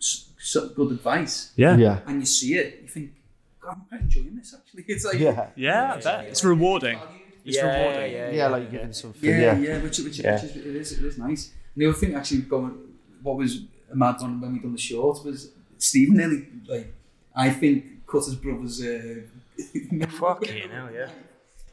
s- 0.00 0.28
so 0.38 0.68
good 0.68 0.90
advice, 0.92 1.52
Yeah. 1.56 1.76
Yeah. 1.76 2.00
and 2.06 2.20
you 2.20 2.26
see 2.26 2.54
it, 2.54 2.80
you 2.82 2.88
think, 2.88 3.12
God, 3.68 3.76
I'm 3.76 3.84
quite 3.88 4.00
enjoying 4.02 4.36
this 4.36 4.54
actually. 4.56 4.84
It's 4.94 5.04
like 5.04 5.18
Yeah. 5.18 5.48
Yeah, 5.56 5.94
I 5.94 6.00
bet. 6.00 6.24
It's 6.26 6.44
rewarding. 6.44 6.98
It's 7.44 7.56
yeah, 7.56 7.66
rewarding. 7.66 8.12
Yeah, 8.12 8.26
Yeah, 8.30 8.36
yeah, 8.38 8.48
like 8.48 8.62
you're 8.62 8.72
giving 8.76 8.92
something. 8.92 9.28
Yeah, 9.30 9.40
Yeah. 9.40 9.58
yeah, 9.58 9.82
which, 9.84 9.98
which, 9.98 10.18
Yeah. 10.18 10.34
which 10.34 10.44
is 10.44 10.56
it 10.56 10.76
is 10.82 10.92
it 10.98 11.04
is 11.10 11.18
nice. 11.18 11.42
And 11.74 11.78
the 11.82 11.86
other 11.88 11.98
thing 12.00 12.14
actually 12.14 12.42
going, 12.42 12.74
what 13.22 13.36
was 13.36 13.52
a 13.94 13.96
mad 13.96 14.16
one 14.20 14.40
when 14.40 14.52
we 14.54 14.58
done 14.58 14.72
the 14.72 14.78
short 14.90 15.16
was 15.24 15.50
Stephen 15.78 16.16
nearly 16.16 16.40
like 16.72 16.86
I 17.34 17.50
think 17.60 18.06
cut 18.10 18.24
his 18.24 18.36
brother's. 18.44 18.76
Uh, 18.82 19.22
Fucking 20.22 20.70
hell, 20.70 20.88
yeah. 20.92 21.10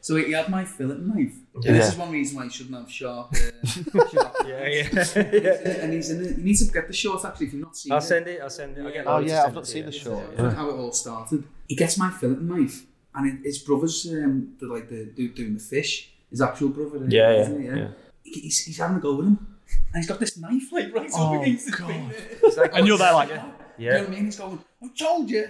So 0.00 0.14
he 0.16 0.32
had 0.32 0.48
my 0.48 0.64
fillet 0.64 0.98
knife. 0.98 1.34
Yeah. 1.60 1.70
And 1.70 1.76
this 1.80 1.88
is 1.92 1.96
one 1.98 2.10
reason 2.12 2.36
why 2.36 2.44
you 2.44 2.50
shouldn't 2.50 2.76
have 2.76 2.90
sharp. 2.90 3.26
Uh, 3.32 4.06
sharp 4.12 4.34
Yeah, 4.46 4.66
yeah. 4.68 5.82
and 5.82 5.92
he's 5.92 6.10
in 6.10 6.24
it. 6.24 6.36
You 6.38 6.44
need 6.44 6.56
to 6.58 6.64
get 6.76 6.86
the 6.86 6.92
short 7.02 7.24
actually 7.24 7.46
if 7.48 7.52
you've 7.54 7.62
not 7.62 7.76
seen 7.76 7.90
I'll 7.92 7.98
it. 7.98 8.02
send 8.12 8.26
it. 8.28 8.40
I'll 8.40 8.50
send 8.60 8.76
it. 8.78 8.82
I'll 8.86 8.92
get 8.92 9.06
Oh, 9.06 9.18
yeah, 9.18 9.44
I've 9.46 9.54
not 9.54 9.66
seen 9.66 9.84
you. 9.84 9.90
the 9.90 9.98
short. 10.04 10.24
Yeah. 10.38 10.50
How 10.52 10.68
it 10.70 10.74
all 10.74 10.92
started. 10.92 11.42
He 11.68 11.74
gets 11.76 11.96
my 11.98 12.10
fillet 12.10 12.36
knife, 12.40 12.86
and 13.14 13.26
it- 13.28 13.44
his 13.44 13.58
brother's 13.58 14.06
um, 14.10 14.54
the, 14.60 14.66
like 14.66 14.88
the 14.88 15.06
dude 15.06 15.34
doing 15.34 15.54
the 15.54 15.60
fish. 15.60 16.10
His 16.30 16.40
actual 16.40 16.68
brother. 16.70 16.98
Yeah, 17.08 17.32
yeah, 17.32 17.40
isn't 17.42 17.60
he? 17.60 17.66
yeah. 17.68 17.88
He- 18.22 18.40
He's, 18.40 18.58
he's 18.64 18.78
having 18.78 18.96
a 18.96 19.00
go 19.00 19.14
with 19.16 19.26
him, 19.26 19.38
and 19.92 19.96
he's 20.02 20.08
got 20.08 20.18
this 20.20 20.36
knife 20.36 20.72
like 20.72 20.92
right 20.94 21.10
Oh, 21.14 21.36
up 21.36 21.42
against 21.42 21.66
his 21.66 21.74
God. 21.74 21.88
finger. 21.88 22.14
Like- 22.56 22.74
And 22.74 22.86
you're 22.86 22.98
there 22.98 23.12
like, 23.14 23.28
yeah. 23.30 23.44
You 23.78 23.90
know 23.90 23.94
Yeah. 23.96 24.00
what 24.00 24.08
I 24.08 24.10
mean? 24.10 24.24
He's 24.26 24.36
going, 24.38 24.58
I 24.82 24.88
told 24.98 25.30
you. 25.30 25.48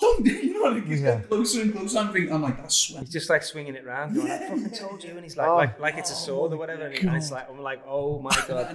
Don't 0.00 0.24
do 0.24 0.30
you 0.30 0.52
know, 0.52 0.70
like, 0.70 0.86
he's 0.86 1.00
Yeah. 1.00 1.14
getting 1.14 1.28
closer 1.28 1.62
and 1.62 1.72
closer. 1.74 1.98
I'm 1.98 2.12
thinking, 2.12 2.32
I'm 2.32 2.42
like, 2.42 2.58
that's 2.58 2.74
sweat. 2.76 3.04
He's 3.04 3.12
just 3.12 3.30
like 3.30 3.42
swinging 3.42 3.74
it 3.76 3.84
round, 3.86 4.14
going, 4.14 4.30
"I 4.30 4.38
fucking 4.46 4.70
told 4.70 5.02
you," 5.02 5.10
and 5.12 5.22
he's 5.22 5.36
like, 5.38 5.48
Oh. 5.48 5.56
like, 5.56 5.80
like 5.80 5.96
it's 5.96 6.10
a 6.10 6.14
sword 6.14 6.52
or 6.52 6.58
whatever, 6.58 6.82
and, 6.86 6.94
and 6.96 7.16
it's 7.16 7.30
like, 7.30 7.48
I'm 7.50 7.60
like, 7.62 7.82
"Oh 7.86 8.18
my 8.20 8.36
god!" 8.48 8.66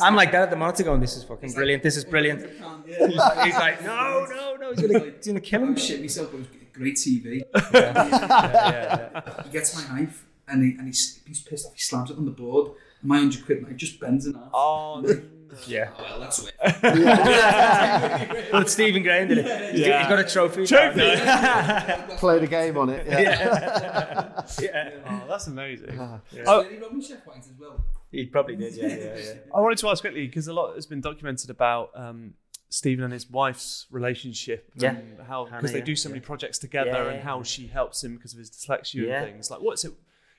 I'm 0.00 0.14
like 0.16 0.32
that 0.32 0.42
at 0.44 0.50
the 0.50 0.56
monitor, 0.56 0.84
going, 0.84 1.00
"This 1.00 1.16
is 1.16 1.24
fucking 1.24 1.52
brilliant. 1.52 1.82
This 1.82 1.96
is 1.98 2.04
brilliant." 2.04 2.40
Yeah. 2.86 3.06
He's 3.08 3.16
like, 3.16 3.44
he's 3.46 3.54
like, 3.54 3.82
"No, 3.84 4.26
no, 4.30 4.56
no, 4.56 4.72
he's 4.72 4.80
gonna, 4.80 5.12
he's 5.16 5.26
gonna 5.26 5.40
kill 5.40 5.62
him." 5.64 5.76
shit 5.76 6.00
myself, 6.00 6.30
but 6.32 6.38
it 6.38 6.40
was 6.40 6.48
great 6.72 6.94
TV. 6.96 7.42
Yeah, 7.74 9.22
yeah, 9.24 9.42
He 9.44 9.50
gets 9.50 9.76
my 9.76 9.98
knife 10.00 10.24
and 10.48 10.62
he 10.64 10.70
and 10.78 10.86
he's, 10.86 11.20
he's 11.26 11.40
pissed 11.40 11.66
off. 11.66 11.74
He 11.74 11.80
slams 11.80 12.10
it 12.10 12.16
on 12.16 12.24
the 12.24 12.30
board. 12.30 12.72
My 13.02 13.18
hundred 13.18 13.44
quid 13.44 13.62
knife 13.62 13.76
just 13.76 14.00
bends 14.00 14.26
in 14.26 14.34
half. 14.34 14.50
oh, 14.54 15.02
yeah. 15.66 15.90
Oh, 15.98 16.02
well, 16.02 16.20
that's 16.20 16.46
it. 16.46 16.54
But 18.52 18.68
Stephen 18.70 19.02
Graham 19.02 19.28
did 19.28 19.38
it. 19.38 19.74
He's 19.74 19.86
got- 19.86 20.00
he's 20.00 20.08
got 20.08 20.18
a 20.18 20.24
trophy. 20.24 20.66
Trophy. 20.66 21.00
Played 22.16 22.42
a 22.42 22.46
game 22.46 22.76
on 22.76 22.90
it. 22.90 23.06
Yeah. 23.06 24.42
yeah. 24.60 24.90
oh, 25.08 25.22
that's 25.28 25.46
amazing. 25.46 25.98
Ah. 25.98 26.20
Oh. 26.46 26.62
Did 26.62 26.72
he 26.72 26.78
rob 26.78 26.92
me 26.92 27.02
chef 27.02 27.26
white 27.26 27.38
as 27.38 27.52
well? 27.58 27.84
He 28.10 28.26
probably 28.26 28.56
did. 28.56 28.74
Yeah, 28.74 28.86
yeah, 28.88 29.16
yeah. 29.16 29.32
I 29.54 29.60
wanted 29.60 29.78
to 29.78 29.88
ask 29.88 30.02
quickly 30.02 30.26
because 30.26 30.48
a 30.48 30.52
lot 30.52 30.74
has 30.74 30.86
been 30.86 31.00
documented 31.00 31.48
about 31.50 31.90
um, 31.94 32.34
Stephen 32.68 33.04
and 33.04 33.12
his 33.12 33.30
wife's 33.30 33.86
relationship 33.90 34.70
Yeah. 34.74 34.90
and 34.96 35.20
how 35.26 35.44
because 35.44 35.72
they 35.72 35.78
yeah, 35.78 35.84
do 35.84 35.96
so 35.96 36.08
many 36.08 36.20
yeah. 36.20 36.26
projects 36.26 36.58
together 36.58 36.90
Yeah, 36.90 37.04
and 37.06 37.16
yeah, 37.16 37.22
how 37.22 37.42
she 37.42 37.68
helps 37.68 38.02
him 38.02 38.16
because 38.16 38.32
of 38.32 38.38
his 38.40 38.50
dyslexia 38.50 39.06
Yeah. 39.06 39.22
and 39.22 39.32
things. 39.32 39.50
Like, 39.50 39.60
what's 39.60 39.84
it? 39.84 39.92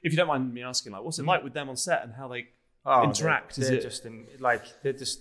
If 0.03 0.11
you 0.11 0.17
don't 0.17 0.27
mind 0.27 0.53
me 0.53 0.63
asking, 0.63 0.91
like, 0.93 1.03
what's 1.03 1.19
it 1.19 1.25
like 1.25 1.43
with 1.43 1.53
them 1.53 1.69
on 1.69 1.77
set 1.77 2.03
and 2.03 2.13
how 2.13 2.27
they? 2.27 2.47
Oh, 2.85 3.03
Interact, 3.03 3.55
They're, 3.55 3.63
is 3.63 3.69
they're 3.69 3.77
it- 3.79 3.81
just 3.83 4.05
like 4.39 4.63
they're 4.81 4.93
just 4.93 5.19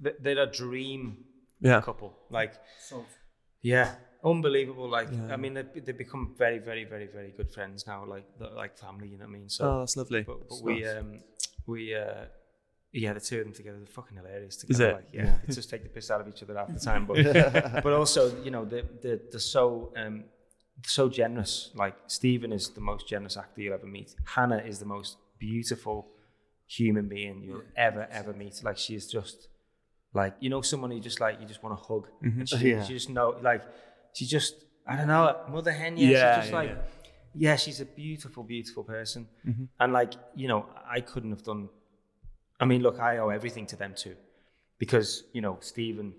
they're 0.00 0.16
they're 0.20 0.42
a 0.42 0.50
dream 0.62 1.24
Yeah. 1.60 1.80
couple. 1.80 2.10
Like 2.30 2.52
So 2.88 3.04
Yeah, 3.62 3.94
unbelievable. 4.24 4.88
Like, 4.88 5.08
Yeah. 5.10 5.32
I 5.34 5.36
mean, 5.36 5.54
they 5.54 5.64
they 5.86 5.92
become 5.92 6.34
very, 6.38 6.58
very, 6.58 6.84
very, 6.84 7.06
very 7.18 7.32
good 7.38 7.50
friends 7.50 7.86
now. 7.86 8.04
Like, 8.14 8.26
they're 8.38 8.50
like 8.64 8.76
family. 8.78 9.08
You 9.08 9.18
know 9.18 9.24
what 9.26 9.36
I 9.36 9.38
mean? 9.38 9.48
So, 9.48 9.62
Oh, 9.68 9.78
that's 9.80 9.96
lovely. 9.96 10.22
but, 10.22 10.38
but 10.48 10.58
we, 10.62 10.86
um, 10.86 11.08
we, 11.66 11.94
uh, 11.94 12.24
yeah, 12.92 13.12
the 13.14 13.20
two 13.20 13.38
of 13.40 13.44
them 13.46 13.52
together, 13.54 13.78
they're 13.78 13.86
fucking 14.00 14.16
hilarious 14.16 14.54
Is 14.56 14.60
together. 14.62 14.90
it? 14.90 14.94
Like, 15.00 15.08
yeah, 15.12 15.38
they 15.46 15.52
just 15.54 15.68
take 15.70 15.82
the 15.82 15.88
piss 15.96 16.10
out 16.10 16.20
of 16.22 16.28
each 16.28 16.42
other 16.42 16.54
half 16.56 16.72
the 16.72 16.80
time. 16.80 17.06
But, 17.10 17.82
but 17.84 17.92
also, 17.92 18.20
you 18.44 18.50
know, 18.50 18.64
they're, 18.64 18.88
they're, 19.02 19.20
they're 19.30 19.40
so, 19.56 19.92
um, 19.96 20.24
so 20.86 21.08
generous. 21.08 21.70
Like, 21.74 21.96
Stephen 22.06 22.52
is 22.52 22.64
the 22.70 22.80
most 22.80 23.08
generous 23.08 23.36
actor 23.36 23.60
you'll 23.62 23.74
ever 23.74 23.86
meet. 23.86 24.14
Hannah 24.36 24.62
is 24.70 24.78
the 24.78 24.86
most 24.96 25.16
beautiful 25.38 25.96
human 26.68 27.08
being 27.08 27.42
you'll 27.42 27.62
ever, 27.76 28.06
ever 28.10 28.32
meet. 28.32 28.62
Like, 28.62 28.78
she 28.78 28.94
is 28.94 29.06
just, 29.10 29.48
like, 30.14 30.34
you 30.40 30.50
know, 30.50 30.60
someone 30.62 30.90
you 30.92 31.00
just 31.00 31.20
like, 31.20 31.40
you 31.40 31.46
just 31.46 31.62
want 31.62 31.76
to 31.78 31.82
hug. 31.82 32.04
Mm-hmm. 32.24 32.40
And 32.40 32.48
she, 32.48 32.70
Yeah. 32.70 32.84
she 32.84 32.92
just 32.94 33.10
know, 33.10 33.28
like, 33.42 33.62
she 34.14 34.24
just, 34.26 34.54
I 34.86 34.96
don't 34.96 35.08
know, 35.08 35.36
mother 35.48 35.72
hen, 35.72 35.96
yeah. 35.96 36.08
Yeah, 36.08 36.34
she's 36.34 36.42
just 36.42 36.52
yeah, 36.52 36.58
like, 36.60 36.68
yeah. 36.70 36.76
yeah, 37.50 37.56
she's 37.56 37.80
a 37.80 37.84
beautiful, 37.86 38.42
beautiful 38.44 38.84
person. 38.84 39.28
Mm-hmm. 39.46 39.64
And 39.80 39.92
like, 39.92 40.12
you 40.34 40.48
know, 40.48 40.66
I 40.96 41.00
couldn't 41.00 41.30
have 41.30 41.42
done. 41.42 41.68
I 42.60 42.64
mean, 42.64 42.82
look, 42.82 42.98
I 42.98 43.18
owe 43.18 43.28
everything 43.28 43.66
to 43.66 43.76
them 43.76 43.94
too, 43.96 44.16
because 44.78 45.24
you 45.32 45.40
know, 45.40 45.58
Stephen 45.60 46.12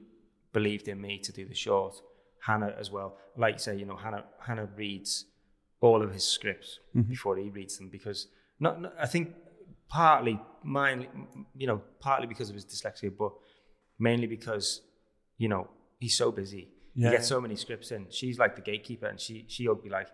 believed 0.53 0.87
in 0.87 0.99
me 1.01 1.19
to 1.19 1.31
do 1.31 1.45
the 1.45 1.55
short. 1.55 1.95
Hannah 2.41 2.73
as 2.79 2.89
well. 2.89 3.17
Like 3.35 3.55
you 3.55 3.59
say, 3.59 3.75
you 3.75 3.85
know, 3.85 3.97
Hannah 3.97 4.23
Hannah 4.39 4.69
reads 4.77 5.25
all 5.81 6.01
of 6.01 6.13
his 6.13 6.23
scripts 6.23 6.79
Mm-hmm. 6.95 7.09
before 7.09 7.35
he 7.37 7.49
reads 7.49 7.77
them 7.77 7.89
because 7.89 8.27
not, 8.59 8.79
not 8.81 8.93
I 8.97 9.05
think 9.07 9.33
partly 9.89 10.39
mine, 10.63 11.07
you 11.55 11.67
know, 11.67 11.81
partly 11.99 12.27
because 12.27 12.49
of 12.49 12.55
his 12.55 12.65
dyslexia, 12.65 13.11
but 13.17 13.31
mainly 13.97 14.27
because 14.27 14.81
you 15.37 15.47
know 15.49 15.67
he's 15.99 16.15
so 16.17 16.31
busy. 16.31 16.69
Yeah, 16.95 17.09
he 17.09 17.15
gets 17.17 17.27
so 17.27 17.39
many 17.41 17.55
scripts 17.55 17.91
in. 17.91 18.07
She's 18.09 18.37
like 18.39 18.55
the 18.55 18.61
gatekeeper, 18.61 19.07
and 19.07 19.19
she 19.19 19.45
she'll 19.47 19.75
be 19.75 19.89
like, 19.89 20.07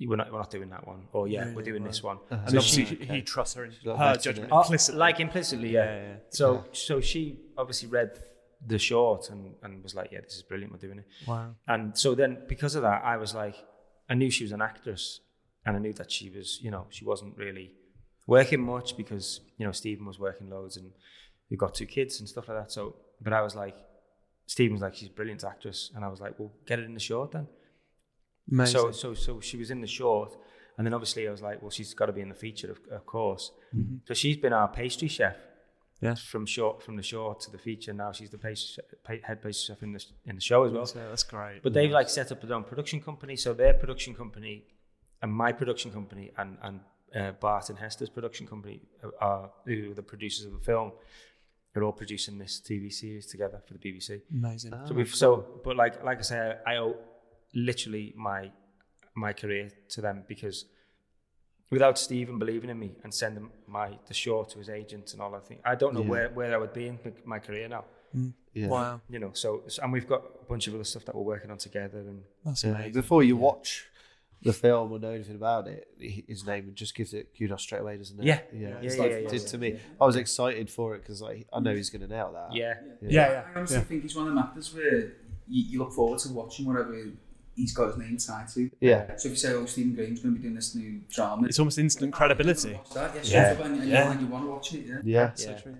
"We're 0.00 0.16
not 0.16 0.32
we're 0.32 0.38
not 0.38 0.50
doing 0.50 0.70
that 0.70 0.86
one," 0.86 1.06
or 1.12 1.28
"Yeah, 1.28 1.46
Yeah, 1.46 1.54
we're 1.54 1.60
yeah, 1.60 1.64
doing 1.72 1.84
this 1.84 2.02
one." 2.02 2.18
And 2.30 2.50
So 2.50 2.56
obviously, 2.58 2.84
she- 2.86 2.94
he, 2.96 3.04
he 3.16 3.22
trusts 3.22 3.54
her 3.54 3.64
in 3.64 3.72
her 3.84 4.16
judgment 4.16 4.50
it. 4.52 4.54
implicitly. 4.54 4.98
like 4.98 5.20
implicitly, 5.20 5.70
yeah. 5.70 5.84
Yeah, 5.84 5.96
yeah, 5.96 6.08
yeah. 6.08 6.16
So 6.30 6.64
so 6.72 7.00
she 7.00 7.40
obviously 7.56 7.88
read 7.88 8.10
the 8.66 8.78
short 8.78 9.30
and, 9.30 9.54
and 9.62 9.82
was 9.84 9.94
like, 9.94 10.10
yeah, 10.10 10.20
this 10.20 10.34
is 10.34 10.42
brilliant. 10.42 10.72
We're 10.72 10.78
doing 10.80 10.98
it. 10.98 11.06
wow. 11.28 11.54
And 11.68 11.96
so 11.96 12.14
then 12.16 12.38
because 12.48 12.74
of 12.74 12.82
that, 12.82 13.04
I 13.04 13.16
was 13.16 13.32
like, 13.32 13.54
I 14.10 14.14
knew 14.14 14.30
she 14.30 14.42
was 14.44 14.52
an 14.52 14.62
actress, 14.62 15.20
and 15.66 15.76
I 15.76 15.78
knew 15.80 15.92
that 15.94 16.10
she 16.10 16.30
was, 16.30 16.58
you 16.62 16.70
know, 16.70 16.86
she 16.90 17.04
wasn't 17.04 17.36
really 17.36 17.72
working 18.28 18.60
much 18.60 18.96
because 18.96 19.40
you 19.56 19.66
know 19.66 19.72
Stephen 19.72 20.06
was 20.06 20.20
working 20.20 20.48
loads, 20.48 20.76
and 20.76 20.92
we've 21.50 21.58
got 21.58 21.74
two 21.74 21.86
kids 21.86 22.20
and 22.20 22.28
stuff 22.28 22.48
like 22.48 22.58
that. 22.58 22.70
So, 22.70 22.94
but 23.20 23.32
I 23.32 23.42
was 23.42 23.56
like, 23.56 23.76
Stephen's 24.46 24.82
like, 24.82 24.94
she's 24.94 25.08
a 25.08 25.12
brilliant 25.12 25.42
actress, 25.42 25.90
and 25.96 26.04
I 26.04 26.08
was 26.08 26.20
like, 26.20 26.38
well, 26.38 26.52
get 26.66 26.78
it 26.78 26.84
in 26.84 26.94
the 26.94 27.00
short 27.00 27.32
then. 27.32 27.48
Amazing. 28.52 28.80
So, 28.80 28.92
so, 28.92 29.14
so 29.14 29.40
she 29.40 29.56
was 29.56 29.72
in 29.72 29.80
the 29.80 29.88
short, 29.88 30.36
and 30.76 30.86
then 30.86 30.94
obviously 30.94 31.26
I 31.26 31.30
was 31.32 31.42
like, 31.42 31.60
well, 31.60 31.70
she's 31.70 31.92
got 31.94 32.06
to 32.06 32.12
be 32.12 32.20
in 32.20 32.28
the 32.28 32.34
feature, 32.34 32.70
of, 32.70 32.78
of 32.92 33.04
course. 33.04 33.50
Mm-hmm. 33.76 33.96
So 34.06 34.14
she's 34.14 34.36
been 34.36 34.52
our 34.52 34.68
pastry 34.68 35.08
chef. 35.08 35.36
Yeah. 36.00 36.14
From 36.14 36.46
short, 36.46 36.80
from 36.80 36.94
the 36.94 37.02
short 37.02 37.40
to 37.40 37.50
the 37.50 37.58
feature. 37.58 37.92
Now 37.92 38.12
she's 38.12 38.30
the 38.30 38.38
pastry 38.38 38.84
head 39.24 39.42
pastry 39.42 39.74
chef 39.74 39.82
in 39.82 39.92
the 39.92 40.04
in 40.26 40.36
the 40.36 40.40
show 40.40 40.62
as 40.62 40.70
well. 40.70 40.86
So 40.86 41.00
that's 41.08 41.24
great. 41.24 41.60
But 41.60 41.72
they've 41.72 41.90
like 41.90 42.08
set 42.08 42.30
up 42.30 42.40
their 42.40 42.56
own 42.56 42.62
production 42.62 43.00
company. 43.00 43.34
So 43.34 43.52
their 43.52 43.74
production 43.74 44.14
company, 44.14 44.62
and 45.22 45.32
my 45.32 45.50
production 45.50 45.90
company, 45.90 46.30
and 46.38 46.56
and 46.62 46.78
uh, 47.14 47.32
Bart 47.32 47.70
and 47.70 47.78
Hester's 47.78 48.08
production 48.10 48.46
company 48.46 48.80
are 49.20 49.50
who 49.64 49.90
are 49.90 49.94
the 49.94 50.02
producers 50.02 50.46
of 50.46 50.52
the 50.52 50.58
film. 50.60 50.92
They're 51.74 51.84
all 51.84 51.92
producing 51.92 52.38
this 52.38 52.60
TV 52.60 52.92
series 52.92 53.26
together 53.26 53.60
for 53.66 53.74
the 53.74 53.78
BBC. 53.78 54.22
Amazing. 54.32 54.72
So 54.86 54.94
we've 54.94 55.14
so, 55.14 55.60
but 55.64 55.76
like 55.76 56.02
like 56.04 56.18
I 56.18 56.22
say, 56.22 56.54
I, 56.66 56.74
I 56.74 56.76
owe 56.78 56.96
literally 57.54 58.14
my 58.16 58.50
my 59.14 59.32
career 59.32 59.70
to 59.90 60.00
them 60.00 60.24
because 60.28 60.64
without 61.70 61.98
Stephen 61.98 62.38
believing 62.38 62.70
in 62.70 62.78
me 62.78 62.92
and 63.04 63.12
sending 63.12 63.50
my 63.66 63.98
the 64.06 64.14
show 64.14 64.44
to 64.44 64.58
his 64.58 64.68
agent 64.70 65.12
and 65.12 65.20
all 65.22 65.30
that 65.32 65.46
thing, 65.46 65.58
I 65.64 65.74
don't 65.74 65.94
know 65.94 66.02
Yeah. 66.02 66.08
where, 66.08 66.28
where 66.30 66.54
I 66.54 66.58
would 66.58 66.72
be 66.72 66.86
in 66.88 66.98
my 67.24 67.38
career 67.38 67.68
now. 67.68 67.84
Yeah. 68.54 68.68
Wow, 68.68 69.00
You 69.10 69.18
know, 69.18 69.30
so 69.34 69.62
so- 69.68 69.82
and 69.82 69.92
we've 69.92 70.06
got 70.08 70.22
a 70.40 70.44
bunch 70.46 70.66
of 70.66 70.74
other 70.74 70.84
stuff 70.84 71.04
that 71.04 71.14
we're 71.14 71.22
working 71.22 71.50
on 71.50 71.58
together. 71.58 71.98
And 71.98 72.22
that's 72.44 72.64
Yeah, 72.64 72.70
amazing. 72.70 72.92
Before 72.94 73.22
you 73.22 73.36
watch 73.36 73.86
the 74.42 74.52
film 74.52 74.92
or 74.92 74.98
know 74.98 75.10
anything 75.10 75.34
about 75.34 75.66
it, 75.66 75.88
his 75.98 76.46
name 76.46 76.70
just 76.74 76.94
gives 76.94 77.12
it 77.12 77.28
kudos 77.36 77.62
straight 77.62 77.80
away, 77.80 77.96
doesn't 77.96 78.20
it? 78.20 78.24
Yeah. 78.24 78.40
yeah. 78.52 78.68
Yeah, 78.68 78.74
It's 78.82 78.96
yeah, 78.96 79.02
like 79.02 79.10
yeah, 79.10 79.16
it 79.18 79.22
yeah, 79.24 79.30
did 79.30 79.42
yeah. 79.42 79.48
to 79.48 79.58
me. 79.58 79.78
I 80.00 80.04
was 80.06 80.16
excited 80.16 80.70
for 80.70 80.94
it 80.94 81.02
because 81.02 81.20
like 81.20 81.46
I 81.52 81.60
know 81.60 81.74
he's 81.74 81.90
going 81.90 82.02
to 82.02 82.08
nail 82.08 82.30
that. 82.34 82.54
yeah, 82.54 82.74
Yeah, 83.02 83.10
yeah. 83.30 83.42
I 83.54 83.58
honestly 83.58 83.76
yeah. 83.78 83.82
think 83.84 84.02
he's 84.02 84.14
one 84.16 84.28
of 84.28 84.34
the 84.34 84.40
actors 84.40 84.72
where 84.74 84.98
you, 85.48 85.64
you 85.70 85.78
look 85.80 85.92
forward 85.92 86.18
to 86.20 86.28
watching 86.32 86.66
whatever 86.66 86.96
he's 87.56 87.72
got 87.74 87.88
his 87.88 87.96
name 87.96 88.16
tied 88.16 88.46
to. 88.50 88.70
yeah, 88.80 89.16
So 89.16 89.26
if 89.26 89.32
you 89.32 89.36
say, 89.36 89.52
oh, 89.52 89.66
Stephen 89.66 89.92
Graham's 89.96 90.20
going 90.20 90.34
to 90.34 90.38
be 90.38 90.42
doing 90.44 90.54
this 90.54 90.76
new 90.76 91.00
drama, 91.10 91.48
It's 91.48 91.58
almost 91.58 91.76
instant 91.78 92.12
credibility. 92.12 92.78
That, 92.94 93.16
yeah, 93.16 93.20
Yeah. 93.24 93.52
straight 93.54 93.66
and, 93.66 93.80
and, 93.80 93.88
Yeah. 93.90 94.20
You, 94.20 94.26
want 94.28 94.44
to 94.44 94.50
watch 94.50 94.74
it, 94.74 94.86
yeah. 94.86 94.98
yeah. 95.02 95.34
So 95.34 95.54
true. 95.60 95.74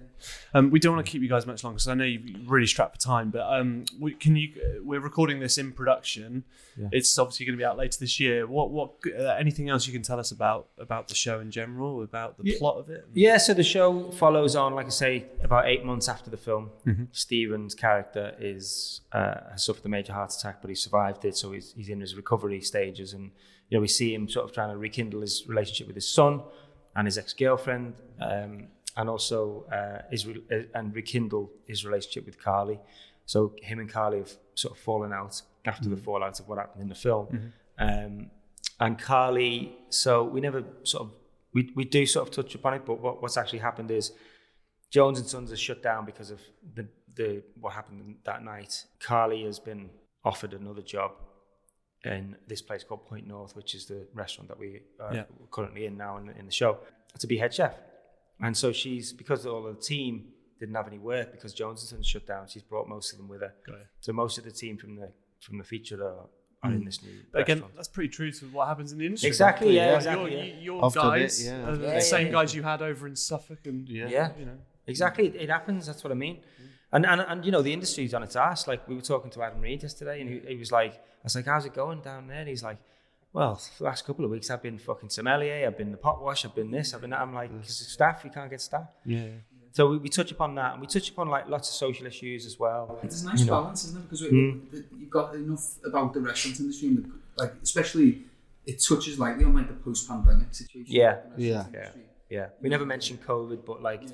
Um, 0.54 0.70
we 0.70 0.78
don't 0.78 0.94
want 0.94 1.04
to 1.06 1.10
keep 1.10 1.22
you 1.22 1.28
guys 1.28 1.46
much 1.46 1.62
longer 1.64 1.74
because 1.76 1.88
I 1.88 1.94
know 1.94 2.04
you're 2.04 2.22
really 2.46 2.66
strapped 2.66 2.96
for 2.96 3.00
time. 3.06 3.30
But 3.30 3.42
um, 3.52 3.84
we, 4.00 4.14
can 4.14 4.36
you? 4.36 4.80
We're 4.84 5.00
recording 5.00 5.40
this 5.40 5.58
in 5.58 5.72
production. 5.72 6.44
Yeah. 6.76 6.88
It's 6.92 7.18
obviously 7.18 7.46
going 7.46 7.56
to 7.56 7.60
be 7.60 7.64
out 7.64 7.76
later 7.76 7.98
this 8.00 8.18
year. 8.20 8.46
What? 8.46 8.70
What? 8.70 8.94
Uh, 9.06 9.22
anything 9.38 9.68
else 9.68 9.86
you 9.86 9.92
can 9.92 10.02
tell 10.02 10.18
us 10.20 10.30
about 10.30 10.68
about 10.78 11.08
the 11.08 11.14
show 11.14 11.40
in 11.40 11.50
general, 11.50 12.02
about 12.02 12.36
the 12.38 12.44
Yeah. 12.50 12.58
plot 12.58 12.76
of 12.78 12.90
it? 12.90 13.06
Yeah, 13.14 13.36
so 13.38 13.54
the 13.54 13.64
show 13.64 14.10
follows 14.12 14.54
on, 14.56 14.74
like 14.74 14.86
I 14.86 14.90
say, 14.90 15.26
about 15.42 15.66
eight 15.66 15.84
months 15.84 16.08
after 16.08 16.30
the 16.30 16.36
film. 16.36 16.70
Mhm. 16.86 17.08
Stephen's 17.12 17.74
character 17.74 18.34
is 18.38 19.00
uh, 19.12 19.34
has 19.52 19.64
suffered 19.64 19.84
a 19.84 19.88
major 19.88 20.12
heart 20.12 20.32
attack, 20.34 20.60
but 20.60 20.68
he 20.68 20.74
survived 20.74 21.24
it, 21.24 21.36
so 21.36 21.52
he's, 21.52 21.72
he's 21.76 21.88
in 21.88 22.00
his 22.00 22.14
recovery 22.14 22.60
stages. 22.60 23.12
And 23.12 23.30
you 23.68 23.76
know, 23.76 23.80
we 23.80 23.88
see 23.88 24.14
him 24.14 24.28
sort 24.28 24.44
of 24.46 24.52
trying 24.52 24.70
to 24.70 24.76
rekindle 24.78 25.20
his 25.20 25.44
relationship 25.46 25.86
with 25.88 25.96
his 25.96 26.08
son 26.08 26.42
and 26.96 27.06
his 27.06 27.18
ex 27.18 27.32
girlfriend, 27.34 27.94
um, 28.20 28.68
and 28.98 29.08
also 29.08 29.64
uh, 29.78 30.02
his 30.10 30.26
re- 30.26 30.44
uh, 30.54 30.78
and 30.78 30.94
rekindle 30.94 31.44
his 31.66 31.84
relationship 31.88 32.26
with 32.26 32.36
Carly. 32.48 32.78
So 33.24 33.54
him 33.62 33.78
and 33.82 33.88
Carly 33.96 34.18
have 34.18 34.32
sort 34.54 34.72
of 34.74 34.78
fallen 34.88 35.12
out 35.20 35.40
after 35.64 35.88
the 35.88 35.96
fallout 35.96 36.40
of 36.40 36.48
what 36.48 36.58
happened 36.58 36.82
in 36.82 36.88
the 36.88 36.94
film. 37.08 37.52
Um, 37.78 38.30
and 38.80 38.98
Carly, 38.98 39.76
so 39.90 40.24
we 40.24 40.40
never 40.40 40.62
sort 40.82 41.02
of 41.06 41.10
we, 41.54 41.70
we 41.74 41.84
do 41.84 42.04
sort 42.06 42.28
of 42.28 42.34
touch 42.34 42.54
upon 42.54 42.74
it, 42.74 42.82
but 42.84 43.00
what, 43.00 43.22
what's 43.22 43.36
actually 43.36 43.60
happened 43.60 43.90
is 43.90 44.12
Jones 44.90 45.18
and 45.18 45.28
Sons 45.28 45.50
is 45.52 45.60
shut 45.60 45.82
down 45.82 46.04
because 46.04 46.30
of 46.30 46.40
the, 46.74 46.86
the 47.14 47.42
what 47.60 47.72
happened 47.72 48.16
that 48.24 48.42
night. 48.44 48.84
Carly 49.00 49.44
has 49.44 49.58
been 49.58 49.90
offered 50.24 50.52
another 50.54 50.82
job 50.82 51.12
in 52.04 52.36
this 52.46 52.62
place 52.62 52.84
called 52.84 53.04
Point 53.06 53.26
North, 53.26 53.56
which 53.56 53.74
is 53.74 53.86
the 53.86 54.06
restaurant 54.14 54.48
that 54.48 54.58
we 54.58 54.80
are 55.00 55.14
Yeah. 55.14 55.24
currently 55.50 55.86
in 55.86 55.96
now 55.96 56.16
in, 56.18 56.28
in 56.30 56.46
the 56.46 56.52
show, 56.52 56.78
to 57.18 57.26
be 57.26 57.36
head 57.38 57.52
chef. 57.54 57.74
And 58.40 58.56
so 58.56 58.72
she's 58.72 59.12
because 59.12 59.46
all 59.46 59.66
of 59.66 59.76
the 59.76 59.82
team 59.82 60.28
didn't 60.58 60.74
have 60.74 60.86
any 60.86 60.98
work 60.98 61.32
because 61.32 61.52
Jones 61.54 61.82
and 61.82 61.88
Sons 61.88 62.06
shut 62.06 62.26
down. 62.26 62.46
She's 62.48 62.62
brought 62.62 62.88
most 62.88 63.12
of 63.12 63.18
them 63.18 63.28
with 63.28 63.40
her. 63.40 63.54
Got. 63.66 63.76
So 64.00 64.12
most 64.12 64.38
of 64.38 64.44
the 64.44 64.50
team 64.50 64.76
from 64.76 64.96
the 64.96 65.10
from 65.40 65.58
the 65.58 65.64
feature 65.64 66.02
are, 66.02 66.26
are 66.62 66.70
in 66.70 66.78
hmm. 66.78 66.84
this 66.84 67.02
new. 67.02 67.10
But 67.32 67.42
again, 67.42 67.56
restaurant. 67.58 67.76
that's 67.76 67.88
pretty 67.88 68.08
true 68.10 68.32
to 68.32 68.44
what 68.46 68.68
happens 68.68 68.92
in 68.92 68.98
the 68.98 69.06
industry. 69.06 69.28
Exactly, 69.28 69.76
yeah, 69.76 69.86
Like, 69.86 69.96
exactly, 69.96 70.32
Your, 70.34 70.44
yeah. 70.44 70.60
your 70.60 70.84
Often 70.84 71.00
it, 71.00 71.04
guys, 71.04 71.46
yeah. 71.46 71.68
are 71.68 71.76
the 71.76 71.86
Yeah, 71.86 71.98
same 72.00 72.26
yeah, 72.26 72.32
guys 72.32 72.54
you 72.54 72.62
had 72.62 72.82
over 72.82 73.06
in 73.06 73.16
Suffolk, 73.16 73.60
and 73.66 73.88
Yeah. 73.88 74.08
yeah. 74.08 74.30
you 74.38 74.46
know, 74.46 74.58
Exactly, 74.86 75.26
it, 75.26 75.36
it 75.36 75.50
happens. 75.50 75.86
That's 75.86 76.02
what 76.02 76.10
I 76.10 76.16
mean. 76.16 76.36
Hmm. 76.36 76.64
And, 76.90 77.06
and 77.06 77.20
and 77.20 77.44
you 77.44 77.52
know 77.52 77.60
the 77.60 77.72
industry's 77.72 78.14
on 78.14 78.22
its 78.22 78.34
ass. 78.34 78.66
Like 78.66 78.88
we 78.88 78.94
were 78.94 79.02
talking 79.02 79.30
to 79.32 79.42
Adam 79.42 79.60
Reid 79.60 79.82
yesterday, 79.82 80.20
and 80.22 80.30
he, 80.30 80.40
he 80.48 80.56
was 80.56 80.72
like, 80.72 80.94
"I 80.94 81.24
was 81.24 81.34
like, 81.34 81.44
how's 81.44 81.66
it 81.66 81.74
going 81.74 82.00
down 82.00 82.28
there?" 82.28 82.40
And 82.40 82.48
he's 82.48 82.62
like, 82.62 82.78
"Well, 83.32 83.60
the 83.78 83.84
last 83.84 84.04
couple 84.06 84.24
of 84.24 84.30
weeks, 84.30 84.50
I've 84.50 84.62
been 84.62 84.78
fucking 84.78 85.10
sommelier, 85.10 85.66
I've 85.66 85.76
been 85.78 85.90
the 85.92 85.96
pot 85.98 86.22
wash, 86.22 86.44
I've 86.44 86.54
been 86.54 86.70
this, 86.70 86.94
I've 86.94 87.00
been 87.00 87.10
that." 87.10 87.20
I'm 87.20 87.34
like, 87.34 87.50
"Because 87.52 87.76
staff, 87.76 88.22
you 88.24 88.30
can't 88.30 88.50
get 88.50 88.60
staff." 88.60 88.88
Yeah. 89.04 89.28
So 89.72 89.88
we, 89.90 89.98
we 89.98 90.08
touch 90.08 90.32
upon 90.32 90.54
that, 90.56 90.72
and 90.72 90.80
we 90.80 90.86
touch 90.86 91.10
upon 91.10 91.28
like 91.28 91.48
lots 91.48 91.68
of 91.68 91.74
social 91.74 92.06
issues 92.06 92.46
as 92.46 92.58
well. 92.58 92.98
It's 93.02 93.22
a 93.22 93.26
nice 93.26 93.40
You 93.40 93.46
know. 93.46 93.52
balance, 93.62 93.84
isn't 93.84 93.98
it? 93.98 94.02
Because 94.02 94.22
we, 94.22 94.28
Mm. 94.30 94.70
the, 94.70 94.84
you've 94.98 95.10
got 95.10 95.34
enough 95.34 95.76
about 95.84 96.14
the 96.14 96.20
restaurant 96.20 96.58
industry, 96.60 96.88
and 96.88 97.04
the, 97.04 97.10
like 97.36 97.52
especially 97.62 98.24
it 98.66 98.82
touches 98.86 99.18
lightly 99.18 99.44
on 99.44 99.54
like 99.54 99.68
the 99.68 99.74
post-pandemic 99.74 100.52
situation. 100.54 100.86
Yeah. 100.94 101.18
Yeah. 101.36 101.66
Yeah. 101.72 101.90
Yeah, 102.30 102.46
we 102.60 102.68
never 102.68 102.84
mentioned 102.84 103.22
COVID, 103.26 103.64
but 103.64 103.80
like 103.82 104.02
Yeah. 104.02 104.10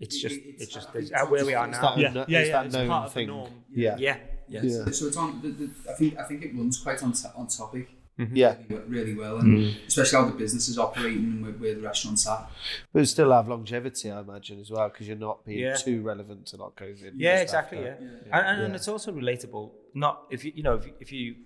it's 0.00 0.20
just 0.20 0.34
it- 0.34 0.38
it's- 0.46 0.62
it's 0.62 0.72
just 0.74 0.88
I 0.94 0.98
it's 0.98 1.12
at 1.12 1.30
where 1.30 1.44
we 1.46 1.54
are 1.54 1.66
now. 1.68 1.80
that- 1.80 1.98
yeah, 1.98 2.12
no- 2.12 2.24
yeah, 2.26 2.42
yeah, 2.44 2.62
it's 2.62 2.74
part 2.74 3.06
of 3.06 3.12
thing. 3.12 3.26
the 3.28 3.32
norm. 3.34 3.50
Yeah. 3.72 3.96
Yeah, 3.98 4.16
yeah, 4.48 4.62
Yeah. 4.64 4.84
So 4.90 5.06
it's 5.06 5.16
on. 5.16 5.40
The, 5.42 5.50
the, 5.50 5.70
I 5.90 5.94
think 5.94 6.18
I 6.18 6.24
think 6.24 6.42
it 6.42 6.56
runs 6.56 6.78
quite 6.78 7.00
on, 7.04 7.12
on 7.36 7.46
topic. 7.46 7.88
Mm-hmm. 8.18 8.36
Yeah. 8.36 8.56
really, 8.68 8.84
really 8.88 9.14
well, 9.14 9.38
and 9.38 9.58
mm. 9.58 9.86
especially 9.86 10.18
how 10.18 10.24
the 10.26 10.36
business 10.36 10.68
is 10.68 10.78
operating 10.78 11.24
and 11.24 11.42
where, 11.42 11.52
where 11.52 11.74
the 11.74 11.80
restaurants 11.80 12.26
are. 12.26 12.46
But 12.92 13.02
it 13.02 13.06
still 13.06 13.32
have 13.32 13.48
longevity, 13.48 14.10
I 14.10 14.20
imagine, 14.20 14.60
as 14.60 14.70
well, 14.70 14.88
because 14.90 15.08
you're 15.08 15.16
not 15.16 15.44
being 15.46 15.60
Yeah. 15.60 15.76
too 15.76 16.02
relevant 16.02 16.46
to 16.48 16.58
not 16.58 16.76
COVID. 16.76 17.12
Yeah, 17.16 17.40
exactly. 17.40 17.78
after. 17.78 18.04
Yeah, 18.04 18.08
Yeah. 18.08 18.38
And, 18.38 18.46
and, 18.46 18.60
and 18.62 18.72
Yeah. 18.72 18.76
it's 18.76 18.88
also 18.88 19.12
relatable. 19.12 19.72
Not 19.94 20.24
if 20.30 20.44
you 20.44 20.52
you 20.54 20.62
know 20.62 20.74
if 20.74 20.86
you, 20.86 20.92
if 21.00 21.10
you 21.12 21.36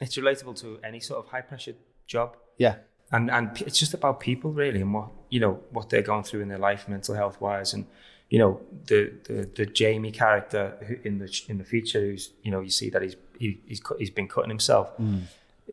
it's 0.00 0.16
relatable 0.16 0.58
to 0.60 0.78
any 0.84 1.00
sort 1.00 1.24
of 1.24 1.30
high 1.30 1.40
pressure 1.40 1.74
job, 2.06 2.36
Yeah. 2.56 2.76
and 3.10 3.30
and 3.30 3.60
it's 3.62 3.78
just 3.78 3.92
about 3.94 4.20
people 4.20 4.52
really 4.52 4.80
and 4.80 4.94
what 4.94 5.10
you 5.28 5.40
know 5.40 5.60
what 5.70 5.90
they're 5.90 6.02
going 6.02 6.22
through 6.22 6.42
in 6.42 6.48
their 6.48 6.58
life, 6.58 6.88
mental 6.88 7.14
health 7.16 7.40
wise, 7.40 7.74
and 7.74 7.86
you 8.30 8.38
know 8.38 8.60
the 8.86 9.12
the, 9.24 9.50
the 9.56 9.66
Jamie 9.66 10.12
character 10.12 11.00
in 11.04 11.18
the 11.18 11.28
in 11.48 11.58
the 11.58 11.64
feature, 11.64 12.00
who's 12.00 12.32
you 12.42 12.50
know 12.52 12.60
you 12.60 12.70
see 12.70 12.90
that 12.90 13.02
he's 13.02 13.16
he, 13.38 13.60
he's 13.66 13.80
cut, 13.80 13.98
he's 13.98 14.10
been 14.10 14.28
cutting 14.28 14.50
himself, 14.50 14.96
mm. 14.98 15.22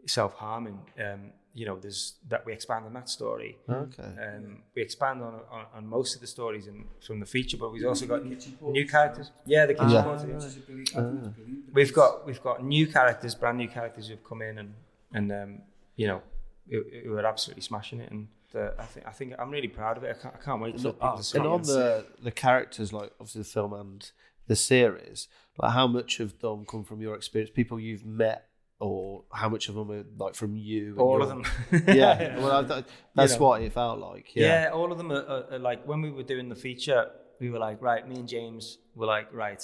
Self 0.06 0.34
harming. 0.36 0.80
Um, 1.00 1.32
you 1.56 1.68
know, 1.68 1.78
there's 1.78 2.16
that 2.30 2.46
we 2.48 2.52
expand 2.54 2.86
on 2.86 2.94
that 2.94 3.08
story. 3.08 3.58
Okay. 3.70 4.02
Um, 4.04 4.64
we 4.76 4.82
expand 4.82 5.22
on, 5.22 5.36
on 5.52 5.66
on 5.76 5.88
most 5.88 6.16
of 6.16 6.22
the 6.22 6.28
stories 6.28 6.66
in, 6.68 6.86
from 7.06 7.20
the 7.20 7.26
feature, 7.28 7.58
but 7.58 7.72
we've 7.72 7.86
also 7.86 8.08
got 8.08 8.24
Kitchen 8.28 8.58
new 8.62 8.74
ports. 8.86 8.92
characters. 8.92 9.32
Yeah, 9.46 9.66
the 9.68 9.74
kitchen 9.76 9.90
Yeah. 9.92 10.02
ports, 10.04 10.24
yeah. 10.28 10.34
Which 10.36 10.44
is 10.46 10.58
a 10.58 10.60
brilliant, 10.62 10.90
I 10.90 11.02
think 11.02 11.20
it's 11.26 11.28
brilliant. 11.38 11.74
We've 11.74 11.94
got 11.94 12.26
we've 12.26 12.42
got 12.42 12.64
new 12.64 12.88
characters, 12.88 13.36
brand 13.36 13.58
new 13.60 13.68
characters 13.68 14.08
who've 14.08 14.24
come 14.24 14.42
in 14.42 14.58
and 14.58 14.74
and 15.14 15.32
um, 15.32 15.62
you 15.96 16.08
know 16.08 16.22
who, 16.70 16.84
who 17.04 17.14
are 17.18 17.26
absolutely 17.26 17.62
smashing 17.62 18.00
it. 18.00 18.10
And 18.12 18.28
uh, 18.56 18.70
I 18.80 18.86
think 18.86 19.06
I 19.08 19.12
think 19.12 19.34
I'm 19.38 19.52
really 19.52 19.68
proud 19.68 19.98
of 19.98 20.04
it. 20.06 20.16
I 20.18 20.22
can't, 20.22 20.36
I 20.40 20.44
can't 20.44 20.62
wait 20.62 20.80
for 20.80 20.92
people 20.94 21.18
to 21.18 21.24
see 21.24 21.38
And 21.38 21.46
on 21.48 21.62
the 21.62 22.06
the 22.22 22.32
characters, 22.32 22.92
like 22.92 23.12
obviously 23.20 23.42
the 23.44 23.48
film 23.50 23.74
and 23.74 24.12
the 24.48 24.56
series, 24.56 25.28
like 25.60 25.74
how 25.74 25.86
much 25.88 26.20
of 26.20 26.40
them 26.40 26.66
come 26.66 26.84
from 26.84 27.00
your 27.00 27.16
experience, 27.16 27.52
people 27.54 27.80
you've 27.80 28.06
met, 28.06 28.48
or 28.88 29.24
how 29.32 29.48
much 29.50 29.70
of 29.70 29.76
them 29.76 29.90
are 29.92 30.04
like 30.24 30.36
from 30.36 30.56
you? 30.56 30.96
all 30.98 31.14
your- 31.20 31.22
of 31.24 31.30
them. 31.30 31.44
Yeah, 31.88 32.38
well, 32.44 32.52
I, 32.52 32.62
that- 32.64 32.86
that's 33.16 33.34
know. 33.34 33.46
what 33.46 33.62
it 33.62 33.72
felt 33.74 34.00
like. 34.00 34.36
Yeah, 34.36 34.46
Yeah, 34.66 34.70
all 34.78 34.92
of 34.92 34.98
them 34.98 35.12
are, 35.12 35.26
are, 35.34 35.44
are 35.54 35.60
like 35.70 35.88
when 35.88 36.02
we 36.02 36.12
were 36.12 36.24
doing 36.34 36.50
the 36.50 36.56
feature, 36.68 37.02
we 37.40 37.50
were 37.50 37.60
like, 37.68 37.82
right, 37.82 38.08
me 38.08 38.16
and 38.22 38.28
James 38.28 38.78
were 38.96 39.06
like, 39.16 39.28
right. 39.34 39.64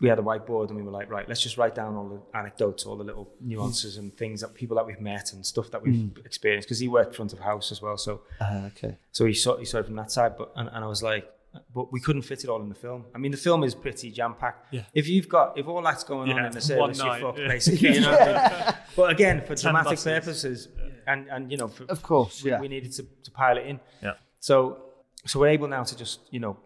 We 0.00 0.08
had 0.08 0.20
a 0.20 0.22
whiteboard 0.22 0.68
and 0.68 0.76
we 0.76 0.82
were 0.88 0.92
like, 0.92 1.10
right, 1.10 1.28
let's 1.28 1.42
just 1.42 1.58
write 1.58 1.74
down 1.74 1.96
all 1.96 2.08
the 2.08 2.38
anecdotes, 2.38 2.86
all 2.86 2.96
the 2.96 3.04
little 3.04 3.28
nuances 3.40 3.96
and 3.98 4.16
things 4.16 4.40
that 4.42 4.54
people 4.54 4.76
that 4.76 4.86
we've 4.86 5.00
met 5.00 5.32
and 5.32 5.44
stuff 5.44 5.70
that 5.72 5.82
we've 5.82 6.12
experienced. 6.24 6.68
Because 6.68 6.78
he 6.78 6.86
worked 6.88 7.16
front 7.16 7.32
of 7.32 7.40
house 7.40 7.72
as 7.72 7.82
well, 7.82 7.96
so 7.98 8.22
Ah, 8.40 8.66
okay. 8.66 8.96
so 9.10 9.26
he 9.26 9.34
saw 9.34 9.56
he 9.58 9.64
saw 9.64 9.78
it 9.78 9.86
from 9.86 9.96
that 9.96 10.10
side. 10.12 10.32
But 10.38 10.52
and, 10.56 10.68
and 10.72 10.84
I 10.84 10.86
was 10.86 11.02
like, 11.02 11.28
but 11.74 11.92
we 11.92 12.00
couldn't 12.00 12.22
fit 12.22 12.44
it 12.44 12.50
all 12.50 12.60
in 12.62 12.68
the 12.68 12.74
film. 12.74 13.04
I 13.14 13.18
mean, 13.18 13.30
the 13.30 13.38
film 13.38 13.64
is 13.64 13.74
pretty 13.74 14.10
jam 14.10 14.34
packed. 14.34 14.72
Yeah. 14.72 14.82
If 14.92 15.08
you've 15.08 15.28
got 15.28 15.56
if 15.58 15.66
all 15.66 15.82
that's 15.82 16.04
going 16.04 16.32
on 16.32 16.44
in 16.46 16.52
the 16.52 16.60
service, 16.60 16.98
you're 16.98 17.18
fucked 17.18 17.38
yeah. 17.38 17.48
basically. 17.48 17.94
You 17.94 18.00
know 18.00 18.10
what 18.10 18.22
I 18.22 18.64
mean? 18.64 18.74
But 18.96 19.10
again, 19.10 19.40
for 19.40 19.56
Ten 19.56 19.72
dramatic 19.72 19.98
buses. 19.98 20.04
purposes, 20.04 20.68
and 21.06 21.26
and 21.28 21.50
you 21.50 21.58
know, 21.58 21.68
for, 21.68 21.84
Of 21.84 22.02
course, 22.02 22.44
we, 22.44 22.50
yeah. 22.50 22.60
we 22.60 22.68
needed 22.68 22.92
to, 22.92 23.02
to 23.24 23.30
pile 23.32 23.56
it 23.56 23.66
in. 23.66 23.80
Yeah. 24.02 24.14
So 24.38 24.78
so 25.26 25.40
we're 25.40 25.48
able 25.48 25.68
now 25.68 25.82
to 25.82 25.96
just 25.96 26.20
you 26.30 26.40
know 26.40 26.58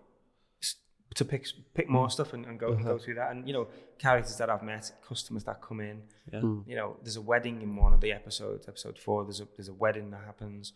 to 1.14 1.24
pick 1.24 1.46
pick 1.74 1.88
more 1.88 2.06
mm. 2.06 2.12
stuff 2.12 2.32
and, 2.34 2.44
and 2.46 2.58
go 2.58 2.72
and 2.72 2.84
go 2.84 2.90
uh-huh. 2.90 2.98
through 2.98 3.14
that, 3.14 3.30
and 3.30 3.46
you 3.46 3.52
know 3.52 3.68
characters 3.98 4.36
that 4.36 4.50
I've 4.50 4.62
met, 4.62 4.92
customers 5.06 5.44
that 5.44 5.60
come 5.62 5.80
in. 5.80 6.02
Yeah. 6.32 6.40
Mm. 6.40 6.64
You 6.66 6.76
know, 6.76 6.96
there's 7.02 7.16
a 7.16 7.20
wedding 7.20 7.62
in 7.62 7.74
one 7.76 7.92
of 7.92 8.00
the 8.00 8.12
episodes, 8.12 8.68
episode 8.68 8.98
four. 8.98 9.24
There's 9.24 9.40
a 9.40 9.48
there's 9.56 9.68
a 9.68 9.74
wedding 9.74 10.10
that 10.10 10.20
happens. 10.24 10.74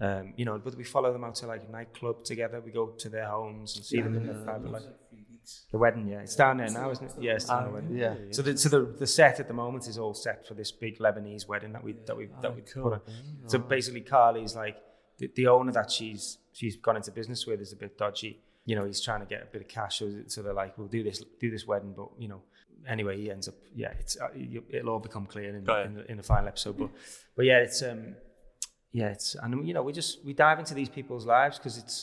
Um, 0.00 0.34
you 0.36 0.44
know, 0.44 0.58
but 0.58 0.74
we 0.76 0.84
follow 0.84 1.12
them 1.12 1.24
out 1.24 1.36
to 1.36 1.46
like 1.46 1.62
a 1.68 1.70
nightclub 1.70 2.24
together. 2.24 2.60
We 2.60 2.72
go 2.72 2.86
to 2.88 3.08
their 3.08 3.26
homes 3.26 3.76
and 3.76 3.84
see 3.84 4.00
them 4.00 4.16
in 4.16 4.26
their 4.26 4.42
private 4.42 4.70
life. 4.70 4.82
The 5.70 5.78
wedding, 5.78 6.08
yeah, 6.08 6.20
it's 6.20 6.36
down 6.36 6.56
there 6.56 6.70
now, 6.70 6.90
isn't 6.90 7.06
it? 7.06 7.12
Yeah, 7.20 7.32
it's 7.32 7.44
down 7.44 7.64
the 7.66 7.70
wedding. 7.70 7.96
Yeah. 7.96 8.14
So 8.30 8.42
the 8.42 8.56
so 8.56 8.68
the, 8.68 8.94
the 8.98 9.06
set 9.06 9.40
at 9.40 9.46
the 9.46 9.54
moment 9.54 9.86
is 9.86 9.98
all 9.98 10.14
set 10.14 10.46
for 10.48 10.54
this 10.54 10.72
big 10.72 10.98
Lebanese 10.98 11.46
wedding 11.46 11.72
that 11.72 11.84
we 11.84 11.92
that 12.06 12.16
we 12.16 12.28
that 12.40 12.56
we 12.56 12.62
cool. 12.62 12.84
put 12.84 12.92
on. 12.94 13.00
So 13.46 13.58
basically, 13.58 14.00
Carly's 14.00 14.56
like 14.56 14.78
the, 15.18 15.30
the 15.34 15.46
owner 15.48 15.72
that 15.72 15.90
she's 15.90 16.38
she's 16.52 16.76
gone 16.76 16.96
into 16.96 17.10
business 17.10 17.46
with 17.46 17.60
is 17.60 17.72
a 17.72 17.76
bit 17.76 17.98
dodgy. 17.98 18.40
You 18.64 18.76
know, 18.76 18.86
he's 18.86 19.02
trying 19.02 19.20
to 19.20 19.26
get 19.26 19.42
a 19.42 19.46
bit 19.46 19.60
of 19.60 19.68
cash, 19.68 19.98
so, 19.98 20.10
so 20.26 20.42
they're 20.42 20.54
like, 20.54 20.78
"We'll 20.78 20.88
do 20.88 21.02
this, 21.02 21.22
do 21.38 21.50
this 21.50 21.66
wedding," 21.66 21.92
but 21.94 22.08
you 22.18 22.28
know, 22.28 22.40
anyway, 22.88 23.20
he 23.20 23.30
ends 23.30 23.48
up, 23.48 23.54
yeah, 23.74 23.92
it's 24.00 24.18
uh, 24.18 24.28
it'll 24.70 24.90
all 24.90 25.00
become 25.00 25.26
clear 25.26 25.54
in, 25.54 25.64
Got 25.64 25.86
in, 25.86 25.94
the, 25.94 26.10
in 26.10 26.16
the 26.16 26.22
final 26.22 26.48
episode. 26.48 26.78
But 26.78 26.90
but 27.36 27.44
yeah, 27.44 27.58
it's 27.58 27.82
um 27.82 28.16
yeah, 29.00 29.08
it's 29.16 29.28
and 29.42 29.50
you 29.68 29.74
know, 29.74 29.82
we 29.88 29.92
just 29.92 30.12
we 30.24 30.32
dive 30.46 30.58
into 30.62 30.74
these 30.80 30.88
people's 30.98 31.26
lives 31.26 31.58
because 31.58 31.76
it's 31.82 31.96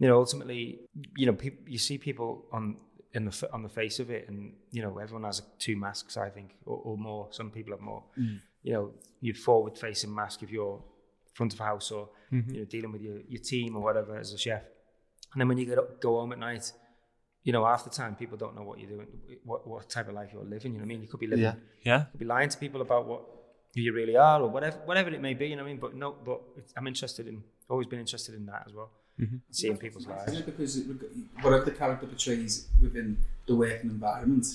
you 0.00 0.06
know 0.08 0.16
ultimately 0.24 0.60
you 1.20 1.26
know 1.26 1.32
peop 1.42 1.54
you 1.74 1.78
see 1.88 1.96
people 2.08 2.28
on 2.56 2.64
in 3.16 3.24
the 3.28 3.34
on 3.56 3.62
the 3.62 3.68
face 3.80 3.96
of 4.04 4.08
it, 4.16 4.22
and 4.28 4.38
you 4.70 4.82
know 4.84 4.92
everyone 5.04 5.24
has 5.30 5.40
two 5.58 5.76
masks, 5.76 6.16
I 6.16 6.28
think, 6.36 6.48
or, 6.66 6.76
or 6.88 6.94
more. 7.08 7.22
Some 7.38 7.50
people 7.50 7.72
have 7.76 7.80
more. 7.92 8.02
You 8.66 8.72
know, 8.74 8.84
your 9.26 9.34
forward 9.46 9.74
facing 9.78 10.14
mask 10.14 10.42
if 10.42 10.50
you're 10.50 10.78
front 11.34 11.52
of 11.54 11.58
house 11.58 11.90
or 11.90 12.04
Mm-hmm. 12.30 12.52
you 12.54 12.58
know 12.60 12.66
dealing 12.66 12.92
with 12.92 13.00
your, 13.00 13.18
your 13.26 13.40
team 13.52 13.74
or 13.76 13.82
whatever 13.82 14.12
as 14.18 14.34
a 14.34 14.38
chef. 14.46 14.62
And 15.32 15.40
then 15.40 15.48
when 15.48 15.56
you 15.56 15.64
get 15.64 15.78
up, 15.78 15.88
go 15.98 16.10
home 16.20 16.32
at 16.32 16.38
night, 16.38 16.66
you 17.42 17.52
know, 17.54 17.64
half 17.64 17.84
the 17.84 17.90
time 18.00 18.14
people 18.16 18.36
don't 18.36 18.54
know 18.54 18.62
what 18.68 18.78
you're 18.80 18.90
doing, 18.96 19.06
what, 19.44 19.66
what 19.66 19.88
type 19.88 20.08
of 20.10 20.14
life 20.14 20.28
you're 20.34 20.44
living. 20.44 20.72
You 20.74 20.78
know 20.78 20.82
what 20.84 20.92
I 20.92 20.94
mean? 20.94 21.02
You 21.04 21.08
could 21.08 21.20
be 21.20 21.26
living, 21.26 21.44
Yeah. 21.46 21.54
Yeah. 21.90 22.00
could 22.10 22.20
be 22.20 22.26
lying 22.26 22.50
to 22.50 22.58
people 22.58 22.82
about 22.82 23.06
what 23.06 23.22
who 23.74 23.80
you 23.80 23.92
really 23.92 24.16
are 24.16 24.40
or 24.42 24.48
whatever, 24.48 24.78
whatever 24.84 25.10
it 25.10 25.20
may 25.20 25.34
be. 25.34 25.48
You 25.48 25.56
know 25.56 25.62
what 25.62 25.68
I 25.68 25.72
mean? 25.72 25.80
But 25.80 25.94
no, 25.94 26.14
but 26.24 26.40
it's, 26.56 26.72
I'm 26.76 26.86
interested 26.86 27.26
in, 27.26 27.42
always 27.68 27.86
been 27.86 28.00
interested 28.00 28.34
in 28.34 28.46
that 28.46 28.64
as 28.66 28.72
well, 28.72 28.90
mm-hmm. 29.20 29.36
seeing 29.50 29.76
people's 29.76 30.04
Isn't 30.04 30.16
lives. 30.16 30.32
it? 30.38 30.46
Because 30.46 30.76
it, 30.78 30.86
whatever 31.42 31.64
the 31.64 31.72
character 31.72 32.06
portrays 32.06 32.68
within 32.80 33.18
the 33.46 33.54
working 33.54 33.90
environment, 33.90 34.46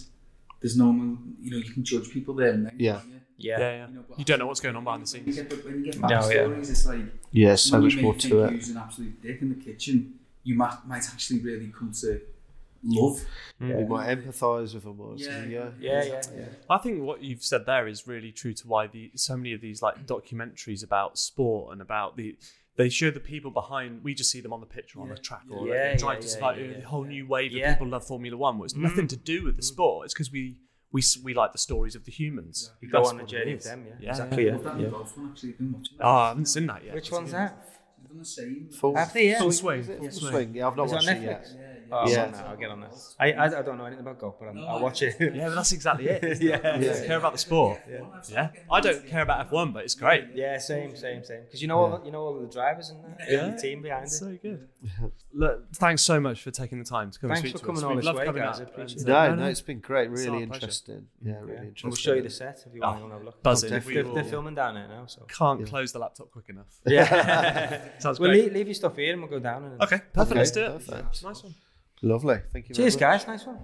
there's 0.62 0.78
no 0.78 0.88
one, 0.88 1.36
you 1.42 1.52
know, 1.52 1.58
you 1.58 1.72
can 1.72 1.84
judge 1.84 2.10
people 2.12 2.34
there 2.34 2.50
and 2.52 2.66
then. 2.66 2.76
Yeah. 2.78 3.02
Yeah. 3.08 3.20
Yeah, 3.36 3.58
yeah. 3.60 3.88
You 3.88 3.94
know, 3.96 4.04
You 4.18 4.26
don't 4.26 4.40
know 4.40 4.48
what's 4.48 4.60
going 4.62 4.76
on 4.76 4.84
behind 4.84 5.06
the 5.06 5.18
When 5.18 5.28
you 5.28 5.34
scenes. 5.34 5.48
get, 5.50 5.66
when 5.66 5.84
you 5.84 5.92
get 5.92 6.00
No, 6.00 6.30
yeah. 6.30 6.48
it's 6.60 6.86
like 6.86 7.00
Yeah, 7.32 7.56
so 7.56 7.74
when 7.74 7.84
much 7.84 7.92
you 7.94 7.98
may 7.98 8.04
more 8.04 8.14
think 8.14 8.34
to 8.34 8.44
it. 8.44 8.50
Who's 8.52 8.70
an 8.70 8.78
absolute 8.78 9.22
dick 9.22 9.42
in 9.42 9.50
the 9.50 9.56
kitchen, 9.56 10.20
you 10.44 10.56
might, 10.56 10.78
might 10.88 11.04
actually 11.12 11.40
really 11.40 11.72
come 11.78 11.92
to 12.02 12.22
love. 12.84 13.26
Mm. 13.62 13.78
We 13.78 13.86
might 13.86 14.18
empathise 14.18 14.74
with 14.74 14.84
them 14.84 15.00
or 15.00 15.16
Yeah, 15.16 15.44
yeah. 15.46 15.70
Yeah, 15.80 16.04
yeah, 16.04 16.22
yeah. 16.36 16.46
I 16.70 16.78
think 16.78 17.02
what 17.04 17.22
you've 17.22 17.44
said 17.44 17.66
there 17.66 17.88
is 17.88 18.08
really 18.08 18.32
true 18.32 18.54
to 18.54 18.68
why 18.68 18.88
the 18.88 19.12
so 19.16 19.38
many 19.38 19.54
of 19.54 19.62
these 19.62 19.82
like 19.82 20.06
documentaries 20.06 20.84
about 20.84 21.18
sport 21.18 21.74
and 21.74 21.82
about 21.82 22.18
the 22.18 22.36
they 22.76 22.90
show 22.90 23.12
the 23.12 23.20
people 23.20 23.52
behind. 23.52 24.04
We 24.04 24.16
just 24.16 24.32
see 24.32 24.42
them 24.42 24.52
on 24.52 24.60
the 24.60 24.66
pitch 24.66 24.96
or 24.96 25.04
on 25.04 25.10
the 25.10 25.18
track 25.18 25.44
or 25.50 25.68
Yeah, 25.68 25.92
like, 25.92 26.00
trying 26.00 26.22
yeah, 26.22 26.28
to 26.28 26.38
yeah, 26.38 26.46
like 26.46 26.58
yeah, 26.58 26.64
a 26.64 26.68
yeah. 26.80 26.86
whole 26.86 27.04
new 27.04 27.28
wave 27.28 27.52
Yeah. 27.52 27.70
of 27.70 27.76
people 27.76 27.88
love 27.90 28.06
Formula 28.06 28.36
One. 28.36 28.58
Well, 28.58 28.66
it's 28.66 28.74
mm. 28.74 28.82
nothing 28.82 29.08
to 29.08 29.16
do 29.16 29.44
with 29.44 29.58
the 29.58 29.62
mm. 29.62 29.66
sport. 29.66 30.06
It's 30.06 30.14
because 30.14 30.32
we 30.32 30.58
we 30.92 31.04
we 31.24 31.34
like 31.34 31.52
the 31.52 31.58
stories 31.58 31.96
of 31.96 32.06
the 32.06 32.12
humans. 32.12 32.72
You 32.82 32.90
go 32.90 33.00
That's 33.00 33.10
on 33.10 33.18
the 33.18 33.24
journey 33.26 33.54
with 33.54 33.64
them, 33.64 33.86
yeah. 33.88 33.94
Yeah, 34.00 34.10
exactly. 34.10 34.46
yeah. 34.46 34.52
Yeah. 34.52 34.58
I've 34.58 34.64
done 34.64 34.82
the 34.82 34.90
golf 34.90 35.18
one 35.18 35.30
actually, 35.30 35.50
I've 35.50 35.58
been 35.58 35.74
watching 35.74 35.98
that. 35.98 36.06
Oh, 36.06 36.10
I 36.10 36.28
haven't 36.30 36.46
seen 36.46 36.68
that 36.68 36.86
yet. 36.86 36.96
Which 36.96 37.12
one's 37.12 37.32
that? 37.32 37.70
I've 38.04 38.10
done 38.10 38.20
the 38.20 38.26
same. 38.26 38.70
Full, 38.72 38.96
Have 38.96 39.14
they? 39.14 39.30
Yeah. 39.30 39.40
Full 39.40 39.52
swing. 39.52 39.84
Full 39.84 39.98
full 39.98 40.12
swing. 40.12 40.32
swing. 40.32 40.56
Yeah, 40.56 40.68
I've 40.68 40.76
not 40.78 40.86
Is 40.88 40.92
it 40.92 40.96
watched 40.96 41.10
on 41.10 41.16
it 41.16 41.20
Netflix? 41.22 41.26
yet. 41.26 41.48
Yeah, 41.56 41.62
yeah. 41.62 41.70
Oh, 41.96 42.10
Yeah. 42.10 42.32
yeah. 42.32 42.44
I'll 42.50 42.58
get 42.58 42.70
on 42.72 42.82
this. 42.82 43.16
I, 43.20 43.32
I, 43.34 43.46
I 43.60 43.62
don't 43.62 43.78
know 43.78 43.86
anything 43.86 44.04
about 44.06 44.18
golf, 44.20 44.36
but 44.40 44.48
I'm, 44.50 44.58
I'll 44.60 44.80
watch 44.80 45.04
it. 45.04 45.16
Yeah, 45.20 45.50
but 45.50 45.56
that's 45.56 45.72
exactly 45.74 46.08
it. 46.08 46.24
isn't 46.24 46.44
Yeah. 46.46 46.56
it? 46.78 46.82
Yeah. 46.82 47.06
Care 47.06 47.18
about 47.18 47.34
the 47.34 47.38
sport. 47.38 47.80
Yeah. 48.32 48.50
I 48.72 48.80
don't 48.82 49.06
care 49.08 49.22
about 49.22 49.52
F1, 49.52 49.74
but 49.74 49.84
it's 49.84 49.94
great. 49.94 50.26
Yeah, 50.34 50.58
same, 50.58 50.96
same, 50.96 51.24
same. 51.24 51.42
Because 51.46 51.62
you 51.62 51.68
know 51.68 51.78
all, 51.78 52.02
you 52.04 52.12
know 52.12 52.22
all 52.22 52.36
of 52.36 52.42
the 52.42 52.48
drivers 52.48 52.90
and 52.90 53.04
that, 53.04 53.20
Yeah. 53.30 53.50
the 53.50 53.58
team 53.62 53.82
behind 53.84 54.06
it. 54.06 54.10
So 54.12 54.36
good. 54.42 54.68
Look, 55.34 55.74
thanks 55.76 56.02
so 56.02 56.20
much 56.20 56.42
for 56.42 56.52
taking 56.52 56.80
the 56.80 56.86
time 56.86 57.12
to 57.12 57.20
come 57.20 57.30
Thanks 57.30 57.42
and 57.42 57.50
speak 57.50 57.62
for 57.62 57.68
to 57.68 57.74
us. 57.74 57.80
coming 57.82 57.84
all 57.84 57.90
We've 57.96 57.98
this 57.98 58.06
loved 58.06 58.20
way, 58.20 58.26
coming 58.26 58.44
guys. 58.44 58.60
up 58.62 58.68
appreciate 58.70 59.02
it. 59.02 59.08
No, 59.08 59.36
no, 59.36 59.46
it's 59.48 59.62
been 59.62 59.80
great. 59.80 60.12
It's 60.12 60.22
Really 60.26 60.46
pleasure. 60.46 60.54
interesting. 60.56 61.08
Yeah, 61.24 61.34
really 61.34 61.52
Yeah. 61.54 61.58
And 61.60 61.68
interesting. 61.70 61.90
we'll 61.90 61.96
show 61.98 62.14
you 62.14 62.22
the 62.24 62.30
set 62.30 62.64
if 62.68 62.74
you 62.74 62.82
want 62.82 63.02
Oh, 63.02 63.08
to 63.08 63.14
have 63.14 63.22
a 63.22 63.26
look. 63.26 63.44
Buzzing. 63.44 63.74
If 63.74 63.86
we 63.86 63.94
They're, 63.96 64.04
will. 64.06 64.16
they're 64.16 64.24
filming 64.24 64.56
down 64.56 64.76
there 64.76 64.88
now, 64.88 65.06
so. 65.06 65.24
Can't 65.28 65.66
close 65.68 65.92
the 65.92 66.00
laptop 66.00 66.32
quick 66.32 66.46
enough. 66.50 66.68
Yeah. 66.86 67.82
Sounds 68.00 68.20
we'll 68.20 68.30
great. 68.32 68.44
leave, 68.46 68.54
leave 68.54 68.68
your 68.68 68.74
stuff 68.76 68.96
here 68.98 69.14
and 69.14 69.22
we'll 69.22 69.32
go 69.32 69.40
down. 69.40 69.64
And 69.64 69.82
Okay, 69.82 70.00
perfect. 70.14 70.32
Okay, 70.32 70.40
Let's 70.40 70.52
do 70.52 70.66
it. 70.66 70.86
perfect. 70.88 71.24
Nice 71.24 71.44
one. 71.44 71.56
Lovely. 72.02 72.40
Thank 72.52 72.68
you 72.70 72.76
very 72.76 72.92
Cheers, 72.92 72.96
much. 72.96 73.26
guys. 73.26 73.28
Nice 73.28 73.46
one. 73.46 73.60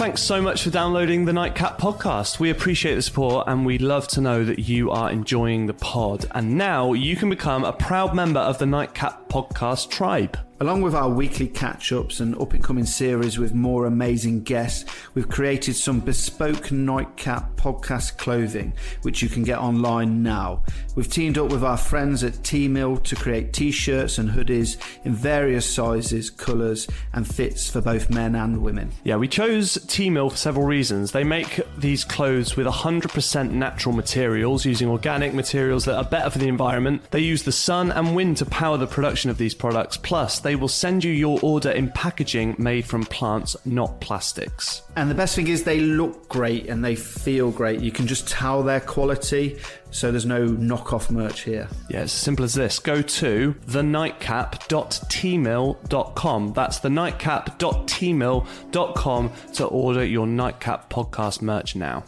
Thanks 0.00 0.22
so 0.22 0.40
much 0.40 0.62
for 0.62 0.70
downloading 0.70 1.26
the 1.26 1.32
Nightcap 1.34 1.78
podcast. 1.78 2.38
We 2.40 2.48
appreciate 2.48 2.94
the 2.94 3.02
support 3.02 3.46
and 3.48 3.66
we'd 3.66 3.82
love 3.82 4.08
to 4.08 4.22
know 4.22 4.46
that 4.46 4.60
you 4.60 4.90
are 4.90 5.10
enjoying 5.10 5.66
the 5.66 5.74
pod. 5.74 6.24
And 6.30 6.56
now 6.56 6.94
you 6.94 7.16
can 7.16 7.28
become 7.28 7.64
a 7.64 7.72
proud 7.74 8.14
member 8.14 8.40
of 8.40 8.56
the 8.56 8.64
Nightcap 8.64 9.28
podcast 9.28 9.90
tribe. 9.90 10.38
Along 10.62 10.82
with 10.82 10.94
our 10.94 11.08
weekly 11.08 11.48
catch 11.48 11.90
ups 11.90 12.20
and 12.20 12.38
up 12.38 12.52
and 12.52 12.62
coming 12.62 12.84
series 12.84 13.38
with 13.38 13.54
more 13.54 13.86
amazing 13.86 14.42
guests, 14.42 14.84
we've 15.14 15.26
created 15.26 15.74
some 15.74 16.00
bespoke 16.00 16.70
nightcap 16.70 17.56
podcast 17.56 18.18
clothing, 18.18 18.74
which 19.00 19.22
you 19.22 19.30
can 19.30 19.42
get 19.42 19.58
online 19.58 20.22
now. 20.22 20.62
We've 20.94 21.08
teamed 21.08 21.38
up 21.38 21.50
with 21.50 21.64
our 21.64 21.78
friends 21.78 22.22
at 22.22 22.34
Teemill 22.42 23.02
to 23.04 23.16
create 23.16 23.54
t 23.54 23.70
shirts 23.70 24.18
and 24.18 24.28
hoodies 24.28 24.76
in 25.06 25.14
various 25.14 25.64
sizes, 25.64 26.28
colours, 26.28 26.86
and 27.14 27.26
fits 27.26 27.70
for 27.70 27.80
both 27.80 28.10
men 28.10 28.34
and 28.34 28.60
women. 28.60 28.92
Yeah, 29.02 29.16
we 29.16 29.28
chose 29.28 29.78
Teemill 29.86 30.30
for 30.30 30.36
several 30.36 30.66
reasons. 30.66 31.12
They 31.12 31.24
make 31.24 31.62
these 31.78 32.04
clothes 32.04 32.58
with 32.58 32.66
100% 32.66 33.50
natural 33.52 33.94
materials, 33.94 34.66
using 34.66 34.90
organic 34.90 35.32
materials 35.32 35.86
that 35.86 35.96
are 35.96 36.04
better 36.04 36.28
for 36.28 36.38
the 36.38 36.48
environment. 36.48 37.10
They 37.12 37.20
use 37.20 37.44
the 37.44 37.50
sun 37.50 37.90
and 37.92 38.14
wind 38.14 38.36
to 38.36 38.44
power 38.44 38.76
the 38.76 38.86
production 38.86 39.30
of 39.30 39.38
these 39.38 39.54
products. 39.54 39.96
Plus, 39.96 40.40
they 40.50 40.56
will 40.56 40.66
send 40.66 41.04
you 41.04 41.12
your 41.12 41.38
order 41.42 41.70
in 41.70 41.88
packaging 41.90 42.56
made 42.58 42.84
from 42.84 43.04
plants, 43.04 43.54
not 43.64 44.00
plastics. 44.00 44.82
And 44.96 45.08
the 45.08 45.14
best 45.14 45.36
thing 45.36 45.46
is 45.46 45.62
they 45.62 45.78
look 45.78 46.28
great 46.28 46.66
and 46.66 46.84
they 46.84 46.96
feel 46.96 47.52
great. 47.52 47.78
You 47.78 47.92
can 47.92 48.08
just 48.08 48.26
tell 48.26 48.64
their 48.64 48.80
quality, 48.80 49.60
so 49.92 50.10
there's 50.10 50.26
no 50.26 50.48
knockoff 50.48 51.08
merch 51.08 51.42
here. 51.42 51.68
Yeah, 51.88 52.02
it's 52.02 52.12
as 52.12 52.20
simple 52.20 52.44
as 52.44 52.54
this. 52.54 52.80
Go 52.80 53.00
to 53.00 53.54
thenightcap.teemill.com. 53.68 56.52
That's 56.52 56.80
thenightcap.teemill.com 56.80 59.30
to 59.54 59.66
order 59.66 60.04
your 60.04 60.26
Nightcap 60.26 60.92
podcast 60.92 61.42
merch 61.42 61.76
now. 61.76 62.02